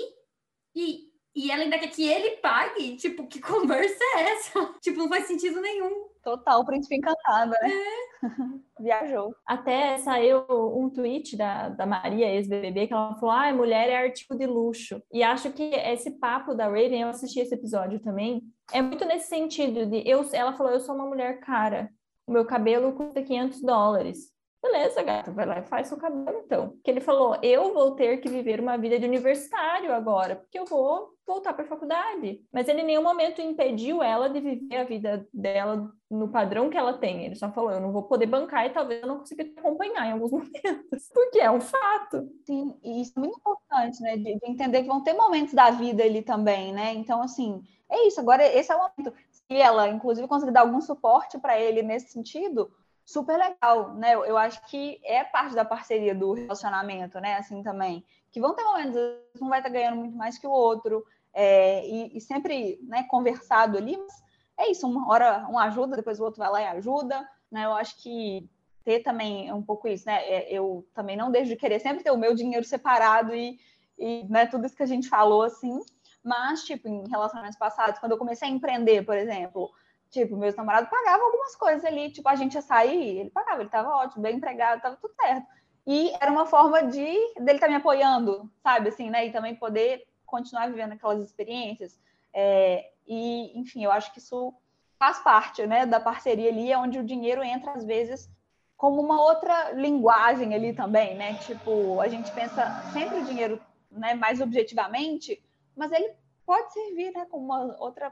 e, 0.76 1.10
e 1.34 1.50
ela 1.50 1.64
ainda 1.64 1.80
quer 1.80 1.88
que 1.88 2.06
ele 2.06 2.38
pague. 2.38 2.98
Tipo, 2.98 3.28
que 3.28 3.40
conversa 3.42 4.04
é 4.16 4.22
essa? 4.34 4.74
tipo, 4.82 5.00
não 5.00 5.10
faz 5.10 5.26
sentido 5.26 5.62
nenhum. 5.62 6.10
Total, 6.26 6.66
príncipe 6.66 6.96
encantado, 6.96 7.52
né? 7.52 7.70
É. 7.70 8.06
Viajou. 8.82 9.36
Até 9.46 10.00
saiu 10.00 10.44
um 10.50 10.90
tweet 10.90 11.38
da, 11.38 11.70
da 11.70 11.86
Maria, 11.86 12.34
ex-BBB, 12.34 12.88
que 12.88 12.94
ela 12.94 13.14
falou: 13.20 13.30
ah, 13.30 13.54
mulher 13.54 13.90
é 13.90 13.96
artigo 13.96 14.36
de 14.36 14.48
luxo. 14.48 15.00
E 15.14 15.22
acho 15.22 15.52
que 15.52 15.64
esse 15.64 16.18
papo 16.18 16.56
da 16.56 16.66
Raven, 16.66 17.02
eu 17.02 17.10
assisti 17.10 17.40
esse 17.40 17.54
episódio 17.54 18.00
também, 18.00 18.42
é 18.74 18.82
muito 18.82 19.06
nesse 19.06 19.28
sentido 19.28 19.86
de 19.86 20.02
eu, 20.10 20.28
ela 20.34 20.54
falou: 20.54 20.74
eu 20.74 20.80
sou 20.80 20.96
uma 20.96 21.06
mulher 21.06 21.40
cara, 21.42 21.92
o 22.26 22.32
meu 22.32 22.44
cabelo 22.44 22.94
custa 22.94 23.22
500 23.22 23.62
dólares. 23.62 24.35
Beleza, 24.66 25.04
gata, 25.04 25.32
vai 25.32 25.46
lá 25.46 25.60
e 25.60 25.64
faz 25.64 25.88
seu 25.88 25.98
cabelo 25.98 26.42
então. 26.44 26.76
Que 26.84 26.90
ele 26.90 27.00
falou: 27.00 27.38
eu 27.44 27.72
vou 27.72 27.92
ter 27.92 28.18
que 28.18 28.28
viver 28.28 28.60
uma 28.60 28.78
vida 28.78 28.98
de 28.98 29.06
universitário 29.06 29.94
agora, 29.94 30.38
porque 30.38 30.58
eu 30.58 30.66
vou 30.66 31.14
voltar 31.26 31.54
para 31.54 31.66
a 31.66 31.68
faculdade. 31.68 32.42
Mas 32.52 32.68
ele 32.68 32.82
em 32.82 32.86
nenhum 32.86 33.04
momento 33.04 33.42
impediu 33.42 34.02
ela 34.02 34.28
de 34.28 34.40
viver 34.40 34.78
a 34.78 34.84
vida 34.84 35.28
dela 35.32 35.92
no 36.10 36.30
padrão 36.30 36.70
que 36.70 36.78
ela 36.78 36.98
tem. 36.98 37.26
Ele 37.26 37.36
só 37.36 37.52
falou: 37.52 37.72
eu 37.72 37.80
não 37.80 37.92
vou 37.92 38.04
poder 38.04 38.26
bancar 38.26 38.66
e 38.66 38.72
talvez 38.72 39.04
eu 39.04 39.08
não 39.08 39.20
consiga 39.20 39.44
te 39.44 39.54
acompanhar 39.56 40.08
em 40.08 40.14
alguns 40.14 40.32
momentos, 40.34 41.10
porque 41.14 41.40
é 41.40 41.52
um 41.52 41.62
fato. 41.62 42.28
Sim, 42.48 42.76
e 42.84 43.02
isso 43.02 43.14
é 43.18 43.20
muito 43.20 43.38
importante, 43.38 44.02
né? 44.02 44.18
De, 44.18 44.40
de 44.40 44.50
entender 44.50 44.82
que 44.82 44.88
vão 44.88 45.04
ter 45.04 45.14
momentos 45.14 45.54
da 45.54 45.70
vida 45.70 46.04
ali 46.04 46.24
também, 46.24 46.74
né? 46.74 46.92
Então, 46.94 47.22
assim, 47.22 47.62
é 47.88 48.08
isso. 48.08 48.20
Agora, 48.20 48.44
esse 48.44 48.72
é 48.72 48.76
o 48.76 48.80
momento. 48.80 49.14
Se 49.30 49.56
ela, 49.56 49.88
inclusive, 49.90 50.28
conseguir 50.28 50.52
dar 50.52 50.62
algum 50.62 50.82
suporte 50.82 51.38
para 51.38 51.60
ele 51.60 51.84
nesse 51.84 52.12
sentido, 52.12 52.72
super 53.06 53.38
legal, 53.38 53.94
né? 53.94 54.16
Eu 54.16 54.36
acho 54.36 54.66
que 54.68 55.00
é 55.04 55.24
parte 55.24 55.54
da 55.54 55.64
parceria 55.64 56.16
do 56.16 56.34
relacionamento, 56.34 57.20
né? 57.20 57.36
Assim 57.36 57.62
também. 57.62 58.04
Que 58.32 58.42
vão 58.42 58.56
ter 58.56 58.64
momentos, 58.64 59.00
um 59.40 59.48
vai 59.48 59.60
estar 59.60 59.70
ganhando 59.70 59.98
muito 59.98 60.18
mais 60.18 60.38
que 60.38 60.48
o 60.48 60.52
outro, 60.52 61.06
é, 61.34 61.88
e, 61.88 62.18
e, 62.18 62.22
sempre 62.22 62.80
né, 62.84 63.04
conversado 63.04 63.78
ali, 63.78 63.96
mas 63.96 64.24
é 64.58 64.72
isso, 64.72 64.88
uma 64.88 65.10
hora 65.12 65.46
um 65.50 65.60
ajuda, 65.60 65.96
depois 65.96 66.20
o 66.20 66.24
outro 66.24 66.40
vai 66.40 66.50
lá 66.50 66.62
e 66.62 66.68
ajuda, 66.78 67.30
né? 67.52 67.66
Eu 67.66 67.74
acho 67.74 68.02
que 68.02 68.50
ter 68.84 69.02
também 69.02 69.52
um 69.54 69.62
pouco 69.62 69.88
isso, 69.88 70.06
né? 70.06 70.24
É, 70.26 70.52
eu 70.52 70.88
também 70.94 71.16
não 71.16 71.32
deixo 71.32 71.50
de 71.50 71.56
querer 71.56 71.80
sempre 71.80 72.04
ter 72.04 72.12
o 72.12 72.18
meu 72.18 72.34
dinheiro 72.34 72.66
separado 72.66 73.36
e, 73.36 73.60
e 73.98 74.24
né, 74.30 74.46
tudo 74.48 74.66
isso 74.66 74.76
que 74.76 74.84
a 74.84 74.88
gente 74.88 75.08
falou, 75.08 75.44
assim. 75.44 75.80
Mas, 76.24 76.64
tipo, 76.64 76.88
em 76.88 77.08
relacionamentos 77.08 77.58
passados, 77.58 78.00
quando 78.00 78.14
eu 78.14 78.18
comecei 78.18 78.48
a 78.48 78.52
empreender, 78.52 79.06
por 79.06 79.16
exemplo, 79.16 79.72
tipo, 80.20 80.38
meus 80.38 80.56
namorados 80.56 80.90
pagavam 80.90 81.26
algumas 81.26 81.56
coisas 81.58 81.84
ali, 81.84 82.10
tipo, 82.10 82.28
a 82.30 82.36
gente 82.36 82.54
ia 82.56 82.62
sair, 82.62 83.20
ele 83.20 83.30
pagava, 83.30 83.62
ele 83.62 83.70
tava 83.70 83.90
ótimo, 83.90 84.24
bem 84.24 84.38
empregado, 84.38 84.82
tava 84.82 84.96
tudo 84.96 85.14
certo. 85.14 85.46
E 85.86 86.14
era 86.22 86.32
uma 86.32 86.46
forma 86.46 86.84
de 86.84 87.06
dele 87.36 87.58
estar 87.58 87.68
tá 87.68 87.68
me 87.68 87.76
apoiando, 87.76 88.50
sabe, 88.64 88.90
assim, 88.90 89.10
né? 89.10 89.28
E 89.28 89.32
também 89.32 89.56
poder 89.56 90.08
continuar 90.26 90.68
vivendo 90.68 90.94
aquelas 90.94 91.22
experiências. 91.22 92.00
É, 92.34 92.92
e, 93.06 93.60
enfim, 93.60 93.84
eu 93.84 93.92
acho 93.92 94.12
que 94.14 94.20
isso 94.20 94.54
faz 94.98 95.20
parte, 95.20 95.68
né, 95.68 95.86
da 95.86 96.00
parceria 96.00 96.50
ali, 96.50 96.72
é 96.72 96.78
onde 96.78 96.98
o 96.98 97.04
dinheiro 97.04 97.44
entra, 97.44 97.74
às 97.74 97.84
vezes, 97.84 98.32
como 98.78 99.02
uma 99.02 99.22
outra 99.22 99.72
linguagem 99.74 100.56
ali 100.56 100.74
também, 100.74 101.16
né? 101.16 101.34
Tipo, 101.40 102.00
a 102.00 102.08
gente 102.08 102.32
pensa 102.32 102.66
sempre 102.94 103.20
o 103.20 103.26
dinheiro 103.26 103.62
né, 103.92 104.14
mais 104.14 104.40
objetivamente, 104.40 105.44
mas 105.76 105.92
ele 105.92 106.14
pode 106.46 106.72
servir 106.72 107.12
né, 107.12 107.26
como 107.30 107.46
uma 107.46 107.76
outra 107.80 108.12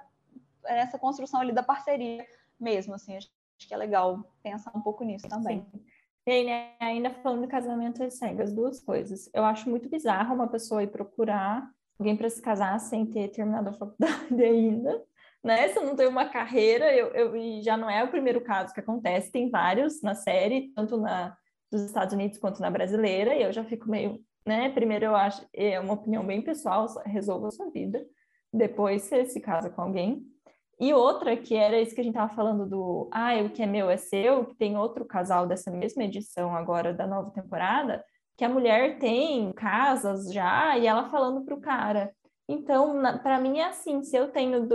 essa 0.66 0.98
construção 0.98 1.40
ali 1.40 1.52
da 1.52 1.64
parceria 1.64 2.26
mesmo, 2.60 2.94
assim, 2.94 3.18
acho 3.18 3.30
que 3.60 3.74
é 3.74 3.78
legal 3.78 4.24
pensar 4.42 4.72
um 4.76 4.82
pouco 4.82 5.04
nisso 5.04 5.28
também. 5.28 5.66
Sim. 6.26 6.50
Ainda 6.80 7.10
falando 7.10 7.42
de 7.42 7.48
casamento 7.48 8.04
às 8.04 8.16
cegas, 8.16 8.54
duas 8.54 8.80
coisas. 8.80 9.30
Eu 9.34 9.44
acho 9.44 9.70
muito 9.70 9.90
bizarro 9.90 10.34
uma 10.34 10.48
pessoa 10.48 10.84
ir 10.84 10.88
procurar 10.88 11.70
alguém 12.00 12.16
para 12.16 12.30
se 12.30 12.42
casar 12.42 12.80
sem 12.80 13.06
ter 13.06 13.30
terminado 13.30 13.70
a 13.70 13.74
faculdade 13.74 14.34
ainda 14.42 15.04
né? 15.44 15.68
Se 15.68 15.80
não 15.80 15.96
tenho 15.96 16.10
uma 16.10 16.30
carreira, 16.30 16.96
eu, 16.96 17.08
eu, 17.08 17.36
e 17.36 17.62
já 17.62 17.76
não 17.76 17.90
é 17.90 18.04
o 18.04 18.10
primeiro 18.10 18.40
caso 18.42 18.74
que 18.74 18.80
acontece, 18.80 19.32
tem 19.32 19.50
vários 19.50 20.02
na 20.02 20.16
série, 20.16 20.72
tanto 20.74 20.98
na 20.98 21.36
dos 21.70 21.82
Estados 21.82 22.14
Unidos 22.14 22.38
quanto 22.38 22.62
na 22.62 22.70
brasileira, 22.70 23.36
e 23.36 23.42
eu 23.42 23.52
já 23.52 23.64
fico 23.64 23.90
meio, 23.90 24.24
né? 24.46 24.70
Primeiro 24.70 25.06
eu 25.06 25.16
acho, 25.16 25.44
é 25.52 25.80
uma 25.80 25.96
opinião 25.96 26.26
bem 26.26 26.40
pessoal, 26.40 26.86
resolva 27.04 27.48
a 27.48 27.52
sua 27.52 27.70
vida, 27.72 28.06
depois 28.54 29.02
você 29.02 29.26
se 29.26 29.42
casa 29.42 29.72
com 29.72 29.82
alguém. 29.82 30.24
E 30.80 30.94
outra, 30.94 31.38
que 31.38 31.56
era 31.56 31.80
isso 31.80 31.94
que 31.94 32.02
a 32.02 32.04
gente 32.04 32.16
estava 32.16 32.34
falando 32.34 32.68
do, 32.68 33.10
ah, 33.12 33.36
o 33.46 33.50
que 33.50 33.62
é 33.62 33.66
meu 33.66 33.90
é 33.90 33.98
seu, 33.98 34.46
que 34.46 34.56
tem 34.56 34.78
outro 34.78 35.06
casal 35.06 35.46
dessa 35.48 35.72
mesma 35.72 36.04
edição 36.04 36.56
agora 36.56 36.94
da 36.94 37.08
nova 37.08 37.32
temporada, 37.32 38.04
que 38.36 38.44
a 38.44 38.50
mulher 38.50 38.98
tem 38.98 39.52
casas 39.54 40.34
já, 40.34 40.78
e 40.78 40.88
ela 40.88 41.10
falando 41.10 41.46
para 41.46 41.54
o 41.54 41.62
cara, 41.62 42.12
então, 42.48 43.02
para 43.22 43.40
mim 43.40 43.60
é 43.60 43.68
assim, 43.68 44.04
se 44.04 44.16
eu 44.16 44.30
tenho 44.32 44.68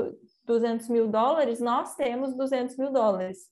200 0.45 0.89
mil 0.89 1.09
dólares, 1.09 1.61
nós 1.61 1.95
temos 1.95 2.35
200 2.35 2.77
mil 2.77 2.91
dólares. 2.91 3.47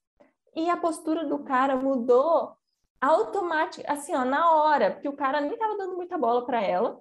E 0.55 0.71
a 0.71 0.77
postura 0.77 1.27
do 1.27 1.41
cara 1.41 1.77
mudou 1.77 2.57
automática, 3.01 3.91
assim, 3.93 4.15
ó, 4.15 4.25
na 4.25 4.53
hora, 4.53 4.91
porque 4.91 5.09
o 5.09 5.17
cara 5.17 5.41
nem 5.41 5.57
tava 5.57 5.77
dando 5.77 5.97
muita 5.97 6.17
bola 6.17 6.47
para 6.47 6.63
ela, 6.63 6.99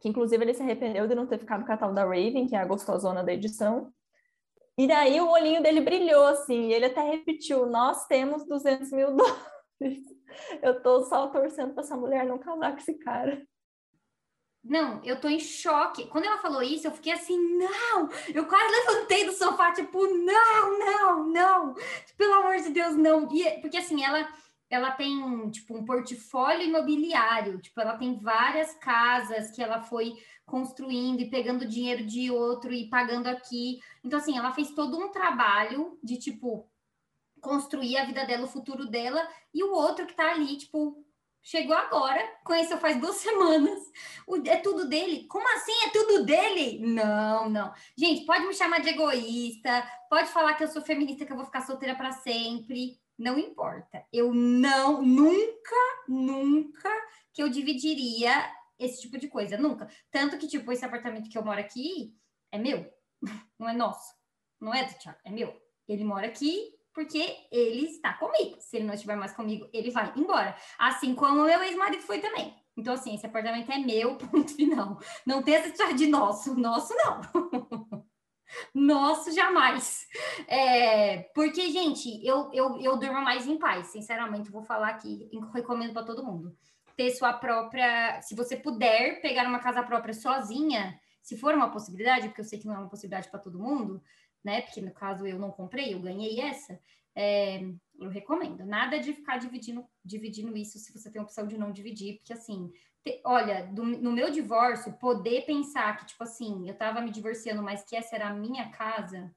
que 0.00 0.08
inclusive 0.08 0.44
ele 0.44 0.54
se 0.54 0.62
arrependeu 0.62 1.08
de 1.08 1.14
não 1.14 1.26
ter 1.26 1.38
ficado 1.38 1.66
com 1.66 1.72
a 1.72 1.76
tal 1.76 1.92
da 1.92 2.04
Raven, 2.04 2.46
que 2.46 2.54
é 2.54 2.58
a 2.58 2.64
gostosona 2.64 3.24
da 3.24 3.32
edição. 3.32 3.92
E 4.78 4.86
daí 4.86 5.20
o 5.20 5.30
olhinho 5.30 5.62
dele 5.62 5.80
brilhou, 5.80 6.26
assim, 6.26 6.68
e 6.68 6.72
ele 6.74 6.86
até 6.86 7.00
repetiu, 7.00 7.66
nós 7.66 8.06
temos 8.06 8.46
200 8.46 8.90
mil 8.92 9.16
dólares. 9.16 10.04
Eu 10.62 10.82
tô 10.82 11.02
só 11.04 11.28
torcendo 11.28 11.72
pra 11.72 11.82
essa 11.82 11.96
mulher 11.96 12.26
não 12.26 12.38
casar 12.38 12.72
com 12.72 12.78
esse 12.78 12.94
cara. 12.94 13.46
Não, 14.62 15.00
eu 15.04 15.20
tô 15.20 15.28
em 15.28 15.38
choque. 15.38 16.08
Quando 16.08 16.24
ela 16.24 16.38
falou 16.38 16.62
isso, 16.62 16.86
eu 16.86 16.90
fiquei 16.90 17.12
assim, 17.12 17.38
não! 17.56 18.08
Eu 18.34 18.46
quase 18.46 18.70
levantei 18.70 19.24
do 19.24 19.32
sofá, 19.32 19.72
tipo, 19.72 20.04
não, 20.06 20.78
não, 20.78 21.26
não! 21.28 21.74
Pelo 22.18 22.34
amor 22.34 22.56
de 22.56 22.70
Deus, 22.70 22.96
não! 22.96 23.28
E, 23.32 23.60
porque 23.60 23.76
assim, 23.76 24.04
ela 24.04 24.28
ela 24.68 24.90
tem 24.90 25.50
tipo 25.50 25.76
um 25.76 25.84
portfólio 25.84 26.66
imobiliário, 26.66 27.60
tipo, 27.60 27.80
ela 27.80 27.96
tem 27.96 28.18
várias 28.18 28.74
casas 28.74 29.50
que 29.50 29.62
ela 29.62 29.82
foi 29.82 30.14
construindo 30.44 31.20
e 31.20 31.30
pegando 31.30 31.66
dinheiro 31.66 32.04
de 32.04 32.30
outro 32.30 32.72
e 32.72 32.88
pagando 32.88 33.28
aqui. 33.28 33.78
Então, 34.04 34.18
assim, 34.18 34.36
ela 34.36 34.52
fez 34.52 34.72
todo 34.72 34.98
um 34.98 35.10
trabalho 35.10 35.98
de 36.02 36.18
tipo 36.18 36.68
construir 37.40 37.96
a 37.96 38.04
vida 38.04 38.24
dela, 38.24 38.44
o 38.44 38.48
futuro 38.48 38.86
dela, 38.86 39.26
e 39.54 39.62
o 39.62 39.72
outro 39.72 40.06
que 40.06 40.14
tá 40.14 40.32
ali, 40.32 40.56
tipo, 40.56 41.06
Chegou 41.48 41.76
agora, 41.76 42.20
conheceu 42.42 42.76
faz 42.76 43.00
duas 43.00 43.14
semanas. 43.22 43.78
É 44.46 44.56
tudo 44.56 44.88
dele? 44.88 45.28
Como 45.28 45.46
assim 45.54 45.70
é 45.84 45.90
tudo 45.90 46.24
dele? 46.24 46.80
Não, 46.84 47.48
não. 47.48 47.72
Gente, 47.96 48.26
pode 48.26 48.44
me 48.44 48.52
chamar 48.52 48.80
de 48.80 48.88
egoísta, 48.88 49.88
pode 50.10 50.28
falar 50.30 50.54
que 50.54 50.64
eu 50.64 50.68
sou 50.68 50.82
feminista, 50.82 51.24
que 51.24 51.30
eu 51.30 51.36
vou 51.36 51.44
ficar 51.44 51.60
solteira 51.60 51.94
para 51.94 52.10
sempre. 52.10 52.98
Não 53.18 53.38
importa. 53.38 54.04
Eu 54.12 54.32
não, 54.34 55.02
nunca, 55.02 55.76
nunca 56.08 56.90
que 57.32 57.42
eu 57.42 57.48
dividiria 57.48 58.50
esse 58.78 59.00
tipo 59.02 59.18
de 59.18 59.28
coisa. 59.28 59.56
Nunca. 59.56 59.88
Tanto 60.10 60.38
que, 60.38 60.46
tipo, 60.46 60.70
esse 60.72 60.84
apartamento 60.84 61.30
que 61.30 61.38
eu 61.38 61.44
moro 61.44 61.60
aqui 61.60 62.14
é 62.52 62.58
meu, 62.58 62.90
não 63.58 63.68
é 63.68 63.72
nosso. 63.72 64.14
Não 64.60 64.74
é 64.74 64.84
do 64.84 64.98
Thiago, 64.98 65.18
é 65.24 65.30
meu. 65.30 65.54
Ele 65.88 66.04
mora 66.04 66.26
aqui, 66.26 66.74
porque 66.94 67.46
ele 67.50 67.86
está 67.86 68.14
comigo. 68.14 68.56
Se 68.58 68.76
ele 68.76 68.86
não 68.86 68.94
estiver 68.94 69.16
mais 69.16 69.32
comigo, 69.32 69.68
ele 69.72 69.90
vai 69.90 70.12
embora. 70.16 70.56
Assim 70.78 71.14
como 71.14 71.42
o 71.42 71.44
meu 71.44 71.62
ex-marido 71.62 72.02
foi 72.02 72.20
também. 72.20 72.54
Então, 72.76 72.92
assim, 72.92 73.14
esse 73.14 73.24
apartamento 73.24 73.70
é 73.70 73.78
meu, 73.78 74.16
ponto 74.18 74.54
final. 74.54 74.98
Não 75.24 75.42
tem 75.42 75.54
essa 75.54 75.68
história 75.68 75.94
de 75.94 76.06
nosso. 76.06 76.54
Nosso, 76.54 76.94
não. 76.94 77.20
Nosso, 78.74 79.32
jamais. 79.32 80.06
É, 80.46 81.24
porque, 81.34 81.70
gente, 81.70 82.24
eu, 82.24 82.50
eu, 82.52 82.80
eu 82.80 82.96
durmo 82.96 83.20
mais 83.20 83.46
em 83.46 83.58
paz, 83.58 83.88
sinceramente, 83.88 84.50
vou 84.50 84.62
falar 84.62 84.88
aqui, 84.88 85.28
recomendo 85.52 85.92
para 85.92 86.04
todo 86.04 86.24
mundo. 86.24 86.56
Ter 86.96 87.10
sua 87.10 87.32
própria. 87.32 88.20
Se 88.22 88.34
você 88.34 88.56
puder 88.56 89.20
pegar 89.20 89.46
uma 89.46 89.58
casa 89.58 89.82
própria 89.82 90.14
sozinha, 90.14 90.98
se 91.22 91.36
for 91.36 91.54
uma 91.54 91.70
possibilidade, 91.70 92.28
porque 92.28 92.40
eu 92.40 92.44
sei 92.44 92.58
que 92.58 92.66
não 92.66 92.74
é 92.74 92.78
uma 92.78 92.88
possibilidade 92.88 93.28
para 93.28 93.40
todo 93.40 93.58
mundo, 93.58 94.02
né? 94.44 94.62
Porque 94.62 94.80
no 94.80 94.92
caso 94.92 95.26
eu 95.26 95.38
não 95.38 95.50
comprei, 95.50 95.92
eu 95.92 96.00
ganhei 96.00 96.40
essa. 96.40 96.78
É, 97.14 97.60
eu 97.98 98.08
recomendo. 98.08 98.64
Nada 98.64 98.98
de 99.00 99.12
ficar 99.12 99.38
dividindo, 99.38 99.84
dividindo 100.04 100.56
isso 100.56 100.78
se 100.78 100.92
você 100.92 101.10
tem 101.10 101.20
a 101.20 101.24
opção 101.24 101.46
de 101.46 101.58
não 101.58 101.72
dividir, 101.72 102.18
porque 102.18 102.32
assim, 102.32 102.70
olha, 103.24 103.66
do, 103.66 103.84
no 103.84 104.12
meu 104.12 104.30
divórcio, 104.30 104.92
poder 104.94 105.46
pensar 105.46 105.96
que, 105.96 106.06
tipo 106.06 106.22
assim, 106.22 106.68
eu 106.68 106.76
tava 106.76 107.00
me 107.00 107.10
divorciando, 107.10 107.62
mas 107.62 107.84
que 107.84 107.96
essa 107.96 108.14
era 108.14 108.28
a 108.28 108.34
minha 108.34 108.70
casa, 108.70 109.34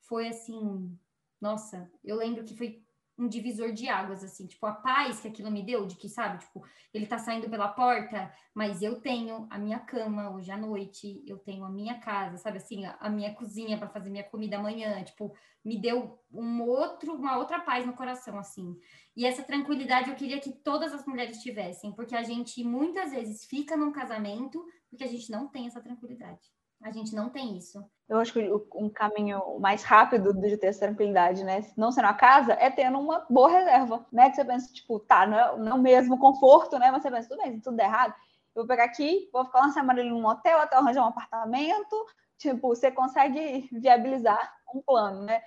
foi 0.00 0.28
assim, 0.28 0.98
nossa, 1.40 1.90
eu 2.02 2.16
lembro 2.16 2.44
que 2.44 2.56
foi 2.56 2.83
um 3.16 3.28
divisor 3.28 3.72
de 3.72 3.88
águas, 3.88 4.24
assim, 4.24 4.46
tipo, 4.46 4.66
a 4.66 4.72
paz 4.72 5.20
que 5.20 5.28
aquilo 5.28 5.50
me 5.50 5.62
deu, 5.62 5.86
de 5.86 5.94
que, 5.94 6.08
sabe, 6.08 6.38
tipo, 6.38 6.64
ele 6.92 7.06
tá 7.06 7.18
saindo 7.18 7.48
pela 7.48 7.68
porta, 7.68 8.32
mas 8.52 8.82
eu 8.82 9.00
tenho 9.00 9.46
a 9.50 9.58
minha 9.58 9.78
cama 9.78 10.30
hoje 10.30 10.50
à 10.50 10.56
noite, 10.56 11.22
eu 11.26 11.38
tenho 11.38 11.64
a 11.64 11.70
minha 11.70 12.00
casa, 12.00 12.36
sabe, 12.38 12.58
assim, 12.58 12.84
a, 12.84 12.96
a 13.00 13.08
minha 13.08 13.32
cozinha 13.34 13.78
para 13.78 13.88
fazer 13.88 14.10
minha 14.10 14.24
comida 14.24 14.56
amanhã, 14.56 15.02
tipo, 15.04 15.34
me 15.64 15.78
deu 15.78 16.18
um 16.32 16.62
outro, 16.62 17.14
uma 17.14 17.38
outra 17.38 17.60
paz 17.60 17.86
no 17.86 17.94
coração, 17.94 18.38
assim. 18.38 18.76
E 19.16 19.24
essa 19.24 19.42
tranquilidade 19.42 20.10
eu 20.10 20.16
queria 20.16 20.40
que 20.40 20.52
todas 20.52 20.92
as 20.92 21.06
mulheres 21.06 21.40
tivessem, 21.40 21.92
porque 21.92 22.16
a 22.16 22.22
gente 22.22 22.62
muitas 22.64 23.12
vezes 23.12 23.44
fica 23.44 23.76
num 23.76 23.92
casamento 23.92 24.64
porque 24.90 25.04
a 25.04 25.08
gente 25.08 25.30
não 25.30 25.48
tem 25.48 25.66
essa 25.66 25.80
tranquilidade. 25.80 26.53
A 26.84 26.90
gente 26.90 27.14
não 27.14 27.30
tem 27.30 27.56
isso. 27.56 27.82
Eu 28.06 28.18
acho 28.18 28.30
que 28.34 28.46
um 28.74 28.90
caminho 28.90 29.58
mais 29.58 29.82
rápido 29.82 30.34
de 30.34 30.58
ter 30.58 30.66
essa 30.66 30.80
tranquilidade, 30.80 31.42
né? 31.42 31.66
Não 31.78 31.90
sendo 31.90 32.08
a 32.08 32.12
casa, 32.12 32.52
é 32.52 32.68
tendo 32.70 33.00
uma 33.00 33.24
boa 33.30 33.48
reserva, 33.48 34.06
né? 34.12 34.28
Que 34.28 34.36
você 34.36 34.44
pensa, 34.44 34.70
tipo, 34.70 35.00
tá, 35.00 35.26
não 35.26 35.38
é, 35.38 35.58
não 35.58 35.72
é 35.72 35.74
o 35.76 35.82
mesmo 35.82 36.18
conforto, 36.18 36.78
né? 36.78 36.90
Mas 36.90 37.02
você 37.02 37.10
pensa, 37.10 37.28
tudo 37.30 37.42
bem, 37.42 37.54
se 37.54 37.62
tudo 37.62 37.78
der 37.78 37.86
errado, 37.86 38.12
eu 38.54 38.62
vou 38.62 38.66
pegar 38.66 38.84
aqui, 38.84 39.30
vou 39.32 39.46
ficar 39.46 39.60
uma 39.60 39.72
semana 39.72 39.98
ali 40.02 40.10
num 40.10 40.26
hotel, 40.26 40.58
até 40.58 40.76
arranjar 40.76 41.04
um 41.04 41.08
apartamento. 41.08 42.06
Tipo, 42.36 42.68
você 42.68 42.90
consegue 42.90 43.66
viabilizar 43.72 44.54
um 44.74 44.82
plano, 44.82 45.22
né? 45.22 45.40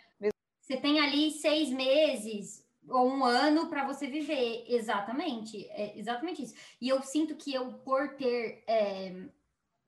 Você 0.59 0.75
tem 0.75 0.99
ali 0.99 1.29
seis 1.29 1.69
meses 1.69 2.65
ou 2.89 3.07
um 3.07 3.23
ano 3.23 3.67
para 3.67 3.85
você 3.85 4.07
viver, 4.07 4.65
exatamente, 4.67 5.69
é 5.69 5.97
exatamente 5.99 6.41
isso. 6.41 6.55
E 6.81 6.89
eu 6.89 7.03
sinto 7.03 7.35
que 7.35 7.53
eu, 7.53 7.73
por 7.85 8.15
ter 8.15 8.63
é, 8.65 9.13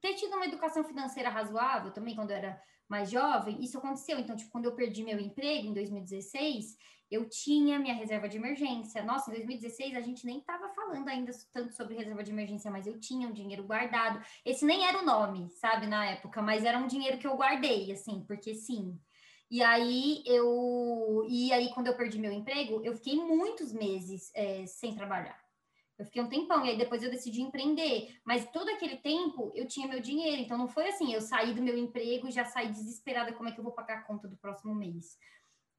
ter 0.01 0.13
tido 0.15 0.35
uma 0.35 0.45
educação 0.45 0.83
financeira 0.83 1.29
razoável 1.29 1.91
também 1.91 2.15
quando 2.15 2.31
eu 2.31 2.37
era 2.37 2.61
mais 2.87 3.09
jovem, 3.09 3.63
isso 3.63 3.77
aconteceu. 3.77 4.17
Então, 4.19 4.35
tipo, 4.35 4.51
quando 4.51 4.65
eu 4.65 4.75
perdi 4.75 5.03
meu 5.03 5.19
emprego 5.19 5.67
em 5.67 5.73
2016, 5.73 6.75
eu 7.11 7.27
tinha 7.27 7.79
minha 7.79 7.93
reserva 7.93 8.29
de 8.29 8.37
emergência. 8.37 9.03
Nossa, 9.03 9.31
em 9.31 9.35
2016 9.35 9.95
a 9.95 10.01
gente 10.01 10.25
nem 10.25 10.39
estava 10.39 10.69
falando 10.69 11.07
ainda 11.07 11.31
tanto 11.51 11.73
sobre 11.73 11.95
reserva 11.95 12.23
de 12.23 12.31
emergência, 12.31 12.71
mas 12.71 12.85
eu 12.85 12.99
tinha 12.99 13.27
um 13.27 13.33
dinheiro 13.33 13.63
guardado. 13.63 14.23
Esse 14.45 14.65
nem 14.65 14.85
era 14.85 14.99
o 14.99 15.05
nome, 15.05 15.49
sabe, 15.51 15.87
na 15.87 16.05
época, 16.05 16.41
mas 16.41 16.63
era 16.63 16.77
um 16.77 16.87
dinheiro 16.87 17.17
que 17.17 17.27
eu 17.27 17.35
guardei, 17.35 17.91
assim, 17.91 18.23
porque 18.27 18.53
sim. 18.53 18.99
E 19.49 19.63
aí 19.63 20.21
eu 20.25 21.25
e 21.27 21.51
aí 21.51 21.73
quando 21.73 21.87
eu 21.87 21.97
perdi 21.97 22.19
meu 22.19 22.31
emprego, 22.31 22.81
eu 22.83 22.95
fiquei 22.95 23.15
muitos 23.15 23.73
meses 23.73 24.31
é, 24.35 24.65
sem 24.67 24.93
trabalhar. 24.93 25.48
Eu 25.99 26.05
fiquei 26.05 26.21
um 26.21 26.29
tempão, 26.29 26.65
e 26.65 26.69
aí 26.69 26.77
depois 26.77 27.03
eu 27.03 27.11
decidi 27.11 27.41
empreender. 27.41 28.19
Mas 28.23 28.49
todo 28.51 28.69
aquele 28.69 28.97
tempo 28.97 29.51
eu 29.53 29.67
tinha 29.67 29.87
meu 29.87 29.99
dinheiro. 29.99 30.41
Então 30.41 30.57
não 30.57 30.67
foi 30.67 30.87
assim, 30.87 31.13
eu 31.13 31.21
saí 31.21 31.53
do 31.53 31.61
meu 31.61 31.77
emprego 31.77 32.27
e 32.27 32.31
já 32.31 32.45
saí 32.45 32.69
desesperada 32.69 33.33
como 33.33 33.49
é 33.49 33.51
que 33.51 33.59
eu 33.59 33.63
vou 33.63 33.73
pagar 33.73 33.97
a 33.99 34.03
conta 34.03 34.27
do 34.27 34.37
próximo 34.37 34.73
mês. 34.73 35.17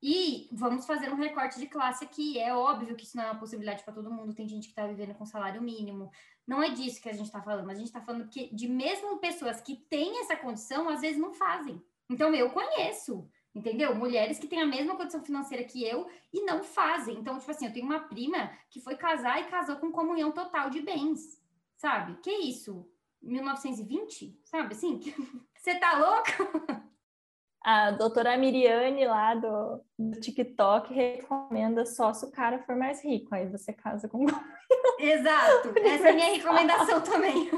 E 0.03 0.49
vamos 0.53 0.87
fazer 0.87 1.11
um 1.11 1.17
recorte 1.17 1.59
de 1.59 1.67
classe 1.67 2.05
aqui. 2.05 2.39
É 2.39 2.55
óbvio 2.55 2.97
que 2.97 3.05
isso 3.05 3.17
não 3.17 3.25
é 3.25 3.31
uma 3.31 3.41
possibilidade 3.41 3.83
para 3.83 3.93
todo 3.93 4.11
mundo. 4.11 4.35
Tem 4.35 4.49
gente 4.49 4.65
que 4.65 4.71
está 4.71 4.87
vivendo 4.87 5.15
com 5.15 5.27
salário 5.27 5.61
mínimo. 5.61 6.11
Não 6.47 6.63
é 6.63 6.71
disso 6.71 7.03
que 7.03 7.09
a 7.09 7.13
gente 7.13 7.27
está 7.27 7.43
falando. 7.43 7.71
A 7.71 7.75
gente 7.75 7.87
está 7.87 8.01
falando 8.01 8.29
que 8.29 8.55
de 8.55 8.67
mesmo 8.67 9.19
pessoas 9.19 9.61
que 9.61 9.77
têm 9.77 10.21
essa 10.21 10.37
condição, 10.37 10.89
às 10.89 11.03
vezes 11.03 11.21
não 11.21 11.35
fazem. 11.35 11.83
Então, 12.09 12.35
eu 12.35 12.51
conheço, 12.51 13.29
entendeu? 13.55 13.95
Mulheres 13.95 14.39
que 14.39 14.47
têm 14.47 14.61
a 14.61 14.67
mesma 14.67 14.97
condição 14.97 15.23
financeira 15.23 15.65
que 15.65 15.85
eu 15.85 16.09
e 16.33 16.45
não 16.45 16.63
fazem. 16.63 17.17
Então, 17.19 17.39
tipo 17.39 17.51
assim, 17.51 17.67
eu 17.67 17.73
tenho 17.73 17.87
uma 17.87 18.01
prima 18.01 18.51
que 18.71 18.81
foi 18.81 18.97
casar 18.97 19.41
e 19.41 19.51
casou 19.51 19.77
com 19.77 19.91
comunhão 19.91 20.33
total 20.33 20.71
de 20.71 20.81
bens, 20.81 21.43
sabe? 21.77 22.17
Que 22.23 22.31
isso? 22.31 22.89
1920? 23.23 24.39
Sabe 24.45 24.73
assim? 24.73 25.01
Você 25.57 25.75
tá 25.75 25.99
louca? 25.99 26.91
a 27.63 27.91
doutora 27.91 28.37
Miriane 28.39 29.05
lá 29.05 29.35
do, 29.35 29.81
do, 29.99 30.19
TikTok 30.19 30.95
recomenda 30.95 31.85
só 31.85 32.13
se 32.15 32.25
o 32.25 32.31
cara 32.31 32.59
for 32.61 32.75
mais 32.75 33.05
rico. 33.05 33.35
Aí 33.35 33.47
você 33.49 33.73
casa 33.73 34.09
com 34.09 34.25
Exato. 34.99 35.79
Essa 35.79 36.09
é 36.09 36.11
a 36.11 36.15
minha 36.15 36.33
recomendação 36.33 37.03
também. 37.03 37.51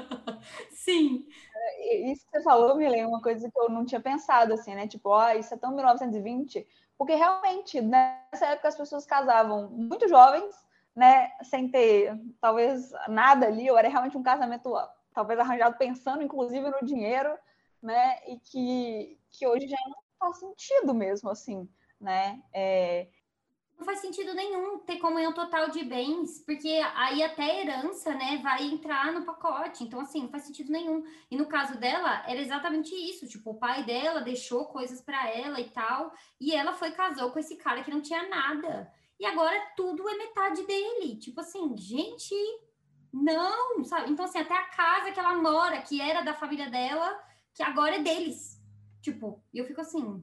Sim. 0.70 1.26
É, 1.60 1.96
isso 2.10 2.24
que 2.24 2.30
você 2.32 2.42
falou, 2.42 2.76
Milene, 2.76 3.04
uma 3.06 3.22
coisa 3.22 3.50
que 3.50 3.58
eu 3.58 3.68
não 3.68 3.84
tinha 3.84 4.00
pensado, 4.00 4.54
assim, 4.54 4.74
né? 4.74 4.86
Tipo, 4.86 5.10
ó, 5.10 5.26
oh, 5.26 5.38
isso 5.38 5.52
é 5.54 5.56
tão 5.56 5.74
1920, 5.74 6.66
porque 6.96 7.14
realmente, 7.14 7.80
nessa 7.80 8.46
época 8.46 8.68
as 8.68 8.76
pessoas 8.76 9.06
casavam 9.06 9.68
muito 9.70 10.08
jovens, 10.08 10.54
né? 10.94 11.30
Sem 11.42 11.68
ter, 11.68 12.18
talvez, 12.40 12.90
nada 13.08 13.46
ali, 13.46 13.70
ou 13.70 13.78
era 13.78 13.88
realmente 13.88 14.16
um 14.16 14.22
casamento, 14.22 14.72
talvez, 15.12 15.38
arranjado 15.38 15.76
pensando, 15.78 16.22
inclusive, 16.22 16.68
no 16.70 16.84
dinheiro, 16.84 17.36
né? 17.82 18.18
E 18.26 18.38
que, 18.38 19.18
que 19.30 19.46
hoje 19.46 19.68
já 19.68 19.78
não 19.88 19.98
faz 20.18 20.38
sentido 20.38 20.94
mesmo, 20.94 21.30
assim, 21.30 21.68
né? 22.00 22.42
É... 22.52 23.08
Não 23.80 23.86
faz 23.86 24.00
sentido 24.00 24.34
nenhum 24.34 24.78
ter 24.80 24.98
comunhão 24.98 25.32
total 25.32 25.70
de 25.70 25.82
bens, 25.82 26.38
porque 26.44 26.68
aí 26.94 27.22
até 27.22 27.62
herança, 27.62 28.14
né, 28.14 28.38
vai 28.42 28.62
entrar 28.66 29.10
no 29.10 29.24
pacote. 29.24 29.82
Então, 29.82 30.00
assim, 30.00 30.24
não 30.24 30.28
faz 30.28 30.42
sentido 30.42 30.70
nenhum. 30.70 31.02
E 31.30 31.36
no 31.36 31.46
caso 31.46 31.80
dela, 31.80 32.22
era 32.28 32.38
exatamente 32.38 32.94
isso. 32.94 33.26
Tipo, 33.26 33.52
o 33.52 33.58
pai 33.58 33.82
dela 33.82 34.20
deixou 34.20 34.66
coisas 34.66 35.00
para 35.00 35.30
ela 35.30 35.58
e 35.58 35.70
tal, 35.70 36.12
e 36.38 36.54
ela 36.54 36.74
foi 36.74 36.90
casou 36.90 37.30
com 37.30 37.38
esse 37.38 37.56
cara 37.56 37.82
que 37.82 37.90
não 37.90 38.02
tinha 38.02 38.28
nada. 38.28 38.92
E 39.18 39.24
agora 39.24 39.58
tudo 39.74 40.06
é 40.10 40.14
metade 40.14 40.62
dele. 40.66 41.16
Tipo 41.16 41.40
assim, 41.40 41.74
gente, 41.74 42.34
não, 43.10 43.82
sabe? 43.82 44.10
Então, 44.10 44.26
assim, 44.26 44.40
até 44.40 44.58
a 44.58 44.68
casa 44.68 45.10
que 45.10 45.18
ela 45.18 45.40
mora, 45.40 45.80
que 45.80 46.02
era 46.02 46.20
da 46.20 46.34
família 46.34 46.68
dela, 46.68 47.18
que 47.54 47.62
agora 47.62 47.96
é 47.96 48.02
deles. 48.02 48.60
Tipo, 49.00 49.42
e 49.54 49.58
eu 49.58 49.64
fico 49.64 49.80
assim, 49.80 50.22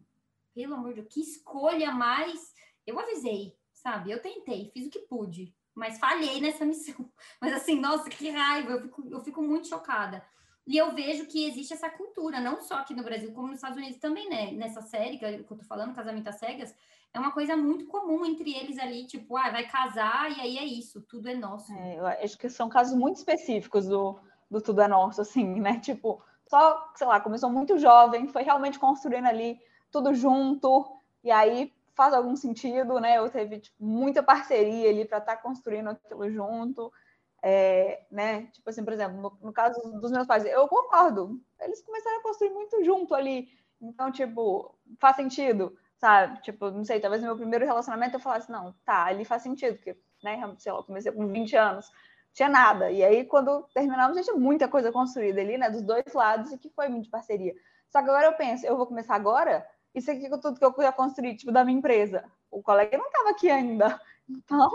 pelo 0.54 0.76
amor 0.76 0.90
de 0.94 1.02
Deus, 1.02 1.12
que 1.12 1.22
escolha 1.22 1.92
mais. 1.92 2.56
Eu 2.88 2.99
avisei, 2.99 3.53
sabe? 3.73 4.09
Eu 4.09 4.22
tentei, 4.22 4.72
fiz 4.73 4.88
o 4.88 4.89
que 4.89 4.99
pude, 4.99 5.53
mas 5.76 5.99
falhei 5.99 6.41
nessa 6.41 6.65
missão. 6.65 6.95
Mas 7.39 7.53
assim, 7.53 7.80
nossa, 7.80 8.09
que 8.09 8.30
raiva, 8.30 8.72
eu 8.72 8.81
fico, 8.81 9.07
eu 9.11 9.19
fico 9.22 9.43
muito 9.43 9.68
chocada. 9.68 10.26
E 10.65 10.76
eu 10.76 10.93
vejo 10.93 11.27
que 11.27 11.45
existe 11.45 11.73
essa 11.73 11.89
cultura, 11.89 12.41
não 12.41 12.61
só 12.61 12.76
aqui 12.76 12.93
no 12.93 13.03
Brasil, 13.03 13.31
como 13.31 13.47
nos 13.47 13.57
Estados 13.57 13.77
Unidos 13.77 13.99
também, 13.99 14.27
né? 14.27 14.51
Nessa 14.51 14.81
série 14.81 15.18
que 15.18 15.23
eu 15.23 15.43
tô 15.43 15.64
falando, 15.64 15.93
Casamento 15.93 16.27
às 16.27 16.39
Cegas, 16.39 16.76
é 17.14 17.19
uma 17.19 17.31
coisa 17.31 17.55
muito 17.55 17.85
comum 17.85 18.26
entre 18.26 18.53
eles 18.53 18.77
ali, 18.77 19.05
tipo, 19.05 19.38
ah, 19.38 19.49
vai 19.49 19.68
casar 19.68 20.30
e 20.35 20.41
aí 20.41 20.57
é 20.57 20.65
isso, 20.65 21.01
tudo 21.01 21.30
é 21.30 21.35
nosso. 21.35 21.72
É, 21.72 21.99
eu 21.99 22.05
acho 22.05 22.38
que 22.38 22.49
são 22.49 22.68
casos 22.68 22.97
muito 22.97 23.18
específicos 23.18 23.88
do, 23.88 24.19
do 24.49 24.61
tudo 24.61 24.81
é 24.81 24.88
nosso, 24.88 25.22
assim, 25.22 25.59
né? 25.59 25.80
Tipo, 25.80 26.22
só, 26.47 26.91
sei 26.95 27.07
lá, 27.07 27.19
começou 27.19 27.49
muito 27.49 27.77
jovem, 27.77 28.27
foi 28.27 28.43
realmente 28.43 28.80
construindo 28.80 29.26
ali 29.26 29.59
tudo 29.91 30.14
junto, 30.14 30.99
e 31.23 31.31
aí 31.31 31.73
faz 31.98 32.14
algum 32.14 32.36
sentido, 32.36 32.99
né? 32.99 33.18
Eu 33.18 33.30
teve 33.30 33.60
tipo, 33.60 33.76
muita 33.84 34.22
parceria 34.22 34.90
ali 34.90 35.03
para 35.03 35.18
estar 35.18 35.36
tá 35.36 35.41
construindo 35.41 35.90
aquilo 35.90 36.30
junto, 36.30 36.94
é, 37.41 38.06
né? 38.11 38.45
Tipo 38.53 38.69
assim, 38.69 38.84
por 38.86 38.94
exemplo, 38.94 39.19
no, 39.19 39.38
no, 39.41 39.52
caso 39.52 39.82
dos 39.99 40.11
meus 40.11 40.28
pais, 40.28 40.45
eu 40.45 40.68
concordo, 40.68 41.41
eles 41.60 41.82
começaram 41.82 42.19
a 42.19 42.24
construir 42.24 42.52
muito 42.52 42.84
junto 42.84 43.15
ali, 43.15 43.49
então, 43.82 44.11
tipo, 44.11 44.78
faz 44.99 45.15
sentido, 45.15 45.76
sabe? 45.98 46.40
Tipo, 46.44 46.69
não 46.69 46.86
sei, 46.86 46.99
talvez 46.99 47.22
no 47.22 47.30
meu 47.30 47.38
primeiro 47.38 47.65
relacionamento 47.65 48.15
eu 48.15 48.19
falasse, 48.19 48.52
não, 48.52 48.74
tá, 48.86 49.06
ali 49.06 49.26
faz 49.26 49.41
sentido, 49.41 49.76
porque, 49.76 49.98
né, 50.24 50.40
sei 50.60 50.72
lá, 50.72 50.80
eu 50.80 50.84
comecei 50.84 51.11
com 51.11 51.28
20 51.28 51.56
anos, 51.56 51.91
tinha 52.32 52.49
nada. 52.49 52.91
E 52.91 53.03
aí, 53.03 53.26
quando 53.26 53.64
terminamos, 53.74 54.24
tinha 54.24 54.36
muita 54.36 54.68
coisa 54.68 54.91
construída 54.91 55.41
ali, 55.41 55.57
né? 55.57 55.69
Dos 55.72 55.82
dois 55.82 56.14
lados, 56.14 56.52
e 56.52 56.57
que 56.60 56.69
foi 56.69 56.88
muito 56.88 57.10
parceria. 57.10 57.56
Só 57.90 58.03
que 58.03 58.10
agora 58.10 58.28
eu 58.28 58.34
penso, 58.34 58.65
eu 58.65 58.78
vou 58.78 58.86
começar 58.86 59.15
agora, 59.15 59.68
isso 59.98 60.11
aqui 60.11 60.26
é 60.26 60.38
tudo 60.38 60.57
que 60.57 60.65
eu 60.65 60.74
já 60.78 60.91
construí, 60.91 61.36
tipo, 61.36 61.52
da 61.52 61.64
minha 61.64 61.78
empresa. 61.78 62.24
O 62.52 62.61
colega 62.61 62.98
não 62.98 63.07
estava 63.07 63.30
aqui 63.30 63.49
ainda. 63.49 63.99
Então, 64.30 64.69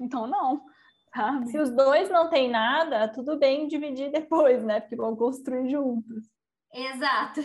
então 0.00 0.26
não. 0.26 0.64
Sabe? 1.14 1.48
Se 1.48 1.56
os 1.56 1.70
dois 1.70 2.10
não 2.10 2.28
têm 2.28 2.50
nada, 2.50 3.06
tudo 3.06 3.38
bem 3.38 3.68
dividir 3.68 4.10
depois, 4.10 4.64
né? 4.64 4.80
Porque 4.80 4.96
vão 4.96 5.14
construir 5.14 5.70
juntos. 5.70 6.28
Exato. 6.74 7.40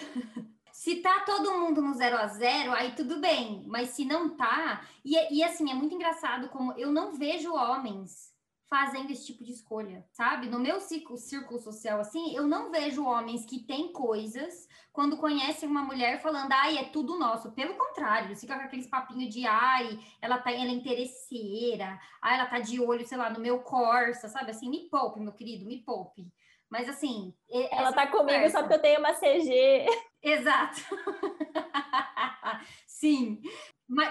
Se 0.72 0.96
tá 1.04 1.20
todo 1.24 1.60
mundo 1.60 1.84
no 1.84 1.94
zero 1.94 2.18
a 2.18 2.26
zero, 2.26 2.72
aí 2.72 2.96
tudo 2.96 3.20
bem. 3.20 3.64
Mas 3.68 3.90
se 3.90 4.06
não 4.06 4.36
tá. 4.36 4.82
E, 5.06 5.36
e 5.36 5.44
assim, 5.44 5.70
é 5.70 5.76
muito 5.76 5.94
engraçado 5.94 6.50
como 6.50 6.74
eu 6.74 6.92
não 6.92 7.14
vejo 7.14 7.54
homens 7.54 8.35
fazendo 8.70 9.12
esse 9.12 9.26
tipo 9.26 9.44
de 9.44 9.52
escolha, 9.52 10.06
sabe? 10.12 10.48
No 10.48 10.60
meu 10.60 10.80
círculo, 10.80 11.18
círculo 11.18 11.60
social, 11.60 12.00
assim, 12.00 12.36
eu 12.36 12.48
não 12.48 12.72
vejo 12.72 13.06
homens 13.06 13.46
que 13.46 13.60
têm 13.60 13.92
coisas 13.92 14.68
quando 14.92 15.18
conhecem 15.18 15.70
uma 15.70 15.84
mulher 15.84 16.22
falando, 16.22 16.52
ai, 16.52 16.78
é 16.78 16.86
tudo 16.86 17.20
nosso. 17.20 17.52
Pelo 17.52 17.76
contrário, 17.76 18.36
fica 18.36 18.56
com 18.56 18.62
aqueles 18.62 18.88
papinhos 18.88 19.34
de, 19.34 19.46
ai, 19.46 20.00
ela 20.22 20.38
tá, 20.38 20.52
ela 20.52 20.72
é 20.72 20.74
interesseira, 20.74 22.00
ai, 22.22 22.40
ela 22.40 22.48
tá 22.48 22.60
de 22.60 22.80
olho, 22.80 23.06
sei 23.06 23.18
lá, 23.18 23.30
no 23.30 23.40
meu 23.40 23.60
Corsa, 23.60 24.28
sabe? 24.28 24.52
Assim, 24.52 24.70
me 24.70 24.90
poupe, 24.90 25.20
meu 25.20 25.34
querido, 25.34 25.66
me 25.66 25.84
poupe. 25.84 26.32
Mas 26.70 26.90
assim. 26.90 27.34
Ela 27.72 27.94
tá 27.94 28.08
conversa... 28.08 28.18
comigo 28.18 28.52
só 28.52 28.60
porque 28.60 28.74
eu 28.74 28.82
tenho 28.82 29.00
uma 29.00 29.14
CG. 29.14 29.86
Exato. 30.22 30.82
Sim. 32.88 33.40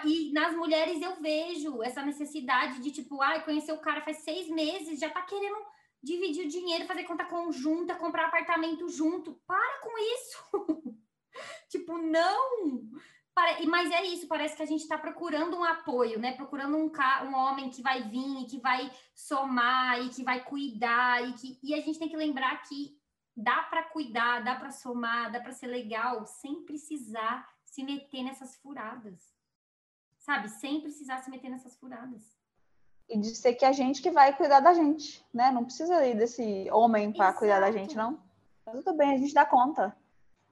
E 0.05 0.33
nas 0.33 0.55
mulheres 0.55 1.03
eu 1.03 1.21
vejo 1.21 1.83
essa 1.83 2.03
necessidade 2.03 2.79
de, 2.81 2.93
tipo, 2.93 3.21
ai, 3.21 3.45
conhecer 3.45 3.73
o 3.73 3.81
cara 3.81 4.03
faz 4.03 4.19
seis 4.19 4.49
meses, 4.49 5.01
já 5.01 5.11
tá 5.11 5.23
querendo 5.23 5.57
dividir 6.03 6.47
o 6.47 6.49
dinheiro, 6.49 6.87
fazer 6.87 7.05
conta 7.05 7.25
conjunta, 7.25 7.97
comprar 7.97 8.27
apartamento 8.27 8.89
junto. 8.89 9.35
Para 9.47 9.81
com 9.81 9.99
isso! 9.99 10.99
tipo, 11.69 11.99
não! 11.99 12.89
Mas 13.67 13.91
é 13.91 14.05
isso, 14.05 14.29
parece 14.29 14.57
que 14.57 14.63
a 14.63 14.67
gente 14.67 14.83
está 14.83 14.97
procurando 14.97 15.57
um 15.57 15.65
apoio, 15.65 16.21
né? 16.21 16.37
Procurando 16.37 16.77
um, 16.77 16.93
um 17.27 17.35
homem 17.35 17.69
que 17.69 17.83
vai 17.83 18.09
vir 18.09 18.43
e 18.43 18.47
que 18.47 18.61
vai 18.61 18.89
somar 19.13 20.01
e 20.01 20.09
que 20.11 20.23
vai 20.23 20.45
cuidar. 20.45 21.29
E, 21.29 21.33
que... 21.33 21.59
e 21.61 21.75
a 21.75 21.81
gente 21.81 21.99
tem 21.99 22.09
que 22.09 22.17
lembrar 22.17 22.63
que 22.63 22.97
dá 23.37 23.65
para 23.65 23.83
cuidar, 23.83 24.45
dá 24.45 24.55
para 24.55 24.71
somar, 24.71 25.33
dá 25.33 25.41
para 25.41 25.51
ser 25.51 25.67
legal, 25.67 26.25
sem 26.25 26.65
precisar 26.65 27.45
se 27.65 27.83
meter 27.83 28.23
nessas 28.23 28.55
furadas 28.55 29.35
sabe? 30.25 30.49
Sem 30.49 30.81
precisar 30.81 31.19
se 31.19 31.31
meter 31.31 31.51
nessas 31.51 31.77
furadas. 31.77 32.35
E 33.09 33.19
de 33.19 33.35
ser 33.35 33.55
que 33.55 33.65
a 33.65 33.73
gente 33.73 34.01
que 34.01 34.11
vai 34.11 34.35
cuidar 34.35 34.61
da 34.61 34.73
gente, 34.73 35.25
né? 35.33 35.51
Não 35.53 35.65
precisa 35.65 36.07
ir 36.07 36.17
desse 36.17 36.71
homem 36.71 37.13
para 37.13 37.35
cuidar 37.35 37.61
da 37.61 37.71
gente, 37.71 37.95
não. 37.95 38.19
Mas 38.65 38.83
tudo 38.83 38.97
bem, 38.97 39.15
a 39.15 39.19
gente 39.19 39.35
dá 39.35 39.45
conta. 39.45 39.95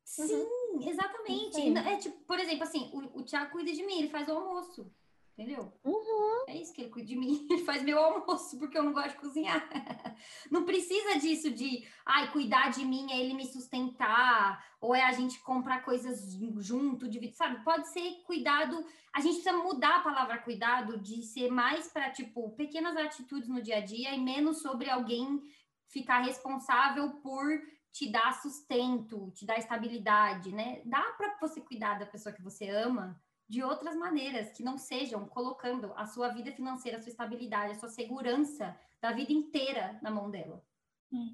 Sim, 0.05 0.35
uhum. 0.35 0.87
exatamente. 0.87 1.55
Sim. 1.55 1.79
É 1.79 1.97
tipo, 1.97 2.19
por 2.25 2.39
exemplo, 2.39 2.65
assim, 2.65 2.91
o, 2.93 3.21
o 3.21 3.25
Tiago 3.25 3.51
cuida 3.51 3.73
de 3.73 3.83
mim, 3.87 4.01
ele 4.01 4.11
faz 4.11 4.29
o 4.29 4.33
almoço. 4.33 4.87
Entendeu? 5.33 5.73
Uhum. 5.83 6.45
É 6.47 6.57
isso 6.57 6.75
que 6.75 6.83
ele 6.83 6.91
cuida 6.91 7.09
de 7.09 7.17
mim. 7.17 7.47
Ele 7.51 7.65
faz 7.65 7.83
meu 7.83 7.99
almoço, 7.99 8.59
porque 8.59 8.77
eu 8.77 8.83
não 8.83 8.93
gosto 8.93 9.13
de 9.13 9.17
cozinhar. 9.17 9.67
Não 10.51 10.65
precisa 10.65 11.19
disso 11.19 11.51
de, 11.51 11.87
ai, 12.05 12.31
cuidar 12.31 12.71
de 12.71 12.85
mim 12.85 13.11
é 13.11 13.19
ele 13.19 13.35
me 13.35 13.47
sustentar, 13.47 14.63
ou 14.81 14.95
é 14.95 15.03
a 15.03 15.13
gente 15.13 15.41
comprar 15.41 15.83
coisas 15.83 16.33
junto, 16.59 17.09
dividir, 17.09 17.35
sabe? 17.35 17.65
Pode 17.65 17.89
ser 17.89 18.23
cuidado. 18.25 18.85
A 19.13 19.21
gente 19.21 19.41
precisa 19.41 19.57
mudar 19.57 19.97
a 19.97 20.03
palavra 20.03 20.39
cuidado 20.39 20.99
de 21.01 21.23
ser 21.23 21.51
mais 21.51 21.89
para, 21.89 22.11
tipo, 22.11 22.51
pequenas 22.51 22.97
atitudes 22.97 23.49
no 23.49 23.63
dia 23.63 23.79
a 23.79 23.85
dia 23.85 24.15
e 24.15 24.21
menos 24.21 24.61
sobre 24.61 24.91
alguém 24.91 25.43
ficar 25.89 26.21
responsável 26.21 27.11
por 27.21 27.45
te 27.91 28.11
dar 28.11 28.33
sustento, 28.41 29.31
te 29.33 29.45
dar 29.45 29.59
estabilidade, 29.59 30.53
né? 30.53 30.83
Dá 30.85 31.03
para 31.17 31.37
você 31.41 31.61
cuidar 31.61 31.99
da 31.99 32.07
pessoa 32.07 32.35
que 32.35 32.43
você 32.43 32.69
ama 32.69 33.21
de 33.53 33.63
outras 33.63 33.95
maneiras 33.95 34.51
que 34.51 34.63
não 34.63 34.79
sejam 34.79 35.27
colocando 35.27 35.93
a 35.95 36.07
sua 36.07 36.29
vida 36.29 36.51
financeira, 36.53 36.97
a 36.97 37.03
sua 37.03 37.11
estabilidade, 37.11 37.73
a 37.73 37.75
sua 37.75 37.91
segurança 37.91 38.75
da 38.99 39.13
vida 39.13 39.31
inteira 39.31 39.99
na 40.01 40.11
mão 40.11 40.31
dela. 40.31 40.65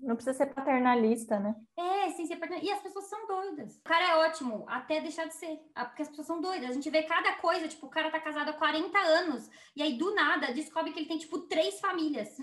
Não 0.02 0.16
precisa 0.16 0.36
ser 0.36 0.46
paternalista, 0.46 1.38
né? 1.38 1.54
É, 1.76 2.10
sem 2.10 2.26
ser 2.26 2.34
paternalista. 2.34 2.72
E 2.72 2.76
as 2.76 2.82
pessoas 2.82 3.04
são 3.04 3.24
doidas. 3.28 3.76
O 3.76 3.82
cara 3.84 4.04
é 4.04 4.16
ótimo 4.16 4.64
até 4.66 5.00
deixar 5.00 5.28
de 5.28 5.34
ser. 5.34 5.60
Porque 5.72 6.02
as 6.02 6.08
pessoas 6.08 6.26
são 6.26 6.40
doidas. 6.40 6.70
A 6.70 6.72
gente 6.72 6.90
vê 6.90 7.04
cada 7.04 7.36
coisa, 7.36 7.68
tipo, 7.68 7.86
o 7.86 7.90
cara 7.90 8.10
tá 8.10 8.18
casado 8.18 8.48
há 8.48 8.52
40 8.52 8.98
anos 8.98 9.48
e 9.76 9.80
aí 9.80 9.96
do 9.96 10.12
nada 10.12 10.52
descobre 10.52 10.92
que 10.92 10.98
ele 10.98 11.06
tem, 11.06 11.18
tipo, 11.18 11.38
três 11.42 11.78
famílias. 11.78 12.36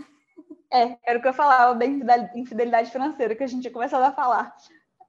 É, 0.72 0.98
era 1.04 1.20
o 1.20 1.22
que 1.22 1.28
eu 1.28 1.34
falava 1.34 1.78
da 1.78 1.86
infidelidade 2.34 2.92
financeira 2.92 3.36
que 3.36 3.44
a 3.44 3.48
gente 3.48 3.64
tinha 3.64 3.74
começado 3.74 4.04
a 4.04 4.14
falar, 4.14 4.56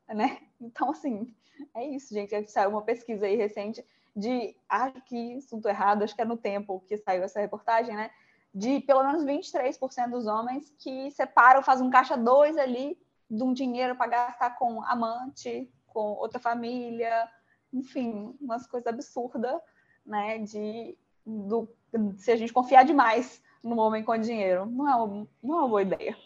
né? 0.09 0.41
Então, 0.61 0.91
assim, 0.91 1.33
é 1.73 1.87
isso, 1.87 2.13
gente. 2.13 2.51
Saiu 2.51 2.71
uma 2.71 2.83
pesquisa 2.83 3.27
aí 3.27 3.37
recente 3.37 3.85
de, 4.17 4.57
acho 4.67 5.01
que 5.03 5.37
assunto 5.37 5.69
errado, 5.69 6.03
acho 6.03 6.17
que 6.17 6.23
é 6.23 6.25
no 6.25 6.39
tempo 6.39 6.81
que 6.89 6.97
saiu 6.97 7.23
essa 7.23 7.39
reportagem, 7.39 7.95
né? 7.95 8.11
De 8.55 8.81
pelo 8.81 9.05
menos 9.05 9.25
23% 9.25 10.09
dos 10.09 10.27
homens 10.27 10.75
que 10.79 11.11
separam, 11.11 11.63
fazem 11.63 11.87
um 11.87 11.91
caixa 11.91 12.17
dois 12.17 12.57
ali 12.57 12.99
de 13.31 13.43
um 13.43 13.53
dinheiro 13.53 13.95
para 13.95 14.07
gastar 14.07 14.57
com 14.57 14.83
amante, 14.85 15.71
com 15.87 16.15
outra 16.15 16.41
família, 16.41 17.29
enfim, 17.71 18.35
umas 18.41 18.67
coisas 18.67 18.87
absurdas, 18.87 19.61
né? 20.05 20.39
De 20.39 20.97
do, 21.27 21.69
se 22.17 22.31
a 22.31 22.37
gente 22.37 22.53
confiar 22.53 22.85
demais 22.85 23.43
no 23.63 23.77
homem 23.79 24.03
com 24.03 24.17
dinheiro, 24.17 24.65
não 24.65 24.89
é 24.89 24.95
uma, 24.95 25.29
não 25.43 25.57
é 25.57 25.59
uma 25.59 25.69
boa 25.69 25.83
ideia. 25.83 26.17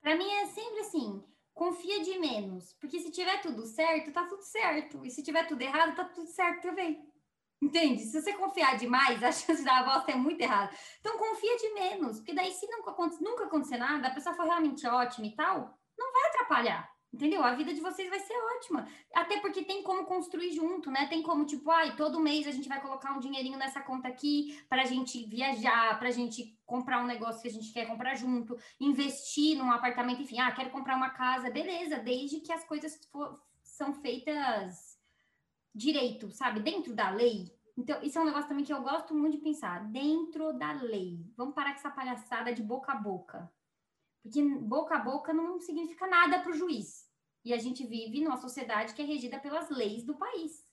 Para 0.00 0.16
mim 0.16 0.30
é 0.30 0.46
sempre 0.46 0.80
assim, 0.80 1.24
confia 1.54 2.02
de 2.02 2.18
menos, 2.18 2.74
porque 2.74 3.00
se 3.00 3.10
tiver 3.10 3.40
tudo 3.40 3.66
certo, 3.66 4.12
tá 4.12 4.24
tudo 4.26 4.42
certo, 4.42 5.04
e 5.04 5.10
se 5.10 5.22
tiver 5.22 5.46
tudo 5.46 5.62
errado, 5.62 5.96
tá 5.96 6.04
tudo 6.04 6.28
certo 6.28 6.62
também. 6.62 7.09
Entende? 7.60 8.02
Se 8.02 8.20
você 8.20 8.32
confiar 8.32 8.78
demais, 8.78 9.22
a 9.24 9.30
chance 9.30 9.62
da 9.62 9.82
bosta 9.82 10.12
é 10.12 10.16
muito 10.16 10.40
errada. 10.40 10.72
Então 11.00 11.18
confia 11.18 11.56
de 11.56 11.74
menos, 11.74 12.18
porque 12.18 12.34
daí 12.34 12.52
se 12.52 12.66
nunca, 12.66 12.94
nunca 13.20 13.44
acontecer 13.44 13.76
nada, 13.76 14.08
a 14.08 14.14
pessoa 14.14 14.34
for 14.34 14.44
realmente 14.44 14.86
ótima 14.86 15.26
e 15.26 15.34
tal, 15.34 15.78
não 15.98 16.12
vai 16.12 16.28
atrapalhar. 16.28 16.90
Entendeu? 17.12 17.42
A 17.42 17.54
vida 17.54 17.74
de 17.74 17.80
vocês 17.80 18.08
vai 18.08 18.20
ser 18.20 18.34
ótima. 18.56 18.86
Até 19.12 19.40
porque 19.40 19.64
tem 19.64 19.82
como 19.82 20.04
construir 20.04 20.52
junto, 20.52 20.92
né? 20.92 21.08
Tem 21.08 21.22
como, 21.22 21.44
tipo, 21.44 21.68
ai, 21.68 21.96
todo 21.96 22.20
mês 22.20 22.46
a 22.46 22.52
gente 22.52 22.68
vai 22.68 22.80
colocar 22.80 23.12
um 23.12 23.18
dinheirinho 23.18 23.58
nessa 23.58 23.80
conta 23.80 24.06
aqui 24.06 24.56
para 24.68 24.82
a 24.82 24.84
gente 24.84 25.26
viajar, 25.26 25.98
para 25.98 26.08
a 26.08 26.12
gente 26.12 26.56
comprar 26.64 27.02
um 27.02 27.06
negócio 27.06 27.42
que 27.42 27.48
a 27.48 27.52
gente 27.52 27.72
quer 27.72 27.86
comprar 27.86 28.14
junto, 28.14 28.56
investir 28.78 29.58
num 29.58 29.72
apartamento, 29.72 30.22
enfim, 30.22 30.38
ah, 30.38 30.52
quero 30.52 30.70
comprar 30.70 30.94
uma 30.94 31.10
casa, 31.10 31.50
beleza, 31.50 31.98
desde 31.98 32.38
que 32.38 32.52
as 32.52 32.64
coisas 32.64 32.96
for, 33.10 33.42
são 33.60 33.92
feitas 33.92 34.89
direito, 35.74 36.30
sabe? 36.30 36.60
Dentro 36.60 36.94
da 36.94 37.10
lei. 37.10 37.52
Então, 37.76 38.02
isso 38.02 38.18
é 38.18 38.20
um 38.20 38.26
negócio 38.26 38.48
também 38.48 38.64
que 38.64 38.72
eu 38.72 38.82
gosto 38.82 39.14
muito 39.14 39.36
de 39.36 39.42
pensar. 39.42 39.84
Dentro 39.90 40.52
da 40.52 40.72
lei. 40.72 41.24
Vamos 41.36 41.54
parar 41.54 41.70
com 41.70 41.78
essa 41.78 41.90
palhaçada 41.90 42.52
de 42.52 42.62
boca 42.62 42.92
a 42.92 42.96
boca. 42.96 43.50
Porque 44.22 44.42
boca 44.42 44.96
a 44.96 44.98
boca 44.98 45.32
não 45.32 45.58
significa 45.60 46.06
nada 46.06 46.40
para 46.40 46.50
o 46.50 46.54
juiz. 46.54 47.08
E 47.44 47.54
a 47.54 47.58
gente 47.58 47.86
vive 47.86 48.22
numa 48.22 48.36
sociedade 48.36 48.92
que 48.92 49.00
é 49.00 49.04
regida 49.04 49.38
pelas 49.38 49.70
leis 49.70 50.04
do 50.04 50.14
país. 50.14 50.68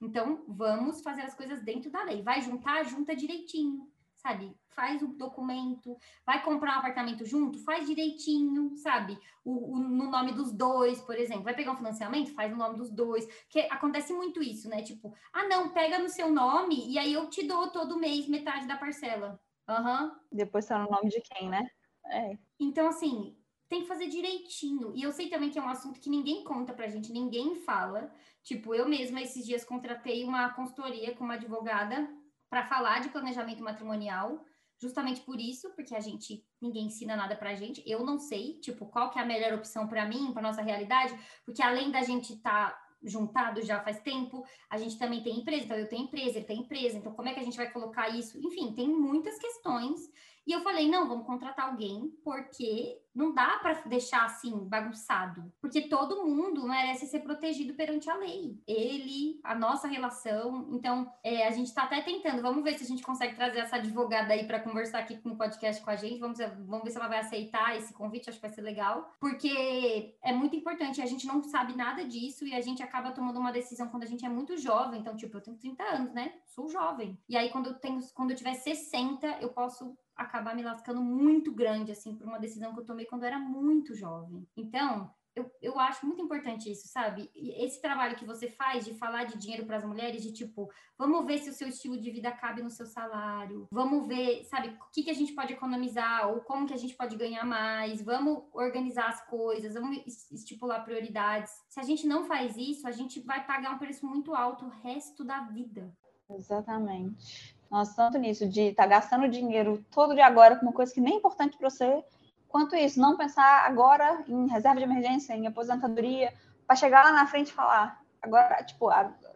Então, 0.00 0.42
vamos 0.48 1.02
fazer 1.02 1.22
as 1.22 1.34
coisas 1.34 1.62
dentro 1.62 1.90
da 1.90 2.02
lei. 2.02 2.22
Vai 2.22 2.40
juntar, 2.40 2.82
junta 2.84 3.14
direitinho, 3.14 3.89
sabe? 4.20 4.54
Faz 4.68 5.02
o 5.02 5.08
documento, 5.08 5.96
vai 6.24 6.42
comprar 6.42 6.76
um 6.76 6.78
apartamento 6.78 7.24
junto, 7.24 7.62
faz 7.64 7.86
direitinho, 7.86 8.76
sabe? 8.76 9.18
O, 9.44 9.74
o, 9.74 9.78
no 9.78 10.10
nome 10.10 10.32
dos 10.32 10.52
dois, 10.52 11.00
por 11.00 11.16
exemplo. 11.16 11.44
Vai 11.44 11.54
pegar 11.54 11.72
um 11.72 11.76
financiamento, 11.76 12.34
faz 12.34 12.50
no 12.50 12.58
nome 12.58 12.76
dos 12.76 12.90
dois. 12.90 13.26
Que 13.48 13.60
acontece 13.70 14.12
muito 14.12 14.42
isso, 14.42 14.68
né? 14.68 14.82
Tipo, 14.82 15.14
ah, 15.32 15.46
não, 15.48 15.70
pega 15.70 15.98
no 15.98 16.08
seu 16.08 16.30
nome 16.30 16.90
e 16.90 16.98
aí 16.98 17.12
eu 17.12 17.28
te 17.28 17.46
dou 17.46 17.70
todo 17.70 17.98
mês 17.98 18.28
metade 18.28 18.66
da 18.66 18.76
parcela. 18.76 19.40
Uhum. 19.68 20.10
Depois 20.30 20.66
tá 20.66 20.78
no 20.78 20.90
nome 20.90 21.08
de 21.08 21.20
quem, 21.20 21.48
né? 21.48 21.68
É. 22.06 22.38
Então, 22.58 22.88
assim, 22.88 23.36
tem 23.68 23.82
que 23.82 23.88
fazer 23.88 24.08
direitinho. 24.08 24.92
E 24.94 25.02
eu 25.02 25.12
sei 25.12 25.28
também 25.28 25.50
que 25.50 25.58
é 25.58 25.62
um 25.62 25.68
assunto 25.68 26.00
que 26.00 26.10
ninguém 26.10 26.44
conta 26.44 26.72
pra 26.72 26.88
gente, 26.88 27.12
ninguém 27.12 27.54
fala. 27.56 28.12
Tipo, 28.42 28.74
eu 28.74 28.88
mesma 28.88 29.20
esses 29.20 29.46
dias 29.46 29.64
contratei 29.64 30.24
uma 30.24 30.50
consultoria 30.50 31.14
com 31.14 31.24
uma 31.24 31.34
advogada 31.34 32.08
para 32.50 32.66
falar 32.66 33.00
de 33.00 33.08
planejamento 33.08 33.62
matrimonial, 33.62 34.44
justamente 34.80 35.20
por 35.20 35.38
isso, 35.38 35.70
porque 35.76 35.94
a 35.94 36.00
gente 36.00 36.44
ninguém 36.60 36.86
ensina 36.86 37.14
nada 37.14 37.36
pra 37.36 37.54
gente. 37.54 37.82
Eu 37.86 38.04
não 38.04 38.18
sei, 38.18 38.58
tipo, 38.60 38.86
qual 38.86 39.10
que 39.10 39.18
é 39.18 39.22
a 39.22 39.26
melhor 39.26 39.54
opção 39.54 39.86
para 39.86 40.06
mim, 40.06 40.32
para 40.32 40.42
nossa 40.42 40.60
realidade, 40.60 41.14
porque 41.44 41.62
além 41.62 41.90
da 41.90 42.02
gente 42.02 42.32
estar 42.34 42.70
tá 42.70 42.86
juntado 43.02 43.62
já 43.62 43.80
faz 43.80 44.00
tempo, 44.00 44.44
a 44.68 44.76
gente 44.76 44.98
também 44.98 45.22
tem 45.22 45.38
empresa, 45.38 45.64
então 45.64 45.76
eu 45.76 45.88
tenho 45.88 46.04
empresa, 46.04 46.36
ele 46.36 46.46
tem 46.46 46.60
empresa, 46.60 46.98
então 46.98 47.14
como 47.14 47.28
é 47.28 47.34
que 47.34 47.40
a 47.40 47.44
gente 47.44 47.56
vai 47.56 47.70
colocar 47.70 48.08
isso? 48.10 48.38
Enfim, 48.38 48.74
tem 48.74 48.88
muitas 48.88 49.38
questões 49.38 50.00
e 50.46 50.52
eu 50.52 50.62
falei, 50.62 50.88
não, 50.88 51.08
vamos 51.08 51.26
contratar 51.26 51.68
alguém, 51.68 52.10
porque 52.24 53.00
não 53.14 53.34
dá 53.34 53.58
para 53.58 53.74
deixar 53.86 54.24
assim 54.24 54.56
bagunçado, 54.68 55.52
porque 55.60 55.82
todo 55.82 56.24
mundo 56.26 56.66
merece 56.66 57.06
ser 57.06 57.20
protegido 57.20 57.74
perante 57.74 58.08
a 58.08 58.16
lei. 58.16 58.58
Ele, 58.66 59.40
a 59.42 59.54
nossa 59.54 59.88
relação. 59.88 60.68
Então, 60.72 61.12
é, 61.22 61.46
a 61.46 61.50
gente 61.50 61.66
está 61.66 61.84
até 61.84 62.00
tentando. 62.02 62.40
Vamos 62.40 62.62
ver 62.62 62.78
se 62.78 62.84
a 62.84 62.86
gente 62.86 63.02
consegue 63.02 63.34
trazer 63.34 63.60
essa 63.60 63.76
advogada 63.76 64.32
aí 64.32 64.46
para 64.46 64.60
conversar 64.60 65.00
aqui 65.00 65.18
no 65.24 65.36
podcast 65.36 65.82
com 65.82 65.90
a 65.90 65.96
gente. 65.96 66.20
Vamos, 66.20 66.38
vamos 66.38 66.84
ver 66.84 66.90
se 66.90 66.96
ela 66.96 67.08
vai 67.08 67.18
aceitar 67.18 67.76
esse 67.76 67.92
convite. 67.92 68.30
Acho 68.30 68.38
que 68.38 68.46
vai 68.46 68.54
ser 68.54 68.62
legal, 68.62 69.12
porque 69.20 70.16
é 70.22 70.32
muito 70.32 70.54
importante. 70.54 71.02
A 71.02 71.06
gente 71.06 71.26
não 71.26 71.42
sabe 71.42 71.76
nada 71.76 72.04
disso 72.04 72.46
e 72.46 72.54
a 72.54 72.60
gente 72.60 72.82
acaba 72.82 73.12
tomando 73.12 73.38
uma 73.38 73.52
decisão 73.52 73.88
quando 73.88 74.04
a 74.04 74.06
gente 74.06 74.24
é 74.24 74.28
muito 74.28 74.56
jovem. 74.56 75.00
Então, 75.00 75.16
tipo, 75.16 75.36
eu 75.36 75.42
tenho 75.42 75.56
30 75.56 75.82
anos, 75.82 76.12
né? 76.12 76.32
Sou 76.46 76.68
jovem. 76.68 77.18
E 77.28 77.36
aí, 77.36 77.50
quando 77.50 77.70
eu 77.70 77.74
tenho, 77.74 78.00
quando 78.14 78.30
eu 78.30 78.36
tiver 78.36 78.54
60, 78.54 79.26
eu 79.40 79.50
posso 79.50 79.96
acabar 80.20 80.54
me 80.54 80.62
lascando 80.62 81.02
muito 81.02 81.52
grande, 81.52 81.92
assim, 81.92 82.14
por 82.14 82.26
uma 82.26 82.38
decisão 82.38 82.72
que 82.74 82.80
eu 82.80 82.84
tomei 82.84 83.06
quando 83.06 83.22
eu 83.22 83.28
era 83.28 83.38
muito 83.38 83.94
jovem. 83.94 84.46
Então, 84.56 85.10
eu, 85.34 85.50
eu 85.62 85.78
acho 85.78 86.04
muito 86.04 86.20
importante 86.20 86.70
isso, 86.70 86.88
sabe? 86.88 87.30
Esse 87.34 87.80
trabalho 87.80 88.16
que 88.16 88.24
você 88.24 88.48
faz 88.48 88.84
de 88.84 88.94
falar 88.94 89.24
de 89.24 89.38
dinheiro 89.38 89.64
para 89.64 89.76
as 89.76 89.84
mulheres, 89.84 90.22
de 90.22 90.32
tipo, 90.32 90.70
vamos 90.98 91.24
ver 91.24 91.38
se 91.38 91.48
o 91.48 91.52
seu 91.52 91.68
estilo 91.68 91.98
de 91.98 92.10
vida 92.10 92.30
cabe 92.32 92.62
no 92.62 92.70
seu 92.70 92.84
salário, 92.84 93.66
vamos 93.70 94.06
ver, 94.06 94.44
sabe, 94.44 94.68
o 94.68 94.90
que, 94.92 95.04
que 95.04 95.10
a 95.10 95.14
gente 95.14 95.32
pode 95.32 95.52
economizar, 95.52 96.28
ou 96.28 96.40
como 96.40 96.66
que 96.66 96.74
a 96.74 96.78
gente 96.78 96.96
pode 96.96 97.16
ganhar 97.16 97.44
mais, 97.44 98.02
vamos 98.02 98.44
organizar 98.52 99.08
as 99.08 99.24
coisas, 99.26 99.74
vamos 99.74 100.04
estipular 100.30 100.84
prioridades. 100.84 101.52
Se 101.68 101.80
a 101.80 101.84
gente 101.84 102.06
não 102.06 102.24
faz 102.24 102.56
isso, 102.56 102.86
a 102.86 102.92
gente 102.92 103.20
vai 103.20 103.46
pagar 103.46 103.72
um 103.72 103.78
preço 103.78 104.06
muito 104.06 104.34
alto 104.34 104.66
o 104.66 104.68
resto 104.68 105.24
da 105.24 105.40
vida. 105.42 105.90
Exatamente. 106.28 107.59
Nossa, 107.70 107.94
tanto 107.94 108.18
nisso, 108.18 108.48
de 108.48 108.62
estar 108.62 108.82
tá 108.82 108.88
gastando 108.88 109.28
dinheiro 109.28 109.84
todo 109.92 110.14
de 110.14 110.20
agora 110.20 110.56
com 110.56 110.66
uma 110.66 110.72
coisa 110.72 110.92
que 110.92 111.00
nem 111.00 111.14
é 111.14 111.16
importante 111.18 111.56
para 111.56 111.70
você, 111.70 112.04
quanto 112.48 112.74
isso, 112.74 113.00
não 113.00 113.16
pensar 113.16 113.64
agora 113.64 114.24
em 114.26 114.48
reserva 114.48 114.78
de 114.78 114.84
emergência, 114.84 115.34
em 115.34 115.46
aposentadoria, 115.46 116.34
para 116.66 116.74
chegar 116.74 117.04
lá 117.04 117.12
na 117.12 117.26
frente 117.26 117.48
e 117.48 117.52
falar. 117.52 118.02
Agora, 118.20 118.62
tipo, 118.64 118.88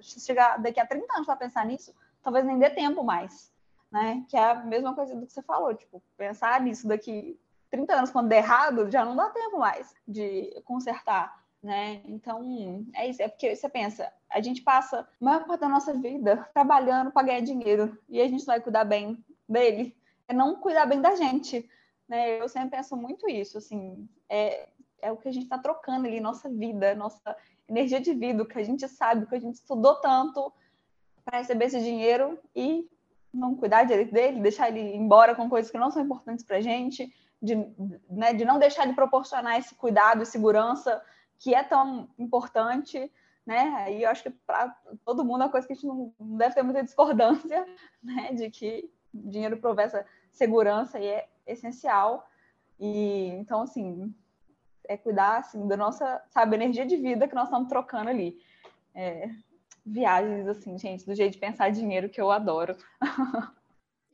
se 0.03 0.21
chegar 0.21 0.59
daqui 0.59 0.81
a 0.81 0.87
30 0.87 1.15
anos 1.15 1.27
para 1.27 1.37
pensar 1.37 1.65
nisso, 1.65 1.95
talvez 2.23 2.45
nem 2.45 2.59
dê 2.59 2.71
tempo 2.71 3.05
mais, 3.05 3.53
né? 3.91 4.25
Que 4.29 4.37
é 4.37 4.51
a 4.51 4.55
mesma 4.57 4.95
coisa 4.95 5.15
do 5.15 5.27
que 5.27 5.33
você 5.33 5.43
falou, 5.43 5.73
tipo, 5.73 6.03
pensar 6.17 6.61
nisso 6.61 6.89
daqui 6.89 7.39
30 7.71 7.95
anos, 7.95 8.11
quando 8.11 8.29
der 8.29 8.39
errado, 8.39 8.91
já 8.91 9.05
não 9.05 9.15
dá 9.15 9.31
tempo 9.31 9.59
mais 9.59 9.95
de 10.07 10.61
consertar 10.65 11.44
né? 11.65 12.03
Então, 12.05 12.85
é 12.95 13.09
isso, 13.09 13.23
é 13.23 13.27
porque 13.27 13.57
você 13.57 13.71
pensa, 13.71 14.13
a 14.31 14.39
gente 14.43 14.61
passa 14.61 15.01
a 15.01 15.07
maior 15.19 15.47
parte 15.47 15.61
da 15.61 15.69
nossa 15.69 15.95
vida 15.95 16.47
trabalhando 16.53 17.11
para 17.11 17.27
ganhar 17.27 17.41
dinheiro 17.41 17.99
e 18.07 18.21
a 18.21 18.29
gente 18.29 18.45
vai 18.45 18.61
cuidar 18.61 18.85
bem 18.85 19.25
dele, 19.49 19.97
é 20.29 20.35
não 20.35 20.57
cuidar 20.57 20.85
bem 20.85 21.01
da 21.01 21.17
gente, 21.17 21.67
né? 22.07 22.39
Eu 22.39 22.51
sempre 22.51 22.77
penso 22.77 22.95
muito 22.95 23.27
isso, 23.31 23.57
assim, 23.57 24.07
é, 24.29 24.69
é 25.01 25.11
o 25.11 25.17
que 25.17 25.27
a 25.27 25.33
gente 25.33 25.45
está 25.45 25.57
trocando 25.57 26.07
ali, 26.07 26.21
nossa 26.21 26.51
vida, 26.51 26.95
nossa 26.95 27.35
energia 27.67 27.99
de 27.99 28.13
vida, 28.13 28.43
o 28.43 28.47
que 28.47 28.59
a 28.59 28.63
gente 28.63 28.87
sabe, 28.87 29.25
o 29.25 29.27
que 29.27 29.35
a 29.35 29.41
gente 29.41 29.55
estudou 29.55 29.95
tanto 30.03 30.53
para 31.25 31.39
receber 31.39 31.65
esse 31.65 31.81
dinheiro 31.81 32.39
e 32.55 32.87
não 33.33 33.55
cuidar 33.55 33.85
direito 33.85 34.13
dele, 34.13 34.43
deixar 34.43 34.69
ele 34.69 34.95
embora 34.95 35.35
com 35.35 35.49
coisas 35.49 35.71
que 35.71 35.79
não 35.79 35.91
são 35.91 36.03
importantes 36.03 36.45
para 36.45 36.59
a 36.59 36.61
gente, 36.61 37.11
de, 37.41 37.57
né, 38.11 38.35
de 38.35 38.45
não 38.45 38.59
deixar 38.59 38.87
de 38.87 38.93
proporcionar 38.93 39.59
esse 39.59 39.75
cuidado 39.75 40.23
e 40.23 40.27
segurança 40.27 41.03
que 41.39 41.55
é 41.55 41.63
tão 41.63 42.09
importante, 42.19 43.11
né? 43.47 43.61
Aí 43.85 44.03
eu 44.03 44.11
acho 44.11 44.23
que 44.23 44.31
para 44.31 44.71
todo 45.05 45.25
mundo 45.25 45.43
é 45.43 45.45
uma 45.47 45.51
coisa 45.51 45.67
que 45.67 45.73
a 45.73 45.77
gente 45.77 45.87
não 45.87 46.13
deve 46.19 46.55
ter 46.55 46.63
muita 46.63 46.83
discordância, 46.83 47.67
né? 48.03 48.33
De 48.33 48.51
que 48.51 48.91
dinheiro 49.13 49.57
provê 49.59 49.83
essa 49.83 50.07
segurança 50.31 50.99
e 50.99 51.07
é 51.07 51.29
essencial. 51.47 52.29
E 52.79 53.29
então, 53.29 53.63
assim, 53.63 54.15
é 54.89 54.97
cuidar 54.97 55.39
assim, 55.39 55.67
da 55.67 55.77
nossa, 55.77 56.23
sabe, 56.31 56.57
energia 56.57 56.87
de 56.87 56.97
vida 56.97 57.29
que 57.29 57.35
nós 57.35 57.45
estamos 57.45 57.69
trocando 57.69 58.11
ali. 58.11 58.39
É, 58.95 59.29
viagens, 59.85 60.47
assim, 60.49 60.79
gente, 60.79 61.05
do 61.05 61.15
jeito 61.15 61.33
de 61.33 61.39
pensar 61.39 61.71
dinheiro 61.71 62.09
que 62.09 62.21
eu 62.21 62.31
adoro. 62.31 62.77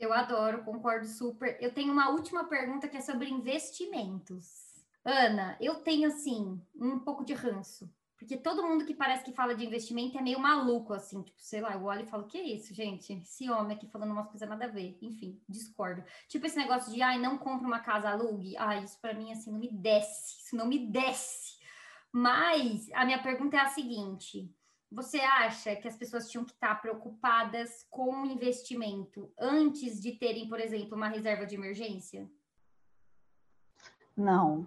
Eu 0.01 0.15
adoro, 0.15 0.65
concordo 0.65 1.07
super. 1.07 1.59
Eu 1.61 1.75
tenho 1.75 1.93
uma 1.93 2.09
última 2.09 2.45
pergunta 2.45 2.89
que 2.89 2.97
é 2.97 3.03
sobre 3.03 3.29
investimentos. 3.29 4.70
Ana, 5.11 5.57
eu 5.61 5.77
tenho 5.77 6.09
assim 6.09 6.61
um 6.75 6.99
pouco 6.99 7.25
de 7.25 7.35
ranço, 7.35 7.93
porque 8.21 8.37
todo 8.37 8.63
mundo 8.63 8.85
que 8.85 8.95
parece 8.95 9.25
que 9.25 9.33
fala 9.33 9.55
de 9.55 9.65
investimento 9.65 10.19
é 10.19 10.21
meio 10.21 10.39
maluco, 10.39 10.93
assim, 10.93 11.23
tipo, 11.23 11.41
sei 11.41 11.63
lá, 11.63 11.73
eu 11.73 11.85
olho 11.85 12.03
e 12.03 12.07
falo, 12.07 12.27
que 12.27 12.37
é 12.37 12.43
isso, 12.43 12.75
gente? 12.75 13.15
Esse 13.15 13.51
homem 13.51 13.77
aqui 13.77 13.87
falando 13.87 14.13
umas 14.13 14.29
coisas 14.29 14.47
nada 14.47 14.67
a 14.67 14.69
ver. 14.69 14.99
Enfim, 15.01 15.41
discordo. 15.49 16.05
Tipo 16.29 16.45
esse 16.45 16.57
negócio 16.57 16.93
de, 16.93 17.01
ai, 17.01 17.19
não 17.19 17.39
compra 17.39 17.67
uma 17.67 17.81
casa, 17.81 18.11
alugue. 18.11 18.57
Ai, 18.59 18.85
isso 18.85 19.01
para 19.01 19.15
mim, 19.15 19.33
assim, 19.33 19.51
não 19.51 19.59
me 19.59 19.73
desce, 19.73 20.43
isso 20.45 20.55
não 20.55 20.67
me 20.67 20.87
desce. 20.87 21.59
Mas 22.13 22.91
a 22.93 23.07
minha 23.07 23.23
pergunta 23.23 23.57
é 23.57 23.61
a 23.61 23.69
seguinte: 23.69 24.55
você 24.91 25.21
acha 25.21 25.77
que 25.77 25.89
as 25.89 25.97
pessoas 25.97 26.29
tinham 26.29 26.45
que 26.45 26.53
estar 26.53 26.75
preocupadas 26.83 27.87
com 27.89 28.23
o 28.23 28.27
investimento 28.27 29.33
antes 29.39 29.99
de 29.99 30.13
terem, 30.13 30.47
por 30.47 30.61
exemplo, 30.61 30.95
uma 30.95 31.09
reserva 31.09 31.47
de 31.47 31.55
emergência? 31.55 32.31
Não, 34.15 34.67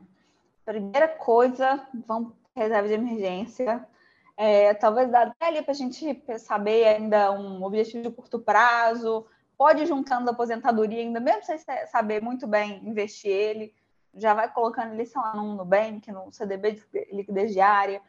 primeira 0.65 1.07
coisa, 1.07 1.88
vamos 2.07 2.34
reserva 2.56 2.88
de 2.88 2.94
emergência. 2.94 3.85
É, 4.35 4.73
talvez 4.73 5.11
dá 5.11 5.23
até 5.23 5.48
ali 5.48 5.61
para 5.61 5.72
a 5.72 5.76
gente 5.76 6.23
saber 6.40 6.85
ainda 6.85 7.31
um 7.31 7.64
objetivo 7.64 8.03
de 8.03 8.10
curto 8.10 8.40
prazo, 8.40 9.26
pode 9.57 9.84
ir 9.84 9.85
juntando 9.85 10.30
a 10.30 10.34
aposentadoria 10.34 10.99
ainda, 10.99 11.19
mesmo 11.19 11.44
sem 11.44 11.57
saber 11.88 12.22
muito 12.22 12.48
bem 12.48 12.84
investir 12.88 13.31
ele, 13.31 13.73
já 14.15 14.34
vai 14.34 14.52
colocando 14.52 14.94
ele, 14.94 15.06
sei 15.06 15.22
lá, 15.22 15.35
no 15.35 15.56
Nubank, 15.56 16.11
no 16.11 16.31
CDB 16.31 16.72
de 16.72 16.84
liquidez 17.11 17.53
diária, 17.53 18.02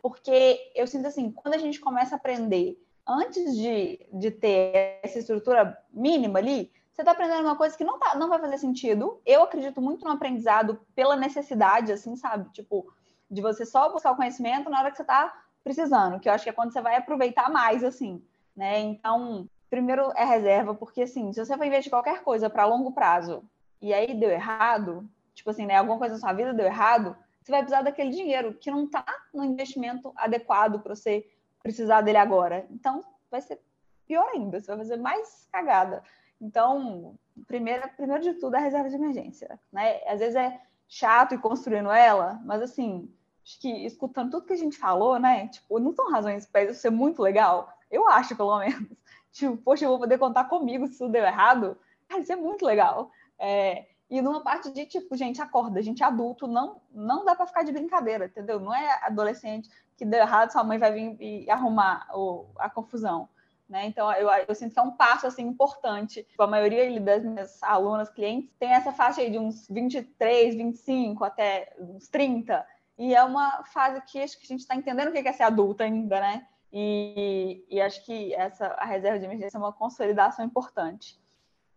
porque 0.00 0.72
eu 0.74 0.86
sinto 0.86 1.06
assim, 1.06 1.30
quando 1.30 1.54
a 1.54 1.58
gente 1.58 1.80
começa 1.80 2.14
a 2.14 2.18
aprender, 2.18 2.76
antes 3.06 3.56
de, 3.56 4.06
de 4.12 4.30
ter 4.30 5.00
essa 5.02 5.18
estrutura 5.18 5.78
mínima 5.92 6.38
ali, 6.38 6.72
você 6.98 7.02
está 7.02 7.12
aprendendo 7.12 7.44
uma 7.44 7.54
coisa 7.54 7.78
que 7.78 7.84
não, 7.84 7.96
tá, 7.96 8.16
não 8.16 8.28
vai 8.28 8.40
fazer 8.40 8.58
sentido. 8.58 9.22
Eu 9.24 9.44
acredito 9.44 9.80
muito 9.80 10.04
no 10.04 10.10
aprendizado 10.10 10.80
pela 10.96 11.14
necessidade, 11.14 11.92
assim, 11.92 12.16
sabe? 12.16 12.50
Tipo, 12.50 12.92
de 13.30 13.40
você 13.40 13.64
só 13.64 13.88
buscar 13.92 14.10
o 14.10 14.16
conhecimento 14.16 14.68
na 14.68 14.80
hora 14.80 14.90
que 14.90 14.96
você 14.96 15.04
está 15.04 15.32
precisando, 15.62 16.18
que 16.18 16.28
eu 16.28 16.32
acho 16.32 16.42
que 16.42 16.50
é 16.50 16.52
quando 16.52 16.72
você 16.72 16.80
vai 16.80 16.96
aproveitar 16.96 17.52
mais, 17.52 17.84
assim, 17.84 18.20
né? 18.56 18.80
Então, 18.80 19.48
primeiro 19.70 20.10
é 20.16 20.24
reserva, 20.24 20.74
porque 20.74 21.02
assim, 21.02 21.32
se 21.32 21.38
você 21.44 21.56
for 21.56 21.64
investir 21.64 21.88
qualquer 21.88 22.24
coisa 22.24 22.50
para 22.50 22.66
longo 22.66 22.90
prazo 22.90 23.44
e 23.80 23.94
aí 23.94 24.12
deu 24.18 24.30
errado, 24.30 25.08
tipo 25.34 25.50
assim, 25.50 25.66
né, 25.66 25.76
alguma 25.76 25.98
coisa 25.98 26.14
na 26.14 26.20
sua 26.20 26.32
vida 26.32 26.52
deu 26.52 26.66
errado, 26.66 27.16
você 27.40 27.52
vai 27.52 27.60
precisar 27.60 27.82
daquele 27.82 28.10
dinheiro 28.10 28.54
que 28.54 28.72
não 28.72 28.86
está 28.86 29.04
no 29.32 29.44
investimento 29.44 30.12
adequado 30.16 30.80
para 30.80 30.96
você 30.96 31.24
precisar 31.62 32.00
dele 32.00 32.18
agora. 32.18 32.66
Então, 32.70 33.04
vai 33.30 33.40
ser 33.40 33.60
pior 34.04 34.28
ainda, 34.34 34.60
você 34.60 34.66
vai 34.66 34.78
fazer 34.78 34.96
mais 34.96 35.46
cagada. 35.52 36.02
Então, 36.40 37.14
primeiro, 37.46 37.88
primeiro 37.96 38.22
de 38.22 38.34
tudo, 38.34 38.54
a 38.54 38.60
reserva 38.60 38.88
de 38.88 38.94
emergência, 38.94 39.58
né? 39.72 40.00
Às 40.06 40.20
vezes 40.20 40.36
é 40.36 40.60
chato 40.88 41.34
ir 41.34 41.40
construindo 41.40 41.90
ela, 41.90 42.40
mas 42.44 42.62
assim, 42.62 43.12
acho 43.44 43.60
que 43.60 43.68
escutando 43.84 44.30
tudo 44.30 44.46
que 44.46 44.52
a 44.52 44.56
gente 44.56 44.76
falou, 44.76 45.18
né? 45.18 45.48
Tipo, 45.48 45.78
não 45.78 45.92
são 45.92 46.10
razões 46.10 46.46
para 46.46 46.64
isso 46.64 46.80
ser 46.80 46.90
muito 46.90 47.22
legal. 47.22 47.72
Eu 47.90 48.08
acho, 48.08 48.36
pelo 48.36 48.58
menos. 48.58 48.88
Tipo, 49.30 49.56
poxa, 49.58 49.84
eu 49.84 49.90
vou 49.90 49.98
poder 49.98 50.18
contar 50.18 50.44
comigo 50.44 50.86
se 50.88 50.98
tudo 50.98 51.12
deu 51.12 51.22
errado. 51.22 51.78
Cara, 52.08 52.22
isso 52.22 52.32
é 52.32 52.36
muito 52.36 52.64
legal. 52.64 53.10
É, 53.38 53.86
e 54.10 54.22
numa 54.22 54.42
parte 54.42 54.70
de, 54.72 54.86
tipo, 54.86 55.14
gente, 55.16 55.40
acorda, 55.40 55.82
gente 55.82 56.02
adulto, 56.02 56.46
não, 56.46 56.80
não 56.90 57.24
dá 57.24 57.34
para 57.34 57.46
ficar 57.46 57.62
de 57.62 57.70
brincadeira, 57.70 58.24
entendeu? 58.24 58.58
Não 58.58 58.74
é 58.74 59.04
adolescente 59.04 59.70
que 59.96 60.04
deu 60.04 60.20
errado, 60.20 60.50
sua 60.50 60.64
mãe 60.64 60.78
vai 60.78 60.92
vir 60.92 61.16
e 61.20 61.50
arrumar 61.50 62.08
o, 62.14 62.46
a 62.56 62.70
confusão. 62.70 63.28
Né? 63.68 63.86
Então, 63.86 64.10
eu, 64.12 64.28
eu, 64.48 64.54
sinto 64.54 64.72
que 64.72 64.78
é 64.78 64.82
um 64.82 64.92
passo 64.92 65.26
assim, 65.26 65.42
importante. 65.42 66.22
Tipo, 66.22 66.42
a 66.42 66.46
maioria 66.46 66.98
das 67.00 67.22
minhas 67.22 67.62
alunas, 67.62 68.08
clientes, 68.08 68.50
tem 68.58 68.70
essa 68.70 68.92
faixa 68.92 69.20
aí 69.20 69.30
de 69.30 69.38
uns 69.38 69.68
23, 69.68 70.54
25 70.54 71.22
até 71.22 71.74
uns 71.78 72.08
30. 72.08 72.66
E 72.96 73.14
é 73.14 73.22
uma 73.22 73.62
fase 73.64 74.00
que 74.02 74.22
acho 74.22 74.38
que 74.38 74.44
a 74.44 74.48
gente 74.48 74.60
está 74.60 74.74
entendendo 74.74 75.08
o 75.08 75.12
que 75.12 75.18
é 75.18 75.32
ser 75.32 75.42
adulta 75.42 75.84
ainda, 75.84 76.18
né? 76.18 76.46
E, 76.72 77.64
e, 77.70 77.80
acho 77.80 78.04
que 78.04 78.34
essa 78.34 78.66
a 78.78 78.84
reserva 78.84 79.18
de 79.18 79.24
emergência 79.24 79.56
é 79.56 79.60
uma 79.60 79.72
consolidação 79.72 80.44
importante. 80.44 81.18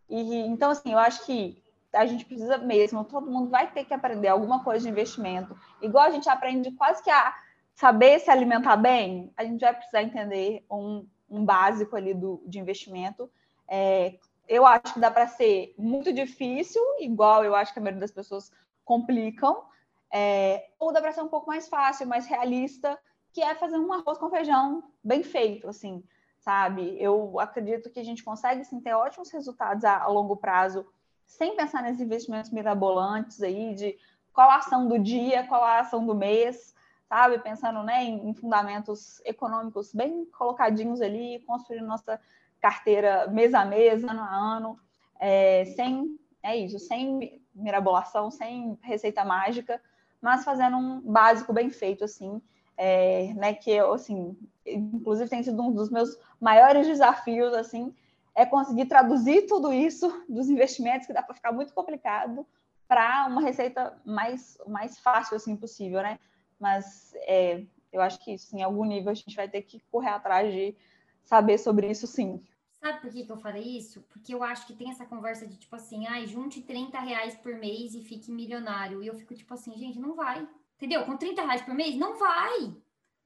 E 0.10 0.40
então, 0.42 0.72
assim, 0.72 0.92
eu 0.92 0.98
acho 0.98 1.26
que 1.26 1.62
a 1.94 2.06
gente 2.06 2.26
precisa 2.26 2.58
mesmo, 2.58 3.04
todo 3.04 3.30
mundo 3.30 3.50
vai 3.50 3.70
ter 3.72 3.86
que 3.86 3.94
aprender 3.94 4.28
alguma 4.28 4.64
coisa 4.64 4.84
de 4.84 4.90
investimento. 4.90 5.58
Igual 5.82 6.06
a 6.06 6.10
gente 6.10 6.30
aprende 6.30 6.72
quase 6.72 7.04
que 7.04 7.10
a 7.10 7.34
saber 7.76 8.20
se 8.20 8.30
alimentar 8.30 8.78
bem, 8.78 9.32
a 9.38 9.44
gente 9.44 9.62
vai 9.62 9.74
precisar 9.74 10.04
entender 10.04 10.66
um, 10.70 11.06
um 11.32 11.46
básico 11.46 11.96
ali 11.96 12.14
do, 12.14 12.44
de 12.46 12.60
investimento. 12.60 13.32
É, 13.68 14.20
eu 14.48 14.66
acho 14.66 14.94
que 14.94 15.00
dá 15.00 15.10
para 15.10 15.28
ser 15.28 15.74
muito 15.78 16.12
difícil, 16.12 16.82
igual 17.00 17.46
eu 17.46 17.56
acho 17.56 17.72
que 17.72 17.80
a 17.80 17.82
maioria 17.82 18.02
das 18.02 18.12
pessoas 18.12 18.52
complicam, 18.84 19.64
é, 20.12 20.68
ou 20.78 20.92
dá 20.92 21.00
para 21.00 21.14
ser 21.14 21.22
um 21.22 21.30
pouco 21.30 21.48
mais 21.48 21.70
fácil, 21.70 22.06
mais 22.06 22.28
realista, 22.28 23.00
que 23.32 23.42
é 23.42 23.56
fazer 23.56 23.78
um 23.78 23.94
arroz 23.94 24.18
com 24.18 24.30
feijão 24.30 24.84
bem 25.02 25.24
feito, 25.24 25.70
assim, 25.70 26.04
sabe? 26.40 27.02
Eu 27.02 27.40
acredito 27.40 27.90
que 27.90 28.00
a 28.00 28.04
gente 28.04 28.24
consegue 28.24 28.66
sim 28.66 28.82
ter 28.82 28.94
ótimos 28.94 29.32
resultados 29.32 29.86
a, 29.86 30.04
a 30.04 30.08
longo 30.08 30.36
prazo, 30.36 30.86
sem 31.26 31.56
pensar 31.56 31.82
nesses 31.82 32.02
investimentos 32.02 32.52
mirabolantes 32.52 33.42
aí 33.42 33.74
de 33.74 33.98
qual 34.34 34.50
a 34.50 34.58
ação 34.58 34.86
do 34.86 35.00
dia, 35.00 35.48
qual 35.48 35.64
a 35.64 35.80
ação 35.80 36.06
do 36.06 36.14
mês, 36.14 36.76
sabe? 37.12 37.40
Pensando 37.40 37.84
né, 37.84 38.06
em, 38.06 38.34
fundamentos 38.34 39.22
econômicos 39.26 39.94
bem 39.94 40.24
colocadinhos 40.28 41.02
ali, 41.02 41.44
construindo 41.46 41.86
nossa 41.86 42.18
carteira 42.62 43.28
mês 43.28 43.54
a 43.54 43.66
mês, 43.66 44.02
ano 44.02 44.22
a 44.22 44.34
ano, 44.34 44.80
é, 45.20 45.66
sem, 45.76 46.18
é 46.42 46.56
isso, 46.56 46.80
sem 46.80 47.42
mirabolação, 47.54 48.32
sem 48.32 48.80
receita 48.82 49.26
mágica, 49.26 49.82
mas 50.22 50.46
fazendo 50.46 50.78
um 50.78 51.02
básico 51.02 51.52
bem 51.52 51.70
feito, 51.70 52.06
assim, 52.06 52.42
é, 52.78 53.34
né, 53.34 53.54
que 53.56 53.78
assim, 53.78 54.38
inclusive 54.66 55.30
tem 55.30 55.44
sido 55.44 55.62
um 55.62 55.74
dos 55.74 55.90
meus 55.90 56.18
maiores 56.40 56.88
desafios, 56.88 57.54
assim, 57.54 57.94
é 58.34 58.46
conseguir 58.46 58.86
traduzir 58.86 59.48
tudo 59.48 59.74
isso 59.74 60.24
dos 60.30 60.50
investimentos, 60.50 61.06
que 61.08 61.12
dá 61.12 61.22
para 61.22 61.36
ficar 61.36 61.52
muito 61.52 61.74
complicado, 61.74 62.48
para 62.88 63.28
uma 63.28 63.42
receita 63.42 64.00
mais, 64.06 64.58
mais 64.66 64.98
fácil, 64.98 65.36
assim, 65.36 65.58
possível, 65.58 66.02
né? 66.02 66.18
Mas 66.62 67.12
é, 67.28 67.66
eu 67.92 68.02
acho 68.02 68.24
que 68.24 68.32
isso, 68.32 68.56
em 68.56 68.62
algum 68.62 68.86
nível, 68.86 69.10
a 69.10 69.16
gente 69.16 69.36
vai 69.36 69.50
ter 69.50 69.64
que 69.64 69.80
correr 69.92 70.12
atrás 70.12 70.54
de 70.54 70.76
saber 71.24 71.58
sobre 71.58 71.90
isso, 71.90 72.06
sim. 72.06 72.40
Sabe 72.80 73.02
por 73.02 73.12
que, 73.12 73.26
que 73.26 73.32
eu 73.32 73.38
falei 73.38 73.64
isso? 73.78 74.02
Porque 74.10 74.34
eu 74.34 74.44
acho 74.44 74.66
que 74.66 74.76
tem 74.76 74.90
essa 74.90 75.06
conversa 75.06 75.48
de 75.48 75.58
tipo 75.58 75.76
assim, 75.76 76.06
ai, 76.08 76.28
junte 76.28 76.62
30 76.62 77.00
reais 77.00 77.36
por 77.36 77.56
mês 77.56 77.96
e 77.96 78.04
fique 78.04 78.32
milionário. 78.32 79.04
E 79.04 79.08
eu 79.08 79.16
fico 79.16 79.36
tipo 79.36 79.54
assim, 79.54 79.76
gente, 79.76 80.00
não 80.00 80.16
vai. 80.16 80.48
Entendeu? 80.78 81.04
Com 81.06 81.18
30 81.18 81.44
reais 81.44 81.62
por 81.62 81.74
mês, 81.74 81.96
não 81.96 82.18
vai. 82.18 82.76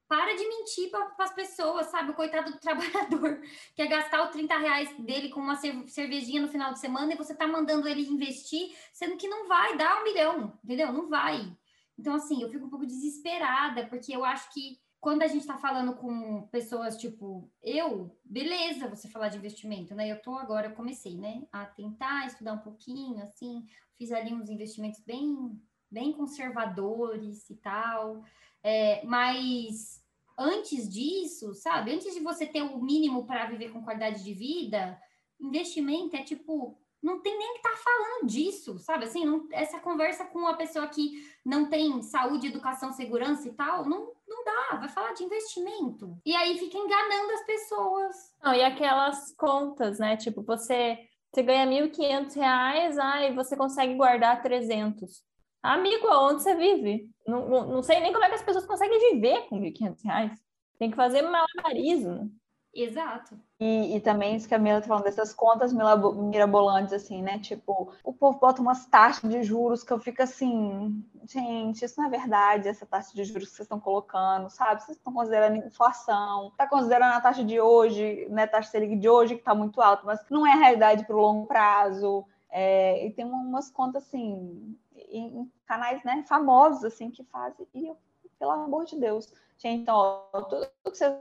Para 0.08 0.36
de 0.36 0.48
mentir 0.48 0.90
para 0.92 1.10
as 1.20 1.34
pessoas, 1.34 1.88
sabe? 1.88 2.12
O 2.12 2.16
coitado 2.16 2.52
do 2.52 2.60
trabalhador 2.60 3.42
quer 3.76 3.88
gastar 3.88 4.24
os 4.24 4.32
30 4.32 4.58
reais 4.58 4.98
dele 5.00 5.30
com 5.30 5.40
uma 5.40 5.56
cervejinha 5.88 6.42
no 6.42 6.48
final 6.48 6.74
de 6.74 6.80
semana 6.80 7.14
e 7.14 7.18
você 7.18 7.34
tá 7.34 7.48
mandando 7.48 7.88
ele 7.88 8.08
investir, 8.08 8.76
sendo 8.94 9.18
que 9.18 9.28
não 9.28 9.48
vai 9.48 9.78
dar 9.78 10.02
um 10.02 10.04
milhão, 10.04 10.60
entendeu? 10.64 10.92
Não 10.92 11.10
vai. 11.10 11.56
Então, 11.98 12.16
assim, 12.16 12.42
eu 12.42 12.50
fico 12.50 12.66
um 12.66 12.70
pouco 12.70 12.86
desesperada, 12.86 13.88
porque 13.88 14.16
eu 14.16 14.26
acho 14.26 14.54
que 14.54 14.80
quando 15.00 15.22
a 15.22 15.28
gente 15.28 15.42
está 15.42 15.58
falando 15.58 15.96
com 15.96 16.48
pessoas 16.48 16.98
tipo 16.98 17.52
eu, 17.62 18.18
beleza 18.24 18.90
você 18.90 19.08
falar 19.08 19.30
de 19.30 19.38
investimento, 19.38 19.94
né? 19.94 20.12
Eu 20.12 20.20
tô 20.22 20.36
agora, 20.36 20.68
eu 20.68 20.74
comecei, 20.74 21.16
né, 21.18 21.44
a 21.52 21.66
tentar 21.66 22.26
estudar 22.26 22.54
um 22.54 22.60
pouquinho, 22.60 23.22
assim, 23.22 23.64
fiz 23.98 24.12
ali 24.12 24.34
uns 24.34 24.50
investimentos 24.50 25.00
bem 25.02 25.62
bem 25.92 26.12
conservadores 26.12 27.50
e 27.50 27.56
tal. 27.58 28.24
É, 28.64 29.06
mas 29.06 30.04
antes 30.38 30.90
disso, 30.90 31.54
sabe? 31.54 31.94
Antes 31.94 32.14
de 32.14 32.20
você 32.20 32.46
ter 32.46 32.62
o 32.62 32.82
mínimo 32.82 33.26
para 33.26 33.46
viver 33.46 33.72
com 33.72 33.84
qualidade 33.84 34.24
de 34.24 34.34
vida, 34.34 35.00
investimento 35.40 36.16
é 36.16 36.24
tipo. 36.24 36.78
Não 37.06 37.22
tem 37.22 37.38
nem 37.38 37.54
que 37.54 37.60
estar 37.60 37.70
tá 37.70 37.78
falando 37.78 38.26
disso, 38.26 38.80
sabe? 38.80 39.06
Assim, 39.06 39.24
não, 39.24 39.48
essa 39.52 39.80
conversa 39.80 40.26
com 40.26 40.40
uma 40.40 40.58
pessoa 40.58 40.88
que 40.88 41.24
não 41.46 41.70
tem 41.70 42.02
saúde, 42.02 42.48
educação, 42.48 42.92
segurança 42.92 43.48
e 43.48 43.54
tal, 43.54 43.86
não, 43.88 44.12
não 44.28 44.44
dá. 44.44 44.78
Vai 44.78 44.90
falar 44.90 45.14
de 45.14 45.24
investimento. 45.24 46.18
E 46.26 46.36
aí 46.36 46.58
fica 46.58 46.76
enganando 46.76 47.32
as 47.32 47.46
pessoas. 47.46 48.34
Não, 48.44 48.56
e 48.56 48.64
aquelas 48.64 49.32
contas, 49.36 50.00
né? 50.00 50.18
Tipo, 50.18 50.42
você, 50.42 50.98
você 51.32 51.44
ganha 51.44 51.66
R$ 51.66 51.90
1.500, 51.92 52.98
aí 53.00 53.36
você 53.36 53.56
consegue 53.56 53.94
guardar 53.94 54.42
300. 54.42 55.24
Amigo, 55.62 56.08
aonde 56.08 56.42
você 56.42 56.56
vive? 56.56 57.08
Não, 57.28 57.48
não, 57.48 57.68
não, 57.68 57.84
sei 57.84 58.00
nem 58.00 58.14
como 58.14 58.26
é 58.26 58.30
que 58.30 58.36
as 58.36 58.44
pessoas 58.44 58.66
conseguem 58.66 59.14
viver 59.14 59.48
com 59.48 59.60
1.500 59.60 60.04
reais. 60.04 60.32
Tem 60.80 60.90
que 60.90 60.96
fazer 60.98 61.22
malabarismo. 61.22 62.32
Exato. 62.76 63.40
E, 63.58 63.96
e 63.96 64.02
também 64.02 64.36
isso 64.36 64.50
que 64.50 64.54
a 64.54 64.60
Mila 64.60 64.82
tá 64.82 64.88
falando, 64.88 65.06
dessas 65.06 65.34
contas 65.34 65.72
mirabolantes, 65.72 66.92
assim, 66.92 67.22
né? 67.22 67.40
Tipo, 67.40 67.94
o 68.04 68.12
povo 68.12 68.38
bota 68.38 68.62
umas 68.62 68.86
taxas 68.86 69.30
de 69.30 69.44
juros 69.44 69.82
que 69.82 69.94
eu 69.94 69.98
fico 69.98 70.22
assim, 70.22 71.02
gente, 71.24 71.86
isso 71.86 71.98
não 71.98 72.08
é 72.08 72.10
verdade, 72.10 72.68
essa 72.68 72.86
taxa 72.86 73.16
de 73.16 73.24
juros 73.24 73.48
que 73.48 73.56
vocês 73.56 73.66
estão 73.66 73.80
colocando, 73.80 74.50
sabe? 74.50 74.84
Vocês 74.84 74.98
estão 74.98 75.14
considerando 75.14 75.56
inflação, 75.66 76.52
tá 76.58 76.68
considerando 76.68 77.14
a 77.14 77.22
taxa 77.22 77.46
de 77.46 77.62
hoje, 77.62 78.28
né? 78.30 78.46
Taxa 78.46 78.72
Selic 78.72 78.98
de 78.98 79.08
hoje, 79.08 79.38
que 79.38 79.44
tá 79.44 79.56
muito 79.56 79.82
alta, 79.82 80.04
mas 80.06 80.20
não 80.30 80.46
é 80.46 80.52
a 80.52 80.58
realidade 80.58 81.06
para 81.06 81.16
o 81.16 81.22
longo 81.22 81.48
prazo. 81.48 82.26
É, 82.50 83.06
e 83.06 83.12
tem 83.12 83.24
umas 83.24 83.72
contas 83.72 84.04
assim, 84.04 84.78
em 84.94 85.50
canais 85.66 86.04
né, 86.04 86.26
famosos 86.28 86.84
assim 86.84 87.10
que 87.10 87.24
fazem. 87.24 87.66
E 87.74 87.88
eu, 87.88 87.98
pelo 88.38 88.52
amor 88.52 88.84
de 88.84 89.00
Deus, 89.00 89.34
gente, 89.58 89.90
ó, 89.90 90.24
tudo 90.50 90.68
que 90.84 90.98
vocês 90.98 91.16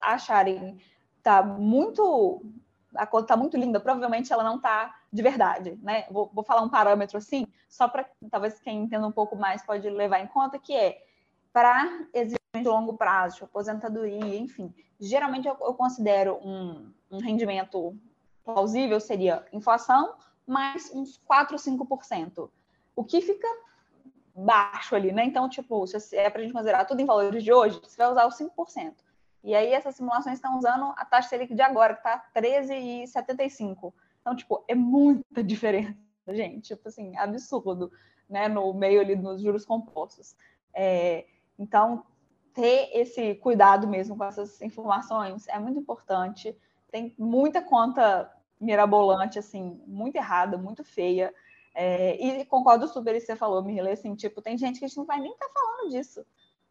acharem 0.00 0.78
tá 1.22 1.42
muito 1.42 2.42
a 2.94 3.06
conta 3.06 3.28
tá 3.28 3.36
muito 3.36 3.56
linda, 3.56 3.78
provavelmente 3.78 4.32
ela 4.32 4.42
não 4.42 4.58
tá 4.58 4.98
de 5.12 5.22
verdade, 5.22 5.78
né? 5.82 6.06
Vou, 6.10 6.30
vou 6.32 6.42
falar 6.42 6.62
um 6.62 6.68
parâmetro 6.68 7.18
assim, 7.18 7.46
só 7.68 7.86
para 7.86 8.08
talvez 8.30 8.58
quem 8.60 8.82
entenda 8.82 9.06
um 9.06 9.12
pouco 9.12 9.36
mais 9.36 9.62
pode 9.62 9.88
levar 9.90 10.20
em 10.20 10.26
conta 10.26 10.58
que 10.58 10.74
é 10.74 11.04
para 11.52 12.06
exigência 12.14 12.38
de 12.56 12.64
longo 12.68 12.94
prazo, 12.94 13.44
aposentadoria, 13.44 14.36
enfim. 14.36 14.74
Geralmente 14.98 15.46
eu, 15.46 15.56
eu 15.60 15.74
considero 15.74 16.38
um, 16.42 16.92
um 17.10 17.18
rendimento 17.18 17.96
plausível 18.44 18.98
seria 18.98 19.44
inflação 19.52 20.14
mais 20.46 20.90
uns 20.94 21.18
4, 21.18 21.56
5% 21.56 22.50
o 22.98 23.04
que 23.04 23.20
fica 23.20 23.46
baixo 24.34 24.96
ali, 24.96 25.12
né? 25.12 25.24
Então, 25.24 25.48
tipo, 25.48 25.86
se 25.86 26.16
é 26.16 26.28
para 26.28 26.40
a 26.40 26.42
gente 26.42 26.52
considerar 26.52 26.84
tudo 26.84 27.00
em 27.00 27.06
valores 27.06 27.44
de 27.44 27.52
hoje, 27.52 27.80
você 27.80 27.96
vai 27.96 28.10
usar 28.10 28.26
os 28.26 28.34
5%. 28.34 28.92
E 29.42 29.54
aí 29.54 29.72
essas 29.72 29.94
simulações 29.94 30.36
estão 30.36 30.58
usando 30.58 30.92
a 30.96 31.04
taxa 31.04 31.28
Selic 31.28 31.54
de 31.54 31.62
agora, 31.62 31.94
que 31.94 32.00
está 32.00 32.24
13,75. 32.34 33.92
Então, 34.20 34.34
tipo, 34.34 34.64
é 34.68 34.74
muita 34.74 35.42
diferença, 35.44 35.96
gente. 36.28 36.68
Tipo 36.74 36.88
assim, 36.88 37.16
absurdo, 37.16 37.90
né? 38.28 38.48
No 38.48 38.72
meio 38.74 39.00
ali 39.00 39.16
dos 39.16 39.40
juros 39.40 39.64
compostos. 39.64 40.36
É, 40.74 41.26
então, 41.58 42.04
ter 42.52 42.90
esse 42.92 43.36
cuidado 43.36 43.86
mesmo 43.86 44.16
com 44.16 44.24
essas 44.24 44.60
informações 44.60 45.46
é 45.48 45.58
muito 45.58 45.78
importante. 45.78 46.56
Tem 46.90 47.14
muita 47.18 47.62
conta 47.62 48.30
mirabolante, 48.60 49.38
assim, 49.38 49.80
muito 49.86 50.16
errada, 50.16 50.58
muito 50.58 50.82
feia. 50.82 51.32
É, 51.74 52.16
e 52.20 52.44
concordo 52.46 52.88
super 52.88 53.14
com 53.14 53.20
que 53.20 53.26
você 53.26 53.36
falou, 53.36 53.62
Mirley, 53.62 53.92
assim, 53.92 54.14
tipo, 54.14 54.42
tem 54.42 54.58
gente 54.58 54.78
que 54.78 54.84
a 54.84 54.88
gente 54.88 54.96
não 54.96 55.04
vai 55.04 55.20
nem 55.20 55.32
estar 55.32 55.46
tá 55.46 55.52
falando 55.54 55.90
disso, 55.90 56.26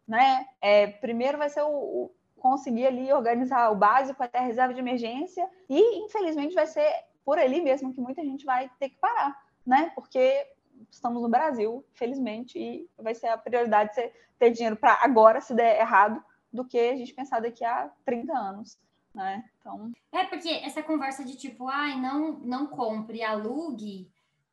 né? 0.06 0.46
É, 0.60 0.86
primeiro 0.86 1.38
vai 1.38 1.48
ser 1.48 1.62
o, 1.62 1.70
o, 1.70 2.14
conseguir 2.38 2.86
ali 2.86 3.12
organizar 3.12 3.70
o 3.70 3.76
básico 3.76 4.22
até 4.22 4.38
a 4.38 4.42
reserva 4.42 4.74
de 4.74 4.80
emergência 4.80 5.48
e, 5.68 6.04
infelizmente, 6.04 6.54
vai 6.54 6.66
ser 6.66 6.90
por 7.24 7.38
ali 7.38 7.60
mesmo 7.60 7.92
que 7.92 8.00
muita 8.00 8.24
gente 8.24 8.44
vai 8.44 8.70
ter 8.78 8.88
que 8.88 8.96
parar, 8.96 9.36
né? 9.66 9.92
Porque 9.94 10.46
estamos 10.90 11.22
no 11.22 11.28
Brasil, 11.28 11.84
felizmente, 11.92 12.58
e 12.58 12.88
vai 12.96 13.14
ser 13.14 13.28
a 13.28 13.38
prioridade 13.38 13.94
ser 13.94 14.12
ter 14.38 14.50
dinheiro 14.50 14.76
para 14.76 14.98
agora, 15.02 15.40
se 15.40 15.54
der 15.54 15.80
errado, 15.80 16.22
do 16.52 16.64
que 16.64 16.78
a 16.78 16.96
gente 16.96 17.12
pensar 17.12 17.40
daqui 17.40 17.64
a 17.64 17.90
30 18.04 18.32
anos. 18.32 18.78
Né? 19.14 19.44
Então... 19.58 19.92
É, 20.12 20.24
porque 20.24 20.48
essa 20.48 20.82
conversa 20.82 21.24
de 21.24 21.36
tipo, 21.36 21.66
ai, 21.66 22.00
não, 22.00 22.32
não 22.38 22.66
compre, 22.66 23.22
alugue, 23.22 24.10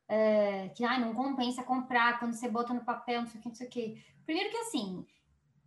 é, 0.08 0.68
que 0.70 0.84
ai, 0.84 1.00
não 1.00 1.14
compensa 1.14 1.62
comprar 1.62 2.18
quando 2.18 2.34
você 2.34 2.48
bota 2.48 2.74
no 2.74 2.84
papel, 2.84 3.20
não 3.20 3.28
sei 3.28 3.38
o 3.38 3.42
que, 3.42 3.48
não 3.48 3.54
sei 3.54 3.66
o 3.66 3.70
que. 3.70 4.04
Primeiro 4.24 4.50
que 4.50 4.56
assim, 4.58 5.06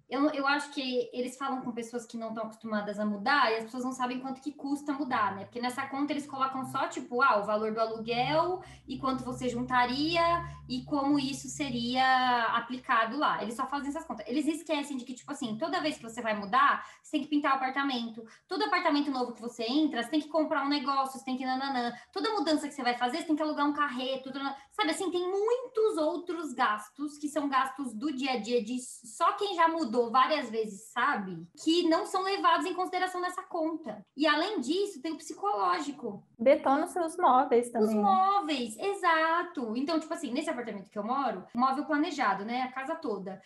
eu, 0.10 0.28
eu 0.32 0.48
acho 0.48 0.72
que 0.72 1.08
eles 1.14 1.38
falam 1.38 1.62
com 1.62 1.72
pessoas 1.72 2.04
que 2.04 2.18
não 2.18 2.30
estão 2.30 2.46
acostumadas 2.46 3.00
a 3.00 3.06
mudar 3.06 3.52
e 3.52 3.58
as 3.58 3.66
pessoas 3.66 3.84
não 3.84 3.92
sabem 3.92 4.20
quanto 4.20 4.42
que 4.42 4.52
custa 4.52 4.92
mudar, 4.92 5.36
né? 5.36 5.46
Porque 5.46 5.62
nessa 5.62 5.86
conta 5.86 6.12
eles 6.12 6.26
colocam 6.26 6.66
só, 6.66 6.88
tipo, 6.88 7.22
ah, 7.22 7.40
o 7.40 7.46
valor 7.46 7.74
do 7.74 7.80
aluguel 7.80 8.64
e 8.88 8.98
quanto 8.98 9.24
você 9.24 9.48
juntaria 9.48 10.22
e 10.68 10.84
como 10.84 11.20
isso 11.20 11.48
seria 11.48 12.46
aplicado 12.56 13.20
lá. 13.20 13.44
Eles 13.44 13.56
só 13.56 13.68
fazem 13.68 13.90
essas 13.90 14.04
contas. 14.04 14.28
Eles 14.28 14.48
esquecem 14.48 14.98
de 14.98 15.06
que, 15.06 15.14
tipo 15.14 15.32
assim, 15.32 15.56
toda 15.60 15.80
vez 15.80 15.98
que 15.98 16.04
você 16.04 16.24
vai 16.24 16.34
mudar, 16.34 16.84
você 17.04 17.12
tem 17.12 17.22
que 17.22 17.28
pintar 17.28 17.54
o 17.54 17.56
apartamento. 17.58 18.26
Todo 18.48 18.64
apartamento 18.64 19.12
novo 19.12 19.34
que 19.34 19.42
você 19.42 19.64
entra, 19.64 20.02
você 20.02 20.10
tem 20.10 20.22
que 20.22 20.28
comprar 20.28 20.66
um 20.66 20.70
negócio, 20.70 21.20
você 21.20 21.26
tem 21.26 21.38
que 21.38 21.46
nananã. 21.46 21.94
Toda 22.12 22.34
mudança 22.34 22.68
que 22.68 22.74
você 22.74 22.82
vai 22.82 22.98
fazer, 22.98 23.18
você 23.18 23.26
tem 23.26 23.36
que 23.36 23.44
alugar 23.44 23.68
um 23.68 23.74
carreto. 23.74 24.32
Sabe 24.72 24.90
assim, 24.90 25.12
tem 25.12 25.22
muitos 25.22 25.98
outros 25.98 26.52
gastos 26.54 27.20
que 27.20 27.28
são 27.28 27.48
gastos 27.48 27.94
do 27.94 28.12
dia 28.12 28.32
a 28.32 28.40
dia 28.40 28.64
de 28.64 28.80
só 28.80 29.34
quem 29.34 29.56
já 29.56 29.68
mudou 29.68 29.99
várias 30.12 30.50
vezes 30.50 30.92
sabe 30.92 31.48
que 31.62 31.88
não 31.90 32.06
são 32.06 32.22
levados 32.22 32.66
em 32.66 32.74
consideração 32.74 33.20
nessa 33.20 33.44
conta. 33.44 34.06
E 34.16 34.26
além 34.28 34.60
disso, 34.60 35.02
tem 35.02 35.12
o 35.12 35.18
psicológico. 35.18 36.24
Detona 36.38 36.86
os 36.86 36.92
seus 36.92 37.18
móveis 37.18 37.70
também. 37.70 37.90
Os 37.90 37.94
né? 37.94 38.02
móveis, 38.02 38.78
exato. 38.78 39.76
Então, 39.76 40.00
tipo 40.00 40.14
assim, 40.14 40.32
nesse 40.32 40.50
apartamento 40.50 40.90
que 40.90 40.98
eu 40.98 41.04
moro, 41.04 41.46
móvel 41.54 41.86
planejado, 41.86 42.46
né? 42.46 42.62
A 42.62 42.72
casa 42.72 42.96
toda. 42.96 43.42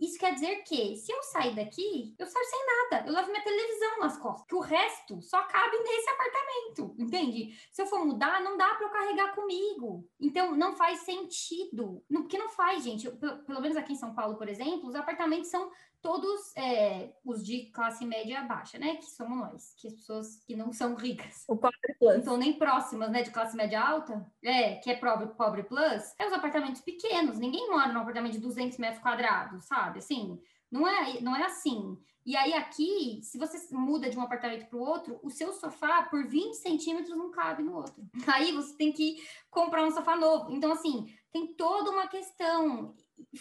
Isso 0.00 0.18
quer 0.18 0.34
dizer 0.34 0.56
que, 0.64 0.96
se 0.96 1.12
eu 1.12 1.22
sair 1.22 1.54
daqui, 1.54 2.14
eu 2.18 2.26
saio 2.26 2.44
sem 2.46 2.66
nada. 2.66 3.06
Eu 3.06 3.12
levo 3.12 3.30
minha 3.30 3.44
televisão 3.44 4.00
nas 4.00 4.18
costas. 4.18 4.46
Que 4.46 4.54
o 4.54 4.60
resto 4.60 5.22
só 5.22 5.42
cabe 5.44 5.78
nesse 5.78 6.10
apartamento, 6.10 6.94
entende? 6.98 7.56
Se 7.70 7.82
eu 7.82 7.86
for 7.86 8.04
mudar, 8.04 8.42
não 8.42 8.56
dá 8.56 8.74
para 8.74 8.86
eu 8.86 8.90
carregar 8.90 9.34
comigo. 9.34 10.06
Então, 10.20 10.56
não 10.56 10.74
faz 10.74 11.00
sentido. 11.00 12.02
Porque 12.10 12.36
não 12.36 12.48
faz, 12.48 12.82
gente. 12.82 13.06
Eu, 13.06 13.16
pelo 13.44 13.60
menos 13.60 13.76
aqui 13.76 13.92
em 13.92 13.96
São 13.96 14.14
Paulo, 14.14 14.36
por 14.36 14.48
exemplo, 14.48 14.88
os 14.88 14.94
apartamentos 14.94 15.48
são 15.48 15.70
todos 16.04 16.54
é, 16.54 17.14
os 17.24 17.42
de 17.42 17.70
classe 17.70 18.04
média 18.04 18.42
baixa, 18.42 18.78
né? 18.78 18.96
Que 18.96 19.06
somos 19.06 19.38
nós, 19.38 19.74
que 19.78 19.88
as 19.88 19.94
pessoas 19.94 20.36
que 20.46 20.54
não 20.54 20.70
são 20.70 20.94
ricas. 20.94 21.44
O 21.48 21.56
pobre 21.56 21.94
plus. 21.98 22.16
Não 22.16 22.22
são 22.22 22.36
nem 22.36 22.52
próximas, 22.58 23.10
né? 23.10 23.22
De 23.22 23.30
classe 23.30 23.56
média 23.56 23.80
alta, 23.80 24.30
é, 24.44 24.74
que 24.74 24.90
é 24.90 24.96
pobre, 24.96 25.28
pobre 25.28 25.62
plus. 25.62 26.14
É 26.18 26.26
os 26.26 26.32
apartamentos 26.34 26.82
pequenos. 26.82 27.38
Ninguém 27.38 27.70
mora 27.70 27.90
num 27.90 28.00
apartamento 28.00 28.34
de 28.34 28.40
200 28.40 28.76
metros 28.76 29.02
quadrados, 29.02 29.64
sabe? 29.64 30.00
Assim, 30.00 30.38
não 30.70 30.86
é, 30.86 31.22
não 31.22 31.34
é 31.34 31.44
assim. 31.44 31.98
E 32.24 32.36
aí 32.36 32.54
aqui, 32.54 33.20
se 33.22 33.36
você 33.36 33.58
muda 33.74 34.08
de 34.08 34.18
um 34.18 34.22
apartamento 34.22 34.66
para 34.66 34.78
o 34.78 34.82
outro, 34.82 35.20
o 35.22 35.28
seu 35.28 35.52
sofá 35.52 36.04
por 36.04 36.26
20 36.26 36.54
centímetros 36.54 37.16
não 37.16 37.30
cabe 37.30 37.62
no 37.62 37.76
outro. 37.76 38.02
Aí 38.34 38.50
você 38.52 38.74
tem 38.76 38.92
que 38.92 39.16
comprar 39.50 39.84
um 39.84 39.90
sofá 39.90 40.16
novo. 40.16 40.50
Então, 40.50 40.72
assim, 40.72 41.06
tem 41.30 41.54
toda 41.54 41.90
uma 41.90 42.06
questão 42.06 42.94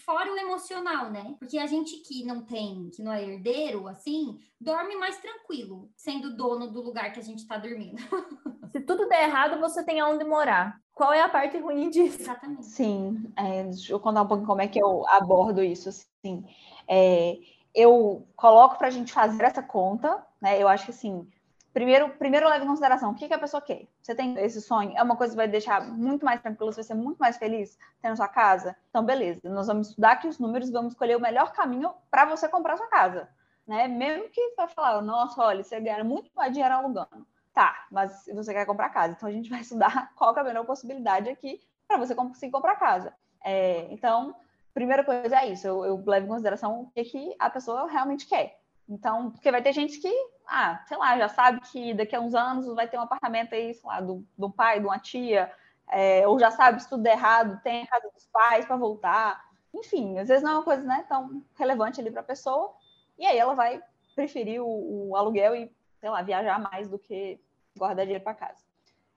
fora 0.05 0.31
o 0.31 0.37
emocional, 0.37 1.09
né? 1.11 1.35
Porque 1.39 1.57
a 1.57 1.65
gente 1.65 1.97
que 1.97 2.25
não 2.25 2.43
tem, 2.43 2.89
que 2.89 3.01
não 3.01 3.11
é 3.11 3.23
herdeiro, 3.23 3.87
assim, 3.87 4.37
dorme 4.59 4.95
mais 4.95 5.17
tranquilo, 5.17 5.89
sendo 5.95 6.35
dono 6.35 6.71
do 6.71 6.81
lugar 6.81 7.13
que 7.13 7.19
a 7.19 7.23
gente 7.23 7.47
tá 7.47 7.57
dormindo. 7.57 8.01
Se 8.71 8.81
tudo 8.81 9.07
der 9.07 9.29
errado, 9.29 9.59
você 9.59 9.83
tem 9.83 9.99
aonde 9.99 10.23
morar. 10.23 10.79
Qual 10.93 11.13
é 11.13 11.21
a 11.21 11.29
parte 11.29 11.57
ruim 11.57 11.89
disso? 11.89 12.21
Exatamente. 12.21 12.65
Sim, 12.65 13.31
é, 13.35 13.63
deixa 13.63 13.93
eu 13.93 13.99
contar 13.99 14.23
um 14.23 14.27
pouquinho 14.27 14.47
como 14.47 14.61
é 14.61 14.67
que 14.67 14.81
eu 14.81 15.07
abordo 15.07 15.63
isso, 15.63 15.89
assim. 15.89 16.43
É, 16.87 17.37
eu 17.73 18.27
coloco 18.35 18.77
para 18.77 18.87
a 18.87 18.91
gente 18.91 19.11
fazer 19.11 19.43
essa 19.43 19.63
conta, 19.63 20.25
né? 20.41 20.61
Eu 20.61 20.67
acho 20.67 20.85
que, 20.85 20.91
assim, 20.91 21.27
primeiro, 21.73 22.09
primeiro 22.09 22.47
leve 22.47 22.63
em 22.63 22.67
consideração 22.67 23.11
o 23.11 23.15
que, 23.15 23.27
que 23.27 23.33
a 23.33 23.39
pessoa 23.39 23.61
quer. 23.61 23.87
Você 24.01 24.13
tem 24.13 24.37
esse 24.39 24.61
sonho, 24.61 24.93
é 24.95 25.01
uma 25.01 25.15
coisa 25.15 25.33
que 25.33 25.37
vai 25.37 25.47
deixar 25.47 25.81
muito 25.81 26.23
mais 26.23 26.41
tranquilo, 26.41 26.71
você 26.71 26.81
vai 26.81 26.83
ser 26.83 26.93
muito 26.93 27.17
mais 27.17 27.37
feliz 27.37 27.77
tendo 28.01 28.15
sua 28.15 28.27
casa. 28.27 28.75
Então, 28.89 29.03
beleza, 29.03 29.41
nós 29.45 29.67
vamos 29.67 29.89
estudar 29.89 30.11
aqui 30.11 30.27
os 30.27 30.37
números, 30.37 30.69
vamos 30.69 30.93
escolher 30.93 31.17
o 31.17 31.21
melhor 31.21 31.51
caminho 31.51 31.91
para 32.11 32.25
você 32.25 32.47
comprar 32.47 32.77
sua 32.77 32.87
casa. 32.87 33.27
Né? 33.65 33.87
Mesmo 33.87 34.29
que 34.29 34.53
vai 34.55 34.67
falar, 34.67 35.01
nossa, 35.01 35.41
olha, 35.41 35.63
você 35.63 35.79
ganha 35.79 36.03
muito 36.03 36.29
mais 36.35 36.51
dinheiro 36.53 36.75
alugando. 36.75 37.25
Tá, 37.53 37.85
mas 37.91 38.25
você 38.33 38.51
quer 38.51 38.65
comprar 38.65 38.89
casa, 38.89 39.13
então 39.15 39.29
a 39.29 39.31
gente 39.31 39.49
vai 39.49 39.61
estudar 39.61 40.11
qual 40.15 40.35
é 40.35 40.39
a 40.39 40.43
melhor 40.43 40.65
possibilidade 40.65 41.29
aqui 41.29 41.61
para 41.87 41.97
você 41.97 42.13
conseguir 42.13 42.51
comprar 42.51 42.75
casa. 42.75 43.13
É, 43.43 43.87
então, 43.91 44.35
primeira 44.73 45.03
coisa 45.03 45.39
é 45.39 45.49
isso, 45.49 45.67
eu, 45.67 45.85
eu 45.85 46.03
levo 46.05 46.25
em 46.25 46.29
consideração 46.29 46.81
o 46.81 46.91
que, 46.91 47.03
que 47.03 47.35
a 47.39 47.49
pessoa 47.49 47.89
realmente 47.89 48.27
quer. 48.27 48.59
Então, 48.89 49.31
porque 49.31 49.51
vai 49.51 49.61
ter 49.61 49.71
gente 49.71 49.99
que 49.99 50.11
ah, 50.47 50.83
sei 50.87 50.97
lá, 50.97 51.17
já 51.17 51.29
sabe 51.29 51.61
que 51.61 51.93
daqui 51.93 52.15
a 52.15 52.21
uns 52.21 52.35
anos 52.35 52.67
vai 52.75 52.87
ter 52.87 52.97
um 52.97 53.01
apartamento 53.01 53.55
aí, 53.55 53.73
sei 53.73 53.87
lá, 53.87 54.01
do, 54.01 54.25
do 54.37 54.49
pai, 54.49 54.79
de 54.79 54.85
uma 54.85 54.99
tia, 54.99 55.51
é, 55.89 56.27
ou 56.27 56.39
já 56.39 56.51
sabe 56.51 56.81
se 56.81 56.89
tudo 56.89 57.03
der 57.03 57.13
errado, 57.13 57.61
tem 57.63 57.83
a 57.83 57.87
casa 57.87 58.09
dos 58.13 58.25
pais 58.27 58.65
para 58.65 58.75
voltar. 58.75 59.43
Enfim, 59.73 60.17
às 60.19 60.27
vezes 60.27 60.43
não 60.43 60.51
é 60.51 60.53
uma 60.55 60.63
coisa 60.63 60.83
né, 60.83 61.05
tão 61.07 61.43
relevante 61.55 61.99
ali 61.99 62.11
para 62.11 62.21
a 62.21 62.25
pessoa, 62.25 62.73
e 63.17 63.25
aí 63.25 63.37
ela 63.37 63.55
vai 63.55 63.81
preferir 64.15 64.61
o, 64.61 65.09
o, 65.09 65.15
aluguel 65.15 65.55
e, 65.55 65.71
sei 65.99 66.09
lá, 66.09 66.21
viajar 66.21 66.59
mais 66.59 66.87
do 66.87 66.99
que 66.99 67.39
guardar 67.75 68.05
dinheiro 68.05 68.23
para 68.23 68.35
casa. 68.35 68.63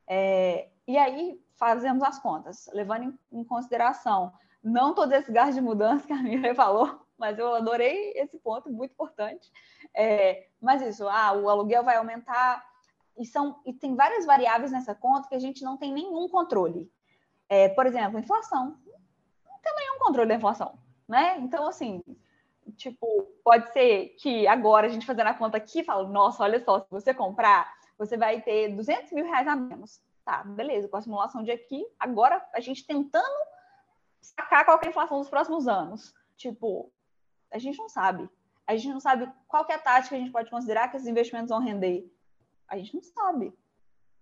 É, 0.07 0.69
e 0.87 0.97
aí 0.97 1.41
fazemos 1.57 2.03
as 2.03 2.19
contas, 2.19 2.71
levando 2.73 3.05
em, 3.05 3.41
em 3.41 3.45
consideração 3.45 4.33
não 4.67 4.95
todo 4.95 5.13
esse 5.13 5.31
gás 5.31 5.55
de 5.55 5.61
mudança 5.61 6.07
que 6.07 6.13
a 6.13 6.23
Miriam 6.23 6.55
falou, 6.57 7.01
mas 7.17 7.39
eu 7.39 7.55
adorei 7.55 8.13
esse 8.17 8.37
ponto, 8.39 8.71
muito 8.71 8.93
importante. 8.93 9.51
É, 9.95 10.49
mas 10.61 10.83
isso, 10.83 11.09
ah, 11.09 11.33
o 11.33 11.49
aluguel 11.49 11.85
vai 11.85 11.97
aumentar, 11.97 12.65
e, 13.17 13.25
são, 13.25 13.61
e 13.65 13.73
tem 13.73 13.95
várias 13.95 14.27
variáveis 14.27 14.73
nessa 14.73 14.95
conta 14.95 15.29
que 15.29 15.35
a 15.35 15.39
gente 15.39 15.65
não 15.65 15.77
tem 15.77 15.93
nenhum 15.93 16.29
controle. 16.29 16.91
É, 17.49 17.69
por 17.69 17.87
exemplo, 17.87 18.19
inflação. 18.19 18.77
Não 19.47 19.59
tem 19.63 19.75
nenhum 19.77 19.99
controle 20.01 20.29
da 20.29 20.35
inflação, 20.35 20.77
né? 21.09 21.39
Então, 21.39 21.67
assim, 21.67 22.03
tipo, 22.77 23.07
pode 23.45 23.73
ser 23.73 24.17
que 24.19 24.47
agora 24.47 24.87
a 24.87 24.91
gente 24.91 25.07
fazendo 25.07 25.29
a 25.29 25.35
conta 25.35 25.57
aqui, 25.57 25.85
fala, 25.85 26.07
nossa, 26.09 26.43
olha 26.43 26.63
só, 26.63 26.81
se 26.81 26.87
você 26.91 27.15
comprar, 27.15 27.73
você 27.97 28.17
vai 28.17 28.43
ter 28.43 28.75
200 28.75 29.13
mil 29.13 29.25
reais 29.25 29.47
a 29.47 29.57
menos. 29.57 30.01
Tá, 30.25 30.43
beleza, 30.43 30.89
com 30.89 30.97
a 30.97 31.01
simulação 31.01 31.45
de 31.45 31.53
aqui, 31.53 31.87
agora 32.01 32.45
a 32.53 32.59
gente 32.59 32.85
tentando 32.85 33.56
sacar 34.35 34.65
qual 34.65 34.81
é 34.83 34.87
a 34.87 34.91
inflação 34.91 35.19
dos 35.19 35.31
próximos 35.31 35.69
anos. 35.69 36.15
Tipo, 36.37 36.93
a 37.53 37.59
gente 37.59 37.79
não 37.79 37.89
sabe. 37.89 38.29
A 38.67 38.77
gente 38.77 38.93
não 38.93 39.01
sabe 39.01 39.31
qual 39.47 39.67
é 39.69 39.75
a 39.75 40.03
que 40.03 40.15
a 40.15 40.19
gente 40.19 40.33
pode 40.33 40.51
considerar 40.51 40.89
que 40.89 40.97
esses 40.97 41.09
investimentos 41.09 41.51
vão 41.51 41.61
render. 41.61 42.11
A 42.69 42.77
gente 42.77 42.95
não 42.95 43.03
sabe. 43.03 43.53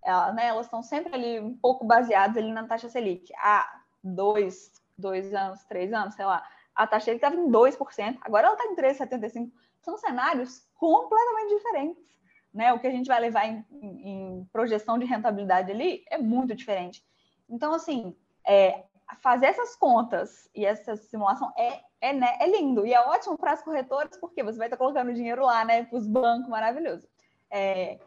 Ela, 0.03 0.33
né, 0.33 0.49
elas 0.49 0.67
estão 0.67 0.83
sempre 0.83 1.15
ali 1.15 1.41
um 1.41 1.57
pouco 1.57 1.87
baseadas 1.87 2.37
ali 2.37 2.53
na 2.53 2.67
taxa 2.67 2.91
Selic. 2.91 3.33
Há 3.39 3.83
dois, 4.03 4.71
dois 4.99 5.33
anos, 5.33 5.65
três 5.65 5.93
anos, 5.95 6.15
sei 6.15 6.27
lá, 6.27 6.47
a 6.75 6.87
taxa 6.87 7.07
Selic 7.07 7.25
estava 7.25 7.37
em 7.37 7.51
2%, 7.51 8.19
agora 8.21 8.49
ela 8.49 8.57
está 8.57 8.67
em 8.67 8.77
3,75%. 8.77 9.51
São 9.81 9.97
cenários 9.97 10.67
completamente 10.75 11.57
diferentes. 11.57 12.05
Né? 12.53 12.73
O 12.73 12.79
que 12.79 12.87
a 12.87 12.91
gente 12.91 13.07
vai 13.07 13.21
levar 13.21 13.47
em, 13.47 13.65
em, 13.71 14.09
em 14.09 14.45
projeção 14.53 14.99
de 14.99 15.05
rentabilidade 15.05 15.71
ali 15.71 16.05
é 16.11 16.19
muito 16.19 16.55
diferente. 16.55 17.05
Então, 17.49 17.73
assim, 17.73 18.17
é, 18.47 18.85
fazer 19.21 19.47
essas 19.47 19.77
contas 19.77 20.49
e 20.55 20.65
essa 20.65 20.97
simulação 20.97 21.53
é, 21.57 21.83
é, 22.01 22.13
né, 22.13 22.37
é 22.41 22.47
lindo. 22.49 22.87
E 22.87 22.93
é 22.93 23.01
ótimo 23.01 23.37
para 23.37 23.53
as 23.53 23.63
corretoras, 23.63 24.17
porque 24.19 24.43
você 24.43 24.59
vai 24.59 24.67
estar 24.67 24.77
colocando 24.77 25.15
dinheiro 25.15 25.45
lá, 25.45 25.65
né? 25.65 25.85
Para 25.85 25.99
os 25.99 26.07
bancos, 26.07 26.49
maravilhoso. 26.49 27.09
É, 27.51 27.99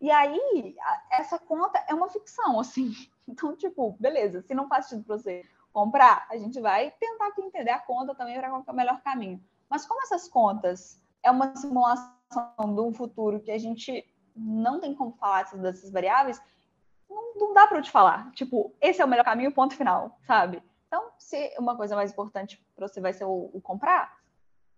e 0.00 0.10
aí, 0.10 0.74
essa 1.12 1.38
conta 1.38 1.78
é 1.88 1.94
uma 1.94 2.08
ficção, 2.08 2.58
assim. 2.60 2.92
Então, 3.28 3.54
tipo, 3.54 3.96
beleza, 4.00 4.42
se 4.42 4.52
não 4.52 4.66
faz 4.66 4.86
sentido 4.86 5.06
para 5.06 5.16
você 5.16 5.44
comprar, 5.72 6.26
a 6.28 6.36
gente 6.36 6.60
vai 6.60 6.90
tentar 6.98 7.28
aqui 7.28 7.40
entender 7.40 7.70
a 7.70 7.78
conta 7.78 8.16
também 8.16 8.36
para 8.36 8.50
qual 8.50 8.64
é 8.66 8.70
o 8.72 8.74
melhor 8.74 9.00
caminho. 9.00 9.40
Mas 9.70 9.86
como 9.86 10.02
essas 10.02 10.26
contas 10.28 11.00
é 11.22 11.30
uma 11.30 11.54
simulação 11.54 12.10
de 12.58 12.80
um 12.80 12.92
futuro 12.92 13.40
que 13.40 13.52
a 13.52 13.58
gente 13.58 14.04
não 14.34 14.80
tem 14.80 14.92
como 14.92 15.12
falar 15.12 15.44
dessas 15.54 15.92
variáveis, 15.92 16.42
não, 17.14 17.34
não 17.48 17.54
dá 17.54 17.66
para 17.66 17.78
eu 17.78 17.82
te 17.82 17.90
falar. 17.90 18.30
Tipo, 18.32 18.74
esse 18.80 19.00
é 19.00 19.04
o 19.04 19.08
melhor 19.08 19.24
caminho, 19.24 19.52
ponto 19.52 19.76
final, 19.76 20.18
sabe? 20.26 20.62
Então, 20.86 21.10
se 21.18 21.54
uma 21.58 21.76
coisa 21.76 21.96
mais 21.96 22.12
importante 22.12 22.62
para 22.76 22.86
você 22.88 23.00
vai 23.00 23.12
ser 23.12 23.24
o, 23.24 23.50
o, 23.52 23.60
comprar, 23.60 24.18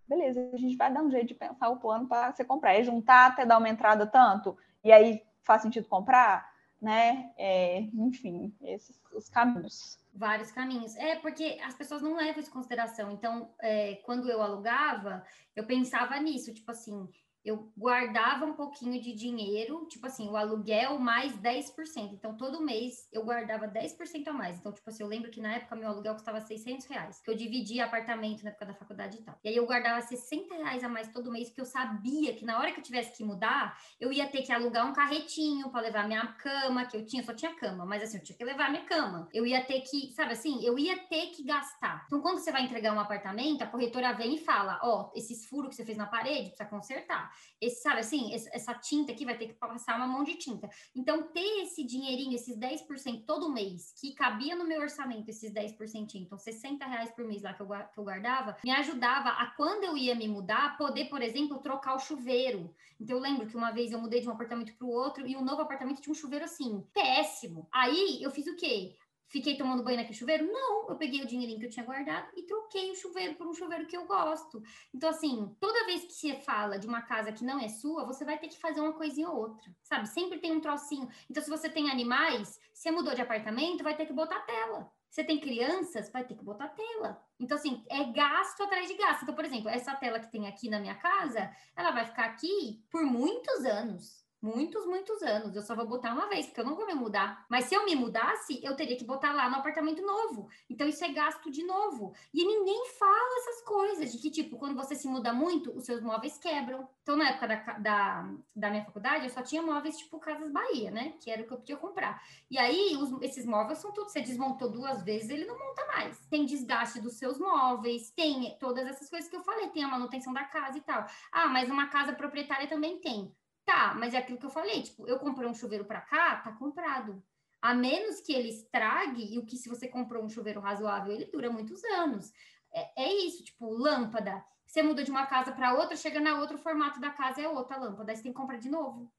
beleza, 0.07 0.51
a 0.53 0.57
gente 0.57 0.77
vai 0.77 0.93
dar 0.93 1.03
um 1.03 1.11
jeito 1.11 1.29
de 1.29 1.35
pensar 1.35 1.69
o 1.69 1.79
plano 1.79 2.07
para 2.07 2.33
você 2.33 2.45
comprar. 2.45 2.75
É 2.75 2.83
juntar 2.85 3.27
até 3.27 3.45
dar 3.45 3.59
uma 3.59 3.69
entrada 3.69 4.07
tanto, 4.07 4.57
e 4.83 4.93
aí 4.93 5.23
faz 5.43 5.63
sentido 5.63 5.89
comprar, 5.89 6.49
né? 6.81 7.33
É, 7.37 7.81
enfim, 7.81 8.55
esses 8.63 9.01
os 9.15 9.29
caminhos. 9.29 9.99
Vários 10.13 10.53
caminhos. 10.53 10.97
É, 10.97 11.17
porque 11.17 11.59
as 11.65 11.75
pessoas 11.75 12.03
não 12.03 12.17
levam 12.17 12.41
isso 12.41 12.51
em 12.51 12.53
consideração. 12.53 13.11
Então, 13.11 13.51
é, 13.61 13.97
quando 14.05 14.31
eu 14.31 14.43
alugava, 14.43 15.25
eu 15.57 15.65
pensava 15.65 16.19
nisso, 16.21 16.53
tipo 16.53 16.71
assim, 16.71 17.09
eu 17.45 17.71
guardava 17.77 18.47
um 18.47 18.55
pouquinho 18.55 19.01
de 19.01 19.13
dinheiro, 19.13 19.87
tipo 19.87 20.07
assim, 20.07 20.29
o 20.29 20.37
aluguel 20.37 20.99
mais 20.99 21.37
10%. 21.37 21.75
Então, 22.13 22.35
todo 22.37 22.63
mês 22.63 23.07
eu 23.13 23.23
guardava 23.23 23.69
10% 23.69 24.27
a 24.29 24.33
mais. 24.33 24.59
Então, 24.59 24.73
tipo 24.73 24.89
assim, 24.89 25.03
eu 25.03 25.09
lembro 25.09 25.31
que 25.31 25.41
na 25.41 25.57
época 25.57 25.77
meu 25.77 25.89
aluguel 25.89 26.15
custava 26.15 26.41
600 26.41 26.87
reais, 26.87 27.21
que 27.21 27.31
eu 27.31 27.37
dividia 27.37 27.85
apartamento 27.85 28.43
na 28.43 28.51
época 28.51 28.67
da 28.67 28.75
faculdade 28.75 29.19
e 29.19 29.23
tal. 29.23 29.39
E 29.45 29.49
aí 29.51 29.57
eu 29.57 29.67
guardava 29.67 30.01
60 30.01 30.55
reais 30.55 30.83
a 30.83 30.89
mais 30.89 31.09
todo 31.09 31.31
mês, 31.31 31.49
porque 31.49 31.61
eu 31.61 31.67
sabia 31.67 32.35
que 32.35 32.47
na 32.47 32.59
hora 32.59 32.73
que 32.73 32.81
eu 32.81 32.85
tivesse 32.85 33.15
que 33.15 33.23
mudar, 33.23 33.79
eu 34.01 34.11
ia 34.11 34.27
ter 34.27 34.41
que 34.41 34.53
alugar 34.53 34.89
um 34.89 34.95
carretinho 34.95 35.69
para 35.71 35.83
levar 35.83 36.07
minha 36.07 36.27
cama, 36.27 36.87
que 36.87 36.97
eu 36.97 37.05
tinha, 37.05 37.23
só 37.23 37.35
tinha 37.35 37.55
cama, 37.55 37.85
mas 37.85 38.03
assim, 38.03 38.17
eu 38.17 38.23
tinha 38.23 38.39
que 38.39 38.45
levar 38.45 38.71
minha 38.71 38.85
cama. 38.85 39.29
Eu 39.35 39.47
ia 39.47 39.63
ter 39.63 39.81
que, 39.83 40.13
sabe 40.13 40.33
assim, 40.33 40.65
eu 40.65 40.79
ia 40.79 40.97
ter 41.09 41.27
que 41.27 41.45
gastar. 41.45 42.05
Então, 42.07 42.23
quando 42.23 42.39
você 42.39 42.51
vai 42.51 42.63
entregar 42.63 42.95
um 42.95 43.01
apartamento, 43.01 43.63
a 43.63 43.67
corretora 43.67 44.15
vem 44.15 44.37
e 44.37 44.39
fala: 44.39 44.81
Ó, 44.83 45.03
oh, 45.03 45.19
esses 45.19 45.47
furos 45.47 45.69
que 45.69 45.77
você 45.77 45.85
fez 45.85 45.99
na 45.99 46.07
parede, 46.07 46.49
precisa 46.49 46.65
consertar 46.69 47.34
esse, 47.61 47.83
sabe 47.83 48.01
assim, 48.01 48.33
essa 48.33 48.75
tinta 48.75 49.13
aqui 49.13 49.25
vai 49.25 49.37
ter 49.37 49.49
que 49.49 49.55
passar 49.55 49.97
uma 49.97 50.07
mão 50.07 50.25
de 50.25 50.37
tinta. 50.37 50.69
Então, 50.95 51.23
ter 51.29 51.63
esse 51.63 51.85
dinheirinho, 51.85 52.35
esses 52.35 52.57
10% 52.57 53.25
todo 53.27 53.53
mês, 53.53 53.93
que 54.01 54.15
cabia 54.15 54.55
no 54.55 54.67
meu 54.67 54.81
orçamento, 54.81 55.29
esses 55.29 55.53
10%, 55.53 56.15
então 56.15 56.39
60 56.39 56.85
reais 56.87 57.11
por 57.13 57.25
mês 57.25 57.43
lá 57.43 57.55
que 57.55 57.63
eu, 57.63 57.67
que 57.67 57.99
eu 57.99 58.05
guardava, 58.05 58.57
me 58.65 58.71
ajudava 58.71 59.31
a, 59.31 59.47
quando 59.57 59.85
eu 59.85 59.97
ia 59.97 60.15
me 60.15 60.29
mudar, 60.29 60.77
poder, 60.77 61.07
por 61.07 61.23
exemplo, 61.23 61.59
trocar 61.59 61.95
o 61.95 61.99
chuveiro. 61.99 62.75
Então, 63.01 63.17
eu 63.17 63.23
lembro 63.23 63.47
que 63.47 63.57
uma 63.57 63.71
vez 63.71 63.93
eu 63.93 64.01
mudei 64.01 64.21
de 64.21 64.29
um 64.29 64.33
apartamento 64.33 64.75
para 64.75 64.87
o 64.87 64.91
outro 64.91 65.27
e 65.27 65.37
o 65.37 65.41
um 65.41 65.45
novo 65.45 65.63
apartamento 65.63 66.01
tinha 66.01 66.13
um 66.13 66.17
chuveiro 66.17 66.45
assim, 66.45 66.85
péssimo. 66.93 67.69
Aí, 67.73 68.23
eu 68.23 68.31
fiz 68.31 68.47
o 68.47 68.57
quê? 68.57 68.97
Fiquei 69.35 69.57
tomando 69.57 69.83
banho 69.83 69.97
naquele 69.97 70.17
chuveiro? 70.17 70.47
Não, 70.47 70.89
eu 70.89 70.95
peguei 70.95 71.21
o 71.21 71.27
dinheirinho 71.27 71.59
que 71.59 71.67
eu 71.67 71.71
tinha 71.71 71.85
guardado 71.85 72.29
e 72.37 72.45
troquei 72.45 72.93
o 72.93 72.95
chuveiro 72.95 73.35
por 73.35 73.49
um 73.49 73.53
chuveiro 73.53 73.85
que 73.85 73.97
eu 73.97 74.07
gosto. 74.07 74.63
Então, 74.95 75.11
assim, 75.11 75.53
toda 75.59 75.87
vez 75.87 76.05
que 76.05 76.13
você 76.13 76.37
fala 76.37 76.79
de 76.79 76.87
uma 76.87 77.03
casa 77.03 77.33
que 77.33 77.43
não 77.43 77.59
é 77.59 77.67
sua, 77.67 78.07
você 78.07 78.25
vai 78.25 78.39
ter 78.39 78.47
que 78.47 78.57
fazer 78.57 78.81
uma 78.81 78.93
coisinha 78.93 79.29
ou 79.29 79.37
outra, 79.37 79.75
sabe? 79.83 80.07
Sempre 80.07 80.39
tem 80.39 80.53
um 80.53 80.61
trocinho. 80.61 81.09
Então, 81.29 81.43
se 81.43 81.51
você 81.51 81.69
tem 81.69 81.91
animais, 81.91 82.61
você 82.73 82.93
mudou 82.93 83.13
de 83.13 83.23
apartamento, 83.23 83.83
vai 83.83 83.97
ter 83.97 84.07
que 84.07 84.13
botar 84.13 84.39
tela. 84.43 84.89
Você 85.11 85.25
tem 85.25 85.41
crianças, 85.41 86.13
vai 86.13 86.23
ter 86.23 86.37
que 86.37 86.45
botar 86.45 86.69
tela. 86.69 87.21
Então, 87.41 87.57
assim, 87.57 87.85
é 87.91 88.05
gasto 88.13 88.63
atrás 88.63 88.87
de 88.87 88.95
gasto. 88.95 89.25
Então, 89.25 89.35
por 89.35 89.45
exemplo, 89.45 89.69
essa 89.69 89.97
tela 89.97 90.21
que 90.21 90.31
tem 90.31 90.47
aqui 90.47 90.71
na 90.71 90.79
minha 90.79 90.95
casa, 90.95 91.51
ela 91.75 91.91
vai 91.91 92.05
ficar 92.05 92.27
aqui 92.27 92.85
por 92.89 93.03
muitos 93.03 93.65
anos 93.65 94.24
muitos, 94.45 94.85
muitos 94.85 95.23
anos. 95.23 95.57
Eu 95.57 95.63
só 95.63 95.75
vou 95.75 95.87
botar 95.87 96.13
uma 96.13 96.29
vez, 96.29 96.47
porque 96.47 96.61
eu 96.61 96.67
não 96.67 96.77
vou 96.77 96.87
me 96.87 96.95
mudar. 96.95 97.47
Mas 97.49 97.65
se 97.65 97.75
eu 97.75 97.85
me 97.87 97.97
mudasse, 97.97 98.61
eu 98.63 98.77
teria 98.77 98.97
que 98.97 99.05
botar 99.05 99.33
lá 99.33 99.49
no 99.49 99.57
apartamento 99.57 100.03
novo. 100.03 100.51
Então 100.69 100.87
isso 100.87 101.03
é 101.03 101.09
gasto 101.09 101.51
de 101.51 101.65
novo. 101.65 102.13
E 102.33 102.45
ninguém 102.45 102.87
fala 102.99 103.39
essas 103.39 103.63
coisas, 103.63 104.13
de 104.13 104.19
que, 104.19 104.31
tipo, 104.31 104.59
quando 104.59 104.77
você 104.77 104.95
se 104.95 105.09
muda 105.09 105.33
muito, 105.33 105.75
os 105.75 105.85
seus 105.85 106.03
móveis 106.03 106.37
quebram. 106.37 106.87
Então, 107.03 107.17
na 107.17 107.31
época 107.31 107.49
da, 107.49 107.55
da, 107.79 108.35
da 108.55 108.71
minha 108.71 108.85
faculdade, 108.85 109.25
eu 109.25 109.31
só 109.31 109.43
tinha 109.43 109.63
móveis 109.63 109.97
tipo 109.97 110.19
Casas 110.19 110.51
Bahia, 110.51 110.91
né? 110.91 111.15
Que 111.21 111.31
era 111.31 111.43
o 111.43 111.47
que 111.47 111.53
eu 111.53 111.59
podia 111.59 111.77
comprar. 111.79 112.23
E 112.51 112.59
aí, 112.59 112.97
os, 112.97 113.23
esses 113.23 113.47
móveis 113.47 113.79
são 113.79 113.93
tudo, 113.93 114.11
você 114.11 114.21
desmontou 114.21 114.71
duas 114.71 115.03
vezes, 115.03 115.31
ele 115.31 115.47
não 115.47 115.59
monta 115.59 115.87
mais. 115.87 116.19
Tem 116.27 116.45
desgaste 116.45 117.01
dos 117.01 117.15
seus 117.15 117.39
móveis, 117.39 118.11
tem 118.11 118.57
todas 118.61 118.87
essas 118.87 119.09
coisas 119.09 119.29
que 119.29 119.37
eu 119.37 119.43
falei, 119.43 119.69
tem 119.69 119.85
a 119.85 119.89
manutenção 119.89 120.33
da 120.33 120.45
casa 120.45 120.77
e 120.77 120.83
tal. 120.83 121.07
Ah, 121.33 121.49
mas 121.49 121.71
uma 121.71 121.89
casa 121.89 122.13
proprietária 122.13 122.69
também 122.69 122.99
tem. 122.99 123.35
Tá, 123.65 123.95
mas 123.95 124.13
é 124.13 124.19
aquilo 124.19 124.39
que 124.39 124.47
eu 124.47 124.51
falei, 124.51 124.83
tipo, 124.83 125.09
eu 125.09 125.19
comprei 125.19 125.49
um 125.49 125.55
chuveiro 125.55 125.85
para 125.85 126.01
cá, 126.01 126.37
tá 126.37 126.53
comprado. 126.53 127.23
A 127.63 127.73
menos 127.73 128.21
que 128.21 128.33
ele 128.33 128.51
estrague, 128.51 129.35
e 129.35 129.39
o 129.39 129.47
que 129.47 129.57
se 129.57 129.69
você 129.71 129.89
comprou 129.89 130.23
um 130.23 130.29
chuveiro 130.29 130.61
razoável, 130.61 131.13
ele 131.13 131.25
dura 131.27 131.51
muitos 131.51 131.83
anos. 131.85 132.31
É, 132.73 133.05
é 133.05 133.13
isso, 133.27 133.43
tipo, 133.43 133.71
lâmpada. 133.71 134.45
Você 134.67 134.83
muda 134.83 135.03
de 135.03 135.11
uma 135.11 135.25
casa 135.27 135.53
para 135.53 135.75
outra, 135.75 135.97
chega 135.97 136.21
na 136.21 136.39
outra, 136.41 136.57
o 136.57 136.61
formato 136.61 137.01
da 137.01 137.11
casa 137.11 137.41
é 137.41 137.49
outra 137.49 137.79
lâmpada, 137.79 138.11
aí 138.13 138.17
você 138.17 138.23
tem 138.23 138.33
que 138.33 138.39
comprar 138.39 138.59
de 138.59 138.69
novo. 138.69 139.11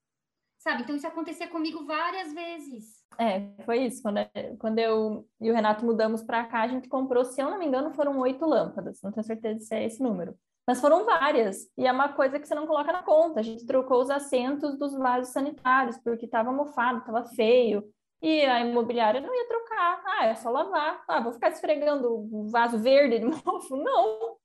Sabe? 0.57 0.83
Então 0.83 0.95
isso 0.95 1.07
acontecia 1.07 1.47
comigo 1.47 1.85
várias 1.85 2.33
vezes. 2.33 3.03
É, 3.19 3.63
foi 3.63 3.85
isso. 3.85 4.01
Quando, 4.01 4.19
quando 4.59 4.79
eu 4.79 5.27
e 5.39 5.49
o 5.49 5.53
Renato 5.53 5.85
mudamos 5.85 6.23
para 6.23 6.45
cá, 6.45 6.61
a 6.61 6.67
gente 6.67 6.87
comprou, 6.89 7.23
se 7.23 7.41
eu 7.41 7.49
não 7.49 7.59
me 7.59 7.65
engano, 7.65 7.93
foram 7.93 8.17
oito 8.19 8.45
lâmpadas. 8.45 9.01
Não 9.01 9.11
tenho 9.11 9.25
certeza 9.25 9.59
se 9.59 9.75
é 9.75 9.85
esse 9.85 10.01
número. 10.01 10.37
Mas 10.67 10.81
foram 10.81 11.05
várias, 11.05 11.69
e 11.77 11.85
é 11.85 11.91
uma 11.91 12.13
coisa 12.13 12.39
que 12.39 12.47
você 12.47 12.55
não 12.55 12.65
coloca 12.65 12.91
na 12.91 13.03
conta. 13.03 13.39
A 13.39 13.43
gente 13.43 13.65
trocou 13.65 14.01
os 14.01 14.09
assentos 14.09 14.77
dos 14.77 14.97
vasos 14.97 15.31
sanitários, 15.31 15.97
porque 15.99 16.25
estava 16.25 16.51
mofado, 16.51 16.99
estava 16.99 17.23
feio, 17.35 17.83
e 18.21 18.41
a 18.41 18.61
imobiliária 18.61 19.21
não 19.21 19.33
ia 19.33 19.47
trocar. 19.47 20.01
Ah, 20.05 20.25
é 20.25 20.35
só 20.35 20.49
lavar. 20.49 21.03
Ah, 21.07 21.21
vou 21.21 21.33
ficar 21.33 21.49
esfregando 21.49 22.09
o 22.11 22.47
vaso 22.49 22.79
verde 22.79 23.19
de 23.19 23.25
mofo? 23.45 23.75
Não. 23.75 24.37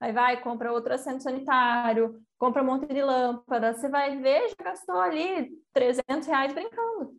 Aí 0.00 0.12
vai, 0.12 0.40
compra 0.40 0.72
outro 0.72 0.94
assento 0.94 1.22
sanitário, 1.22 2.20
compra 2.38 2.62
um 2.62 2.66
monte 2.66 2.86
de 2.86 3.02
lâmpada, 3.02 3.74
você 3.74 3.88
vai 3.88 4.16
ver, 4.16 4.48
já 4.50 4.54
gastou 4.64 4.96
ali 5.00 5.50
300 5.72 6.26
reais 6.28 6.52
brincando. 6.54 7.17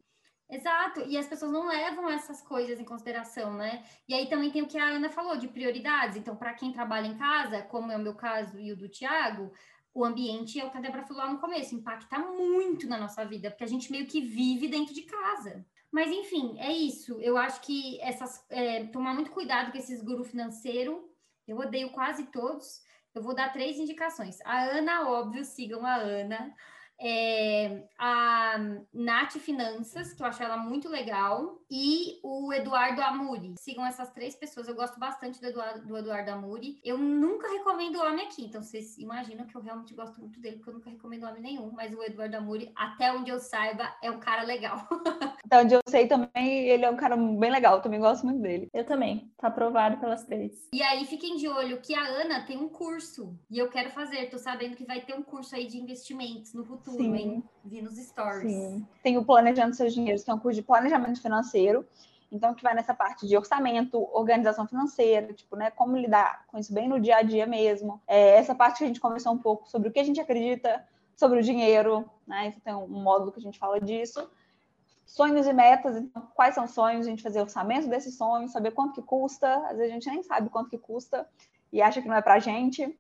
Exato, 0.50 1.02
e 1.02 1.16
as 1.16 1.28
pessoas 1.28 1.52
não 1.52 1.68
levam 1.68 2.10
essas 2.10 2.42
coisas 2.42 2.80
em 2.80 2.84
consideração, 2.84 3.54
né? 3.54 3.84
E 4.08 4.16
aí 4.16 4.28
também 4.28 4.50
tem 4.50 4.64
o 4.64 4.68
que 4.68 4.80
a 4.80 4.86
Ana 4.86 5.08
falou 5.08 5.38
de 5.38 5.48
prioridades. 5.48 6.18
Então, 6.18 6.36
para 6.36 6.56
quem 6.56 6.72
trabalha 6.72 7.06
em 7.06 7.18
casa, 7.18 7.62
como 7.62 7.92
é 7.92 7.98
o 7.98 8.02
meu 8.02 8.16
caso 8.16 8.60
e 8.60 8.72
o 8.72 8.76
do 8.76 8.90
Tiago, 8.90 9.54
o 9.94 10.04
ambiente 10.04 10.60
é 10.60 10.66
o 10.66 10.72
que 10.72 10.78
a 10.78 10.82
Débora 10.82 11.04
falou 11.04 11.24
lá 11.24 11.32
no 11.32 11.40
começo, 11.40 11.76
impacta 11.76 12.18
muito 12.18 12.88
na 12.88 12.98
nossa 12.98 13.24
vida, 13.26 13.52
porque 13.52 13.64
a 13.64 13.68
gente 13.68 13.92
meio 13.92 14.08
que 14.08 14.22
vive 14.22 14.68
dentro 14.68 14.92
de 14.94 15.04
casa. 15.04 15.64
Mas 15.92 16.10
enfim, 16.10 16.58
é 16.60 16.72
isso. 16.72 17.20
Eu 17.22 17.38
acho 17.38 17.62
que 17.62 18.02
essas 18.02 18.44
é, 18.50 18.86
tomar 18.86 19.14
muito 19.14 19.30
cuidado 19.32 19.72
com 19.72 19.78
esses 19.78 20.02
guru 20.02 20.24
financeiro. 20.24 21.08
Eu 21.48 21.58
odeio 21.58 21.92
quase 21.92 22.26
todos. 22.28 22.82
Eu 23.14 23.22
vou 23.22 23.36
dar 23.36 23.52
três 23.52 23.78
indicações. 23.78 24.40
A 24.42 24.64
Ana, 24.64 25.10
óbvio, 25.10 25.44
sigam 25.44 25.86
a 25.86 25.96
Ana 25.96 26.56
é, 27.00 27.88
a 27.98 28.58
Nath 28.94 29.38
Finanças, 29.38 30.14
que 30.14 30.22
eu 30.22 30.28
acho 30.28 30.44
ela 30.44 30.58
muito 30.58 30.90
legal, 30.90 31.59
e 31.70 32.20
o 32.24 32.52
Eduardo 32.52 33.02
Amuri. 33.02 33.54
Sigam 33.60 33.86
essas 33.86 34.12
três 34.12 34.36
pessoas, 34.36 34.68
eu 34.68 34.76
gosto 34.76 35.00
bastante 35.00 35.40
do 35.40 35.48
Eduardo, 35.48 35.86
do 35.86 35.98
Eduardo 35.98 36.32
Amuri. 36.32 36.80
Eu 36.84 36.98
nunca 36.98 37.48
recomendo 37.48 37.98
o 37.98 38.06
homem 38.06 38.26
aqui, 38.26 38.46
então 38.46 38.62
vocês 38.62 38.98
imaginam 38.98 39.46
que 39.46 39.56
eu 39.56 39.62
realmente 39.62 39.94
gosto 39.94 40.20
muito 40.20 40.40
dele, 40.40 40.58
porque 40.58 40.70
eu 40.70 40.74
nunca 40.74 40.90
recomendo 40.90 41.26
homem 41.26 41.42
nenhum, 41.42 41.72
mas 41.72 41.94
o 41.94 42.04
Eduardo 42.04 42.38
Amuri, 42.38 42.72
até 42.76 43.14
onde 43.14 43.30
eu 43.30 43.40
saiba, 43.40 43.94
é 44.02 44.10
um 44.10 44.20
cara 44.20 44.44
legal. 44.44 44.88
até 45.46 45.62
onde 45.62 45.74
eu 45.74 45.82
sei 45.88 46.08
também, 46.08 46.70
ele 46.70 46.86
é 46.86 46.90
um 46.90 46.98
cara 46.98 47.16
bem 47.16 47.52
legal, 47.52 47.78
eu 47.78 47.82
também 47.82 48.00
gosto 48.00 48.26
muito 48.26 48.42
dele. 48.42 48.68
Eu 48.74 48.84
também, 48.84 49.32
tá 49.38 49.48
aprovado 49.48 49.98
pelas 49.98 50.24
três. 50.24 50.68
E 50.74 50.82
aí, 50.82 51.06
fiquem 51.06 51.38
de 51.38 51.48
olho 51.48 51.82
que 51.82 51.94
a 51.94 52.04
Ana 52.04 52.46
tem 52.46 52.58
um 52.58 52.70
curso, 52.70 53.38
e 53.50 53.60
eu 53.60 53.70
quero 53.70 53.90
fazer, 53.92 54.30
tô 54.30 54.38
sabendo 54.38 54.76
que 54.76 54.86
vai 54.86 55.02
ter 55.02 55.14
um 55.14 55.24
curso 55.24 55.56
aí 55.56 55.68
de 55.68 55.78
investimentos 55.78 56.54
no 56.54 56.66
futuro 56.66 56.80
futuro, 56.80 57.04
Sim. 57.04 57.16
hein? 57.16 57.44
Vi 57.70 57.82
nos 57.84 57.96
stories. 57.98 58.52
Sim. 58.52 58.88
Tem 59.04 59.18
o 59.18 59.24
Planejando 59.24 59.76
Seus 59.76 59.94
Dinheiros, 59.94 60.24
que 60.24 60.32
é 60.32 60.34
um 60.34 60.40
curso 60.40 60.60
de 60.60 60.66
planejamento 60.66 61.22
financeiro. 61.22 61.86
Então, 62.32 62.54
que 62.54 62.64
vai 62.64 62.74
nessa 62.74 62.94
parte 62.94 63.28
de 63.28 63.36
orçamento, 63.36 64.08
organização 64.14 64.68
financeira, 64.68 65.34
tipo, 65.34 65.56
né, 65.56 65.72
como 65.72 65.98
lidar 65.98 66.46
com 66.48 66.58
isso 66.58 66.74
bem 66.74 66.88
no 66.88 67.00
dia 67.00 67.18
a 67.18 67.22
dia 67.22 67.46
mesmo. 67.48 68.02
É, 68.08 68.38
essa 68.38 68.54
parte 68.54 68.80
que 68.80 68.84
a 68.84 68.88
gente 68.88 69.00
conversou 69.00 69.34
um 69.34 69.38
pouco 69.38 69.68
sobre 69.68 69.90
o 69.90 69.92
que 69.92 70.00
a 70.00 70.04
gente 70.04 70.20
acredita 70.20 70.86
sobre 71.16 71.40
o 71.40 71.44
dinheiro, 71.44 72.10
né? 72.28 72.48
Então, 72.48 72.62
tem 72.64 72.74
um 72.74 73.02
módulo 73.02 73.32
que 73.32 73.40
a 73.40 73.42
gente 73.42 73.58
fala 73.58 73.80
disso. 73.80 74.30
Sonhos 75.06 75.48
e 75.48 75.54
metas, 75.54 75.98
então, 75.98 76.28
quais 76.36 76.54
são 76.54 76.66
os 76.66 76.72
sonhos? 76.72 77.08
A 77.08 77.10
gente 77.10 77.24
fazer 77.24 77.42
orçamento 77.42 77.88
desses 77.88 78.16
sonhos, 78.16 78.52
saber 78.52 78.72
quanto 78.72 78.94
que 78.94 79.02
custa. 79.02 79.56
Às 79.68 79.78
vezes 79.78 79.92
a 79.92 79.94
gente 79.94 80.10
nem 80.10 80.24
sabe 80.24 80.50
quanto 80.50 80.70
que 80.70 80.78
custa 80.78 81.28
e 81.74 81.82
acha 81.82 82.02
que 82.02 82.08
não 82.08 82.16
é 82.16 82.22
pra 82.22 82.40
gente. 82.40 82.98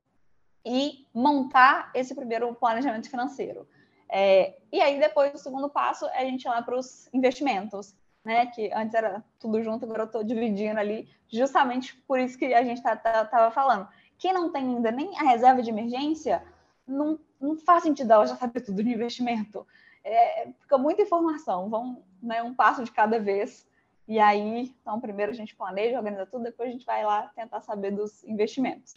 E 0.65 1.05
montar 1.13 1.91
esse 1.93 2.13
primeiro 2.13 2.53
planejamento 2.55 3.09
financeiro. 3.09 3.67
É, 4.09 4.55
e 4.71 4.81
aí, 4.81 4.99
depois, 4.99 5.33
o 5.35 5.37
segundo 5.37 5.69
passo 5.69 6.05
é 6.07 6.19
a 6.19 6.25
gente 6.25 6.43
ir 6.43 6.49
lá 6.49 6.61
para 6.61 6.77
os 6.77 7.07
investimentos, 7.13 7.95
né? 8.25 8.47
Que 8.47 8.71
antes 8.73 8.95
era 8.95 9.23
tudo 9.39 9.61
junto, 9.61 9.85
agora 9.85 10.01
eu 10.01 10.07
estou 10.07 10.23
dividindo 10.23 10.79
ali, 10.79 11.07
justamente 11.27 11.95
por 12.07 12.19
isso 12.19 12.37
que 12.37 12.53
a 12.53 12.63
gente 12.63 12.77
estava 12.77 12.97
tá, 12.97 13.25
tá, 13.25 13.51
falando. 13.51 13.87
Quem 14.17 14.33
não 14.33 14.51
tem 14.51 14.63
ainda 14.63 14.91
nem 14.91 15.17
a 15.17 15.23
reserva 15.23 15.61
de 15.61 15.69
emergência, 15.69 16.43
não, 16.87 17.19
não 17.39 17.55
faz 17.57 17.83
sentido 17.83 18.11
ela 18.11 18.25
já 18.25 18.35
saber 18.35 18.61
tudo 18.61 18.83
de 18.83 18.89
investimento. 18.89 19.65
É, 20.03 20.49
fica 20.59 20.77
muita 20.77 21.03
informação, 21.03 21.69
vão 21.69 22.03
né, 22.21 22.41
um 22.41 22.53
passo 22.53 22.83
de 22.83 22.91
cada 22.91 23.19
vez 23.19 23.67
E 24.07 24.17
aí, 24.19 24.73
então, 24.81 24.99
primeiro 24.99 25.31
a 25.31 25.35
gente 25.35 25.55
planeja, 25.55 25.97
organiza 25.97 26.25
tudo, 26.25 26.43
depois 26.45 26.69
a 26.69 26.71
gente 26.71 26.85
vai 26.85 27.05
lá 27.05 27.27
tentar 27.35 27.61
saber 27.61 27.91
dos 27.91 28.23
investimentos. 28.23 28.95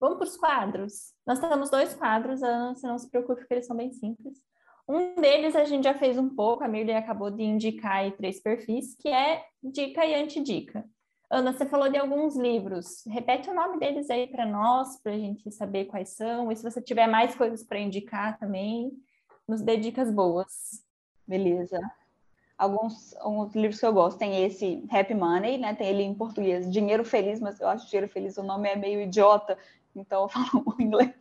Vamos 0.00 0.18
para 0.18 0.26
os 0.26 0.36
quadros. 0.36 1.14
Nós 1.26 1.38
temos 1.38 1.70
dois 1.70 1.94
quadros, 1.94 2.42
Ana, 2.42 2.74
você 2.74 2.86
não 2.86 2.98
se 2.98 3.08
preocupe, 3.08 3.40
porque 3.40 3.54
eles 3.54 3.66
são 3.66 3.76
bem 3.76 3.92
simples. 3.92 4.45
Um 4.88 5.16
deles 5.16 5.56
a 5.56 5.64
gente 5.64 5.84
já 5.84 5.94
fez 5.94 6.16
um 6.16 6.28
pouco, 6.28 6.62
a 6.62 6.68
Mirley 6.68 6.94
acabou 6.94 7.30
de 7.30 7.42
indicar 7.42 7.96
aí 7.96 8.12
três 8.12 8.40
perfis, 8.40 8.94
que 8.94 9.08
é 9.08 9.44
dica 9.62 10.04
e 10.04 10.14
antidica. 10.14 10.84
Ana, 11.28 11.52
você 11.52 11.66
falou 11.66 11.88
de 11.88 11.98
alguns 11.98 12.36
livros. 12.36 13.04
Repete 13.06 13.50
o 13.50 13.54
nome 13.54 13.80
deles 13.80 14.08
aí 14.10 14.28
para 14.28 14.46
nós, 14.46 15.00
para 15.02 15.12
a 15.12 15.18
gente 15.18 15.50
saber 15.50 15.86
quais 15.86 16.10
são. 16.10 16.52
E 16.52 16.56
se 16.56 16.62
você 16.62 16.80
tiver 16.80 17.08
mais 17.08 17.34
coisas 17.34 17.64
para 17.64 17.80
indicar 17.80 18.38
também, 18.38 18.92
nos 19.46 19.60
dê 19.60 19.76
dicas 19.76 20.08
boas. 20.12 20.84
Beleza. 21.26 21.80
Alguns, 22.56 23.14
alguns 23.16 23.54
livros 23.56 23.80
que 23.80 23.86
eu 23.86 23.92
gosto. 23.92 24.18
Tem 24.18 24.44
esse 24.44 24.84
Happy 24.88 25.14
Money, 25.14 25.58
né? 25.58 25.74
Tem 25.74 25.88
ele 25.88 26.04
em 26.04 26.14
português, 26.14 26.70
Dinheiro 26.70 27.04
Feliz, 27.04 27.40
mas 27.40 27.60
eu 27.60 27.68
acho 27.68 27.88
Dinheiro 27.88 28.08
Feliz, 28.08 28.36
o 28.38 28.44
nome 28.44 28.68
é 28.68 28.76
meio 28.76 29.00
idiota, 29.00 29.58
então 29.96 30.22
eu 30.22 30.28
falo 30.28 30.62
o 30.78 30.80
inglês. 30.80 31.12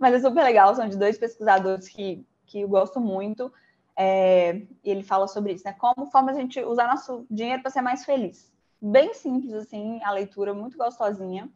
mas 0.00 0.14
é 0.14 0.20
super 0.20 0.42
legal, 0.42 0.74
são 0.74 0.88
de 0.88 0.98
dois 0.98 1.16
pesquisadores 1.16 1.88
que, 1.88 2.26
que 2.46 2.60
eu 2.60 2.68
gosto 2.68 3.00
muito. 3.00 3.52
É, 3.98 4.62
ele 4.84 5.02
fala 5.02 5.26
sobre 5.26 5.52
isso, 5.54 5.64
né? 5.64 5.72
Como 5.72 6.06
forma 6.10 6.30
a 6.30 6.34
gente 6.34 6.62
usar 6.62 6.86
nosso 6.86 7.26
dinheiro 7.30 7.62
para 7.62 7.70
ser 7.70 7.82
mais 7.82 8.04
feliz 8.04 8.54
bem 8.80 9.14
simples, 9.14 9.52
assim, 9.54 10.00
a 10.02 10.10
leitura, 10.12 10.54
muito 10.54 10.76
gostosinha. 10.76 11.48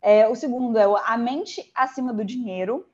É, 0.00 0.26
o 0.28 0.34
segundo 0.34 0.78
é 0.78 0.84
A 1.04 1.16
Mente 1.16 1.70
Acima 1.74 2.12
do 2.12 2.24
Dinheiro, 2.24 2.88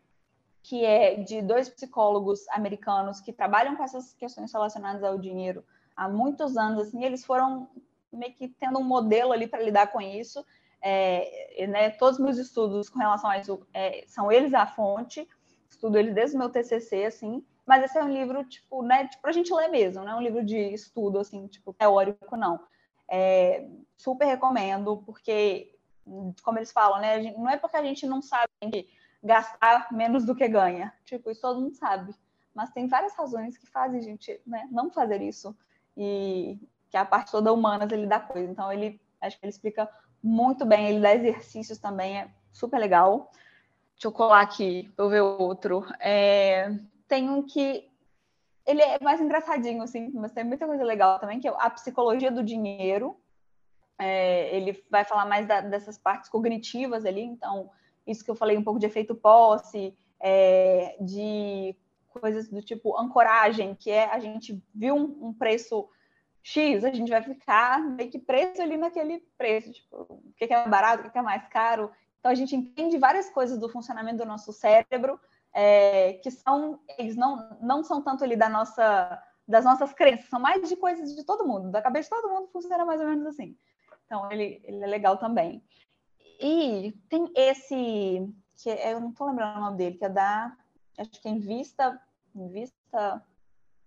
que 0.63 0.85
é 0.85 1.15
de 1.15 1.41
dois 1.43 1.69
psicólogos 1.69 2.47
americanos 2.49 3.21
que 3.21 3.33
trabalham 3.33 3.77
com 3.77 3.85
essas 3.85 4.13
questões 4.15 4.53
relacionadas 4.53 5.05
ao 5.05 5.17
dinheiro 5.17 5.65
há 5.97 6.09
muitos 6.09 6.57
anos. 6.57 6.89
Assim, 6.89 7.05
eles 7.05 7.25
foram 7.25 7.69
meio 8.13 8.35
que 8.35 8.49
tendo 8.49 8.79
um 8.79 8.85
modelo 8.85 9.33
ali 9.33 9.47
para 9.47 9.63
lidar 9.63 9.89
com 9.89 10.01
isso. 10.01 10.45
É, 10.83 11.67
né, 11.69 11.91
todos 11.91 12.19
os 12.19 12.25
meus 12.25 12.39
estudos 12.39 12.89
com 12.89 12.99
relação 12.99 13.31
a 13.31 13.39
isso 13.39 13.67
é, 13.73 14.05
são 14.07 14.31
eles 14.31 14.53
a 14.53 14.67
fonte, 14.67 15.27
estudo 15.69 15.99
eles 15.99 16.15
desde 16.15 16.37
o 16.37 16.39
meu 16.39 16.49
TCC, 16.49 17.05
assim. 17.05 17.45
Mas 17.67 17.85
esse 17.85 17.99
é 17.99 18.05
um 18.05 18.13
livro, 18.13 18.45
tipo, 18.45 18.83
né, 18.83 19.09
tipo, 19.09 19.23
para 19.23 19.31
a 19.31 19.35
gente 19.35 19.53
ler 19.53 19.69
mesmo, 19.69 20.05
não 20.05 20.13
é 20.13 20.17
um 20.17 20.23
livro 20.23 20.45
de 20.45 20.57
estudo, 20.57 21.19
assim, 21.19 21.47
tipo, 21.49 21.73
teórico, 21.73 22.37
não. 22.37 22.61
É, 23.09 23.69
super 23.97 24.25
recomendo, 24.25 25.03
porque, 25.05 25.77
como 26.43 26.59
eles 26.59 26.71
falam, 26.71 27.01
né? 27.01 27.21
Gente, 27.23 27.39
não 27.39 27.51
é 27.51 27.57
porque 27.57 27.77
a 27.77 27.83
gente 27.83 28.07
não 28.07 28.23
sabe 28.23 28.51
gastar 29.23 29.89
menos 29.93 30.25
do 30.25 30.35
que 30.35 30.47
ganha. 30.47 30.93
Tipo, 31.05 31.31
isso 31.31 31.41
todo 31.41 31.61
mundo 31.61 31.75
sabe. 31.75 32.15
Mas 32.55 32.71
tem 32.71 32.87
várias 32.87 33.15
razões 33.15 33.59
que 33.59 33.67
fazem 33.67 33.99
a 33.99 34.03
gente 34.03 34.41
né, 34.47 34.69
não 34.71 34.91
fazer 34.91 35.21
isso. 35.21 35.57
E 35.97 36.59
que 36.89 36.97
a 36.97 37.05
parte 37.05 37.33
toda 37.33 37.53
humana 37.53 37.87
ele 37.91 38.07
dá 38.07 38.21
coisa. 38.21 38.51
Então, 38.51 38.73
ele 38.73 39.01
acho 39.21 39.39
que 39.39 39.45
ele 39.45 39.51
explica 39.51 39.89
muito 40.23 40.65
bem, 40.65 40.89
ele 40.89 41.01
dá 41.01 41.15
exercícios 41.15 41.79
também, 41.79 42.19
é 42.19 42.31
super 42.53 42.79
legal. 42.79 43.31
Deixa 43.97 44.09
eu 44.09 44.13
colar 44.13 44.43
aqui 44.43 44.93
para 44.95 45.07
eu 45.07 45.09
ver 45.09 45.23
outro. 45.23 45.87
É, 45.99 46.71
tem 47.09 47.31
um 47.31 47.43
que 47.43 47.91
ele 48.67 48.83
é 48.83 48.99
mais 49.01 49.23
engraçadinho, 49.23 49.83
assim, 49.83 50.11
mas 50.13 50.33
tem 50.33 50.45
muita 50.45 50.67
coisa 50.67 50.85
legal 50.85 51.19
também, 51.19 51.41
que 51.41 51.49
é 51.49 51.55
a 51.57 51.71
psicologia 51.71 52.31
do 52.31 52.43
dinheiro. 52.43 53.19
É, 53.99 54.55
ele 54.55 54.85
vai 54.91 55.03
falar 55.03 55.25
mais 55.25 55.47
da, 55.47 55.63
dessas 55.63 55.97
partes 55.97 56.29
cognitivas 56.29 57.07
ali, 57.07 57.23
então, 57.23 57.71
isso 58.07 58.23
que 58.23 58.31
eu 58.31 58.35
falei 58.35 58.59
um 58.59 58.63
pouco 58.63 58.79
de 58.79 58.85
efeito 58.85 59.15
posse, 59.15 59.97
é, 60.21 60.95
de 61.01 61.75
coisas 62.09 62.49
do 62.49 62.61
tipo 62.61 62.99
ancoragem, 62.99 63.75
que 63.75 63.91
é 63.91 64.05
a 64.13 64.19
gente 64.19 64.63
viu 64.75 64.95
um, 64.95 65.29
um, 65.29 65.33
preço 65.33 65.89
X, 66.43 66.85
a 66.85 66.93
gente 66.93 67.09
vai 67.09 67.23
ficar 67.23 67.81
meio 67.81 68.11
que 68.11 68.19
preso 68.19 68.61
ali 68.61 68.77
naquele 68.77 69.21
preço, 69.39 69.73
tipo, 69.73 69.97
o 69.97 70.33
que 70.37 70.45
é 70.45 70.69
barato, 70.69 71.09
o 71.09 71.11
que 71.11 71.17
é 71.17 71.23
mais 71.23 71.49
caro. 71.49 71.91
Então, 72.27 72.33
a 72.33 72.35
gente 72.35 72.57
entende 72.57 72.99
várias 72.99 73.31
coisas 73.31 73.57
do 73.57 73.69
funcionamento 73.69 74.19
do 74.19 74.25
nosso 74.25 74.53
cérebro, 74.53 75.21
é, 75.55 76.15
que 76.15 76.29
são, 76.29 76.81
eles 76.99 77.15
não, 77.15 77.57
não 77.63 77.85
são 77.85 78.03
tanto 78.03 78.25
ali 78.25 78.35
da 78.35 78.49
nossa, 78.49 79.23
das 79.47 79.65
nossas 79.65 79.93
crenças, 79.93 80.29
são 80.29 80.41
mais 80.41 80.69
de 80.69 80.75
coisas 80.75 81.15
de 81.15 81.23
todo 81.23 81.47
mundo, 81.47 81.71
da 81.71 81.81
cabeça 81.81 82.09
de 82.09 82.21
todo 82.21 82.35
mundo 82.35 82.49
funciona 82.49 82.85
mais 82.85 83.01
ou 83.01 83.07
menos 83.07 83.27
assim. 83.27 83.57
Então, 84.05 84.29
ele, 84.33 84.61
ele 84.65 84.83
é 84.83 84.87
legal 84.89 85.17
também. 85.19 85.63
E 86.41 86.99
tem 87.09 87.31
esse, 87.37 88.29
que 88.61 88.71
é, 88.71 88.93
eu 88.93 88.99
não 88.99 89.11
estou 89.11 89.29
lembrando 89.29 89.59
o 89.59 89.61
nome 89.61 89.77
dele, 89.77 89.97
que 89.97 90.05
é 90.05 90.09
da, 90.09 90.53
acho 90.99 91.23
que 91.23 91.29
é 91.29 91.31
Invista, 91.31 92.03
Invista 92.35 93.25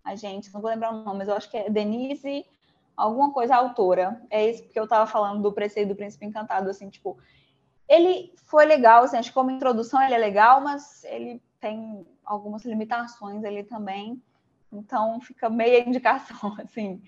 a 0.01 0.15
gente, 0.15 0.53
não 0.53 0.61
vou 0.61 0.71
lembrar 0.71 0.91
o 0.91 1.03
nome, 1.03 1.17
mas 1.17 1.27
eu 1.27 1.35
acho 1.35 1.51
que 1.51 1.57
é 1.57 1.69
Denise, 1.69 2.45
alguma 2.95 3.33
coisa 3.33 3.57
autora. 3.57 4.25
É 4.29 4.49
isso 4.49 4.63
porque 4.63 4.79
eu 4.79 4.85
estava 4.85 5.05
falando 5.05 5.41
do 5.41 5.51
preceito 5.51 5.89
do 5.89 5.95
Príncipe 5.97 6.25
Encantado, 6.25 6.69
assim, 6.69 6.89
tipo, 6.89 7.19
ele 7.89 8.31
foi 8.45 8.65
legal, 8.65 9.03
assim, 9.03 9.17
acho 9.17 9.29
que 9.29 9.33
como 9.33 9.49
introdução 9.49 10.01
ele 10.01 10.13
é 10.13 10.17
legal, 10.17 10.61
mas 10.61 11.03
ele 11.05 11.41
tem 11.59 12.05
algumas 12.23 12.63
limitações 12.63 13.43
ali 13.43 13.63
também, 13.63 14.21
então 14.71 15.19
fica 15.19 15.49
meia 15.49 15.81
indicação, 15.89 16.55
assim. 16.59 17.01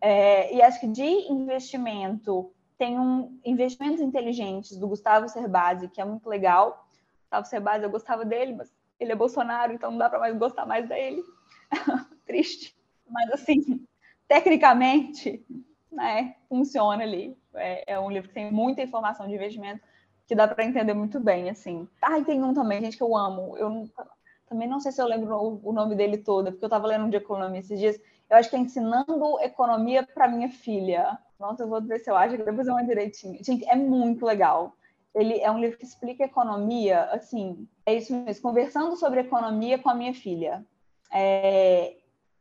É, 0.00 0.52
e 0.52 0.62
acho 0.62 0.80
que 0.80 0.88
de 0.88 1.02
investimento, 1.02 2.50
tem 2.78 2.98
um 2.98 3.38
Investimentos 3.44 4.00
Inteligentes 4.00 4.76
do 4.76 4.88
Gustavo 4.88 5.28
Cerbasi, 5.28 5.88
que 5.88 6.00
é 6.00 6.04
muito 6.04 6.28
legal. 6.28 6.88
Gustavo 7.20 7.46
Cerbasi, 7.46 7.84
eu 7.84 7.90
gostava 7.90 8.24
dele, 8.24 8.54
mas 8.54 8.74
ele 8.98 9.12
é 9.12 9.14
Bolsonaro, 9.14 9.72
então 9.72 9.90
não 9.90 9.98
dá 9.98 10.08
para 10.08 10.18
mais 10.18 10.36
gostar 10.36 10.66
mais 10.66 10.88
dele. 10.88 11.22
Triste. 12.26 12.74
Mas, 13.08 13.30
assim, 13.30 13.86
tecnicamente, 14.26 15.44
né, 15.92 16.34
funciona 16.48 17.04
ali. 17.04 17.36
É, 17.54 17.92
é 17.92 18.00
um 18.00 18.10
livro 18.10 18.28
que 18.28 18.34
tem 18.34 18.50
muita 18.50 18.82
informação 18.82 19.28
de 19.28 19.34
investimento 19.34 19.80
que 20.32 20.36
dá 20.36 20.48
para 20.48 20.64
entender 20.64 20.94
muito 20.94 21.20
bem, 21.20 21.50
assim. 21.50 21.86
Ah, 22.00 22.18
e 22.18 22.24
tem 22.24 22.42
um 22.42 22.54
também, 22.54 22.80
gente, 22.80 22.96
que 22.96 23.02
eu 23.02 23.14
amo. 23.14 23.54
Eu 23.58 23.86
também 24.48 24.66
não 24.66 24.80
sei 24.80 24.90
se 24.90 24.98
eu 25.02 25.06
lembro 25.06 25.36
o, 25.36 25.60
o 25.62 25.72
nome 25.74 25.94
dele 25.94 26.16
todo, 26.16 26.50
porque 26.50 26.64
eu 26.64 26.68
estava 26.68 26.86
lendo 26.86 27.04
um 27.04 27.10
de 27.10 27.18
economia 27.18 27.60
esses 27.60 27.78
dias. 27.78 28.00
Eu 28.30 28.38
acho 28.38 28.48
que 28.48 28.56
é 28.56 28.58
Ensinando 28.58 29.38
Economia 29.42 30.02
para 30.02 30.28
Minha 30.28 30.48
Filha. 30.48 31.18
Nossa, 31.38 31.64
eu 31.64 31.68
vou 31.68 31.82
ver 31.82 31.98
se 31.98 32.10
eu 32.10 32.16
acho, 32.16 32.38
que 32.38 32.44
depois 32.44 32.66
eu 32.66 32.72
vou 32.72 32.82
direitinho. 32.82 33.44
Gente, 33.44 33.68
é 33.68 33.76
muito 33.76 34.24
legal. 34.24 34.74
Ele 35.14 35.38
é 35.38 35.50
um 35.50 35.60
livro 35.60 35.76
que 35.76 35.84
explica 35.84 36.24
economia, 36.24 37.02
assim, 37.10 37.68
é 37.84 37.92
isso 37.94 38.16
mesmo, 38.16 38.42
conversando 38.42 38.96
sobre 38.96 39.20
economia 39.20 39.78
com 39.78 39.90
a 39.90 39.94
minha 39.94 40.14
filha. 40.14 40.64
É, 41.12 41.94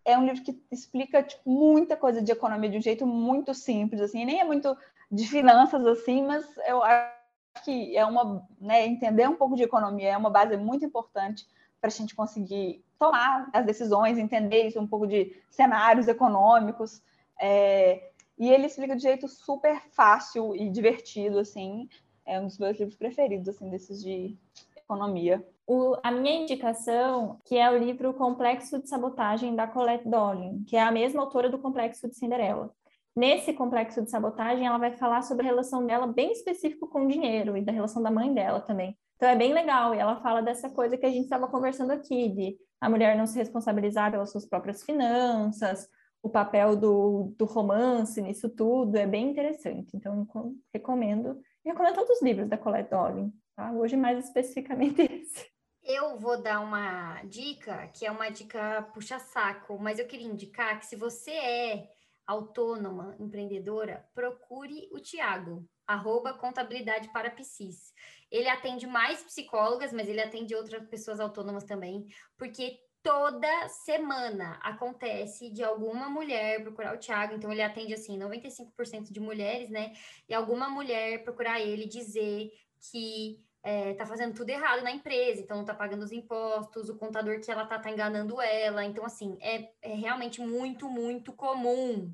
é 0.06 0.18
um 0.18 0.26
livro 0.26 0.42
que 0.42 0.58
explica 0.72 1.22
tipo, 1.22 1.42
muita 1.50 1.98
coisa 1.98 2.22
de 2.22 2.32
economia 2.32 2.70
de 2.70 2.78
um 2.78 2.82
jeito 2.82 3.06
muito 3.06 3.54
simples, 3.54 4.00
assim, 4.00 4.24
nem 4.24 4.40
é 4.40 4.46
muito 4.46 4.78
de 5.12 5.28
finanças, 5.28 5.86
assim, 5.86 6.26
mas 6.26 6.46
eu 6.66 6.82
acho 6.82 7.21
que 7.64 7.96
é 7.96 8.06
uma, 8.06 8.48
né, 8.60 8.86
entender 8.86 9.28
um 9.28 9.36
pouco 9.36 9.56
de 9.56 9.64
economia 9.64 10.10
é 10.10 10.18
uma 10.18 10.30
base 10.30 10.56
muito 10.58 10.86
importante 10.86 11.46
para 11.80 11.90
a 11.90 11.92
gente 11.92 12.16
conseguir 12.16 12.84
tomar 13.00 13.50
as 13.52 13.66
decisões, 13.66 14.18
entender 14.18 14.68
isso, 14.68 14.80
um 14.80 14.88
pouco 14.88 15.08
de 15.08 15.36
cenários 15.50 16.08
econômicos. 16.08 17.02
É, 17.40 18.12
e 18.38 18.50
ele 18.50 18.68
explica 18.68 18.96
de 18.96 19.02
jeito 19.02 19.28
super 19.28 19.82
fácil 19.92 20.56
e 20.56 20.70
divertido, 20.70 21.40
assim. 21.40 21.90
É 22.26 22.40
um 22.40 22.46
dos 22.46 22.60
meus 22.60 22.78
livros 22.78 22.96
preferidos, 22.96 23.50
assim, 23.50 23.70
desses 23.70 24.02
de 24.02 24.38
economia. 24.78 25.46
O, 25.66 25.96
a 26.04 26.12
minha 26.12 26.42
indicação, 26.42 27.40
que 27.46 27.58
é 27.58 27.70
o 27.72 27.78
livro 27.78 28.14
Complexo 28.14 28.80
de 28.80 28.90
Sabotagem, 28.90 29.56
da 29.56 29.68
Colette 29.68 30.08
Dolin, 30.08 30.64
que 30.68 30.76
é 30.76 30.82
a 30.82 30.92
mesma 30.92 31.22
autora 31.22 31.50
do 31.50 31.58
Complexo 31.58 32.08
de 32.08 32.16
Cinderela. 32.16 32.74
Nesse 33.16 33.54
complexo 33.54 34.02
de 34.02 34.10
sabotagem, 34.10 34.66
ela 34.66 34.78
vai 34.78 34.96
falar 34.96 35.22
sobre 35.22 35.46
a 35.46 35.50
relação 35.50 35.86
dela 35.86 36.08
bem 36.08 36.32
específico 36.32 36.88
com 36.88 37.06
o 37.06 37.08
dinheiro 37.08 37.58
e 37.58 37.62
da 37.62 37.72
relação 37.72 38.02
da 38.02 38.10
mãe 38.10 38.34
dela 38.34 38.62
também. 38.62 38.98
Então 39.16 39.30
é 39.30 39.36
bem 39.36 39.54
legal. 39.54 39.94
E 39.94 40.00
ela 40.00 40.22
fala 40.22 40.42
dessa 40.42 40.70
coisa 40.70 40.98
que 40.98 41.06
a 41.06 41.12
gente 41.12 41.26
estava 41.26 41.48
conversando 41.48 41.92
aqui, 41.92 42.30
de 42.30 42.58
a 42.80 42.90
mulher 42.90 43.18
não 43.18 43.28
se 43.28 43.38
responsabilizar 43.38 44.12
pelas 44.12 44.32
suas 44.32 44.48
próprias 44.48 44.84
finanças, 44.84 45.88
o 46.24 46.30
papel 46.30 46.76
do, 46.76 47.34
do 47.38 47.46
romance 47.46 48.22
nisso 48.22 48.50
tudo, 48.50 48.96
é 48.96 49.06
bem 49.06 49.30
interessante. 49.30 49.96
Então, 49.96 50.28
recomendo. 50.74 51.40
Recomendo 51.66 51.96
todos 51.96 52.18
os 52.18 52.22
livros 52.22 52.48
da 52.48 52.58
Colette 52.58 52.90
Dolin, 52.90 53.32
tá? 53.56 53.72
Hoje 53.72 53.96
mais 53.96 54.26
especificamente 54.26 55.02
esse. 55.12 55.52
Eu 55.84 56.18
vou 56.20 56.42
dar 56.42 56.60
uma 56.62 57.22
dica, 57.24 57.88
que 57.88 58.06
é 58.06 58.12
uma 58.12 58.30
dica 58.30 58.84
puxa-saco, 58.94 59.78
mas 59.80 60.00
eu 60.00 60.08
queria 60.08 60.28
indicar 60.28 60.80
que 60.80 60.86
se 60.86 60.96
você 60.96 61.32
é 61.32 61.88
autônoma, 62.26 63.16
empreendedora, 63.20 64.06
procure 64.14 64.90
o 64.92 65.00
Tiago, 65.00 65.68
arroba 65.86 66.34
contabilidade 66.34 67.10
para 67.12 67.32
psis. 67.32 67.94
Ele 68.30 68.48
atende 68.48 68.88
mais 68.88 69.24
psicólogas, 69.24 69.92
mas 69.92 70.08
ele 70.08 70.22
atende 70.22 70.56
outras 70.56 70.88
pessoas 70.88 71.20
autônomas 71.20 71.64
também, 71.64 72.08
porque 72.38 72.80
toda 73.04 73.68
semana 73.70 74.60
acontece 74.62 75.50
de 75.50 75.64
alguma 75.64 76.10
mulher 76.10 76.62
procurar 76.64 76.96
o 76.96 77.00
Tiago, 77.00 77.34
então 77.34 77.52
ele 77.52 77.62
atende 77.62 77.94
assim 77.94 78.18
95% 78.18 79.12
de 79.12 79.20
mulheres, 79.20 79.70
né? 79.70 79.94
E 80.30 80.34
alguma 80.34 80.70
mulher 80.70 81.24
procurar 81.24 81.60
ele 81.60 81.86
dizer 81.86 82.52
que 82.92 83.44
é, 83.64 83.94
tá 83.94 84.06
fazendo 84.06 84.34
tudo 84.34 84.50
errado 84.50 84.84
na 84.84 84.92
empresa, 84.92 85.42
então 85.42 85.58
não 85.58 85.66
tá 85.66 85.74
pagando 85.74 86.04
os 86.04 86.12
impostos, 86.12 86.90
o 86.90 86.98
contador 86.98 87.40
que 87.40 87.52
ela 87.52 87.66
tá, 87.66 87.78
tá 87.78 87.92
enganando 87.92 88.42
ela. 88.42 88.84
Então, 88.84 89.06
assim, 89.06 89.38
é, 89.42 89.70
é 89.82 89.94
realmente 89.94 90.42
muito, 90.42 90.90
muito 90.90 91.32
comum 91.34 92.14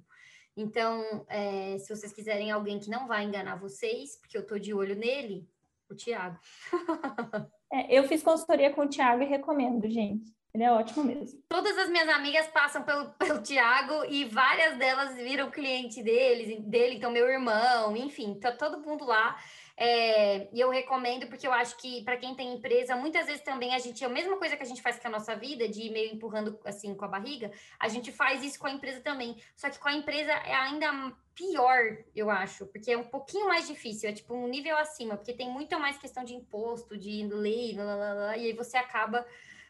Então, 0.56 1.26
é, 1.30 1.78
se 1.80 1.96
vocês 1.96 2.12
quiserem 2.12 2.52
alguém 2.52 2.80
que 2.80 2.90
não 2.90 3.08
vai 3.08 3.24
enganar 3.24 3.56
vocês, 3.56 4.18
porque 4.20 4.38
eu 4.38 4.46
tô 4.46 4.58
de 4.58 4.74
olho 4.74 4.96
nele, 4.96 5.48
o 5.90 5.96
Tiago. 5.96 6.38
é, 7.72 7.98
eu 7.98 8.04
fiz 8.08 8.22
consultoria 8.22 8.74
com 8.74 8.82
o 8.82 8.90
Tiago 8.90 9.24
e 9.24 9.28
recomendo, 9.28 9.90
gente. 9.90 10.36
Ele 10.54 10.64
é 10.64 10.72
ótimo 10.72 11.04
mesmo. 11.04 11.40
Todas 11.48 11.78
as 11.78 11.88
minhas 11.88 12.10
amigas 12.10 12.48
passam 12.48 12.82
pelo, 12.82 13.12
pelo 13.12 13.44
Tiago 13.44 14.04
e 14.10 14.26
várias 14.26 14.76
delas 14.78 15.16
viram 15.16 15.52
cliente 15.52 16.02
deles, 16.02 16.60
dele, 16.64 16.96
então 16.96 17.12
meu 17.12 17.30
irmão, 17.30 17.96
enfim, 17.96 18.34
tá 18.40 18.52
todo 18.52 18.82
mundo 18.82 19.06
lá. 19.06 19.38
É, 19.80 20.50
e 20.52 20.60
eu 20.60 20.72
recomendo 20.72 21.28
porque 21.28 21.46
eu 21.46 21.54
acho 21.54 21.78
que 21.78 22.04
para 22.04 22.18
quem 22.18 22.34
tem 22.34 22.56
empresa, 22.56 22.96
muitas 22.96 23.28
vezes 23.28 23.44
também 23.44 23.76
a 23.76 23.78
gente, 23.78 24.04
a 24.04 24.10
mesma 24.10 24.36
coisa 24.38 24.58
que 24.58 24.64
a 24.64 24.66
gente 24.66 24.82
faz 24.82 24.98
com 24.98 25.08
a 25.08 25.12
nossa 25.12 25.36
vida, 25.36 25.70
de 25.70 25.84
ir 25.84 25.92
meio 25.92 26.12
empurrando 26.12 26.60
assim 26.66 26.96
com 26.96 27.06
a 27.06 27.08
barriga, 27.08 27.52
a 27.80 27.88
gente 27.88 28.12
faz 28.12 28.44
isso 28.44 28.58
com 28.58 28.66
a 28.66 28.72
empresa 28.72 29.02
também. 29.02 29.38
Só 29.56 29.70
que 29.70 29.78
com 29.78 29.88
a 29.88 29.94
empresa 29.94 30.32
é 30.32 30.56
ainda 30.56 31.16
pior, 31.36 31.96
eu 32.16 32.32
acho, 32.32 32.66
porque 32.66 32.92
é 32.92 32.98
um 32.98 33.04
pouquinho 33.04 33.48
mais 33.48 33.68
difícil, 33.68 34.10
é 34.10 34.14
tipo 34.14 34.34
um 34.34 34.48
nível 34.48 34.76
acima, 34.78 35.16
porque 35.16 35.34
tem 35.34 35.48
muito 35.48 35.80
mais 35.80 35.96
questão 35.96 36.24
de 36.24 36.34
imposto, 36.34 36.98
de 36.98 37.28
lei, 37.28 37.76
lá, 37.76 37.96
lá, 37.96 38.14
lá, 38.14 38.38
e 38.38 38.48
aí 38.48 38.54
você 38.54 38.78
acaba 38.78 39.24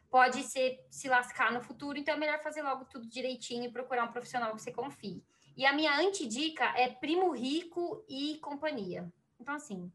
pode 0.09 0.41
ser 0.43 0.79
se 0.89 1.09
lascar 1.09 1.51
no 1.51 1.61
futuro, 1.61 1.97
então 1.97 2.13
é 2.13 2.17
melhor 2.17 2.39
fazer 2.39 2.61
logo 2.61 2.85
tudo 2.85 3.09
direitinho 3.09 3.65
e 3.65 3.71
procurar 3.71 4.05
um 4.05 4.11
profissional 4.13 4.55
que 4.55 4.61
você 4.61 4.71
confie. 4.71 5.21
E 5.57 5.65
a 5.65 5.73
minha 5.73 5.99
antidica 5.99 6.63
é 6.77 6.88
Primo 6.88 7.31
Rico 7.31 8.05
e 8.07 8.38
Companhia. 8.38 9.11
Então, 9.39 9.55
assim, 9.55 9.91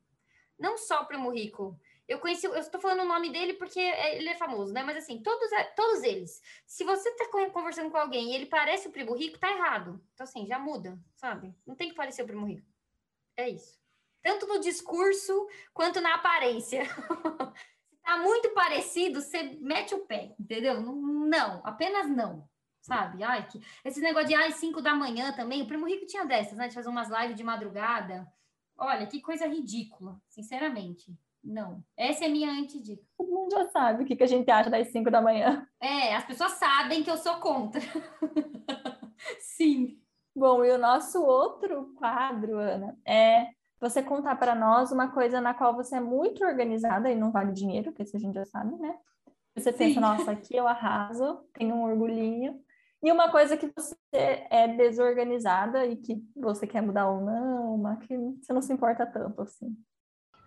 não 0.58 0.78
só 0.78 1.02
o 1.02 1.06
Primo 1.06 1.30
Rico. 1.30 1.78
Eu 2.06 2.18
conheci, 2.18 2.46
eu 2.46 2.54
estou 2.54 2.80
falando 2.80 3.02
o 3.02 3.08
nome 3.08 3.30
dele 3.30 3.54
porque 3.54 3.80
é, 3.80 4.16
ele 4.16 4.28
é 4.28 4.34
famoso, 4.34 4.72
né? 4.72 4.82
Mas 4.82 4.96
assim, 4.96 5.22
todos, 5.22 5.50
é, 5.52 5.64
todos 5.64 6.02
eles. 6.02 6.40
Se 6.66 6.84
você 6.84 7.08
está 7.08 7.28
conversando 7.50 7.90
com 7.90 7.96
alguém 7.96 8.30
e 8.30 8.34
ele 8.34 8.46
parece 8.46 8.88
o 8.88 8.92
Primo 8.92 9.14
Rico, 9.14 9.38
tá 9.38 9.50
errado. 9.50 10.00
Então, 10.14 10.24
assim, 10.24 10.46
já 10.46 10.58
muda, 10.58 10.98
sabe? 11.16 11.54
Não 11.66 11.74
tem 11.74 11.88
que 11.88 11.94
parecer 11.94 12.22
o 12.22 12.26
Primo 12.26 12.46
Rico. 12.46 12.66
É 13.36 13.48
isso. 13.48 13.80
Tanto 14.22 14.46
no 14.46 14.60
discurso 14.60 15.48
quanto 15.74 16.00
na 16.00 16.14
aparência. 16.14 16.84
tá 18.04 18.18
muito 18.18 18.50
parecido, 18.50 19.20
você 19.20 19.42
mete 19.60 19.94
o 19.94 20.06
pé, 20.06 20.34
entendeu? 20.38 20.80
Não, 20.80 21.60
apenas 21.64 22.08
não, 22.08 22.48
sabe? 22.80 23.22
Ai, 23.24 23.46
que... 23.48 23.60
Esse 23.84 24.00
negócio 24.00 24.28
de 24.28 24.34
ai, 24.34 24.52
5 24.52 24.80
da 24.80 24.94
manhã 24.94 25.32
também, 25.32 25.62
o 25.62 25.66
Primo 25.66 25.86
Rico 25.86 26.06
tinha 26.06 26.24
dessas, 26.24 26.56
né? 26.56 26.68
De 26.68 26.74
fazer 26.74 26.88
umas 26.88 27.08
lives 27.08 27.36
de 27.36 27.42
madrugada. 27.42 28.30
Olha, 28.82 29.06
que 29.06 29.20
coisa 29.20 29.46
ridícula, 29.46 30.20
sinceramente. 30.28 31.16
Não. 31.42 31.84
Essa 31.96 32.24
é 32.24 32.26
a 32.26 32.30
minha 32.30 32.50
antidica. 32.50 33.00
Todo 33.16 33.30
mundo 33.30 33.52
já 33.52 33.68
sabe 33.68 34.02
o 34.02 34.06
que, 34.06 34.16
que 34.16 34.24
a 34.24 34.26
gente 34.26 34.50
acha 34.50 34.68
das 34.68 34.88
5 34.88 35.08
da 35.08 35.22
manhã. 35.22 35.64
É, 35.80 36.16
as 36.16 36.24
pessoas 36.24 36.50
sabem 36.54 37.00
que 37.04 37.10
eu 37.10 37.16
sou 37.16 37.36
contra. 37.36 37.80
Sim. 39.38 40.00
Bom, 40.34 40.64
e 40.64 40.72
o 40.72 40.78
nosso 40.78 41.22
outro 41.22 41.94
quadro, 41.94 42.58
Ana, 42.58 42.98
é 43.06 43.50
você 43.80 44.02
contar 44.02 44.34
para 44.34 44.52
nós 44.52 44.90
uma 44.90 45.12
coisa 45.12 45.40
na 45.40 45.54
qual 45.54 45.76
você 45.76 45.96
é 45.96 46.00
muito 46.00 46.44
organizada 46.44 47.08
e 47.08 47.14
não 47.14 47.30
vale 47.30 47.52
dinheiro, 47.52 47.92
porque 47.92 48.02
isso 48.02 48.16
a 48.16 48.20
gente 48.20 48.34
já 48.34 48.44
sabe, 48.44 48.74
né? 48.78 48.96
Você 49.54 49.72
pensa, 49.72 49.94
Sim. 49.94 50.00
nossa, 50.00 50.32
aqui 50.32 50.56
eu 50.56 50.66
arraso, 50.66 51.38
tenho 51.54 51.76
um 51.76 51.84
orgulhinho. 51.84 52.60
E 53.02 53.10
uma 53.10 53.30
coisa 53.30 53.56
que 53.56 53.70
você 53.74 53.96
é 54.48 54.68
desorganizada 54.68 55.84
e 55.86 55.96
que 55.96 56.24
você 56.36 56.66
quer 56.66 56.80
mudar 56.80 57.08
ou 57.08 57.20
não, 57.20 57.76
mas 57.76 57.98
que 58.00 58.16
você 58.16 58.52
não 58.52 58.62
se 58.62 58.72
importa 58.72 59.04
tanto, 59.04 59.42
assim. 59.42 59.76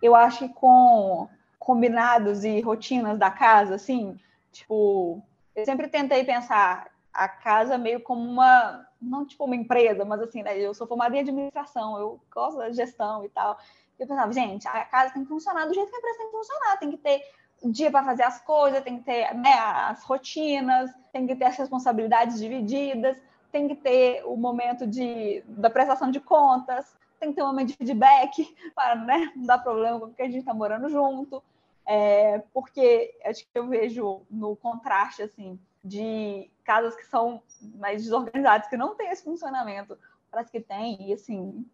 Eu 0.00 0.14
acho 0.14 0.48
que 0.48 0.54
com 0.54 1.28
combinados 1.58 2.44
e 2.44 2.60
rotinas 2.60 3.18
da 3.18 3.30
casa, 3.30 3.74
assim, 3.74 4.18
tipo, 4.52 5.22
eu 5.54 5.64
sempre 5.64 5.88
tentei 5.88 6.24
pensar 6.24 6.90
a 7.12 7.28
casa 7.28 7.76
meio 7.76 8.00
como 8.00 8.22
uma 8.22 8.86
não 9.00 9.26
tipo 9.26 9.44
uma 9.44 9.56
empresa, 9.56 10.04
mas 10.04 10.20
assim, 10.20 10.42
né, 10.42 10.58
eu 10.58 10.72
sou 10.74 10.86
formada 10.86 11.14
em 11.16 11.20
administração, 11.20 11.98
eu 11.98 12.20
gosto 12.32 12.58
da 12.58 12.70
gestão 12.72 13.24
e 13.24 13.28
tal. 13.28 13.58
Eu 13.98 14.06
pensava, 14.06 14.32
gente, 14.32 14.66
a 14.68 14.84
casa 14.84 15.12
tem 15.12 15.22
que 15.22 15.28
funcionar 15.28 15.66
do 15.66 15.74
jeito 15.74 15.88
que 15.88 15.96
a 15.96 15.98
empresa 15.98 16.18
tem 16.18 16.26
que 16.26 16.36
funcionar, 16.36 16.76
tem 16.78 16.90
que 16.90 16.96
ter 16.98 17.22
dia 17.64 17.90
para 17.90 18.04
fazer 18.04 18.22
as 18.22 18.40
coisas, 18.40 18.82
tem 18.82 18.98
que 18.98 19.04
ter 19.04 19.34
né, 19.34 19.52
as 19.52 20.02
rotinas, 20.04 20.90
tem 21.12 21.26
que 21.26 21.34
ter 21.34 21.46
as 21.46 21.56
responsabilidades 21.56 22.38
divididas, 22.38 23.16
tem 23.50 23.68
que 23.68 23.74
ter 23.74 24.22
o 24.24 24.36
momento 24.36 24.86
de, 24.86 25.42
da 25.46 25.70
prestação 25.70 26.10
de 26.10 26.20
contas, 26.20 26.94
tem 27.18 27.30
que 27.30 27.36
ter 27.36 27.42
um 27.42 27.46
momento 27.46 27.68
de 27.68 27.76
feedback 27.76 28.54
para 28.74 28.94
né, 28.94 29.32
não 29.34 29.46
dar 29.46 29.58
problema 29.58 30.00
porque 30.00 30.22
a 30.22 30.26
gente 30.26 30.38
está 30.38 30.52
morando 30.52 30.88
junto. 30.88 31.42
É, 31.88 32.42
porque 32.52 33.16
acho 33.24 33.44
que 33.44 33.48
eu 33.54 33.68
vejo 33.68 34.22
no 34.28 34.56
contraste 34.56 35.22
assim 35.22 35.56
de 35.84 36.50
casas 36.64 36.96
que 36.96 37.06
são 37.06 37.40
mais 37.76 38.02
desorganizadas, 38.02 38.68
que 38.68 38.76
não 38.76 38.96
tem 38.96 39.08
esse 39.08 39.22
funcionamento, 39.22 39.96
para 40.30 40.40
as 40.40 40.50
que 40.50 40.60
tem, 40.60 41.00
e 41.08 41.12
assim, 41.12 41.64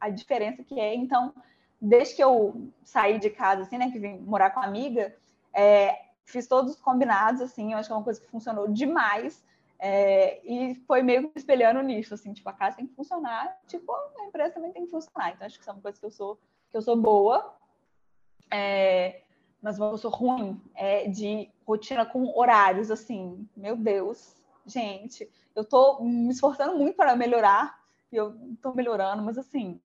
a 0.00 0.10
diferença 0.10 0.64
que 0.64 0.78
é. 0.78 0.94
Então, 0.94 1.32
desde 1.80 2.16
que 2.16 2.24
eu 2.24 2.68
saí 2.82 3.18
de 3.18 3.30
casa, 3.30 3.62
assim, 3.62 3.78
né, 3.78 3.90
que 3.90 3.98
vim 3.98 4.18
morar 4.18 4.50
com 4.50 4.60
a 4.60 4.64
amiga, 4.64 5.14
é, 5.52 6.06
fiz 6.24 6.46
todos 6.46 6.74
os 6.74 6.80
combinados, 6.80 7.40
assim, 7.40 7.72
eu 7.72 7.78
acho 7.78 7.88
que 7.88 7.92
é 7.92 7.96
uma 7.96 8.04
coisa 8.04 8.20
que 8.20 8.28
funcionou 8.28 8.68
demais, 8.68 9.44
é, 9.78 10.40
e 10.44 10.74
foi 10.86 11.02
meio 11.02 11.30
que 11.30 11.38
espelhando 11.38 11.80
nisso, 11.80 12.12
assim, 12.14 12.32
tipo, 12.32 12.48
a 12.48 12.52
casa 12.52 12.76
tem 12.76 12.86
que 12.86 12.94
funcionar, 12.94 13.58
tipo, 13.66 13.92
a 13.92 14.24
empresa 14.26 14.54
também 14.54 14.72
tem 14.72 14.84
que 14.84 14.90
funcionar. 14.90 15.30
Então, 15.30 15.46
acho 15.46 15.56
que 15.56 15.62
isso 15.62 15.70
é 15.70 15.72
uma 15.72 15.82
coisa 15.82 15.98
que 15.98 16.04
eu 16.04 16.10
sou, 16.10 16.38
que 16.70 16.76
eu 16.76 16.82
sou 16.82 16.96
boa. 16.96 17.54
É, 18.50 19.22
mas 19.62 19.78
eu 19.78 19.96
sou 19.96 20.10
ruim 20.10 20.60
é, 20.74 21.08
de 21.08 21.50
rotina 21.66 22.04
com 22.04 22.36
horários, 22.38 22.90
assim, 22.90 23.48
meu 23.56 23.76
Deus, 23.76 24.36
gente, 24.66 25.30
eu 25.54 25.64
tô 25.64 26.00
me 26.02 26.30
esforçando 26.30 26.76
muito 26.76 26.96
para 26.96 27.16
melhorar, 27.16 27.78
e 28.12 28.16
eu 28.16 28.36
tô 28.60 28.72
melhorando, 28.74 29.22
mas 29.22 29.38
assim, 29.38 29.80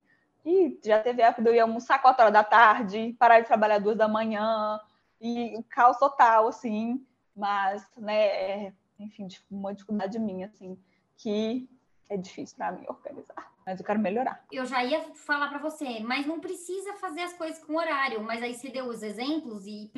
e 0.45 0.79
já 0.83 0.99
teve 0.99 1.21
época 1.21 1.41
de 1.41 1.49
eu 1.49 1.55
ir 1.55 1.59
almoçar 1.59 2.01
4 2.01 2.21
horas 2.21 2.33
da 2.33 2.43
tarde, 2.43 3.15
parar 3.19 3.39
de 3.39 3.47
trabalhar 3.47 3.79
duas 3.79 3.97
da 3.97 4.07
manhã, 4.07 4.79
e 5.19 5.55
o 5.57 5.63
caos 5.63 5.97
total, 5.97 6.47
assim, 6.47 7.05
mas, 7.35 7.85
né, 7.97 8.67
é, 8.67 8.73
enfim, 8.99 9.27
uma 9.49 9.73
dificuldade 9.73 10.19
minha, 10.19 10.47
assim, 10.47 10.77
que 11.17 11.69
é 12.09 12.17
difícil 12.17 12.57
para 12.57 12.71
mim 12.71 12.85
organizar 12.87 13.55
mas 13.65 13.79
eu 13.79 13.85
quero 13.85 13.99
melhorar. 13.99 14.45
Eu 14.51 14.63
já 14.63 14.83
ia 14.83 15.01
falar 15.15 15.47
para 15.47 15.57
você, 15.57 15.99
mas 16.01 16.27
não 16.27 16.39
precisa 16.39 16.93
fazer 16.93 17.21
as 17.21 17.33
coisas 17.33 17.57
com 17.63 17.75
horário, 17.75 18.21
mas 18.23 18.43
aí 18.43 18.53
você 18.53 18.69
deu 18.69 18.85
os 18.85 19.01
exemplos 19.01 19.65
e 19.65 19.91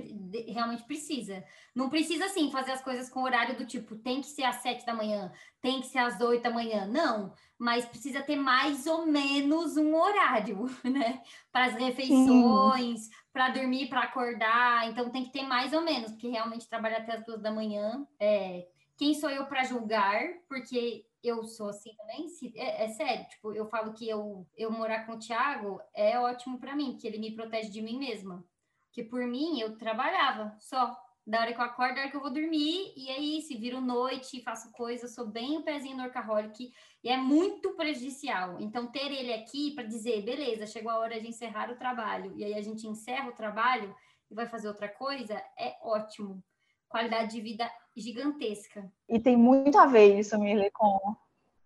realmente 0.48 0.84
precisa. 0.84 1.44
Não 1.76 1.90
precisa, 1.90 2.26
assim, 2.26 2.50
fazer 2.50 2.72
as 2.72 2.82
coisas 2.82 3.10
com 3.10 3.24
horário 3.24 3.58
do 3.58 3.66
tipo, 3.66 3.98
tem 3.98 4.22
que 4.22 4.28
ser 4.28 4.44
às 4.44 4.58
sete 4.58 4.86
da 4.86 4.94
manhã, 4.94 5.34
tem 5.62 5.82
que 5.82 5.88
ser 5.88 5.98
às 5.98 6.18
oito 6.22 6.44
da 6.44 6.50
manhã. 6.50 6.86
Não, 6.86 7.34
mas 7.60 7.86
precisa 7.86 8.22
ter 8.22 8.38
mais 8.38 8.88
ou 8.88 9.06
menos 9.06 9.76
um 9.76 9.94
horário, 9.96 10.66
né? 10.86 11.22
Para 11.52 11.66
as 11.66 11.74
refeições, 11.74 13.10
para 13.38 13.50
dormir, 13.50 13.88
para 13.88 14.02
acordar. 14.02 14.90
Então 14.90 15.12
tem 15.12 15.24
que 15.24 15.30
ter 15.32 15.44
mais 15.44 15.72
ou 15.72 15.82
menos, 15.82 16.12
porque 16.12 16.28
realmente 16.28 16.68
trabalhar 16.68 16.98
até 16.98 17.14
as 17.14 17.24
duas 17.24 17.40
da 17.40 17.52
manhã 17.52 18.08
é. 18.20 18.68
Quem 18.98 19.14
sou 19.14 19.30
eu 19.30 19.46
para 19.46 19.64
julgar? 19.64 20.24
Porque 20.50 21.06
eu 21.24 21.44
sou 21.44 21.70
assim 21.70 21.94
também, 21.96 22.26
é, 22.56 22.86
é, 22.86 22.88
sério, 22.88 23.28
tipo, 23.28 23.54
eu 23.54 23.68
falo 23.68 23.94
que 23.94 24.10
eu, 24.10 24.48
eu 24.58 24.72
morar 24.72 25.06
com 25.06 25.14
o 25.14 25.20
Thiago 25.20 25.80
é 25.94 26.18
ótimo 26.18 26.58
para 26.58 26.76
mim, 26.76 26.98
que 26.98 27.06
ele 27.06 27.20
me 27.20 27.36
protege 27.36 27.70
de 27.70 27.80
mim 27.80 28.00
mesma. 28.00 28.44
Que 28.92 29.04
por 29.04 29.24
mim 29.28 29.60
eu 29.60 29.78
trabalhava 29.78 30.56
só. 30.60 30.98
Da 31.28 31.42
hora 31.42 31.54
que 31.54 31.60
eu 31.60 31.66
acordo, 31.66 31.96
da 31.96 32.02
hora 32.02 32.10
que 32.10 32.16
eu 32.16 32.22
vou 32.22 32.32
dormir, 32.32 32.94
e 32.96 33.10
aí 33.10 33.42
se 33.42 33.58
viro 33.58 33.82
noite, 33.82 34.42
faço 34.42 34.72
coisa, 34.72 35.10
sou 35.10 35.28
bem 35.28 35.58
o 35.58 35.62
pezinho 35.62 35.98
workaholic, 35.98 36.72
e 37.04 37.10
é 37.10 37.18
muito 37.18 37.76
prejudicial. 37.76 38.56
Então, 38.62 38.88
ter 38.88 39.12
ele 39.12 39.34
aqui 39.34 39.72
para 39.76 39.84
dizer, 39.84 40.24
beleza, 40.24 40.66
chegou 40.66 40.90
a 40.90 41.00
hora 41.00 41.20
de 41.20 41.28
encerrar 41.28 41.70
o 41.70 41.76
trabalho, 41.76 42.34
e 42.38 42.46
aí 42.46 42.54
a 42.54 42.62
gente 42.62 42.88
encerra 42.88 43.28
o 43.28 43.36
trabalho 43.36 43.94
e 44.32 44.34
vai 44.34 44.48
fazer 44.48 44.70
outra 44.70 44.88
coisa, 44.88 45.34
é 45.60 45.76
ótimo. 45.82 46.42
Qualidade 46.88 47.32
de 47.32 47.42
vida 47.42 47.70
gigantesca. 47.94 48.90
E 49.10 49.20
tem 49.20 49.36
muito 49.36 49.78
a 49.78 49.86
ver 49.86 50.18
isso, 50.18 50.40
Mirle, 50.40 50.72
com, 50.72 51.14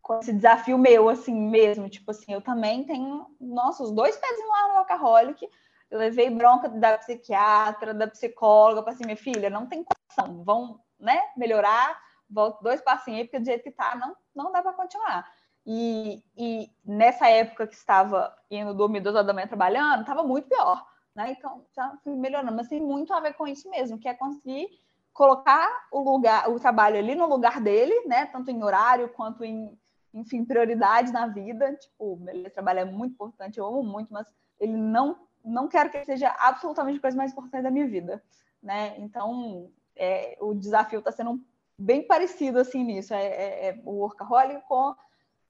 com 0.02 0.20
esse 0.20 0.34
desafio 0.34 0.76
meu, 0.80 1.08
assim, 1.08 1.36
mesmo. 1.36 1.88
Tipo 1.88 2.10
assim, 2.10 2.34
eu 2.34 2.42
também 2.42 2.84
tenho, 2.84 3.28
nossa, 3.40 3.84
os 3.84 3.92
dois 3.92 4.18
pezinhos 4.18 4.50
lá 4.50 4.68
no 4.70 4.74
Workaholic. 4.80 5.48
Eu 5.92 6.00
levei 6.00 6.30
bronca 6.30 6.70
da 6.70 6.98
psiquiatra, 6.98 7.94
da 7.94 8.08
psicóloga, 8.08 8.82
para 8.82 8.94
assim, 8.94 9.04
minha 9.04 9.18
filha, 9.18 9.50
não 9.50 9.68
tem 9.68 9.84
condição, 9.84 10.44
vão, 10.44 10.80
né, 10.98 11.22
melhorar, 11.36 12.02
volta 12.30 12.64
dois 12.64 12.82
passinhos 12.82 13.20
aí, 13.20 13.26
porque 13.26 13.40
do 13.40 13.46
jeito 13.46 13.64
que 13.64 13.72
tá, 13.72 13.96
não, 13.96 14.16
não 14.34 14.52
dá 14.52 14.62
para 14.62 14.74
continuar. 14.74 15.30
E, 15.66 16.24
e, 16.36 16.72
nessa 16.84 17.30
época 17.30 17.68
que 17.68 17.76
estava 17.76 18.34
indo 18.50 18.74
dormir 18.74 19.02
duas 19.02 19.16
horas 19.16 19.28
da 19.28 19.34
manhã 19.34 19.48
trabalhando, 19.48 20.02
estava 20.02 20.24
muito 20.24 20.48
pior, 20.48 20.84
né? 21.14 21.32
Então 21.38 21.66
já 21.76 21.96
fui 22.04 22.16
melhorando, 22.16 22.56
mas 22.56 22.68
tem 22.68 22.82
muito 22.82 23.14
a 23.14 23.20
ver 23.20 23.34
com 23.34 23.46
isso 23.46 23.70
mesmo, 23.70 24.00
que 24.00 24.08
é 24.08 24.14
conseguir 24.14 24.70
colocar 25.14 25.70
o 25.92 26.00
lugar, 26.00 26.50
o 26.50 26.60
trabalho 26.60 26.98
ali 26.98 27.14
no 27.14 27.28
lugar 27.28 27.62
dele, 27.62 28.08
né? 28.08 28.26
Tanto 28.28 28.50
em 28.50 28.64
horário 28.64 29.10
quanto 29.10 29.44
em, 29.44 29.78
enfim, 30.14 30.44
prioridade 30.44 31.12
na 31.12 31.28
vida. 31.28 31.76
Tipo, 31.76 32.20
ele 32.28 32.50
trabalho 32.50 32.80
é 32.80 32.86
muito 32.86 33.14
importante, 33.14 33.60
eu 33.60 33.68
amo 33.68 33.84
muito, 33.84 34.12
mas 34.12 34.28
ele 34.60 34.76
não, 34.76 35.18
não 35.44 35.68
quero 35.68 35.90
que 35.90 36.04
seja 36.06 36.36
absolutamente 36.40 36.98
a 36.98 37.02
coisa 37.02 37.18
mais 37.18 37.32
importante 37.32 37.64
da 37.64 37.72
minha 37.72 37.88
vida, 37.88 38.24
né? 38.62 38.96
Então, 38.98 39.70
é, 39.96 40.38
o 40.40 40.54
desafio 40.54 41.00
está 41.00 41.12
sendo 41.12 41.44
bem 41.78 42.06
parecido 42.06 42.60
assim 42.60 42.84
nisso. 42.84 43.14
É, 43.14 43.26
é, 43.26 43.68
é 43.70 43.82
o 43.86 43.92
workaholic 44.00 44.62
com 44.68 44.96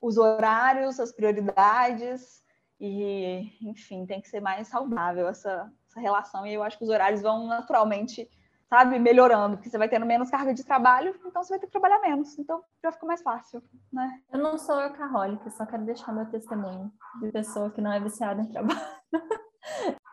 os 0.00 0.16
horários, 0.16 0.98
as 0.98 1.12
prioridades 1.12 2.42
e, 2.80 3.52
enfim, 3.62 4.04
tem 4.04 4.20
que 4.20 4.28
ser 4.28 4.40
mais 4.40 4.66
saudável 4.66 5.28
essa, 5.28 5.72
essa 5.88 6.00
relação. 6.00 6.44
E 6.44 6.52
eu 6.52 6.62
acho 6.62 6.76
que 6.76 6.84
os 6.84 6.90
horários 6.90 7.22
vão 7.22 7.46
naturalmente, 7.46 8.28
sabe, 8.68 8.98
melhorando, 8.98 9.56
porque 9.56 9.70
você 9.70 9.78
vai 9.78 9.88
tendo 9.88 10.04
menos 10.04 10.30
carga 10.30 10.52
de 10.52 10.64
trabalho, 10.64 11.14
então 11.24 11.44
você 11.44 11.50
vai 11.50 11.60
ter 11.60 11.66
que 11.66 11.72
trabalhar 11.72 12.00
menos. 12.00 12.36
Então 12.36 12.64
já 12.82 12.90
fica 12.90 13.06
mais 13.06 13.22
fácil, 13.22 13.62
né? 13.92 14.20
Eu 14.32 14.40
não 14.40 14.58
sou 14.58 14.74
workaholic, 14.74 15.48
só 15.52 15.64
quero 15.64 15.84
deixar 15.84 16.12
meu 16.12 16.26
testemunho 16.26 16.92
de 17.20 17.30
pessoa 17.30 17.70
que 17.70 17.80
não 17.80 17.92
é 17.92 18.00
viciada 18.00 18.42
em 18.42 18.50
trabalho. 18.50 18.80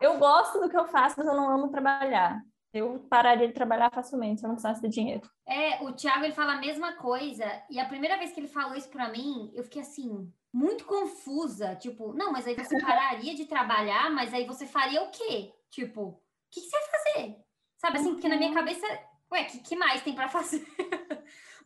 eu 0.00 0.18
gosto 0.18 0.60
do 0.60 0.68
que 0.68 0.76
eu 0.76 0.86
faço, 0.86 1.16
mas 1.18 1.26
eu 1.26 1.34
não 1.34 1.50
amo 1.50 1.70
trabalhar. 1.70 2.40
Eu 2.72 3.00
pararia 3.10 3.48
de 3.48 3.54
trabalhar 3.54 3.90
facilmente 3.90 4.40
se 4.40 4.46
eu 4.46 4.48
não 4.48 4.54
precisasse 4.54 4.80
de 4.80 4.88
dinheiro. 4.88 5.28
É, 5.46 5.82
o 5.82 5.92
Thiago 5.92 6.24
ele 6.24 6.32
fala 6.32 6.52
a 6.52 6.60
mesma 6.60 6.92
coisa. 6.92 7.44
E 7.68 7.80
a 7.80 7.86
primeira 7.86 8.16
vez 8.16 8.32
que 8.32 8.38
ele 8.38 8.46
falou 8.46 8.76
isso 8.76 8.88
para 8.88 9.08
mim, 9.08 9.50
eu 9.54 9.64
fiquei 9.64 9.82
assim, 9.82 10.32
muito 10.52 10.84
confusa. 10.84 11.74
Tipo, 11.74 12.12
não, 12.12 12.32
mas 12.32 12.46
aí 12.46 12.54
você 12.54 12.80
pararia 12.80 13.34
de 13.34 13.46
trabalhar, 13.46 14.10
mas 14.10 14.32
aí 14.32 14.46
você 14.46 14.66
faria 14.66 15.02
o 15.02 15.10
quê? 15.10 15.52
Tipo, 15.68 16.00
o 16.02 16.20
que, 16.50 16.60
que, 16.60 16.68
você 16.68 16.78
vai 16.78 16.88
fazer? 16.88 17.36
Sabe 17.76 17.98
assim, 17.98 18.12
porque 18.12 18.28
na 18.28 18.36
minha 18.36 18.54
cabeça, 18.54 18.86
ué, 19.32 19.42
o 19.42 19.46
que, 19.46 19.58
que 19.58 19.76
mais 19.76 20.02
tem 20.02 20.14
para 20.14 20.28
fazer? 20.28 20.64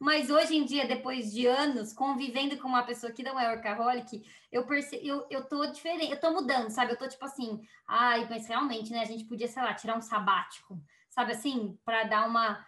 Mas 0.04 0.28
hoje 0.28 0.54
em 0.54 0.66
dia, 0.66 0.86
depois 0.86 1.32
de 1.32 1.46
anos 1.46 1.94
convivendo 1.94 2.58
com 2.58 2.68
uma 2.68 2.82
pessoa 2.82 3.10
que 3.10 3.22
não 3.22 3.40
é 3.40 3.48
workaholic, 3.48 4.22
eu 4.52 4.66
percebo, 4.66 5.02
eu, 5.02 5.26
eu 5.30 5.48
tô 5.48 5.64
diferente, 5.64 6.10
eu 6.10 6.20
tô 6.20 6.30
mudando, 6.30 6.68
sabe? 6.68 6.92
Eu 6.92 6.98
tô 6.98 7.08
tipo 7.08 7.24
assim, 7.24 7.66
ai, 7.88 8.26
mas 8.28 8.46
realmente, 8.46 8.92
né? 8.92 9.00
A 9.00 9.06
gente 9.06 9.24
podia, 9.24 9.48
sei 9.48 9.62
lá, 9.62 9.72
tirar 9.72 9.96
um 9.96 10.02
sabático, 10.02 10.78
sabe 11.08 11.32
assim, 11.32 11.78
para 11.86 12.04
dar 12.04 12.28
uma 12.28 12.62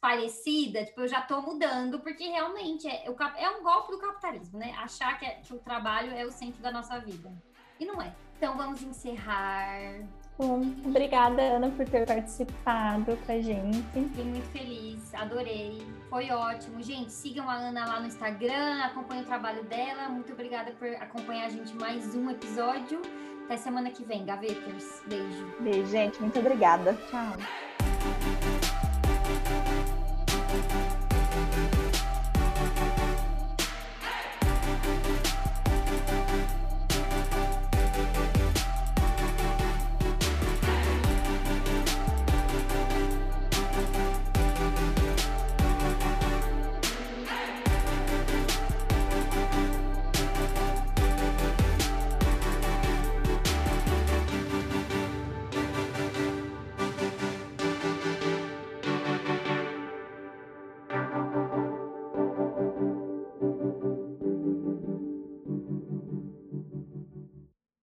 parecida, 0.00 0.84
tipo, 0.84 1.02
eu 1.02 1.06
já 1.06 1.22
tô 1.22 1.40
mudando, 1.40 2.00
porque 2.00 2.24
realmente 2.26 2.88
é, 2.88 3.06
é 3.06 3.50
um 3.50 3.62
golpe 3.62 3.92
do 3.92 4.00
capitalismo, 4.00 4.58
né? 4.58 4.72
Achar 4.78 5.16
que, 5.20 5.24
é, 5.24 5.36
que 5.36 5.54
o 5.54 5.60
trabalho 5.60 6.10
é 6.10 6.26
o 6.26 6.32
centro 6.32 6.60
da 6.60 6.72
nossa 6.72 6.98
vida. 6.98 7.32
E 7.78 7.86
não 7.86 8.02
é. 8.02 8.12
Então 8.36 8.56
vamos 8.56 8.82
encerrar. 8.82 10.00
Bom, 10.38 10.60
obrigada, 10.84 11.40
Ana, 11.40 11.70
por 11.70 11.88
ter 11.88 12.06
participado 12.06 13.16
com 13.24 13.32
a 13.32 13.40
gente. 13.40 13.82
Fiquei 13.92 14.24
muito 14.24 14.46
feliz, 14.50 15.14
adorei. 15.14 15.82
Foi 16.10 16.30
ótimo. 16.30 16.82
Gente, 16.82 17.10
sigam 17.10 17.48
a 17.48 17.54
Ana 17.54 17.86
lá 17.86 18.00
no 18.00 18.06
Instagram, 18.06 18.82
acompanhem 18.84 19.22
o 19.22 19.26
trabalho 19.26 19.64
dela. 19.64 20.08
Muito 20.10 20.32
obrigada 20.32 20.72
por 20.72 20.88
acompanhar 20.88 21.46
a 21.46 21.48
gente 21.48 21.74
mais 21.74 22.14
um 22.14 22.30
episódio. 22.30 23.00
Até 23.46 23.56
semana 23.56 23.90
que 23.90 24.04
vem, 24.04 24.26
Gaveters. 24.26 25.02
Beijo. 25.06 25.54
Beijo, 25.60 25.86
gente. 25.86 26.20
Muito 26.20 26.38
obrigada. 26.38 26.94
Tchau. 27.08 27.85